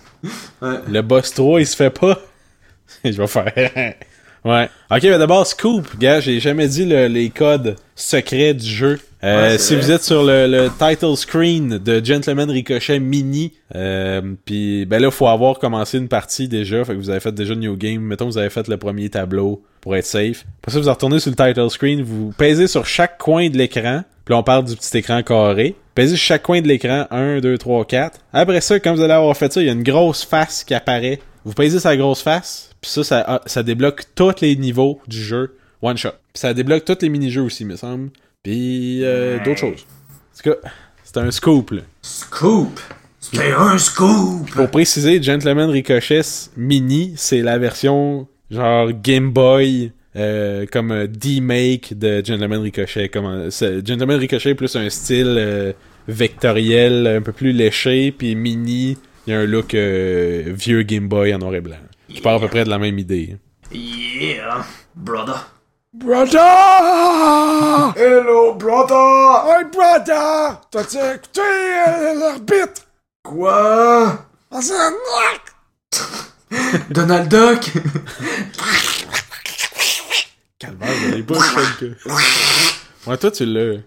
Ouais. 0.62 0.78
Le 0.88 1.02
boss 1.02 1.34
3, 1.34 1.60
il 1.62 1.68
se 1.68 1.76
fait 1.76 1.90
pas? 1.92 2.20
je 3.06 3.12
vais 3.12 3.28
faire. 3.28 3.94
ouais. 4.46 4.70
Ok, 4.92 5.04
mais 5.04 5.18
d'abord, 5.18 5.46
Scoop, 5.48 5.98
gars, 6.00 6.20
j'ai 6.20 6.40
jamais 6.40 6.68
dit 6.68 6.86
le- 6.86 7.08
les 7.08 7.30
codes 7.30 7.76
secrets 7.96 8.54
du 8.54 8.68
jeu. 8.70 9.00
Euh, 9.24 9.52
Ouais, 9.52 9.58
si 9.58 9.74
vrai. 9.76 9.84
vous 9.84 9.92
êtes 9.92 10.04
sur 10.04 10.22
le, 10.24 10.48
le 10.48 10.70
title 10.78 11.16
screen 11.16 11.78
de 11.78 12.04
Gentleman 12.04 12.50
Ricochet 12.52 13.00
Mini, 13.00 13.54
euh, 13.74 14.22
puis 14.44 14.86
ben 14.86 15.02
là, 15.02 15.12
faut 15.12 15.28
avoir 15.28 15.60
commencé 15.60 15.98
une 15.98 16.10
partie 16.10 16.50
déjà, 16.50 16.84
fait 16.84 16.92
que 16.94 16.98
vous 16.98 17.10
avez 17.10 17.22
fait 17.22 17.32
déjà 17.34 17.56
New 17.56 17.78
Game, 17.78 18.02
mettons 18.02 18.26
vous 18.26 18.38
avez 18.38 18.50
fait 18.50 18.68
le 18.68 18.76
premier 18.76 19.10
tableau 19.10 19.64
pour 19.80 19.96
être 19.96 20.06
safe. 20.06 20.44
Après 20.62 20.74
ça, 20.74 20.80
vous 20.82 20.90
retournez 20.90 21.20
sur 21.20 21.32
le 21.32 21.38
title 21.38 21.70
screen, 21.70 22.02
vous 22.02 22.34
pèsez 22.38 22.68
sur 22.68 22.86
chaque 22.86 23.18
coin 23.18 23.50
de 23.50 23.58
l'écran, 23.58 24.04
puis 24.26 24.34
là, 24.34 24.40
on 24.40 24.44
parle 24.44 24.66
du 24.66 24.76
petit 24.76 24.98
écran 24.98 25.24
carré. 25.24 25.76
Pèsez 25.96 26.16
sur 26.18 26.26
chaque 26.26 26.44
coin 26.44 26.60
de 26.62 26.68
l'écran, 26.68 27.06
1, 27.12 27.40
2, 27.40 27.58
3, 27.58 27.86
4. 27.86 28.20
Après 28.34 28.60
ça, 28.62 28.78
quand 28.82 28.94
vous 28.94 29.02
allez 29.02 29.14
avoir 29.14 29.38
fait 29.38 29.54
ça, 29.54 29.62
il 29.62 29.68
y 29.68 29.70
a 29.70 29.74
une 29.74 29.84
grosse 29.84 30.26
face 30.26 30.64
qui 30.66 30.74
apparaît. 30.74 31.20
Vous 31.46 31.54
pèsez 31.54 31.80
sa 31.80 31.96
grosse 31.96 32.22
face, 32.22 32.72
puis 32.84 32.92
ça, 32.92 33.04
ça, 33.06 33.24
ah, 33.26 33.42
ça 33.46 33.64
débloque 33.64 34.04
tous 34.14 34.42
les 34.42 34.58
niveaux 34.58 35.00
du 35.08 35.24
jeu 35.24 35.56
one 35.82 35.96
shot. 35.96 36.10
Puis 36.34 36.42
ça 36.42 36.54
débloque 36.54 36.84
tous 36.84 36.98
les 37.02 37.08
mini-jeux 37.08 37.42
aussi, 37.42 37.64
me 37.64 37.78
semble. 37.78 38.10
Puis 38.44 39.06
euh, 39.06 39.42
d'autres 39.42 39.60
choses. 39.60 39.86
En 39.86 40.44
tout 40.44 40.50
cas, 40.50 40.70
c'est 41.02 41.18
un 41.18 41.32
scoop, 41.32 41.72
là. 41.72 41.82
Scoop! 42.02 42.78
C'était 43.22 43.54
un 43.54 43.78
scoop! 43.78 44.52
Pour 44.52 44.70
préciser, 44.70 45.24
Gentleman 45.24 45.70
Ricochet 45.70 46.24
Mini, 46.58 47.14
c'est 47.16 47.42
la 47.42 47.58
version 47.58 48.28
genre 48.52 48.92
Game 48.92 49.32
Boy, 49.32 49.94
euh, 50.18 50.66
comme 50.70 50.92
un 50.92 51.06
D-Make 51.06 51.98
de 51.98 52.22
Gentleman 52.22 52.60
Ricochet. 52.60 53.08
Comme 53.08 53.50
Gentleman 53.50 54.20
Ricochet 54.20 54.56
plus 54.56 54.76
un 54.76 54.90
style 54.90 55.36
euh, 55.38 55.72
vectoriel, 56.10 57.08
un 57.08 57.22
peu 57.22 57.32
plus 57.32 57.54
léché, 57.54 58.12
puis 58.12 58.36
Mini, 58.36 58.98
il 59.26 59.34
y 59.34 59.34
a 59.34 59.40
un 59.40 59.46
look 59.46 59.74
euh, 59.74 60.44
vieux 60.48 60.84
Game 60.84 61.08
Boy 61.08 61.34
en 61.34 61.40
noir 61.40 61.56
et 61.56 61.62
blanc. 61.62 61.78
Je 62.14 62.22
parle 62.22 62.38
à 62.38 62.40
peu 62.40 62.48
près 62.48 62.64
de 62.64 62.70
la 62.70 62.78
même 62.80 62.98
idée. 63.00 63.38
Yeah, 63.72 64.64
brother. 64.96 65.50
Brother! 65.94 66.40
Hello, 67.96 68.54
brother! 68.56 69.46
Hey, 69.48 69.66
brother! 69.72 70.62
T'as-tu 70.72 70.98
écouté 70.98 71.42
euh, 71.88 72.14
l'arbitre? 72.20 72.82
Quoi? 73.24 74.26
Ah, 74.52 74.62
c'est 74.62 74.74
un! 74.76 74.92
Donald 76.90 77.30
Duck? 77.30 77.72
Calvaire, 80.60 80.90
j'en 81.10 81.18
ai 81.18 81.24
pas 81.24 81.36
quelques. 81.80 81.98
Ouais, 83.08 83.18
toi, 83.18 83.32
tu 83.32 83.46
l'as. 83.46 83.82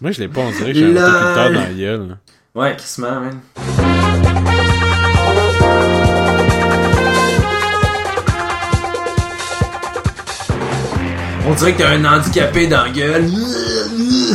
Moi, 0.00 0.12
je 0.12 0.20
l'ai 0.20 0.28
pas, 0.28 0.40
on 0.40 0.50
dirait 0.50 0.72
que 0.72 0.78
j'ai 0.78 0.86
un 0.86 0.96
autoculteur 0.96 1.50
dans 1.52 1.60
la 1.60 1.72
gueule. 1.74 2.08
là. 2.08 2.18
Ouais, 2.54 2.76
qui 2.76 2.86
se 2.86 3.00
man. 3.00 3.40
On 11.50 11.54
dirait 11.54 11.72
que 11.72 11.78
t'as 11.78 11.90
un 11.90 12.04
handicapé 12.04 12.68
dans 12.68 12.84
la 12.84 12.90
gueule. 12.90 13.26
Puis 13.26 14.28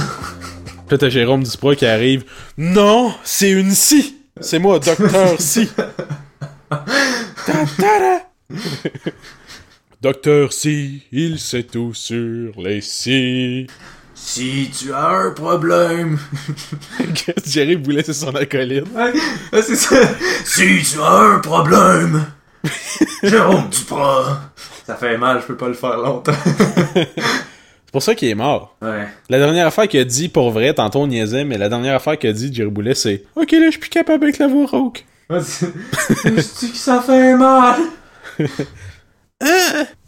là, 0.92 0.98
t'as 0.98 1.08
Jérôme 1.08 1.44
Duprat 1.44 1.76
qui 1.76 1.86
arrive. 1.86 2.26
Non, 2.58 3.16
c'est 3.24 3.52
une 3.52 3.72
scie! 3.72 4.18
C'est 4.42 4.60
moi, 4.60 4.80
Docteur 4.80 5.36
Si! 5.40 5.70
Docteur 10.02 10.52
Si, 10.52 11.04
il 11.14 11.40
sait 11.40 11.64
tout 11.64 11.94
sur 11.94 12.52
les 12.62 12.82
si. 12.82 13.68
Si 14.14 14.70
tu 14.78 14.94
as 14.94 15.08
un 15.08 15.32
problème. 15.32 16.20
Jerry 17.46 17.76
voulait 17.76 18.04
c'est 18.04 18.12
son 18.12 18.36
acolyte. 18.36 18.94
Ouais, 18.94 19.14
ouais, 19.54 19.62
c'est 19.62 19.78
ça. 19.78 19.96
Si 20.44 20.84
tu 20.84 21.00
as 21.00 21.18
un 21.18 21.40
problème. 21.40 22.26
Jérôme 23.24 23.70
Duprat. 23.70 24.52
Ça 24.86 24.96
fait 24.96 25.18
mal, 25.18 25.42
je 25.42 25.48
peux 25.48 25.58
pas 25.58 25.68
le 25.68 25.74
faire 25.74 25.98
longtemps. 25.98 26.32
C'est 26.96 27.92
pour 27.92 28.04
ça 28.04 28.14
qu'il 28.14 28.28
est 28.28 28.36
mort. 28.36 28.76
Ouais. 28.82 29.08
La 29.30 29.40
dernière 29.40 29.68
affaire 29.68 29.88
qu'il 29.88 30.00
a 30.00 30.04
dit, 30.04 30.30
pour 30.30 30.52
vrai, 30.52 30.74
tantôt 30.74 31.00
on 31.00 31.08
niaisait, 31.08 31.44
mais 31.46 31.58
la 31.58 31.70
dernière 31.70 31.96
affaire 31.96 32.20
qu'il 32.20 32.30
a 32.30 32.34
dit, 32.34 32.54
Jerry 32.54 32.70
Boulet, 32.70 32.94
c'est 32.94 33.24
Ok, 33.36 33.54
là, 33.54 33.66
je 33.66 33.72
suis 33.72 33.80
plus 33.80 33.90
capable 33.90 34.26
avec 34.26 34.38
la 34.38 34.48
voix 34.48 34.66
rauque. 34.68 35.06
Je 35.30 36.60
dis 36.60 36.72
que 36.72 36.78
ça 36.78 37.02
fait 37.02 37.36
mal? 37.36 37.80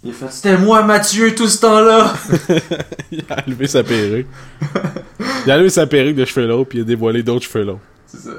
Il 0.03 0.11
a 0.11 0.13
fait, 0.13 0.31
c'était 0.31 0.57
moi 0.57 0.83
Mathieu 0.83 1.35
tout 1.35 1.47
ce 1.47 1.59
temps-là. 1.59 2.13
il 3.11 3.23
a 3.29 3.43
enlevé 3.45 3.67
sa 3.67 3.83
perruque. 3.83 4.27
il 5.45 5.51
a 5.51 5.55
enlevé 5.55 5.69
sa 5.69 5.85
perruque 5.85 6.15
de 6.15 6.23
cheveux 6.23 6.47
longs, 6.47 6.63
puis 6.63 6.77
il 6.77 6.81
a 6.81 6.85
dévoilé 6.85 7.23
d'autres 7.23 7.45
cheveux 7.45 7.65
longs. 7.65 7.79
C'est 8.05 8.19
ça. 8.19 8.31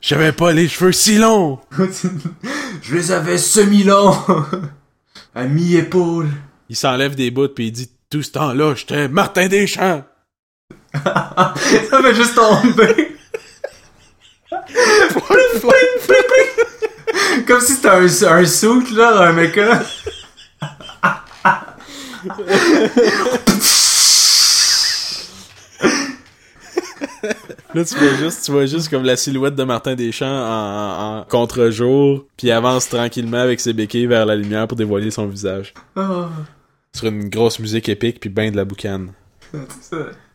J'avais 0.00 0.32
pas 0.32 0.52
les 0.52 0.68
cheveux 0.68 0.92
si 0.92 1.18
longs! 1.18 1.58
Je 2.82 2.94
les 2.94 3.10
avais 3.12 3.38
semi-longs. 3.38 4.16
À 5.40 5.44
mi-épaule. 5.44 6.28
Il 6.68 6.76
s'enlève 6.76 7.14
des 7.14 7.30
bouts, 7.30 7.48
puis 7.48 7.68
il 7.68 7.72
dit 7.72 7.90
Tout 8.10 8.22
ce 8.22 8.32
temps-là, 8.32 8.74
j'étais 8.74 9.08
Martin 9.08 9.48
Deschamps! 9.48 10.04
Ça 10.92 11.54
fait 12.02 12.14
juste 12.14 12.34
tomber. 12.34 13.16
Comme 17.46 17.60
si 17.62 17.72
c'était 17.72 17.88
un, 17.88 18.04
un 18.04 18.44
suit, 18.44 18.94
là, 18.94 19.28
un 19.28 19.32
mecha. 19.32 19.64
Là, 19.64 19.82
tu 27.72 27.94
vois 27.96 28.14
juste, 28.18 28.44
tu 28.44 28.52
vois 28.52 28.66
juste 28.66 28.88
comme 28.88 29.04
la 29.04 29.16
silhouette 29.16 29.54
de 29.54 29.64
Martin 29.64 29.94
Deschamps 29.94 30.26
en, 30.26 31.18
en- 31.18 31.18
en 31.20 31.24
contre-jour, 31.24 32.24
puis 32.36 32.50
avance 32.50 32.88
tranquillement 32.88 33.38
avec 33.40 33.60
ses 33.60 33.72
béquilles 33.72 34.06
vers 34.06 34.26
la 34.26 34.36
lumière 34.36 34.66
pour 34.66 34.76
dévoiler 34.76 35.10
son 35.10 35.26
visage. 35.26 35.74
Oh, 35.96 36.24
Sur 36.94 37.06
une 37.08 37.28
grosse 37.28 37.58
musique 37.58 37.88
épique, 37.88 38.20
puis 38.20 38.30
ben 38.30 38.50
de 38.50 38.56
la 38.56 38.64
boucane. 38.64 39.12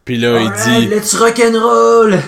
Puis 0.04 0.18
là, 0.18 0.40
il 0.42 0.48
Alright, 0.48 0.82
dit 0.82 0.88
let's 0.88 1.16
rock'n'roll. 1.16 2.20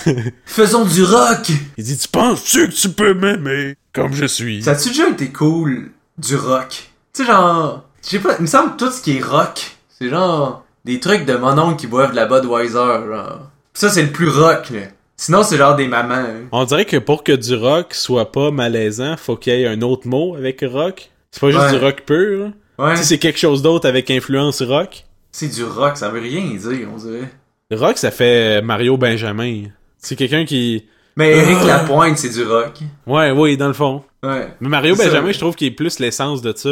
Faisons 0.46 0.84
du 0.86 1.02
rock. 1.04 1.48
Il 1.76 1.84
dit 1.84 1.98
Tu 1.98 2.08
penses-tu 2.08 2.68
que 2.68 2.72
tu 2.74 2.88
peux 2.88 3.12
m'aimer 3.14 3.76
comme 3.92 4.12
je 4.14 4.24
suis? 4.26 4.62
Ça 4.62 4.70
a-tu 4.72 4.88
déjà 4.88 5.08
été 5.10 5.30
cool 5.30 5.90
du 6.18 6.36
rock? 6.36 6.88
Tu 7.12 7.22
sais, 7.22 7.26
genre, 7.26 7.84
je 8.02 8.08
sais 8.10 8.18
pas, 8.20 8.36
il 8.38 8.42
me 8.42 8.46
semble 8.46 8.72
que 8.76 8.84
tout 8.84 8.90
ce 8.90 9.02
qui 9.02 9.18
est 9.18 9.22
rock, 9.22 9.76
c'est 9.98 10.08
genre 10.08 10.64
des 10.84 10.98
trucs 11.00 11.26
de 11.26 11.34
mon 11.36 11.58
oncle 11.58 11.76
qui 11.76 11.86
boivent 11.88 12.12
de 12.12 12.16
la 12.16 12.26
Budweiser, 12.26 12.72
genre. 12.74 13.50
Ça, 13.76 13.90
c'est 13.90 14.02
le 14.02 14.10
plus 14.10 14.28
rock, 14.30 14.70
là. 14.70 14.80
Sinon, 15.18 15.42
c'est 15.42 15.56
genre 15.56 15.76
des 15.76 15.86
mamans. 15.88 16.14
hein. 16.14 16.48
On 16.52 16.64
dirait 16.64 16.84
que 16.86 16.96
pour 16.96 17.22
que 17.24 17.32
du 17.32 17.54
rock 17.54 17.92
soit 17.94 18.32
pas 18.32 18.50
malaisant, 18.50 19.16
faut 19.16 19.36
qu'il 19.36 19.54
y 19.54 19.62
ait 19.62 19.66
un 19.66 19.82
autre 19.82 20.06
mot 20.08 20.34
avec 20.34 20.62
rock. 20.66 21.10
C'est 21.30 21.40
pas 21.40 21.50
juste 21.50 21.62
Ouais. 21.64 21.78
du 21.78 21.84
rock 21.84 22.02
pur. 22.06 22.38
là. 22.78 22.86
Ouais. 22.88 22.96
Sais, 22.96 23.04
c'est 23.04 23.18
quelque 23.18 23.38
chose 23.38 23.62
d'autre 23.62 23.88
avec 23.88 24.10
influence 24.10 24.62
rock. 24.62 25.04
C'est 25.32 25.48
du 25.48 25.64
rock, 25.64 25.96
ça 25.96 26.08
veut 26.08 26.20
rien 26.20 26.42
dire, 26.42 26.88
on 26.94 26.96
dirait. 26.98 27.30
Rock, 27.70 27.98
ça 27.98 28.10
fait 28.10 28.62
Mario 28.62 28.96
Benjamin. 28.96 29.64
C'est 29.98 30.16
quelqu'un 30.16 30.44
qui... 30.44 30.86
Mais 31.16 31.30
Eric 31.32 31.56
Ah. 31.62 31.66
Lapointe, 31.66 32.18
c'est 32.18 32.28
du 32.28 32.44
rock. 32.44 32.72
Ouais, 33.06 33.30
oui, 33.30 33.56
dans 33.56 33.68
le 33.68 33.72
fond. 33.74 34.02
Ouais. 34.22 34.48
Mais 34.60 34.68
Mario. 34.68 34.94
Benjamin, 34.96 35.32
je 35.32 35.38
trouve 35.38 35.54
qu'il 35.54 35.68
est 35.68 35.70
plus 35.72 35.98
l'essence 35.98 36.42
de 36.42 36.52
ça. 36.56 36.68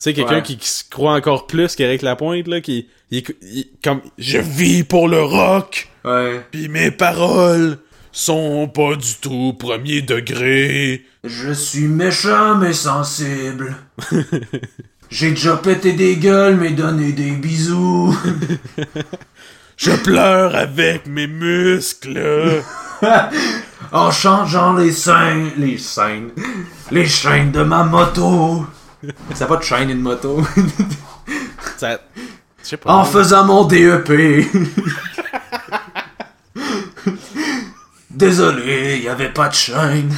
Tu 0.00 0.04
sais, 0.04 0.14
quelqu'un 0.14 0.36
Ouais. 0.36 0.42
qui, 0.42 0.56
qui 0.56 0.68
se 0.68 0.84
croit 0.88 1.14
encore 1.14 1.46
plus 1.48 1.74
qu'Éric 1.74 2.02
Lapointe, 2.02 2.46
là, 2.46 2.60
qui... 2.60 2.86
Il, 3.10 3.24
il- 3.42 3.66
comme... 3.82 4.00
Je 4.16 4.38
vis 4.38 4.84
pour 4.84 5.08
le 5.08 5.20
rock! 5.22 5.88
Ouais. 6.04 6.40
Pis 6.52 6.68
mes 6.68 6.90
paroles 6.92 7.78
sont 8.12 8.68
pas 8.68 8.94
du 8.96 9.14
tout 9.20 9.54
premier 9.58 10.02
degré. 10.02 11.04
Je 11.24 11.52
suis 11.52 11.88
méchant 11.88 12.54
mais 12.56 12.72
sensible. 12.72 13.76
J'ai 15.10 15.30
déjà 15.30 15.56
pété 15.56 15.92
des 15.94 16.16
gueules 16.16 16.56
mais 16.56 16.70
donné 16.70 17.12
des 17.12 17.32
bisous. 17.32 18.16
Je 19.76 19.90
pleure 19.92 20.54
avec 20.54 21.06
mes 21.06 21.26
muscles. 21.26 22.62
en 23.92 24.10
changeant 24.10 24.74
les 24.74 24.92
scènes, 24.92 25.50
les 25.56 25.78
scènes, 25.78 26.30
les 26.90 27.06
chaînes 27.06 27.52
de 27.52 27.62
ma 27.62 27.84
moto. 27.84 28.64
Ça 29.34 29.46
pas 29.46 29.56
de 29.56 29.62
chaîne 29.62 29.90
une 29.90 30.00
moto. 30.00 30.42
Ça... 31.76 32.00
Je 32.62 32.68
sais 32.70 32.76
pas. 32.76 32.92
en 32.92 33.04
faisant 33.04 33.44
mon 33.44 33.64
DEP. 33.64 34.44
Désolé, 38.10 38.98
y 38.98 39.08
avait 39.08 39.32
pas 39.32 39.48
de 39.48 39.54
chaîne. 39.54 40.12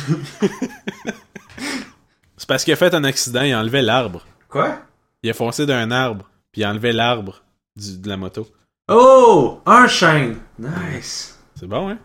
C'est 2.37 2.49
parce 2.49 2.64
qu'il 2.64 2.72
a 2.72 2.76
fait 2.76 2.95
un 2.95 3.05
accident, 3.05 3.43
il 3.43 3.53
a 3.53 3.61
enlevé 3.61 3.83
l'arbre. 3.83 4.24
Quoi? 4.49 4.78
Il 5.22 5.28
a 5.28 5.35
foncé 5.35 5.66
d'un 5.66 5.91
arbre, 5.91 6.31
puis 6.51 6.62
il 6.62 6.64
a 6.64 6.70
enlevé 6.70 6.93
l'arbre 6.93 7.43
de 7.76 8.09
la 8.09 8.16
moto. 8.16 8.49
Oh, 8.89 9.61
un 9.66 9.87
chaîne. 9.87 10.39
Nice. 10.59 11.39
C'est 11.55 11.66
bon, 11.68 11.91
hein? 11.91 11.99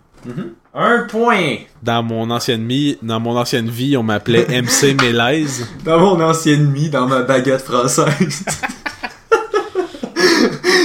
Un 0.73 1.03
point. 1.09 1.57
Dans 1.83 2.03
mon 2.03 2.29
ancienne 2.31 2.67
vie, 2.67 2.97
dans 3.01 3.19
mon 3.19 3.37
ancienne 3.37 3.69
vie, 3.69 3.95
on 3.95 4.03
m'appelait 4.03 4.45
MC 4.61 4.95
Mélèze. 5.01 5.67
Dans 5.83 5.99
mon 5.99 6.19
ancien 6.21 6.53
ennemi, 6.53 6.89
dans 6.89 7.07
ma 7.07 7.21
baguette 7.21 7.61
française. 7.61 8.43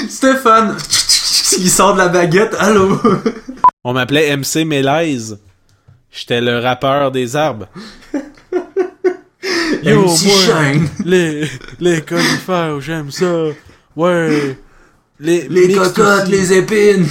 Stéphane, 0.08 0.76
il 1.58 1.70
sort 1.70 1.94
de 1.94 1.98
la 1.98 2.08
baguette, 2.08 2.54
allô? 2.58 3.00
On 3.84 3.92
m'appelait 3.94 4.36
MC 4.36 4.64
Mélèze. 4.66 5.38
J'étais 6.12 6.40
le 6.40 6.58
rappeur 6.58 7.10
des 7.10 7.36
arbres. 7.36 7.66
Yo, 9.82 10.02
MC 10.02 10.26
moi, 10.26 10.72
Shine. 10.72 10.88
les, 11.04 11.48
les 11.78 12.02
conifères, 12.02 12.80
j'aime 12.80 13.10
ça. 13.10 13.44
Ouais. 13.96 14.58
Les, 15.20 15.74
cocottes, 15.74 16.22
aussi. 16.22 16.30
les 16.30 16.52
épines. 16.54 17.06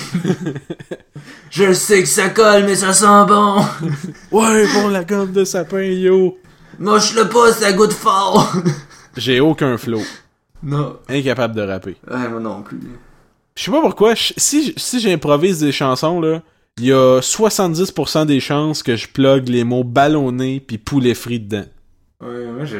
Je 1.51 1.73
sais 1.73 2.01
que 2.01 2.07
ça 2.07 2.29
colle, 2.29 2.65
mais 2.65 2.75
ça 2.75 2.93
sent 2.93 3.25
bon. 3.27 3.63
Ouais, 4.31 4.65
pour 4.73 4.89
la 4.89 5.03
gomme 5.03 5.31
de 5.31 5.43
sapin, 5.43 5.83
yo. 5.83 6.37
Moche-le 6.79 7.27
pas, 7.29 7.53
ça 7.53 7.71
goûte 7.73 7.93
fort. 7.93 8.51
J'ai 9.17 9.39
aucun 9.39 9.77
flow. 9.77 10.01
Non. 10.63 10.97
Incapable 11.07 11.55
de 11.55 11.61
rapper. 11.61 11.97
Ouais, 12.09 12.27
moi 12.29 12.39
non 12.39 12.61
plus. 12.63 12.79
Je 13.55 13.63
sais 13.63 13.71
pas 13.71 13.81
pourquoi, 13.81 14.13
si 14.15 14.73
j'improvise 14.99 15.59
des 15.59 15.71
chansons, 15.71 16.21
là, 16.21 16.41
il 16.77 16.85
y 16.85 16.93
a 16.93 17.19
70% 17.19 18.25
des 18.25 18.39
chances 18.39 18.83
que 18.83 18.95
je 18.95 19.07
plug 19.07 19.49
les 19.49 19.65
mots 19.65 19.83
ballonné 19.83 20.63
puis 20.65 20.77
poulet 20.77 21.13
frit 21.13 21.41
dedans. 21.41 21.65
Ouais, 22.21 22.45
moi 22.47 22.65
j'ai. 22.65 22.79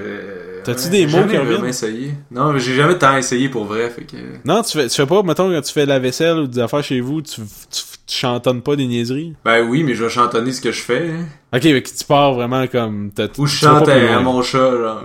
T'as-tu 0.66 0.90
des 0.90 0.98
j'ai 1.00 1.06
mots 1.06 1.12
jamais 1.14 1.32
qui 1.32 1.36
vraiment 1.38 1.50
reviennent? 1.52 1.66
essayé. 1.70 2.14
Non, 2.30 2.52
mais 2.52 2.60
j'ai 2.60 2.76
jamais 2.76 2.98
tant 2.98 3.16
essayé 3.16 3.48
pour 3.48 3.64
vrai, 3.66 3.90
fait 3.90 4.04
que. 4.04 4.18
Non, 4.44 4.62
tu 4.64 4.78
fais, 4.78 4.90
tu 4.90 4.96
fais 4.96 5.06
pas, 5.06 5.24
mettons, 5.24 5.50
quand 5.50 5.62
tu 5.62 5.72
fais 5.72 5.86
la 5.86 5.98
vaisselle 5.98 6.40
ou 6.40 6.48
des 6.48 6.60
affaires 6.60 6.84
chez 6.84 7.00
vous, 7.00 7.22
tu, 7.22 7.36
tu, 7.40 7.82
tu 8.06 8.16
chantonnes 8.18 8.62
pas 8.62 8.76
des 8.76 8.86
niaiseries? 8.86 9.36
Ben 9.46 9.66
oui, 9.66 9.84
mais 9.84 9.96
je 9.96 10.04
vais 10.04 10.10
chantonner 10.10 10.52
ce 10.52 10.60
que 10.60 10.74
je 10.74 10.82
fais. 10.82 11.10
hein. 11.10 11.26
Ok, 11.56 11.64
mais 11.64 11.82
que 11.82 11.90
tu 11.90 12.04
pars 12.04 12.34
vraiment 12.34 12.68
comme... 12.68 13.12
t'as- 13.16 13.30
Ou 13.38 13.46
je 13.48 13.54
tu 13.60 13.66
chante 13.66 13.88
à, 13.88 14.20
mon 14.20 14.42
chat, 14.42 14.72
genre. 14.72 15.04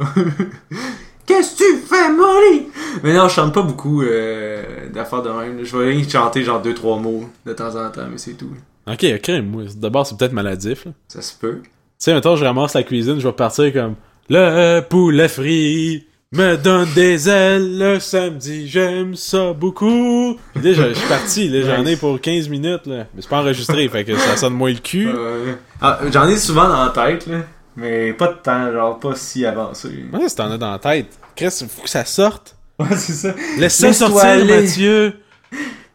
Qu'est-ce 1.26 1.56
que 1.56 1.80
tu 1.80 1.86
fais, 1.86 2.10
Molly? 2.12 2.66
Mais 3.04 3.14
non, 3.14 3.28
je 3.28 3.34
chante 3.34 3.54
pas 3.54 3.62
beaucoup 3.62 4.02
euh, 4.02 4.90
d'affaires 4.92 5.22
de 5.22 5.30
même. 5.30 5.64
Je 5.64 5.76
vais 5.76 5.90
rien 5.92 6.08
chanter 6.08 6.42
genre 6.42 6.60
deux, 6.60 6.74
trois 6.74 6.98
mots 6.98 7.24
de 7.46 7.52
temps 7.52 7.74
en 7.76 7.88
temps, 7.88 8.06
mais 8.10 8.18
c'est 8.18 8.34
tout. 8.34 8.50
Ok, 8.86 9.06
ok, 9.14 9.28
moi, 9.44 9.62
d'abord, 9.76 10.06
c'est 10.06 10.18
peut-être 10.18 10.32
maladif, 10.32 10.84
là. 10.86 10.90
Tu 11.08 11.14
Ça 11.16 11.22
se 11.22 11.34
peut. 11.38 11.60
sais, 11.98 12.12
mettons, 12.12 12.34
je 12.36 12.44
ramasse 12.44 12.74
la 12.74 12.82
cuisine, 12.82 13.20
je 13.20 13.26
vais 13.28 13.32
partir 13.32 13.72
comme... 13.72 13.94
Le 14.30 14.80
poulet 14.80 15.28
frit 15.28 16.06
me 16.32 16.56
donne 16.56 16.88
des 16.94 17.28
ailes 17.28 17.78
le 17.78 18.00
samedi, 18.00 18.66
j'aime 18.68 19.14
ça 19.14 19.52
beaucoup. 19.52 20.38
Puis 20.54 20.64
là, 20.64 20.72
je 20.72 20.94
suis 20.94 21.08
parti, 21.08 21.48
là, 21.48 21.76
j'en 21.76 21.84
ai 21.84 21.96
pour 21.96 22.18
15 22.18 22.48
minutes, 22.48 22.86
là. 22.86 23.06
Mais 23.14 23.20
c'est 23.20 23.28
pas 23.28 23.40
enregistré, 23.40 23.86
fait 23.92 24.04
que 24.04 24.16
ça 24.16 24.36
sonne 24.36 24.54
moins 24.54 24.72
le 24.72 24.78
cul. 24.78 25.08
Euh, 25.14 25.54
ah, 25.80 26.00
J'en 26.10 26.26
ai 26.26 26.38
souvent 26.38 26.68
dans 26.68 26.86
la 26.86 26.90
tête, 26.90 27.26
là. 27.26 27.40
Mais 27.76 28.12
pas 28.14 28.28
de 28.28 28.38
temps, 28.38 28.72
genre 28.72 28.98
pas 28.98 29.14
si 29.14 29.44
avancé. 29.44 30.06
Ouais, 30.12 30.28
si 30.28 30.36
t'en 30.36 30.50
as 30.50 30.58
dans 30.58 30.70
la 30.70 30.78
tête. 30.78 31.08
Chris, 31.36 31.50
faut 31.68 31.82
que 31.82 31.90
ça 31.90 32.04
sorte. 32.04 32.56
Ouais, 32.78 32.96
c'est 32.96 33.12
ça. 33.12 33.34
Laisse 33.58 33.74
ça 33.76 33.92
sortir, 33.92 34.24
aller. 34.24 34.62
Mathieu. 34.62 35.12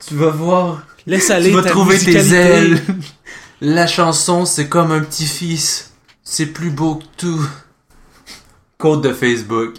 Tu 0.08 0.14
vas 0.14 0.30
voir. 0.30 0.84
Laisse 1.08 1.32
aller 1.32 1.50
tu 1.50 1.56
vas 1.56 1.64
ta 1.64 1.70
trouver 1.70 1.98
tes 1.98 2.34
ailes. 2.34 2.80
La 3.62 3.88
chanson, 3.88 4.46
c'est 4.46 4.68
comme 4.70 4.92
un 4.92 5.02
petit-fils. 5.02 5.94
C'est 6.24 6.46
plus 6.46 6.70
beau 6.70 6.96
que 6.96 7.06
tout. 7.18 7.50
Code 8.80 9.02
de 9.04 9.12
Facebook. 9.12 9.74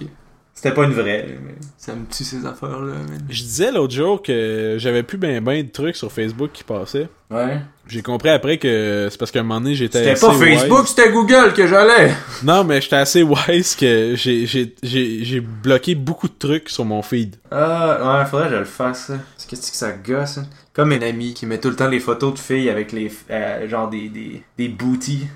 C'était 0.52 0.74
pas 0.74 0.84
une 0.84 0.92
vraie, 0.92 1.38
mais 1.42 1.54
ça 1.78 1.94
me 1.94 2.04
tue 2.04 2.22
ces 2.22 2.44
affaires-là, 2.44 2.92
man. 2.96 3.24
Je 3.30 3.42
disais 3.42 3.72
l'autre 3.72 3.94
jour 3.94 4.20
que 4.20 4.74
j'avais 4.78 5.02
plus 5.02 5.16
ben 5.16 5.42
ben 5.42 5.64
de 5.64 5.70
trucs 5.70 5.96
sur 5.96 6.12
Facebook 6.12 6.50
qui 6.52 6.64
passaient. 6.64 7.08
Ouais. 7.30 7.60
J'ai 7.86 8.02
compris 8.02 8.28
après 8.28 8.58
que 8.58 9.08
c'est 9.10 9.16
parce 9.18 9.30
qu'à 9.30 9.40
un 9.40 9.42
moment 9.42 9.62
donné, 9.62 9.74
j'étais 9.74 10.00
C'était 10.00 10.10
assez 10.10 10.26
pas 10.26 10.34
Facebook, 10.34 10.80
wise. 10.80 10.88
c'était 10.88 11.10
Google 11.12 11.54
que 11.54 11.66
j'allais. 11.66 12.12
Non, 12.44 12.62
mais 12.64 12.82
j'étais 12.82 12.96
assez 12.96 13.22
wise 13.22 13.74
que 13.74 14.12
j'ai, 14.16 14.44
j'ai, 14.44 14.74
j'ai, 14.82 15.24
j'ai 15.24 15.40
bloqué 15.40 15.94
beaucoup 15.94 16.28
de 16.28 16.34
trucs 16.38 16.68
sur 16.68 16.84
mon 16.84 17.00
feed. 17.00 17.36
Ah, 17.50 18.18
ouais, 18.20 18.26
faudrait 18.26 18.48
que 18.48 18.54
je 18.56 18.58
le 18.58 18.64
fasse, 18.66 19.06
ça. 19.06 19.14
Parce 19.34 19.46
que 19.48 19.56
c'est 19.56 19.70
que 19.70 19.76
ça 19.78 19.92
gosse, 19.92 20.36
hein. 20.36 20.46
Comme 20.74 20.92
un 20.92 21.00
ami 21.00 21.32
qui 21.32 21.46
met 21.46 21.58
tout 21.58 21.70
le 21.70 21.76
temps 21.76 21.88
les 21.88 22.00
photos 22.00 22.34
de 22.34 22.38
filles 22.38 22.68
avec 22.68 22.92
les, 22.92 23.10
euh, 23.30 23.66
genre 23.66 23.88
des, 23.88 24.08
des, 24.10 24.42
des 24.58 24.68
booties 24.68 25.26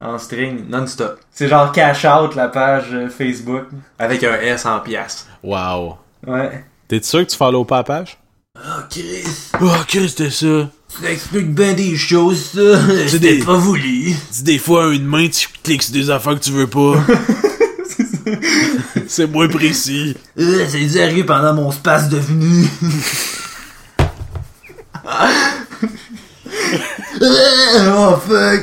en 0.00 0.18
string 0.18 0.64
non-stop. 0.68 1.18
C'est 1.32 1.48
genre 1.48 1.72
cash 1.72 2.04
out 2.04 2.34
la 2.36 2.48
page 2.48 2.86
euh, 2.92 3.08
Facebook 3.08 3.64
avec 3.98 4.22
un 4.24 4.34
S 4.40 4.64
en 4.66 4.80
pièce. 4.80 5.26
Wow. 5.42 5.96
Ouais. 6.26 6.64
T'es 6.86 7.02
sûr 7.02 7.24
que 7.26 7.30
tu 7.30 7.36
follow 7.36 7.64
pas 7.64 7.78
la 7.78 7.84
page? 7.84 8.18
Oh, 8.56 8.60
Chris, 8.90 9.24
Oh, 9.60 9.70
Chris, 9.86 10.08
c'était 10.10 10.30
ça. 10.30 10.68
ça 10.88 11.10
explique 11.10 11.52
bien 11.54 11.74
des 11.74 11.96
choses, 11.96 12.52
ça. 12.54 13.06
C'était 13.08 13.38
des- 13.38 13.44
pas 13.44 13.56
voulu. 13.56 14.14
Dis 14.32 14.42
des 14.42 14.58
fois, 14.58 14.92
une 14.94 15.04
main, 15.04 15.28
tu 15.28 15.48
cliques 15.62 15.82
sur 15.82 15.92
des 15.92 16.10
affaires 16.10 16.34
que 16.34 16.40
tu 16.44 16.50
veux 16.52 16.66
pas. 16.66 16.94
c'est 19.08 19.26
moins 19.26 19.48
précis. 19.48 20.16
Euh, 20.38 20.64
c'est 20.68 20.84
dû 20.84 21.00
arriver 21.00 21.24
pendant 21.24 21.54
mon 21.54 21.70
space 21.72 22.08
devenu. 22.08 22.66
Euh, 27.20 27.20
oh 27.96 28.16
fuck! 28.26 28.62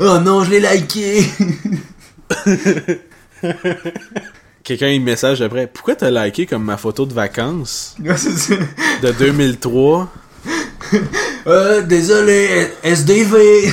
Oh 0.00 0.18
non, 0.18 0.44
je 0.44 0.50
l'ai 0.50 0.60
liké! 0.60 1.24
Quelqu'un 4.64 4.88
il 4.88 5.00
message 5.00 5.40
après. 5.42 5.66
Pourquoi 5.66 5.94
t'as 5.94 6.10
liké 6.10 6.46
comme 6.46 6.64
ma 6.64 6.76
photo 6.76 7.06
de 7.06 7.14
vacances? 7.14 7.94
C'est 8.16 8.58
de 9.02 9.12
2003? 9.12 10.12
Euh, 11.46 11.82
désolé, 11.82 12.72
SDV! 12.82 13.72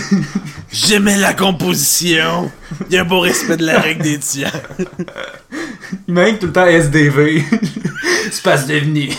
J'aimais 0.71 1.17
la 1.17 1.33
composition. 1.33 2.51
Il 2.89 2.93
y 2.95 2.97
a 2.97 3.01
un 3.01 3.05
beau 3.05 3.19
respect 3.19 3.57
de 3.57 3.65
la 3.65 3.79
règle 3.79 4.03
des 4.03 4.19
tiers. 4.19 4.61
Il 6.07 6.13
m'inquiète 6.13 6.39
tout 6.39 6.47
le 6.47 6.53
temps 6.53 6.65
SDV. 6.65 7.43
Space 8.31 8.67
devenu. 8.67 9.09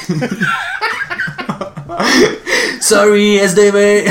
Sorry, 2.80 3.36
SDV! 3.36 4.04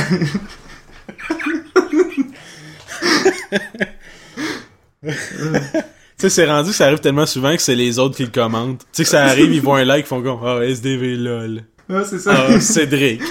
Tu 5.04 6.30
sais, 6.30 6.30
c'est 6.30 6.46
rendu 6.46 6.70
que 6.70 6.76
ça 6.76 6.86
arrive 6.86 7.00
tellement 7.00 7.26
souvent 7.26 7.54
que 7.56 7.62
c'est 7.62 7.76
les 7.76 8.00
autres 8.00 8.16
qui 8.16 8.24
le 8.24 8.30
commentent. 8.30 8.80
Tu 8.80 8.88
sais 8.94 9.04
que 9.04 9.10
ça 9.10 9.24
arrive, 9.26 9.54
ils 9.54 9.62
voient 9.62 9.80
un 9.80 9.84
like, 9.84 10.06
ils 10.06 10.08
font 10.08 10.22
comme 10.22 10.40
Ah, 10.46 10.64
SDV 10.64 11.16
lol. 11.18 11.64
Ouais, 11.90 12.04
c'est 12.10 12.20
ça. 12.20 12.46
Ah, 12.48 12.60
Cédric. 12.62 13.22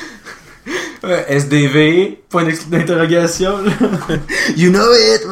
Ouais, 1.03 1.25
SDV, 1.29 2.19
point 2.29 2.45
d'interrogation. 2.69 3.59
you 4.57 4.71
know 4.71 4.87
it! 4.93 5.23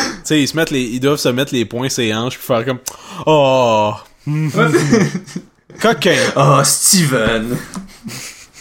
Tu 0.00 0.34
sais, 0.34 0.40
ils 0.42 0.48
se 0.48 0.56
mettent 0.56 0.70
les, 0.70 0.82
ils 0.82 1.00
doivent 1.00 1.18
se 1.18 1.28
mettre 1.30 1.52
les 1.52 1.64
poings 1.64 1.88
sur 1.88 2.02
les 2.02 2.14
hanches 2.14 2.38
puis 2.38 2.46
faire 2.46 2.64
comme, 2.64 2.78
oh, 3.26 3.92
coquin. 5.80 6.16
Oh, 6.36 6.60
Steven! 6.64 7.56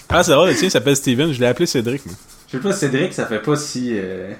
Ah, 0.09 0.23
c'est 0.23 0.33
vrai, 0.33 0.51
le 0.51 0.57
tien 0.57 0.69
s'appelle 0.69 0.95
Steven, 0.95 1.31
je 1.31 1.39
l'ai 1.39 1.47
appelé 1.47 1.65
Cédric. 1.65 2.01
Je 2.47 2.57
sais 2.57 2.59
pas, 2.63 2.73
Cédric, 2.73 3.13
ça 3.13 3.25
fait 3.25 3.41
pas 3.41 3.55
si... 3.55 3.91
euh, 3.93 4.33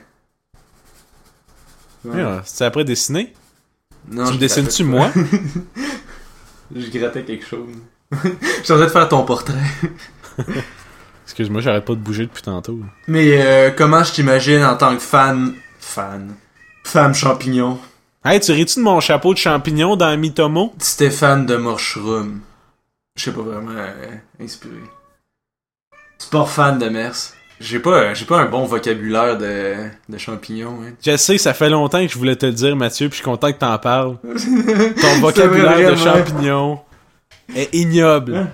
ouais. 2.05 2.23
Ouais, 2.23 2.39
C'est 2.45 2.65
après 2.65 2.85
dessiné? 2.85 3.33
Non, 4.09 4.27
tu 4.27 4.33
me 4.33 4.37
dessines-tu 4.39 4.83
moi? 4.83 5.11
Je 6.75 6.89
grattais 6.97 7.23
quelque 7.23 7.45
chose. 7.45 7.67
Je 8.11 8.17
suis 8.63 8.73
en 8.73 8.77
train 8.77 8.85
de 8.85 8.89
faire 8.91 9.09
ton 9.09 9.23
portrait. 9.23 9.57
Excuse-moi, 11.25 11.59
j'arrête 11.61 11.83
pas 11.83 11.93
de 11.93 11.99
bouger 11.99 12.23
depuis 12.25 12.41
tantôt. 12.41 12.79
Mais 13.07 13.41
euh, 13.45 13.71
comment 13.71 14.01
je 14.03 14.13
t'imagine 14.13 14.63
en 14.63 14.77
tant 14.77 14.95
que 14.95 15.01
fan... 15.01 15.53
Fan. 15.79 16.33
Femme 16.85 17.13
champignon? 17.13 17.77
Hey, 18.23 18.39
tu 18.39 18.53
ris-tu 18.53 18.79
de 18.79 18.83
mon 18.83 19.01
chapeau 19.01 19.33
de 19.33 19.37
champignon 19.37 19.97
dans 19.97 20.15
Mitomo? 20.17 20.73
Stéphane 20.79 21.45
de 21.45 21.57
Morshroom. 21.57 22.39
Je 23.17 23.23
sais 23.25 23.33
pas 23.33 23.41
vraiment 23.41 23.71
euh, 23.75 24.15
inspiré. 24.41 24.81
Sport 26.17 26.49
fan 26.49 26.79
de 26.79 26.87
Mers. 26.87 27.33
J'ai 27.59 27.79
pas, 27.79 28.13
j'ai 28.13 28.25
pas 28.25 28.39
un 28.39 28.45
bon 28.45 28.65
vocabulaire 28.65 29.37
de, 29.37 29.75
de 30.09 30.17
champignons. 30.17 30.79
Hein. 30.83 30.93
Je 31.03 31.17
sais, 31.17 31.37
ça 31.39 31.53
fait 31.55 31.69
longtemps 31.69 32.05
que 32.05 32.11
je 32.11 32.17
voulais 32.17 32.35
te 32.35 32.45
le 32.45 32.51
dire, 32.53 32.75
Mathieu, 32.75 33.09
puis 33.09 33.17
je 33.17 33.23
suis 33.23 33.25
content 33.31 33.51
que 33.51 33.57
t'en 33.57 33.77
parles. 33.79 34.17
Ton 35.01 35.19
vocabulaire 35.21 35.77
de 35.91 35.95
vraiment. 35.95 36.17
champignon 36.25 36.79
est 37.55 37.73
ignoble. 37.73 38.47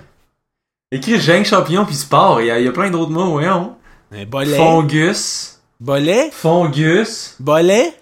Écrit 0.90 1.20
Geng 1.20 1.44
champignon 1.44 1.84
puis 1.84 1.94
sport, 1.96 2.40
il 2.40 2.44
y, 2.44 2.62
y 2.64 2.68
a 2.68 2.72
plein 2.72 2.90
d'autres 2.90 3.10
mots, 3.10 3.32
voyons. 3.32 3.76
Un 4.12 4.24
bolet. 4.24 4.56
Fongus. 4.56 5.60
Bolet? 5.80 6.30
Fongus. 6.32 7.36
Bolet? 7.40 7.92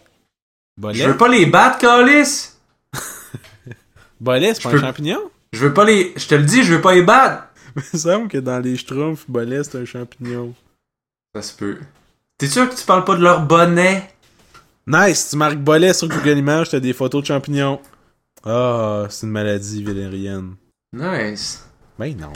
Je 0.76 0.82
Bolet? 0.82 1.06
veux 1.06 1.16
pas 1.16 1.28
les 1.28 1.46
battre, 1.46 1.78
Calis. 1.78 2.50
Bolet, 4.20 4.54
c'est 4.54 4.62
pas 4.62 4.70
Je 4.70 4.76
un 4.76 4.78
peux- 4.80 4.86
champignon? 4.86 5.18
Je 5.52 5.58
veux 5.66 5.74
pas 5.74 5.84
les. 5.84 6.12
Je 6.16 6.26
te 6.28 6.34
le 6.34 6.44
dis, 6.44 6.62
je 6.62 6.74
veux 6.74 6.80
pas 6.80 6.94
les 6.94 7.02
battre. 7.02 7.44
Il 7.76 7.82
me 7.92 7.98
semble 7.98 8.28
que 8.28 8.38
dans 8.38 8.58
les 8.60 8.76
schtroumpfs, 8.76 9.24
bolet, 9.28 9.64
c'est 9.64 9.78
un 9.78 9.84
champignon. 9.84 10.54
Ça 11.34 11.42
se 11.42 11.54
peut. 11.54 11.78
T'es 12.38 12.46
sûr 12.46 12.68
que 12.68 12.74
tu 12.74 12.84
parles 12.84 13.04
pas 13.04 13.16
de 13.16 13.22
leur 13.22 13.42
bonnet? 13.46 14.08
Nice, 14.86 15.28
tu 15.30 15.36
marques 15.36 15.58
bolet 15.58 15.94
sur 15.94 16.08
Google 16.08 16.38
Images, 16.38 16.70
t'as 16.70 16.80
des 16.80 16.92
photos 16.92 17.22
de 17.22 17.26
champignons. 17.28 17.80
Ah, 18.44 19.06
c'est 19.08 19.26
une 19.26 19.32
maladie 19.32 19.82
valérienne. 19.82 20.56
Nice. 20.92 21.64
Ben 21.98 22.14
non. 22.16 22.32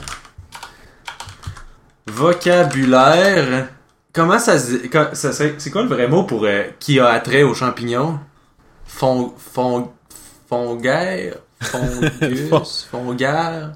Vocabulaire. 2.07 3.69
Comment 4.13 4.39
ça 4.39 4.59
se 4.59 4.77
dit- 4.77 4.91
C'est 5.59 5.71
quoi 5.71 5.83
le 5.83 5.89
vrai 5.89 6.09
mot 6.09 6.23
pour 6.23 6.45
euh, 6.45 6.65
qui 6.79 6.99
a 7.01 7.09
attrait 7.09 7.43
aux 7.43 7.55
champignons? 7.55 8.19
Fong. 8.87 9.33
Fong. 9.37 9.89
Fongaire? 10.49 11.35
Fongus? 11.61 12.89
Fongaire? 12.91 13.75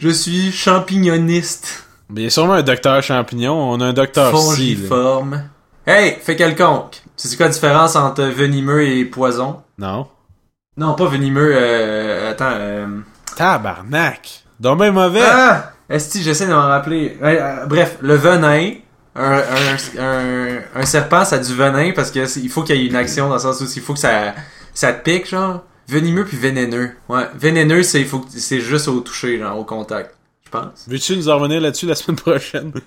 Je 0.00 0.08
suis 0.08 0.50
champignoniste. 0.50 1.84
Mais 2.12 2.20
il 2.20 2.24
y 2.24 2.26
a 2.26 2.30
sûrement 2.30 2.52
un 2.52 2.62
docteur 2.62 3.02
champignon, 3.02 3.54
on 3.54 3.80
a 3.80 3.86
un 3.86 3.92
docteur. 3.94 4.30
Fongiforme. 4.30 5.44
Hey, 5.86 6.18
fais 6.20 6.36
quelconque. 6.36 7.02
C'est 7.16 7.34
quoi 7.36 7.46
la 7.46 7.52
différence 7.52 7.96
entre 7.96 8.24
venimeux 8.24 8.86
et 8.86 9.04
poison? 9.06 9.62
Non. 9.78 10.06
Non, 10.76 10.94
pas 10.94 11.06
venimeux, 11.06 11.52
euh, 11.54 12.30
attends, 12.30 12.52
euh... 12.52 12.86
Tabarnak! 13.34 14.44
Donc 14.60 14.78
ben 14.78 14.92
mauvais! 14.92 15.22
Ah! 15.24 15.72
Esti, 15.88 16.22
j'essaie 16.22 16.46
de 16.46 16.52
m'en 16.52 16.68
rappeler. 16.68 17.18
Euh, 17.22 17.66
bref, 17.66 17.96
le 18.00 18.14
venin. 18.14 18.72
Un, 19.14 19.38
un, 19.38 20.00
un, 20.00 20.58
un 20.74 20.86
serpent, 20.86 21.24
ça 21.24 21.36
a 21.36 21.38
du 21.38 21.54
venin 21.54 21.92
parce 21.94 22.10
que 22.10 22.38
il 22.38 22.48
faut 22.48 22.62
qu'il 22.62 22.76
y 22.76 22.84
ait 22.84 22.86
une 22.86 22.96
action 22.96 23.28
dans 23.28 23.34
le 23.34 23.40
sens 23.40 23.60
où 23.60 23.64
il 23.64 23.82
faut 23.82 23.92
que 23.92 23.98
ça, 23.98 24.34
ça 24.72 24.92
te 24.92 25.02
pique, 25.02 25.28
genre. 25.28 25.62
Venimeux 25.88 26.24
puis 26.24 26.38
vénéneux. 26.38 26.92
Ouais. 27.10 27.26
Vénéneux, 27.34 27.82
faut 27.82 28.24
c'est 28.30 28.60
juste 28.60 28.88
au 28.88 29.00
toucher, 29.00 29.38
genre, 29.38 29.58
au 29.58 29.64
contact. 29.64 30.14
Pense. 30.52 30.84
Veux-tu 30.86 31.16
nous 31.16 31.28
en 31.28 31.38
revenir 31.38 31.60
là-dessus 31.60 31.86
la 31.86 31.94
semaine 31.96 32.16
prochaine? 32.16 32.72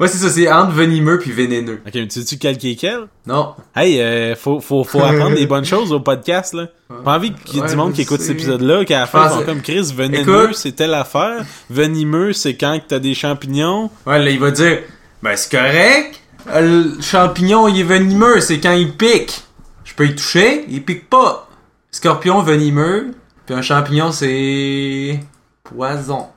Ouais, 0.00 0.08
c'est 0.08 0.16
ça, 0.16 0.30
c'est 0.30 0.50
entre 0.50 0.72
venimeux 0.72 1.18
puis 1.18 1.30
vénéneux. 1.30 1.82
ok, 1.86 1.92
mais 1.94 2.08
tu 2.08 2.20
sais-tu 2.20 2.38
quel 2.38 2.56
qui 2.56 2.70
est 2.72 2.76
quel? 2.76 3.00
Non. 3.26 3.54
Hey, 3.76 4.00
euh, 4.00 4.34
faut, 4.34 4.58
faut, 4.58 4.82
faut 4.82 5.02
apprendre 5.02 5.36
des 5.36 5.46
bonnes 5.46 5.66
choses 5.66 5.92
au 5.92 6.00
podcast, 6.00 6.54
là. 6.54 6.68
Pas 7.04 7.16
envie 7.16 7.32
qu'il 7.34 7.56
y 7.56 7.58
ait 7.58 7.62
Ouais, 7.64 7.68
du 7.68 7.76
monde 7.76 7.92
qui 7.92 8.00
écoute 8.02 8.22
cet 8.22 8.30
épisode-là, 8.30 8.86
qu'à 8.86 9.00
la 9.00 9.06
fin, 9.06 9.28
sont 9.28 9.44
comme 9.44 9.60
Chris, 9.60 9.92
venimeux, 9.94 10.54
c'est 10.54 10.72
telle 10.72 10.94
affaire. 10.94 11.44
Venimeux, 11.68 12.32
c'est 12.32 12.54
quand 12.56 12.78
que 12.80 12.86
t'as 12.88 12.98
des 12.98 13.12
champignons. 13.12 13.90
Ouais, 14.06 14.18
là, 14.24 14.30
il 14.30 14.40
va 14.40 14.50
dire, 14.50 14.78
ben, 15.22 15.36
c'est 15.36 15.50
correct. 15.54 16.18
Euh, 16.48 16.84
Le 16.96 17.02
champignon, 17.02 17.68
il 17.68 17.80
est 17.80 17.84
venimeux, 17.84 18.40
c'est 18.40 18.58
quand 18.58 18.72
il 18.72 18.92
pique. 18.96 19.42
Je 19.84 19.92
peux 19.92 20.06
y 20.06 20.14
toucher, 20.14 20.64
il 20.70 20.82
pique 20.82 21.10
pas. 21.10 21.46
Scorpion 21.90 22.40
venimeux, 22.42 23.10
puis 23.44 23.54
un 23.54 23.60
champignon, 23.62 24.12
c'est 24.12 25.20
poison. 25.62 26.28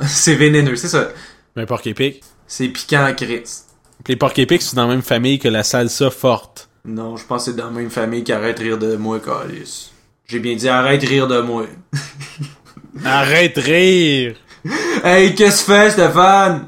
c'est 0.06 0.34
vénéneux, 0.34 0.76
c'est 0.76 0.88
ça. 0.88 1.08
Mais 1.56 1.66
porc 1.66 1.86
épic. 1.86 2.22
C'est 2.46 2.68
piquant 2.68 3.04
à 3.04 3.12
Christ. 3.12 3.68
Les 4.06 4.16
porc 4.16 4.32
épics, 4.36 4.62
c'est 4.62 4.76
dans 4.76 4.86
la 4.86 4.94
même 4.94 5.02
famille 5.02 5.38
que 5.38 5.48
la 5.48 5.62
salsa 5.62 6.10
forte. 6.10 6.68
Non, 6.84 7.16
je 7.16 7.24
pense 7.24 7.44
que 7.44 7.50
c'est 7.52 7.56
dans 7.56 7.66
la 7.66 7.70
même 7.70 7.90
famille 7.90 8.24
qui 8.24 8.32
arrête 8.32 8.58
de 8.58 8.62
rire 8.64 8.78
de 8.78 8.96
moi, 8.96 9.20
Calis. 9.20 9.92
J'ai 10.26 10.40
bien 10.40 10.56
dit 10.56 10.68
arrête 10.68 11.00
de 11.00 11.06
rire 11.06 11.28
de 11.28 11.40
moi. 11.40 11.66
Arrête 13.04 13.56
de 13.56 13.60
rire! 13.62 14.36
hey, 15.04 15.34
qu'est-ce 15.34 15.64
que 15.64 15.72
tu 15.72 15.78
fais, 15.78 15.90
Stéphane? 15.90 16.66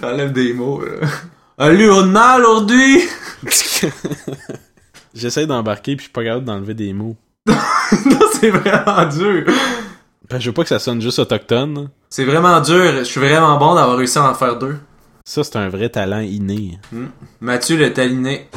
T'enlèves 0.00 0.32
des 0.32 0.52
mots, 0.52 0.84
là. 0.84 1.06
Allez, 1.56 1.88
on 1.88 2.14
a 2.16 2.38
aujourd'hui! 2.38 3.02
J'essaie 5.14 5.46
d'embarquer 5.46 5.94
puis 5.96 6.04
je 6.04 6.08
suis 6.08 6.12
pas 6.12 6.24
capable 6.24 6.44
d'enlever 6.44 6.74
des 6.74 6.92
mots. 6.92 7.16
non, 7.46 8.20
c'est 8.40 8.50
vraiment 8.50 9.06
dur. 9.06 9.46
Ben, 10.32 10.40
je 10.40 10.48
veux 10.48 10.54
pas 10.54 10.62
que 10.62 10.70
ça 10.70 10.78
sonne 10.78 11.02
juste 11.02 11.18
autochtone. 11.18 11.90
C'est 12.08 12.24
vraiment 12.24 12.58
dur. 12.62 12.94
Je 13.00 13.02
suis 13.02 13.20
vraiment 13.20 13.58
bon 13.58 13.74
d'avoir 13.74 13.98
réussi 13.98 14.16
à 14.16 14.30
en 14.30 14.32
faire 14.32 14.58
deux. 14.58 14.78
Ça, 15.26 15.44
c'est 15.44 15.56
un 15.56 15.68
vrai 15.68 15.90
talent 15.90 16.20
inné. 16.20 16.78
Mathieu 17.42 17.76
le 17.76 17.92
taliné. 17.92 18.48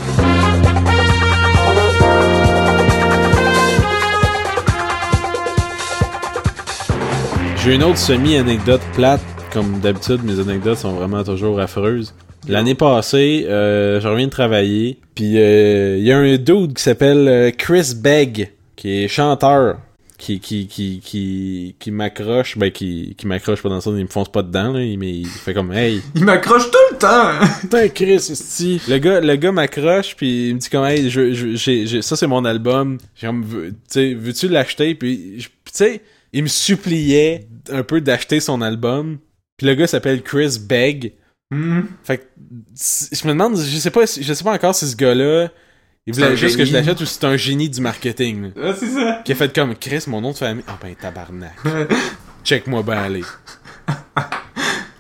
J'ai 7.58 7.76
une 7.76 7.84
autre 7.84 7.98
semi-anecdote 7.98 8.80
plate. 8.94 9.20
Comme 9.52 9.82
d'habitude, 9.82 10.24
mes 10.24 10.40
anecdotes 10.40 10.78
sont 10.78 10.94
vraiment 10.94 11.26
toujours 11.26 11.60
affreuses. 11.60 12.14
L'année 12.48 12.76
passée, 12.76 13.48
euh, 13.50 14.00
je 14.00 14.08
reviens 14.08 14.28
de 14.28 14.32
travailler, 14.32 15.00
puis 15.14 15.38
euh, 15.38 15.98
il 15.98 16.06
y 16.06 16.12
a 16.14 16.18
un 16.18 16.38
dude 16.38 16.74
qui 16.76 16.84
s'appelle 16.84 17.28
euh, 17.28 17.52
Chris 17.52 17.96
Begg, 17.98 18.54
qui 18.78 19.04
est 19.04 19.08
chanteur, 19.10 19.78
qui 20.18 20.40
qui 20.40 20.68
qui 20.68 21.00
qui, 21.04 21.76
qui 21.80 21.92
m'accroche, 21.92 22.58
ben 22.58 22.72
qui 22.72 23.16
qui 23.18 23.28
m'accroche 23.28 23.62
pas 23.62 23.70
dans 23.70 23.76
le 23.76 23.82
sens, 23.82 23.94
il 23.98 24.04
me 24.04 24.10
fonce 24.10 24.32
pas 24.32 24.44
dedans 24.44 24.72
là, 24.74 24.82
il- 24.82 24.98
mais 24.98 25.12
il 25.12 25.28
fait 25.28 25.54
comme 25.54 25.72
hey, 25.74 26.02
Il 26.16 26.24
m'accroche 26.26 26.70
tout 26.72 26.78
le 26.92 26.98
temps. 26.98 27.32
Putain, 27.62 27.90
Chris, 27.90 28.14
esti. 28.14 28.82
Le 28.88 28.98
gars, 28.98 29.20
le 29.22 29.36
gars 29.36 29.52
m'accroche, 29.52 30.16
puis 30.16 30.50
il 30.50 30.56
me 30.56 30.60
dit 30.60 30.70
comme, 30.70 30.86
hey, 30.86 31.10
je, 31.10 31.34
je- 31.34 31.56
j'ai, 31.56 32.02
ça 32.02 32.16
c'est 32.16 32.28
mon 32.28 32.46
album. 32.46 32.98
Veux- 33.22 33.72
tu 33.72 33.76
sais, 33.88 34.14
veux-tu 34.14 34.48
l'acheter? 34.48 34.96
Puis, 34.96 35.38
tu 35.40 35.50
sais, 35.74 36.02
il 36.34 36.44
me 36.44 36.48
suppliait 36.48 37.48
un 37.72 37.84
peu 37.84 38.02
d'acheter 38.02 38.40
son 38.40 38.62
album. 38.62 39.18
Puis 39.58 39.68
le 39.68 39.76
gars 39.76 39.88
s'appelle 39.88 40.22
Chris 40.22 40.58
Begg. 40.62 41.14
Hmm. 41.52 41.82
Fait 42.04 42.18
que, 42.18 42.24
je 42.78 43.28
me 43.28 43.34
demande, 43.34 43.58
je 43.58 43.78
sais 43.78 43.92
pas, 43.92 44.02
je 44.06 44.34
sais 44.34 44.44
pas 44.44 44.54
encore 44.54 44.74
si 44.76 44.88
ce 44.88 44.96
gars-là, 44.96 45.50
il 46.06 46.14
voulait 46.14 46.36
juste 46.38 46.58
que 46.58 46.66
je 46.66 46.74
l'achète 46.74 47.00
ou 47.02 47.06
c'est 47.06 47.24
un 47.24 47.38
génie 47.38 47.70
du 47.70 47.82
marketing. 47.82 48.44
là. 48.44 48.50
Ah, 48.64 48.74
c'est 48.78 48.90
ça. 48.90 49.22
Qui 49.26 49.32
a 49.32 49.36
fait 49.36 49.54
comme, 49.54 49.76
Chris, 49.76 50.04
mon 50.08 50.22
nom 50.22 50.32
de 50.32 50.38
famille. 50.38 50.64
Ah 50.68 50.78
ben, 50.82 50.96
tabarnak. 50.96 51.56
Check-moi 52.44 52.84
ben 52.84 52.98
aller. 52.98 53.24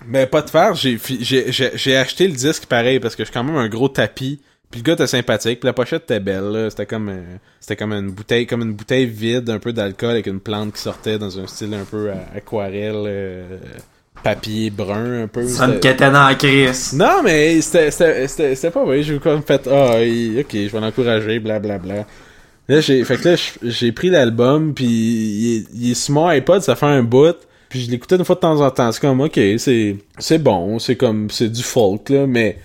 Mais 0.07 0.27
pas 0.27 0.41
de 0.41 0.49
faire, 0.49 0.73
j'ai, 0.75 1.97
acheté 1.97 2.27
le 2.27 2.33
disque 2.33 2.65
pareil 2.65 2.99
parce 2.99 3.15
que 3.15 3.23
je 3.23 3.25
suis 3.25 3.33
quand 3.33 3.43
même 3.43 3.55
un 3.55 3.69
gros 3.69 3.89
tapis. 3.89 4.39
Puis 4.71 4.81
le 4.81 4.83
gars 4.83 4.93
était 4.93 5.07
sympathique, 5.07 5.59
puis 5.59 5.67
la 5.67 5.73
pochette 5.73 6.03
était 6.03 6.19
belle. 6.19 6.51
là. 6.51 6.69
C'était 6.69 6.85
comme 6.85 7.09
euh, 7.09 7.21
c'était 7.59 7.75
comme 7.75 7.93
une 7.93 8.11
bouteille 8.11 8.47
comme 8.47 8.61
une 8.61 8.73
bouteille 8.73 9.05
vide, 9.05 9.49
un 9.49 9.59
peu 9.59 9.71
d'alcool 9.71 10.11
avec 10.11 10.27
une 10.27 10.39
plante 10.39 10.73
qui 10.73 10.81
sortait 10.81 11.17
dans 11.17 11.39
un 11.39 11.47
style 11.47 11.73
un 11.73 11.85
peu 11.85 12.09
euh, 12.09 12.15
aquarelle, 12.35 13.05
euh, 13.05 13.57
papier 14.23 14.69
brun 14.69 15.23
un 15.23 15.27
peu. 15.27 15.47
Ça 15.47 15.67
me 15.67 15.79
quétaine 15.79 16.15
en 16.15 16.33
crise. 16.35 16.93
non, 16.93 17.21
mais 17.23 17.61
c'était, 17.61 18.71
pas 18.71 18.83
vrai. 18.83 19.03
J'ai 19.03 19.19
comme 19.19 19.43
fait, 19.43 19.67
ah, 19.71 19.97
ok, 19.97 20.51
je 20.51 20.69
vais 20.69 20.79
l'encourager, 20.79 21.39
blablabla. 21.39 22.05
Là, 22.67 22.81
j'ai, 22.81 23.03
fait 23.03 23.17
que 23.17 23.29
là, 23.29 23.35
j'ai 23.61 23.91
pris 23.91 24.09
l'album, 24.09 24.73
puis 24.73 24.85
il 24.85 25.57
est, 25.57 25.65
il 25.75 25.91
est 25.91 25.93
sur 25.93 26.15
mon 26.15 26.27
iPod, 26.27 26.61
ça 26.61 26.75
fait 26.75 26.87
un 26.87 27.03
bout. 27.03 27.35
Puis 27.69 27.81
je 27.81 27.91
l'écoutais 27.91 28.15
une 28.15 28.25
fois 28.25 28.35
de 28.35 28.41
temps 28.41 28.61
en 28.61 28.71
temps. 28.71 28.91
C'est 28.91 29.01
comme, 29.01 29.21
ok, 29.21 29.39
c'est, 29.57 29.97
c'est 30.17 30.39
bon, 30.39 30.79
c'est 30.79 30.95
comme, 30.95 31.29
c'est 31.29 31.49
du 31.49 31.61
folk, 31.61 32.09
là, 32.09 32.25
mais 32.25 32.57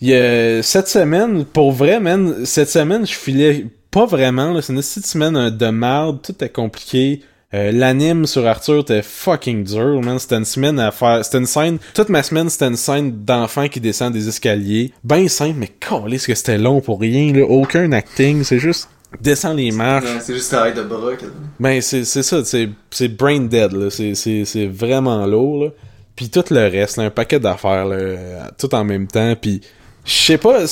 il 0.00 0.08
y 0.08 0.14
a, 0.14 0.62
cette 0.62 0.88
semaine, 0.88 1.44
pour 1.44 1.72
vrai, 1.72 2.00
man, 2.00 2.44
cette 2.44 2.68
semaine, 2.68 3.06
je 3.06 3.14
filais 3.14 3.66
pas 3.90 4.06
vraiment, 4.06 4.52
là. 4.52 4.62
C'est 4.62 4.72
une 4.72 4.80
petite 4.80 5.06
semaine 5.06 5.50
de 5.50 5.66
merde, 5.68 6.20
tout 6.22 6.44
est 6.44 6.48
compliqué. 6.48 7.22
Euh, 7.54 7.70
L'anime 7.72 8.26
sur 8.26 8.44
Arthur 8.46 8.80
était 8.80 9.02
fucking 9.02 9.62
dur, 9.64 10.00
man. 10.02 10.18
C'était 10.18 10.36
une 10.36 10.44
semaine 10.44 10.78
à 10.80 10.90
faire. 10.90 11.24
C'était 11.24 11.38
une 11.38 11.46
scène. 11.46 11.78
Toute 11.94 12.08
ma 12.08 12.22
semaine, 12.22 12.48
c'était 12.50 12.66
une 12.66 12.76
scène 12.76 13.24
d'enfant 13.24 13.68
qui 13.68 13.80
descend 13.80 14.12
des 14.12 14.28
escaliers. 14.28 14.92
Ben 15.04 15.28
simple, 15.28 15.56
mais 15.58 16.18
ce 16.18 16.26
que 16.26 16.34
c'était 16.34 16.58
long 16.58 16.80
pour 16.80 17.00
rien, 17.00 17.32
là. 17.32 17.44
Aucun 17.44 17.92
acting. 17.92 18.42
C'est 18.42 18.58
juste 18.58 18.88
descend 19.20 19.56
les 19.56 19.70
marches. 19.70 20.08
C'est 20.20 20.34
juste 20.34 20.50
travail 20.50 20.74
de 20.74 20.82
bras. 20.82 21.12
Ben, 21.60 21.80
c'est 21.80 22.04
c'est 22.04 22.24
ça, 22.24 22.44
c'est 22.44 22.68
c'est 22.90 23.08
brain 23.08 23.40
dead, 23.42 23.72
là. 23.72 23.90
C'est- 23.90 24.14
C'est 24.16 24.44
c'est 24.44 24.66
vraiment 24.66 25.24
lourd, 25.26 25.64
là. 25.64 25.70
Puis 26.16 26.28
tout 26.30 26.44
le 26.50 26.68
reste, 26.68 26.96
là, 26.96 27.04
un 27.04 27.10
paquet 27.10 27.38
d'affaires, 27.38 27.84
là, 27.86 28.50
tout 28.58 28.74
en 28.74 28.84
même 28.84 29.06
temps. 29.06 29.34
Puis 29.40 29.60
je 30.04 30.12
sais 30.12 30.38
pas, 30.38 30.64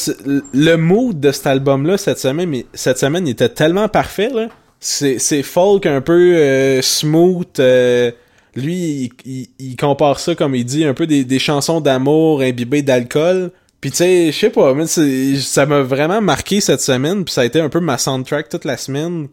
le 0.52 0.76
mood 0.76 1.20
de 1.20 1.30
cet 1.30 1.46
album-là 1.46 1.98
cette 1.98 2.18
semaine, 2.18 2.48
mais 2.50 2.66
cette 2.74 2.98
semaine, 2.98 3.26
il 3.28 3.30
était 3.30 3.48
tellement 3.48 3.88
parfait, 3.88 4.30
là. 4.34 4.48
C'est 4.86 5.18
c'est 5.18 5.42
folk 5.42 5.86
un 5.86 6.02
peu 6.02 6.36
euh, 6.36 6.82
smooth. 6.82 7.58
euh, 7.58 8.10
lui, 8.54 9.10
il, 9.24 9.30
il- 9.32 9.48
il 9.58 9.76
compare 9.76 10.20
ça, 10.20 10.34
comme 10.34 10.54
il 10.54 10.64
dit, 10.66 10.84
un 10.84 10.92
peu 10.92 11.06
des, 11.06 11.24
des 11.24 11.38
chansons 11.38 11.80
d'amour 11.80 12.42
imbibées 12.42 12.82
d'alcool. 12.82 13.50
Puis 13.80 13.90
tu 13.92 13.96
sais, 13.96 14.26
je 14.30 14.38
sais 14.38 14.50
pas, 14.50 14.74
mais 14.74 14.84
ça 14.86 15.64
m'a 15.64 15.80
vraiment 15.80 16.20
marqué 16.20 16.60
cette 16.60 16.82
semaine, 16.82 17.24
puis 17.24 17.32
ça 17.32 17.40
a 17.40 17.44
été 17.46 17.60
un 17.60 17.70
peu 17.70 17.80
ma 17.80 17.96
soundtrack 17.96 18.50
toute 18.50 18.66
la 18.66 18.76
semaine. 18.76 19.28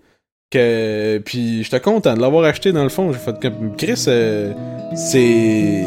Que 0.51 1.21
puis 1.25 1.63
j'étais 1.63 1.79
content 1.81 2.13
de 2.13 2.21
l'avoir 2.21 2.45
acheté 2.45 2.71
dans 2.71 2.83
le 2.83 2.89
fond. 2.89 3.11
J'ai 3.11 3.19
fait 3.19 3.35
comme 3.41 3.75
Chris, 3.77 4.05
euh, 4.07 4.53
c'est 4.95 5.83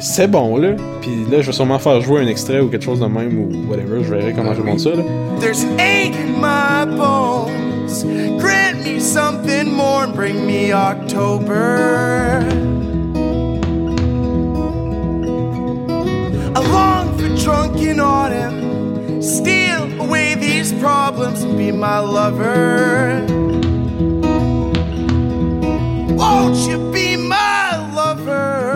c'est 0.00 0.28
bon 0.28 0.58
là. 0.58 0.76
Puis 1.00 1.10
là, 1.30 1.40
je 1.40 1.46
vais 1.46 1.52
sûrement 1.52 1.78
faire 1.78 2.00
jouer 2.02 2.20
un 2.20 2.26
extrait 2.26 2.60
ou 2.60 2.68
quelque 2.68 2.84
chose 2.84 3.00
de 3.00 3.06
même 3.06 3.38
ou 3.38 3.70
whatever. 3.70 4.02
Je 4.04 4.14
verrai 4.14 4.32
comment 4.34 4.54
je 4.54 4.60
monte 4.62 4.80
ça 4.80 4.90
là. 4.90 5.02
There's 5.40 5.64
ache 5.78 6.14
in 6.14 6.40
my. 6.40 7.67
Grant 8.38 8.84
me 8.84 9.00
something 9.00 9.72
more 9.72 10.04
and 10.04 10.14
bring 10.14 10.46
me 10.46 10.72
October. 10.72 12.44
I 16.54 16.60
long 16.60 17.16
for 17.16 17.28
drunken 17.42 17.98
autumn. 17.98 19.22
Steal 19.22 20.00
away 20.00 20.34
these 20.34 20.72
problems 20.74 21.42
and 21.42 21.56
be 21.56 21.72
my 21.72 21.98
lover. 21.98 23.24
Won't 26.14 26.56
you 26.68 26.78
be 26.92 27.16
my 27.16 27.76
lover? 27.94 28.66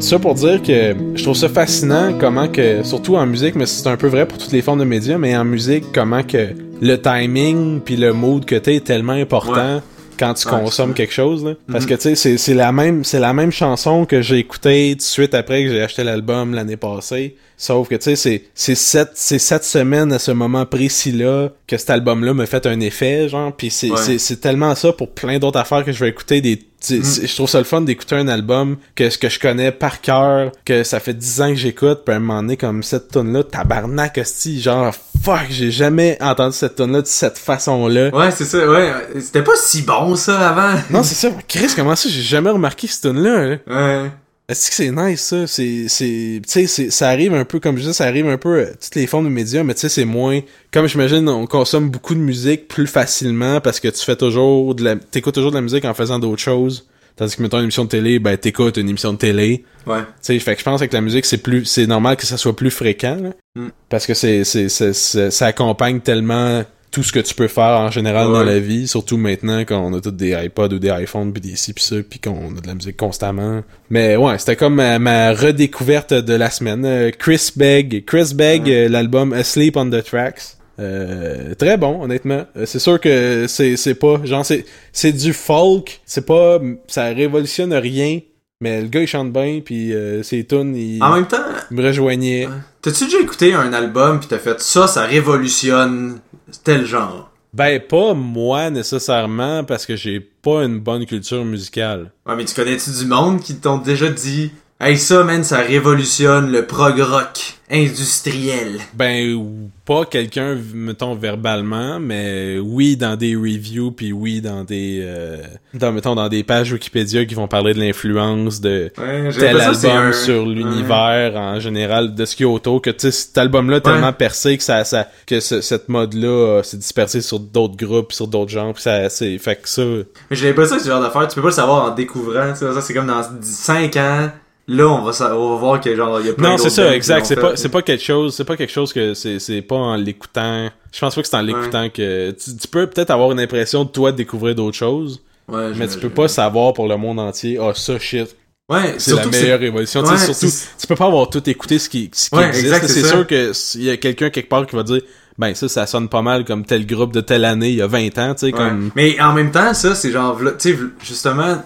Ça 0.00 0.18
pour 0.18 0.34
dire 0.34 0.60
que 0.60 0.94
je 1.14 1.22
trouve 1.22 1.36
ça 1.36 1.48
fascinant 1.48 2.12
comment 2.20 2.48
que, 2.48 2.82
surtout 2.82 3.16
en 3.16 3.24
musique, 3.24 3.54
mais 3.54 3.64
c'est 3.64 3.88
un 3.88 3.96
peu 3.96 4.08
vrai 4.08 4.26
pour 4.26 4.36
toutes 4.36 4.52
les 4.52 4.60
formes 4.60 4.80
de 4.80 4.84
médias, 4.84 5.16
mais 5.16 5.34
en 5.34 5.46
musique, 5.46 5.84
comment 5.94 6.22
que 6.22 6.63
le 6.80 6.96
timing 6.96 7.80
puis 7.80 7.96
le 7.96 8.12
mood 8.12 8.44
que 8.44 8.56
t'as 8.56 8.72
est 8.72 8.84
tellement 8.84 9.12
important 9.14 9.76
Ouais. 9.76 9.80
quand 10.18 10.34
tu 10.34 10.46
Ouais, 10.48 10.60
consommes 10.60 10.94
quelque 10.94 11.12
chose. 11.12 11.44
Là. 11.44 11.54
Parce 11.70 11.84
Mhm. 11.84 11.90
que 11.90 11.94
tu 11.94 12.00
sais, 12.02 12.14
c'est- 12.14 12.38
c'est 12.38 12.54
la 12.54 12.72
même 12.72 13.04
c'est 13.04 13.20
la 13.20 13.32
même 13.32 13.50
chanson 13.52 14.04
que 14.04 14.22
j'ai 14.22 14.38
écoutée 14.38 14.90
tout 14.92 14.98
de 14.98 15.02
suite 15.02 15.34
après 15.34 15.64
que 15.64 15.70
j'ai 15.70 15.82
acheté 15.82 16.04
l'album 16.04 16.54
l'année 16.54 16.76
passée. 16.76 17.36
Sauf 17.56 17.88
que 17.88 17.94
tu 17.94 18.02
sais, 18.02 18.16
c'est 18.16 18.44
c'est 18.54 18.74
cette 18.74 19.12
c'est 19.14 19.38
cette 19.38 19.64
semaine 19.64 20.12
à 20.12 20.18
ce 20.18 20.32
moment 20.32 20.66
précis 20.66 21.12
là 21.12 21.50
que 21.68 21.76
cet 21.76 21.90
album 21.90 22.24
là 22.24 22.34
me 22.34 22.46
fait 22.46 22.66
un 22.66 22.80
effet 22.80 23.28
genre. 23.28 23.54
Puis 23.56 23.70
c'est 23.70 23.90
Ouais. 23.90 23.96
c'est 23.96 24.18
c'est 24.18 24.36
tellement 24.40 24.74
ça 24.74 24.92
pour 24.92 25.10
plein 25.12 25.38
d'autres 25.38 25.58
affaires 25.60 25.84
que 25.84 25.92
je 25.92 26.00
vais 26.04 26.08
écouter 26.10 26.40
des 26.40 26.60
c'est- 26.80 27.26
je 27.26 27.34
trouve 27.34 27.48
ça 27.48 27.56
le 27.58 27.64
fun 27.64 27.80
d'écouter 27.80 28.16
un 28.16 28.28
album 28.28 28.76
que 28.94 29.08
ce 29.08 29.16
que 29.16 29.30
je 29.30 29.38
connais 29.40 29.72
par 29.72 30.02
cœur, 30.02 30.52
que 30.66 30.82
ça 30.84 31.00
fait 31.00 31.14
10 31.14 31.40
ans 31.40 31.48
que 31.48 31.54
j'écoute, 31.54 32.00
puis 32.04 32.12
à 32.12 32.18
un 32.18 32.20
moment 32.20 32.42
donné, 32.42 32.58
comme 32.58 32.82
cette 32.82 33.10
tune 33.10 33.32
là 33.32 33.42
tabarnak, 33.42 34.18
hostie, 34.18 34.60
genre, 34.60 34.94
fuck, 35.22 35.46
j'ai 35.48 35.70
jamais 35.70 36.18
entendu 36.20 36.54
cette 36.54 36.76
tune 36.76 36.92
là 36.92 37.00
de 37.00 37.06
cette 37.06 37.38
façon-là. 37.38 38.14
Ouais, 38.14 38.30
c'est 38.32 38.44
ça, 38.44 38.68
ouais. 38.68 38.92
C'était 39.18 39.42
pas 39.42 39.56
si 39.56 39.80
bon, 39.80 40.14
ça, 40.14 40.50
avant. 40.50 40.78
Non, 40.90 41.02
c'est 41.02 41.14
ça, 41.14 41.30
Chris, 41.48 41.68
comment 41.74 41.96
ça, 41.96 42.06
j'ai 42.10 42.20
jamais 42.20 42.50
remarqué 42.50 42.86
cette 42.86 43.00
tune 43.10 43.22
là 43.22 43.56
Ouais. 43.66 44.10
Est-ce 44.46 44.68
que 44.68 44.76
c'est 44.76 44.90
nice, 44.90 45.22
ça? 45.22 45.46
C'est, 45.46 45.86
c'est, 45.88 46.40
tu 46.44 46.50
sais, 46.52 46.66
c'est- 46.66 46.90
ça 46.90 47.08
arrive 47.08 47.32
un 47.32 47.46
peu, 47.46 47.60
comme 47.60 47.78
je 47.78 47.82
dis, 47.88 47.94
ça 47.94 48.04
arrive 48.04 48.28
un 48.28 48.36
peu 48.36 48.60
à 48.60 48.66
toutes 48.66 48.94
les 48.94 49.06
formes 49.06 49.24
de 49.24 49.30
médias, 49.30 49.62
mais 49.62 49.72
tu 49.72 49.80
sais, 49.80 49.88
c'est 49.88 50.04
moins, 50.04 50.40
comme 50.70 50.86
j'imagine, 50.86 51.26
on 51.30 51.46
consomme 51.46 51.88
beaucoup 51.88 52.14
de 52.14 52.20
musique 52.20 52.68
plus 52.68 52.86
facilement 52.86 53.62
parce 53.62 53.80
que 53.80 53.88
tu 53.88 54.04
fais 54.04 54.16
toujours 54.16 54.74
de 54.74 54.84
la, 54.84 54.96
t'écoutes 54.96 55.34
toujours 55.34 55.50
de 55.50 55.56
la 55.56 55.62
musique 55.62 55.86
en 55.86 55.94
faisant 55.94 56.18
d'autres 56.18 56.42
choses. 56.42 56.86
Tandis 57.16 57.36
que, 57.36 57.42
mettons, 57.42 57.58
une 57.58 57.64
émission 57.64 57.84
de 57.84 57.88
télé, 57.90 58.18
ben, 58.18 58.36
t'écoutes 58.36 58.76
une 58.76 58.88
émission 58.88 59.12
de 59.12 59.18
télé. 59.18 59.64
Ouais. 59.86 60.00
Tu 60.00 60.06
sais, 60.20 60.38
fait 60.40 60.54
que 60.54 60.58
je 60.58 60.64
pense 60.64 60.80
que 60.84 60.92
la 60.92 61.00
musique, 61.00 61.24
c'est 61.24 61.38
plus, 61.38 61.64
c'est 61.64 61.86
normal 61.86 62.16
que 62.16 62.26
ça 62.26 62.36
soit 62.36 62.56
plus 62.56 62.70
fréquent, 62.72 63.16
là. 63.22 63.30
Mm. 63.54 63.68
Parce 63.88 64.04
que 64.06 64.14
c'est, 64.14 64.42
c'est, 64.44 64.68
c'est- 64.68 64.92
c'est- 64.92 65.30
ça 65.30 65.46
accompagne 65.46 66.00
tellement 66.00 66.64
tout 66.94 67.02
ce 67.02 67.10
que 67.10 67.18
tu 67.18 67.34
peux 67.34 67.48
faire 67.48 67.80
en 67.80 67.90
général 67.90 68.28
dans 68.28 68.44
la 68.44 68.60
vie, 68.60 68.86
surtout 68.86 69.16
maintenant 69.16 69.64
qu'on 69.64 69.92
a 69.94 70.00
tous 70.00 70.12
des 70.12 70.30
iPods 70.30 70.74
ou 70.74 70.78
des 70.78 70.90
iPhones 70.90 71.32
pis 71.32 71.40
des 71.40 71.56
ci 71.56 71.72
pis 71.72 71.82
ça, 71.82 71.96
pis 72.08 72.20
qu'on 72.20 72.56
a 72.56 72.60
de 72.60 72.66
la 72.68 72.74
musique 72.74 72.96
constamment. 72.96 73.64
Mais 73.90 74.14
ouais, 74.14 74.38
c'était 74.38 74.54
comme 74.54 74.76
ma, 74.76 75.00
ma 75.00 75.32
redécouverte 75.32 76.14
de 76.14 76.34
la 76.34 76.50
semaine. 76.50 76.84
Euh, 76.84 77.10
Chris 77.10 77.50
Begg, 77.56 78.04
Chris 78.06 78.30
Begg, 78.32 78.70
euh, 78.70 78.88
l'album 78.88 79.32
Asleep 79.32 79.76
on 79.76 79.90
the 79.90 80.04
Tracks. 80.04 80.56
Euh, 80.78 81.54
très 81.56 81.76
bon, 81.76 82.04
honnêtement. 82.04 82.44
Euh, 82.56 82.64
c'est 82.64 82.78
sûr 82.78 83.00
que 83.00 83.46
c'est 83.48 83.76
c'est 83.76 83.94
pas 83.96 84.20
genre 84.24 84.46
c'est 84.46 84.64
c'est 84.92 85.12
du 85.12 85.32
folk, 85.32 86.00
c'est 86.06 86.26
pas 86.26 86.60
ça 86.86 87.06
révolutionne 87.06 87.72
rien, 87.74 88.20
mais 88.60 88.82
le 88.82 88.86
gars 88.88 89.00
il 89.00 89.08
chante 89.08 89.32
bien 89.32 89.60
puis 89.64 89.92
euh, 89.92 90.22
ses 90.22 90.44
tunes 90.44 90.76
il 90.76 91.02
En 91.02 91.12
même 91.14 91.26
temps, 91.26 91.42
me 91.72 91.82
rejoignait. 91.84 92.48
t'as-tu 92.82 93.04
déjà 93.06 93.18
écouté 93.20 93.52
un 93.54 93.72
album 93.72 94.20
pis 94.20 94.28
t'as 94.28 94.38
fait 94.38 94.60
ça, 94.60 94.86
ça 94.86 95.02
révolutionne 95.04 96.18
tel 96.62 96.86
genre? 96.86 97.30
Ben 97.52 97.80
pas 97.80 98.14
moi 98.14 98.68
nécessairement 98.70 99.62
parce 99.62 99.86
que 99.86 99.94
j'ai 99.94 100.18
pas 100.18 100.64
une 100.64 100.80
bonne 100.80 101.06
culture 101.06 101.44
musicale. 101.44 102.10
Ouais, 102.26 102.34
mais 102.34 102.44
tu 102.44 102.54
connais-tu 102.54 102.90
du 102.90 103.06
monde 103.06 103.40
qui 103.40 103.56
t'ont 103.56 103.78
déjà 103.78 104.08
dit 104.08 104.50
Hey, 104.86 104.98
ça, 104.98 105.24
man, 105.24 105.42
ça 105.44 105.58
révolutionne 105.60 106.52
le 106.52 106.66
prog 106.66 107.00
rock 107.00 107.54
industriel. 107.70 108.78
Ben 108.92 109.42
pas 109.86 110.04
quelqu'un 110.04 110.58
mettons 110.74 111.14
verbalement, 111.14 111.98
mais 111.98 112.58
oui 112.58 112.96
dans 112.96 113.16
des 113.16 113.34
reviews 113.34 113.90
puis 113.92 114.12
oui 114.12 114.42
dans 114.42 114.62
des 114.64 115.00
euh, 115.02 115.38
dans 115.72 115.90
mettons 115.90 116.14
dans 116.14 116.28
des 116.28 116.44
pages 116.44 116.72
Wikipédia 116.72 117.24
qui 117.24 117.34
vont 117.34 117.48
parler 117.48 117.72
de 117.72 117.80
l'influence 117.80 118.60
de 118.60 118.92
Ouais, 118.98 119.30
tel 119.38 119.58
album 119.60 119.90
un- 119.96 120.12
sur 120.12 120.44
l'univers 120.46 121.32
en 121.36 121.58
général 121.60 122.14
de 122.14 122.24
ce 122.26 122.36
qu'il 122.36 122.44
y 122.44 122.48
a 122.48 122.52
autour 122.52 122.82
que 122.82 122.90
tu 122.90 123.00
sais 123.00 123.10
cet 123.10 123.38
album 123.38 123.70
là 123.70 123.80
tellement 123.80 124.12
percé 124.12 124.56
que 124.58 124.62
ça 124.62 124.84
ça 124.84 125.08
que 125.26 125.40
ce- 125.40 125.62
cette 125.62 125.88
mode 125.88 126.12
là 126.14 126.60
s'est 126.62 126.76
dispersé 126.76 127.22
sur 127.22 127.40
d'autres 127.40 127.76
groupes 127.76 128.12
sur 128.12 128.28
d'autres 128.28 128.50
genres 128.50 128.74
puis 128.74 128.82
ça 128.82 129.08
c'est 129.08 129.38
fait 129.38 129.56
que 129.56 129.68
ça. 129.68 129.82
Mais 130.30 130.36
j'ai 130.36 130.48
l'impression 130.48 130.76
que 130.76 130.82
c'est 130.82 130.88
le 130.88 130.94
genre 130.94 131.02
d'affaire, 131.02 131.26
tu 131.28 131.34
peux 131.34 131.42
pas 131.42 131.48
le 131.48 131.54
savoir 131.54 131.84
en 131.90 131.94
découvrant, 131.94 132.52
tu 132.52 132.58
sais, 132.58 132.72
ça 132.72 132.80
c'est 132.82 132.92
comme 132.94 133.06
dans 133.06 133.22
5 133.42 133.96
ans, 133.96 134.30
là 134.66 134.86
on 134.88 135.02
va, 135.02 135.36
on 135.36 135.50
va 135.50 135.56
voir 135.56 135.80
que 135.80 135.94
genre, 135.94 136.20
il 136.20 136.26
y 136.26 136.30
a 136.30 136.32
plein 136.32 136.50
Non, 136.50 136.58
c'est 136.58 136.70
ça, 136.70 136.94
exact. 136.94 137.26
C'est 137.26 137.36
pas, 137.36 137.56
c'est 137.56 137.68
pas 137.68 137.82
quelque 137.82 138.02
chose, 138.02 138.34
c'est 138.34 138.44
pas 138.44 138.56
quelque 138.56 138.72
chose 138.72 138.92
que 138.92 139.14
c'est, 139.14 139.38
c'est 139.38 139.62
pas 139.62 139.76
en 139.76 139.96
l'écoutant. 139.96 140.70
Je 140.92 141.00
pense 141.00 141.14
pas 141.14 141.22
que 141.22 141.28
c'est 141.28 141.36
en 141.36 141.42
l'écoutant 141.42 141.88
que 141.90 142.30
tu, 142.30 142.56
tu 142.56 142.68
peux 142.68 142.86
peut-être 142.86 143.10
avoir 143.10 143.32
une 143.32 143.40
impression 143.40 143.84
de 143.84 143.90
toi 143.90 144.12
de 144.12 144.16
découvrir 144.16 144.54
d'autres 144.54 144.76
choses, 144.76 145.22
Ouais, 145.48 145.72
mais 145.76 145.86
tu 145.88 145.98
peux 145.98 146.08
pas 146.10 146.28
savoir 146.28 146.72
pour 146.72 146.88
le 146.88 146.96
monde 146.96 147.20
entier. 147.20 147.58
Ah, 147.60 147.72
ça 147.74 147.98
shit, 147.98 148.34
Ouais, 148.70 148.94
c'est 148.96 149.14
la 149.14 149.26
meilleure 149.26 149.62
évolution. 149.62 150.02
Tu 150.02 150.08
sais, 150.08 150.14
Ouais, 150.14 150.34
surtout, 150.34 150.54
tu 150.80 150.86
peux 150.86 150.94
pas 150.96 151.06
avoir 151.06 151.28
tout 151.28 151.50
écouté 151.50 151.78
ce 151.78 151.88
qui, 151.90 152.10
ce 152.14 152.30
qui 152.30 152.36
existe. 152.42 152.86
c'est 152.86 153.04
sûr 153.06 153.26
que 153.26 153.52
s'il 153.52 153.82
y 153.84 153.90
a 153.90 153.96
quelqu'un 153.98 154.30
quelque 154.30 154.48
part 154.48 154.66
qui 154.66 154.74
va 154.74 154.82
dire, 154.82 155.02
ben 155.38 155.54
ça, 155.54 155.68
ça 155.68 155.86
sonne 155.86 156.08
pas 156.08 156.22
mal 156.22 156.44
comme 156.44 156.64
tel 156.64 156.86
groupe 156.86 157.12
de 157.12 157.20
telle 157.20 157.44
année, 157.44 157.70
il 157.70 157.76
y 157.76 157.82
a 157.82 157.86
20 157.86 158.18
ans, 158.18 158.34
tu 158.34 158.40
sais, 158.40 158.46
Ouais. 158.46 158.52
comme. 158.52 158.90
Mais 158.94 159.20
en 159.20 159.32
même 159.32 159.50
temps, 159.50 159.74
ça, 159.74 159.94
c'est 159.94 160.10
genre, 160.12 160.38
tu 160.58 160.70
sais, 160.74 160.78
justement, 161.02 161.62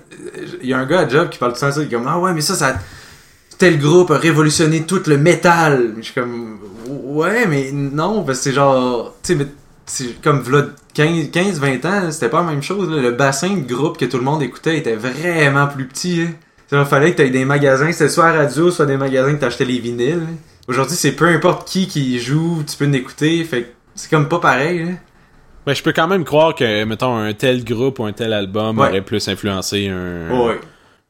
il 0.63 0.69
y 0.69 0.73
a 0.73 0.79
un 0.79 0.87
gars 0.87 1.01
à 1.01 1.09
Job 1.09 1.29
qui 1.29 1.39
parle 1.39 1.53
tout 1.53 1.59
ça, 1.59 1.71
il 1.77 1.83
est 1.83 1.89
comme, 1.89 2.07
ah 2.09 2.19
ouais, 2.19 2.33
mais 2.33 2.41
ça, 2.41 2.55
ça, 2.55 2.75
tel 3.59 3.79
groupe 3.79 4.11
a 4.11 4.19
révolutionné 4.19 4.83
tout 4.83 5.03
le 5.07 5.19
métal. 5.19 5.95
Je 5.99 6.03
suis 6.03 6.15
comme, 6.15 6.59
ouais, 6.87 7.47
mais 7.47 7.71
non, 7.73 8.23
parce 8.23 8.39
que 8.39 8.45
c'est 8.45 8.53
genre, 8.53 9.15
tu 9.23 9.33
sais, 9.33 9.39
mais 9.39 9.47
c'est 9.85 10.21
comme, 10.23 10.41
v'là 10.41 10.67
15, 10.95 11.31
15, 11.31 11.61
20 11.61 11.85
ans, 11.85 12.11
c'était 12.11 12.29
pas 12.29 12.43
la 12.43 12.51
même 12.51 12.63
chose, 12.63 12.91
là. 12.91 13.01
Le 13.03 13.13
bassin 13.13 13.55
de 13.57 13.73
groupe 13.73 13.99
que 13.99 14.05
tout 14.07 14.17
le 14.19 14.25
monde 14.25 14.43
écoutait 14.43 14.79
était 14.79 14.97
vraiment 14.97 15.67
plus 15.67 15.87
petit, 15.87 16.23
hein. 16.23 16.33
Il 16.71 16.85
fallait 16.85 17.13
que 17.13 17.17
t'aies 17.19 17.31
des 17.31 17.47
magasins, 17.47 17.91
c'était 17.93 18.11
soit 18.11 18.27
à 18.27 18.33
radio, 18.33 18.71
soit 18.71 18.85
des 18.85 18.99
magasins 18.99 19.33
que 19.35 19.41
t'achetais 19.41 19.65
les 19.65 19.79
vinyles. 19.79 20.21
hein. 20.23 20.37
Aujourd'hui, 20.69 20.97
c'est 20.97 21.13
peu 21.13 21.27
importe 21.27 21.67
qui 21.67 21.89
qui 21.89 22.19
joue, 22.21 22.63
tu 22.67 22.77
peux 22.77 22.85
l'écouter, 22.85 23.43
fait 23.45 23.75
c'est 23.95 24.11
comme 24.11 24.29
pas 24.29 24.39
pareil, 24.39 24.83
hein. 24.83 24.97
Ben, 25.67 25.75
je 25.75 25.83
peux 25.83 25.93
quand 25.93 26.07
même 26.09 26.25
croire 26.25 26.55
que, 26.55 26.85
mettons, 26.85 27.17
un 27.17 27.33
tel 27.35 27.63
groupe 27.65 27.99
ou 27.99 28.05
un 28.05 28.13
tel 28.13 28.33
album 28.33 28.79
Ouais. 28.79 28.89
aurait 28.89 29.03
plus 29.05 29.29
influencé 29.29 29.89
un, 29.89 30.31
Ouais. 30.31 30.59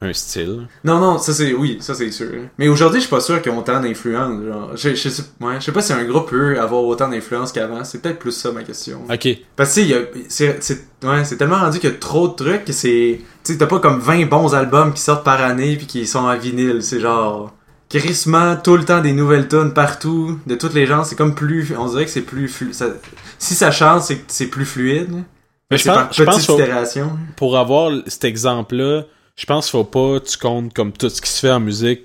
un 0.01 0.11
style. 0.11 0.67
Non, 0.83 0.99
non, 0.99 1.17
ça 1.17 1.33
c'est. 1.33 1.53
Oui, 1.53 1.77
ça 1.79 1.93
c'est 1.93 2.11
sûr. 2.11 2.27
Mais 2.57 2.67
aujourd'hui, 2.67 2.99
je 2.99 3.05
suis 3.05 3.09
pas 3.15 3.21
sûr 3.21 3.41
qu'ils 3.41 3.51
ont 3.53 3.59
autant 3.59 3.79
d'influence. 3.79 4.43
Genre, 4.43 4.71
je, 4.75 4.95
je, 4.95 5.09
sais, 5.09 5.23
ouais, 5.39 5.55
je 5.59 5.65
sais 5.65 5.71
pas 5.71 5.81
si 5.81 5.93
un 5.93 6.03
groupe 6.03 6.29
peut 6.29 6.59
avoir 6.59 6.83
autant 6.83 7.07
d'influence 7.07 7.53
qu'avant. 7.53 7.83
C'est 7.85 8.01
peut-être 8.01 8.19
plus 8.19 8.31
ça 8.33 8.51
ma 8.51 8.63
question. 8.63 9.01
Ok. 9.09 9.27
Parce 9.55 9.75
que, 9.75 10.09
c'est, 10.27 10.57
c'est, 10.61 10.79
ouais, 11.03 11.23
c'est 11.23 11.37
tellement 11.37 11.59
rendu 11.59 11.79
qu'il 11.79 11.89
y 11.89 11.93
a 11.93 11.95
trop 11.97 12.27
de 12.27 12.33
trucs 12.33 12.65
que 12.65 12.73
c'est. 12.73 13.21
Tu 13.45 13.53
sais, 13.53 13.57
t'as 13.57 13.65
pas 13.67 13.79
comme 13.79 13.99
20 13.99 14.25
bons 14.25 14.53
albums 14.55 14.93
qui 14.93 15.01
sortent 15.01 15.23
par 15.23 15.41
année 15.41 15.77
puis 15.77 15.85
qui 15.85 16.05
sont 16.05 16.19
en 16.19 16.37
vinyle. 16.37 16.81
C'est 16.83 16.99
genre. 16.99 17.53
Crissement, 17.89 18.55
tout 18.55 18.77
le 18.77 18.85
temps 18.85 19.01
des 19.01 19.13
nouvelles 19.13 19.47
tunes 19.47 19.73
partout, 19.73 20.39
de 20.45 20.55
toutes 20.55 20.73
les 20.75 20.85
genres. 20.85 21.05
C'est 21.05 21.15
comme 21.15 21.33
plus. 21.33 21.73
On 21.77 21.87
dirait 21.89 22.05
que 22.05 22.11
c'est 22.11 22.21
plus. 22.21 22.47
flu- 22.47 22.71
ça- 22.73 22.93
si 23.39 23.55
ça 23.55 23.71
change, 23.71 24.03
c'est 24.03 24.21
c'est 24.27 24.47
plus 24.47 24.65
fluide. 24.65 25.23
Mais 25.71 25.77
je 25.77 25.85
pense, 25.85 26.15
je 26.15 26.23
pense 26.23 26.47
itération. 26.47 27.11
pour 27.35 27.57
avoir 27.57 27.91
cet 28.07 28.23
exemple-là, 28.25 29.03
je 29.35 29.45
pense 29.45 29.65
qu'il 29.65 29.71
faut 29.71 29.83
pas 29.83 30.19
tu 30.19 30.37
comptes 30.37 30.73
comme 30.73 30.91
tout 30.91 31.09
ce 31.09 31.21
qui 31.21 31.29
se 31.29 31.39
fait 31.39 31.51
en 31.51 31.59
musique 31.59 32.01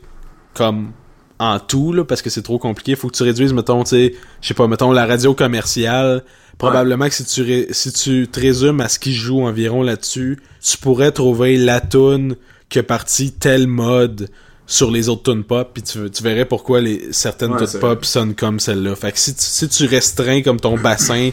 comme 0.54 0.92
en 1.38 1.58
tout, 1.58 1.92
là, 1.92 2.04
parce 2.04 2.22
que 2.22 2.30
c'est 2.30 2.42
trop 2.42 2.58
compliqué. 2.58 2.94
Faut 2.94 3.08
que 3.08 3.16
tu 3.16 3.22
réduises, 3.24 3.52
mettons, 3.52 3.82
tu 3.82 3.90
sais, 3.90 4.14
je 4.40 4.48
sais 4.48 4.54
pas, 4.54 4.68
mettons, 4.68 4.92
la 4.92 5.04
radio 5.04 5.34
commerciale. 5.34 6.22
Probablement 6.58 7.08
que 7.08 7.14
si 7.14 7.24
tu, 7.24 7.42
ré- 7.42 7.66
si 7.72 7.92
tu 7.92 8.28
te 8.28 8.38
résumes 8.38 8.80
à 8.80 8.88
ce 8.88 8.98
qui 9.00 9.12
joue 9.12 9.42
environ 9.42 9.82
là-dessus, 9.82 10.38
tu 10.62 10.78
pourrais 10.78 11.10
trouver 11.10 11.56
la 11.56 11.80
tune 11.80 12.36
qui 12.68 12.78
a 12.78 12.82
parti 12.84 13.32
tel 13.32 13.66
mode 13.66 14.28
sur 14.66 14.90
les 14.90 15.08
autres 15.08 15.30
tunes 15.32 15.44
pop, 15.44 15.70
puis 15.74 15.82
tu, 15.82 16.10
tu 16.10 16.22
verrais 16.22 16.46
pourquoi 16.46 16.80
les, 16.80 17.12
certaines 17.12 17.52
Ouais, 17.52 17.66
tunes 17.66 17.80
pop 17.80 18.04
sonnent 18.04 18.34
comme 18.34 18.58
celle-là. 18.60 18.94
Fait 18.96 19.12
que 19.12 19.18
si 19.18 19.34
tu, 19.34 19.42
si 19.42 19.68
tu 19.68 19.86
restreins 19.86 20.42
comme 20.42 20.58
ton 20.60 20.76
bassin 20.82 21.30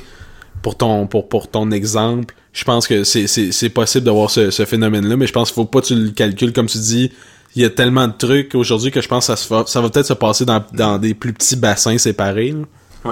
pour 0.61 0.75
ton, 0.77 1.07
pour, 1.07 1.29
pour 1.29 1.49
ton 1.49 1.71
exemple, 1.71 2.35
je 2.53 2.63
pense 2.65 2.87
que 2.87 3.03
c'est, 3.05 3.69
possible 3.69 4.05
d'avoir 4.05 4.29
ce, 4.29 4.51
ce 4.51 4.65
phénomène-là, 4.65 5.15
mais 5.15 5.27
je 5.27 5.33
pense 5.33 5.49
qu'il 5.49 5.55
faut 5.55 5.65
pas 5.65 5.81
que 5.81 5.87
tu 5.87 5.95
le 5.95 6.11
calcules 6.11 6.51
comme 6.53 6.67
tu 6.67 6.77
dis. 6.79 7.11
Il 7.55 7.61
y 7.61 7.65
a 7.65 7.69
tellement 7.69 8.07
de 8.07 8.13
trucs 8.17 8.55
aujourd'hui 8.55 8.91
que 8.91 9.01
je 9.01 9.07
pense 9.09 9.27
que 9.27 9.33
ça, 9.33 9.35
se 9.35 9.45
fa- 9.47 9.65
ça 9.67 9.81
va 9.81 9.89
peut-être 9.89 10.05
se 10.05 10.13
passer 10.13 10.45
dans, 10.45 10.63
dans 10.73 10.97
des 10.97 11.13
plus 11.13 11.33
petits 11.33 11.55
bassins 11.57 11.97
séparés. 11.97 12.51
là. 12.53 13.11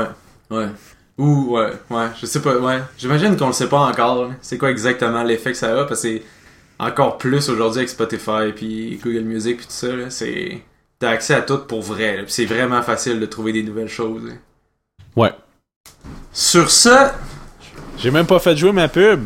Ouais, 0.51 0.57
ouais. 0.57 0.67
Ou, 1.17 1.57
ouais, 1.57 1.71
ouais, 1.89 2.05
je 2.21 2.25
sais 2.25 2.41
pas, 2.41 2.55
ouais. 2.57 2.79
J'imagine 2.97 3.35
qu'on 3.35 3.47
le 3.47 3.53
sait 3.53 3.67
pas 3.67 3.79
encore. 3.81 4.29
C'est 4.41 4.57
quoi 4.57 4.69
exactement 4.71 5.23
l'effet 5.23 5.51
que 5.51 5.57
ça 5.57 5.81
a, 5.81 5.83
parce 5.85 6.03
que 6.03 6.21
encore 6.79 7.17
plus 7.17 7.49
aujourd'hui 7.49 7.79
avec 7.79 7.89
Spotify, 7.89 8.51
puis 8.55 8.99
Google 9.03 9.21
Music, 9.25 9.57
puis 9.57 9.65
tout 9.65 9.71
ça, 9.73 9.95
là. 9.95 10.09
C'est. 10.09 10.61
T'as 10.99 11.09
accès 11.11 11.33
à 11.33 11.41
tout 11.41 11.59
pour 11.59 11.81
vrai, 11.81 12.17
là. 12.17 12.23
Puis 12.23 12.33
c'est 12.33 12.45
vraiment 12.45 12.81
facile 12.81 13.19
de 13.19 13.25
trouver 13.25 13.53
des 13.53 13.63
nouvelles 13.63 13.87
choses, 13.89 14.23
là. 14.25 14.33
Ouais. 15.15 15.33
Sur 16.33 16.69
ça, 16.69 17.15
J'ai 17.97 18.11
même 18.11 18.25
pas 18.27 18.39
fait 18.39 18.55
jouer 18.55 18.71
ma 18.71 18.87
pub. 18.87 19.23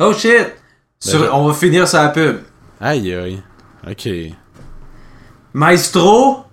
oh 0.00 0.12
shit! 0.12 0.52
Sur- 1.00 1.20
Ben, 1.20 1.30
on 1.32 1.46
va 1.48 1.54
finir 1.54 1.86
sur 1.86 1.98
la 1.98 2.08
pub. 2.08 2.38
Aïe 2.80 3.12
aïe. 3.14 3.42
Ok. 3.88 4.08
Maestro, 5.52 6.44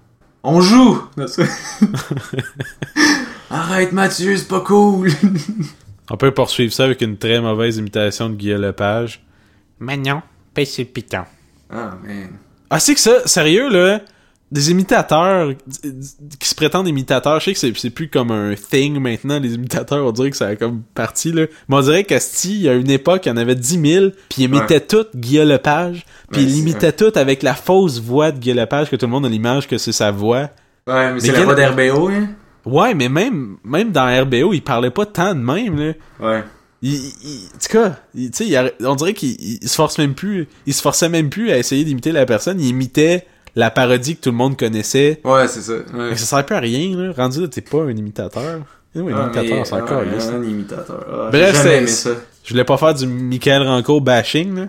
on 0.43 0.61
joue! 0.61 1.01
Arrête 3.49 3.91
Mathieu, 3.91 4.35
c'est 4.37 4.47
pas 4.47 4.61
cool! 4.61 5.09
On 6.09 6.17
peut 6.17 6.33
poursuivre 6.33 6.73
ça 6.73 6.83
avec 6.85 7.01
une 7.01 7.17
très 7.17 7.39
mauvaise 7.39 7.77
imitation 7.77 8.29
de 8.29 8.35
Guillaume 8.35 8.61
Lepage. 8.61 9.23
Magnon, 9.79 10.21
pêche 10.32 10.32
le 10.55 10.83
piton. 10.85 11.23
Ah, 11.69 11.97
man. 12.03 12.29
Ah, 12.69 12.79
c'est 12.79 12.93
que 12.95 12.99
ça, 12.99 13.27
sérieux, 13.27 13.69
là, 13.69 14.01
des 14.51 14.69
imitateurs 14.69 15.53
qui 16.39 16.47
se 16.47 16.53
prétendent 16.53 16.87
imitateurs, 16.87 17.39
je 17.39 17.45
sais 17.45 17.53
que 17.53 17.59
c'est, 17.59 17.75
c'est 17.75 17.89
plus 17.89 18.07
comme 18.07 18.29
un 18.29 18.53
thing 18.53 18.99
maintenant, 18.99 19.39
les 19.39 19.55
imitateurs, 19.55 20.05
on 20.05 20.11
dirait 20.11 20.29
que 20.29 20.37
ça 20.37 20.47
a 20.47 20.55
comme 20.55 20.83
parti, 20.93 21.31
là. 21.31 21.47
Mais 21.67 21.75
on 21.75 21.81
dirait 21.81 22.03
qu'Asti, 22.03 22.53
il 22.53 22.61
y 22.61 22.69
a 22.69 22.73
une 22.73 22.91
époque, 22.91 23.25
il 23.25 23.29
y 23.29 23.31
en 23.31 23.37
avait 23.37 23.55
10 23.55 23.81
000, 23.81 24.09
puis 24.29 24.43
il 24.43 24.43
imitait 24.43 24.81
tout 24.81 25.05
Guillaume 25.15 25.49
Lepage, 25.49 26.05
puis 26.31 26.41
Ouais, 26.41 26.47
il 26.47 26.53
c'est 26.53 26.59
imitait 26.59 26.91
tout 26.91 27.11
avec 27.15 27.41
la 27.41 27.55
fausse 27.55 27.99
voix 27.99 28.31
de 28.31 28.37
Guillaume 28.37 28.59
Lepage, 28.59 28.91
que 28.91 28.95
tout 28.95 29.07
le 29.07 29.11
monde 29.11 29.25
a 29.25 29.29
l'image 29.29 29.67
que 29.67 29.79
c'est 29.79 29.91
sa 29.91 30.11
voix. 30.11 30.49
Ouais, 30.85 31.13
mais 31.13 31.19
c'est 31.19 31.31
Mais 31.31 31.39
la 31.39 31.45
voix 31.45 31.55
d'RBO, 31.55 32.09
hein? 32.09 32.29
Ouais, 32.65 32.93
mais 32.93 33.09
même, 33.09 33.57
même 33.63 33.91
dans 33.91 34.05
RBO, 34.21 34.53
il 34.53 34.61
parlait 34.61 34.91
pas 34.91 35.05
tant 35.05 35.33
de 35.33 35.39
même, 35.39 35.79
là. 35.79 35.93
Ouais. 36.19 36.43
Il, 36.85 36.93
il- 36.95 37.47
en 37.55 37.59
tout 37.59 37.71
cas, 37.71 37.95
il- 38.13 38.31
on 38.85 38.95
dirait 38.95 39.13
qu'il 39.13 39.31
il- 39.41 39.59
il 39.61 39.69
se 39.69 39.75
force 39.75 39.97
même 39.97 40.13
plus, 40.13 40.47
il 40.67 40.73
se 40.73 40.81
forçait 40.81 41.07
même 41.09 41.29
plus 41.29 41.49
à 41.49 41.57
essayer 41.57 41.83
d'imiter 41.85 42.11
la 42.11 42.25
personne, 42.25 42.59
il 42.59 42.67
imitait 42.67 43.25
la 43.55 43.71
parodie 43.71 44.17
que 44.17 44.21
tout 44.21 44.31
le 44.31 44.35
monde 44.35 44.57
connaissait. 44.57 45.21
Ouais, 45.23 45.47
c'est 45.47 45.61
ça. 45.61 45.73
Ouais. 45.73 46.09
Mais 46.11 46.17
ça 46.17 46.25
sert 46.25 46.45
plus 46.45 46.55
à 46.55 46.59
rien, 46.59 46.95
là. 46.97 47.13
Rendu 47.15 47.41
là, 47.41 47.47
t'es 47.47 47.61
pas 47.61 47.83
un 47.83 47.91
imitateur. 47.91 48.59
Oui, 48.95 49.11
un 49.13 49.15
Ah, 49.17 49.23
imitateur, 49.25 49.57
mais- 49.57 49.65
c'est 49.65 49.73
ah, 49.75 49.83
encore 49.83 50.01
lisse. 50.03 50.27
un 50.27 50.43
imitateur. 50.43 51.05
Ah, 51.11 51.29
Bref, 51.31 51.87
c'est-. 51.89 52.09
Je 52.43 52.49
voulais 52.51 52.65
pas 52.65 52.77
faire 52.77 52.93
du 52.93 53.07
Michael 53.07 53.63
Ranco 53.63 54.01
bashing, 54.01 54.55
là. 54.55 54.67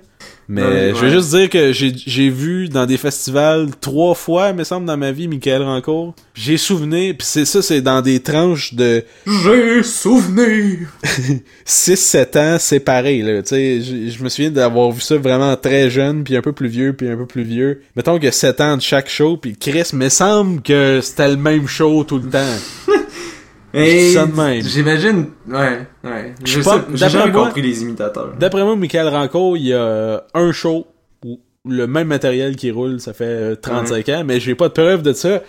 Mais 0.48 0.90
je 0.90 0.94
veux 0.96 1.06
ouais. 1.06 1.10
juste 1.10 1.30
dire 1.30 1.48
que 1.48 1.72
j'ai 1.72 1.92
j'ai 1.94 2.28
vu 2.28 2.68
dans 2.68 2.86
des 2.86 2.96
festivals 2.96 3.68
trois 3.80 4.14
fois, 4.14 4.52
me 4.52 4.64
semble, 4.64 4.86
dans 4.86 4.96
ma 4.96 5.12
vie, 5.12 5.28
Michael 5.28 5.62
Rancourt. 5.62 6.14
J'ai 6.34 6.56
souvenir, 6.56 7.14
pis 7.16 7.24
c'est 7.24 7.44
ça, 7.44 7.62
c'est 7.62 7.80
dans 7.80 8.02
des 8.02 8.20
tranches 8.20 8.74
de 8.74 9.04
J'ai 9.26 9.82
souvenir! 9.82 10.88
6-7 11.66 12.38
ans 12.38 12.58
séparés, 12.58 13.22
là. 13.22 13.42
Tu 13.42 13.48
sais, 13.48 13.80
je 13.80 14.10
je 14.14 14.22
me 14.22 14.28
souviens 14.28 14.50
d'avoir 14.50 14.90
vu 14.92 15.00
ça 15.00 15.16
vraiment 15.16 15.56
très 15.56 15.90
jeune, 15.90 16.24
puis 16.24 16.36
un 16.36 16.42
peu 16.42 16.52
plus 16.52 16.68
vieux, 16.68 16.92
puis 16.92 17.08
un 17.08 17.16
peu 17.16 17.26
plus 17.26 17.42
vieux. 17.42 17.82
Mettons 17.96 18.18
que 18.18 18.30
7 18.30 18.60
ans 18.60 18.76
de 18.76 18.82
chaque 18.82 19.08
show, 19.08 19.36
puis 19.36 19.56
Chris, 19.56 19.90
me 19.92 20.08
semble 20.08 20.62
que 20.62 21.00
c'était 21.02 21.28
le 21.28 21.36
même 21.36 21.66
show 21.66 22.04
tout 22.04 22.18
le 22.18 22.30
temps. 22.30 22.56
Et 22.92 22.92
ça 22.92 22.92
de 22.92 22.92
même. 22.92 23.62
J'imagine, 24.62 25.26
ouais, 25.48 25.86
ouais. 26.04 26.34
Je 26.44 26.60
sais 26.62 26.70
j'ai 26.92 26.98
d'après 27.00 27.08
jamais 27.08 27.32
moi- 27.32 27.46
compris 27.46 27.62
les 27.62 27.82
imitateurs. 27.82 28.34
D'après 28.38 28.62
moi, 28.64 28.76
Michael 28.76 29.08
Rancourt, 29.08 29.56
il 29.56 29.66
y 29.66 29.74
a 29.74 30.24
un 30.34 30.52
show 30.52 30.86
où 31.24 31.40
le 31.68 31.86
même 31.86 32.08
matériel 32.08 32.56
qui 32.56 32.70
roule, 32.70 33.00
ça 33.00 33.12
fait 33.12 33.24
euh, 33.24 33.56
35 33.56 34.08
ans, 34.10 34.22
mais 34.24 34.38
j'ai 34.40 34.54
pas 34.54 34.68
de 34.68 34.74
preuve 34.74 35.02
de 35.02 35.12
ça. 35.12 35.40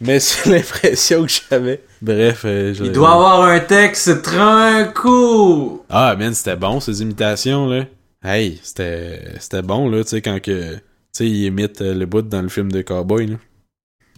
Mais 0.00 0.18
c'est 0.20 0.50
l'impression 0.50 1.24
que 1.24 1.30
j'avais. 1.50 1.82
Bref, 2.02 2.42
euh, 2.44 2.74
Il 2.82 2.90
doit 2.92 3.12
avoir 3.12 3.42
un 3.42 3.60
texte 3.60 4.22
tranquille. 4.22 5.78
Ah, 5.88 6.16
man, 6.18 6.34
c'était 6.34 6.56
bon, 6.56 6.80
ces 6.80 7.00
imitations, 7.02 7.68
là. 7.68 7.84
Hey, 8.22 8.58
c'était 8.62 9.20
c'était 9.38 9.62
bon, 9.62 9.88
là, 9.90 10.02
tu 10.02 10.10
sais, 10.10 10.22
quand 10.22 10.40
que... 10.42 10.74
Tu 10.74 10.78
sais, 11.12 11.26
il 11.26 11.44
imite 11.44 11.80
euh, 11.80 11.94
le 11.94 12.06
bout 12.06 12.22
dans 12.22 12.42
le 12.42 12.48
film 12.48 12.72
de 12.72 12.82
Cowboy, 12.82 13.26
là. 13.26 13.36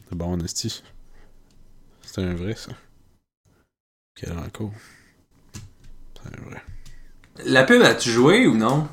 C'est 0.08 0.16
bon, 0.16 0.36
Nasty. 0.36 0.82
C'était 2.02 2.22
un 2.22 2.34
vrai, 2.34 2.54
ça. 2.56 2.70
Quel 4.18 4.32
encore. 4.32 4.70
C'est 6.22 6.40
vrai. 6.44 6.62
La 7.44 7.64
pub, 7.64 7.82
as-tu 7.82 8.10
joué 8.10 8.46
ou 8.46 8.56
non? 8.56 8.86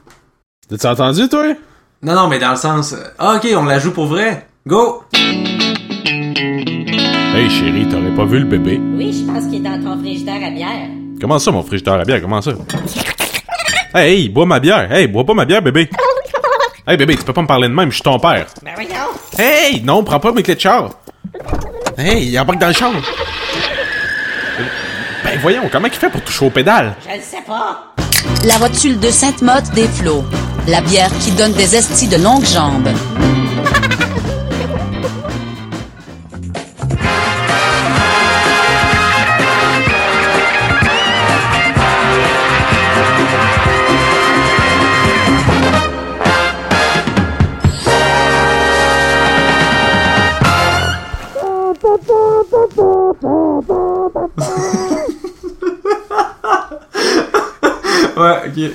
T'as-tu 0.67 0.85
entendu, 0.87 1.29
toi? 1.29 1.53
Non, 2.01 2.13
non, 2.15 2.27
mais 2.27 2.39
dans 2.39 2.51
le 2.51 2.57
sens. 2.57 2.91
euh, 2.93 3.03
Ah, 3.17 3.35
ok, 3.37 3.47
on 3.55 3.63
la 3.63 3.79
joue 3.79 3.91
pour 3.93 4.07
vrai. 4.07 4.45
Go! 4.67 5.03
Hey, 7.35 7.49
chérie, 7.49 7.87
t'aurais 7.89 8.13
pas 8.15 8.25
vu 8.25 8.39
le 8.39 8.45
bébé? 8.45 8.79
Oui, 8.95 9.13
je 9.13 9.25
pense 9.31 9.45
qu'il 9.45 9.55
est 9.55 9.59
dans 9.69 9.81
ton 9.81 9.97
frigidaire 9.99 10.45
à 10.45 10.49
bière. 10.49 10.89
Comment 11.21 11.39
ça, 11.39 11.51
mon 11.51 11.63
frigidaire 11.63 11.93
à 11.93 12.03
bière? 12.03 12.21
Comment 12.21 12.41
ça? 12.41 12.51
Hey, 13.95 14.13
hey, 14.23 14.29
bois 14.29 14.45
ma 14.45 14.59
bière! 14.59 14.91
Hey, 14.91 15.07
bois 15.07 15.25
pas 15.25 15.33
ma 15.33 15.45
bière, 15.45 15.61
bébé! 15.61 15.89
Hey, 16.85 16.97
bébé, 16.97 17.15
tu 17.15 17.23
peux 17.23 17.31
pas 17.33 17.41
me 17.43 17.47
parler 17.47 17.69
de 17.69 17.73
même, 17.73 17.89
je 17.89 17.95
suis 17.95 18.03
ton 18.03 18.19
père! 18.19 18.47
Ben 18.61 18.73
voyons. 18.75 18.89
Hey, 19.37 19.81
non, 19.81 20.03
prends 20.03 20.19
pas 20.19 20.31
mes 20.33 20.43
clés 20.43 20.55
de 20.55 20.59
char! 20.59 20.89
Hey, 21.97 22.27
il 22.29 22.39
embarque 22.39 22.59
dans 22.59 22.67
le 22.67 22.73
char! 22.73 22.91
Ben 25.23 25.39
voyons, 25.41 25.69
comment 25.71 25.87
il 25.87 25.93
fait 25.93 26.09
pour 26.09 26.21
toucher 26.21 26.45
aux 26.45 26.49
pédales? 26.49 26.95
Je 27.07 27.15
le 27.15 27.21
sais 27.21 27.41
pas. 27.45 27.93
La 28.45 28.57
rotule 28.57 28.99
de 28.99 29.09
Sainte-Motte 29.09 29.71
des 29.73 29.87
Flots. 29.87 30.23
La 30.67 30.81
bière 30.81 31.09
qui 31.21 31.31
donne 31.31 31.53
des 31.53 31.75
estis 31.75 32.07
de 32.07 32.17
longues 32.17 32.45
jambes. 32.45 32.89
Ouais, 58.15 58.41
ok. 58.47 58.73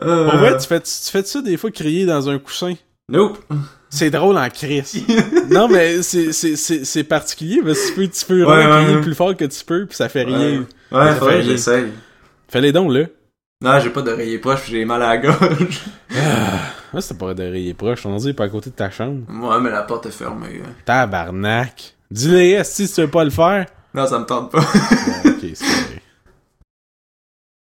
Euh, 0.00 0.28
Pour 0.30 0.38
vrai, 0.38 0.56
tu 0.58 0.66
fais, 0.66 0.80
tu 0.80 0.90
fais 1.10 1.22
ça 1.24 1.42
des 1.42 1.56
fois 1.56 1.70
crier 1.70 2.06
dans 2.06 2.28
un 2.28 2.38
coussin? 2.38 2.74
Nope. 3.10 3.38
C'est 3.90 4.10
drôle 4.10 4.36
en 4.36 4.48
crise. 4.50 5.02
non, 5.50 5.66
mais 5.68 6.02
c'est, 6.02 7.04
particulier, 7.04 7.62
parce 7.64 7.80
que 7.80 7.88
tu 7.88 7.94
peux, 7.94 8.08
tu 8.08 8.24
peux 8.26 8.38
Ouais, 8.40 8.44
vraiment 8.44 8.68
ouais, 8.68 8.76
crier 8.76 8.88
ouais. 8.90 8.94
le 8.96 9.00
plus 9.00 9.14
fort 9.14 9.36
que 9.36 9.44
tu 9.46 9.64
peux, 9.64 9.86
puis 9.86 9.96
ça 9.96 10.08
fait 10.08 10.24
rien. 10.24 10.66
Ouais, 10.92 11.06
Ça 11.08 11.14
faudrait 11.16 11.38
fait 11.38 11.42
j'essaye. 11.44 11.86
Fais-les 12.48 12.72
donc, 12.72 12.92
là. 12.92 13.04
Non, 13.62 13.80
j'ai 13.80 13.90
pas 13.90 14.02
d'oreiller 14.02 14.38
proche, 14.38 14.66
j'ai 14.68 14.84
mal 14.84 15.02
à 15.02 15.08
la 15.08 15.18
gorge. 15.18 15.80
Ah, 16.14 16.60
c'était 17.00 17.18
pas 17.18 17.34
d'oreiller 17.34 17.74
proche, 17.74 18.04
on 18.06 18.16
dit 18.16 18.32
pas 18.32 18.44
à 18.44 18.48
côté 18.48 18.70
de 18.70 18.74
ta 18.74 18.90
chambre. 18.90 19.22
Ouais, 19.28 19.60
mais 19.60 19.70
la 19.70 19.82
porte 19.82 20.06
est 20.06 20.10
fermée. 20.10 20.62
hein. 20.64 20.70
Tabarnak. 20.84 21.94
Dis-le, 22.10 22.62
si 22.64 22.90
tu 22.90 23.00
veux 23.02 23.08
pas 23.10 23.24
le 23.24 23.30
faire. 23.30 23.66
Non, 23.94 24.06
ça 24.06 24.18
me 24.18 24.24
tente 24.24 24.50
pas. 24.52 24.58
ok, 24.60 24.64
c'est 25.54 25.56
correct. 25.64 26.02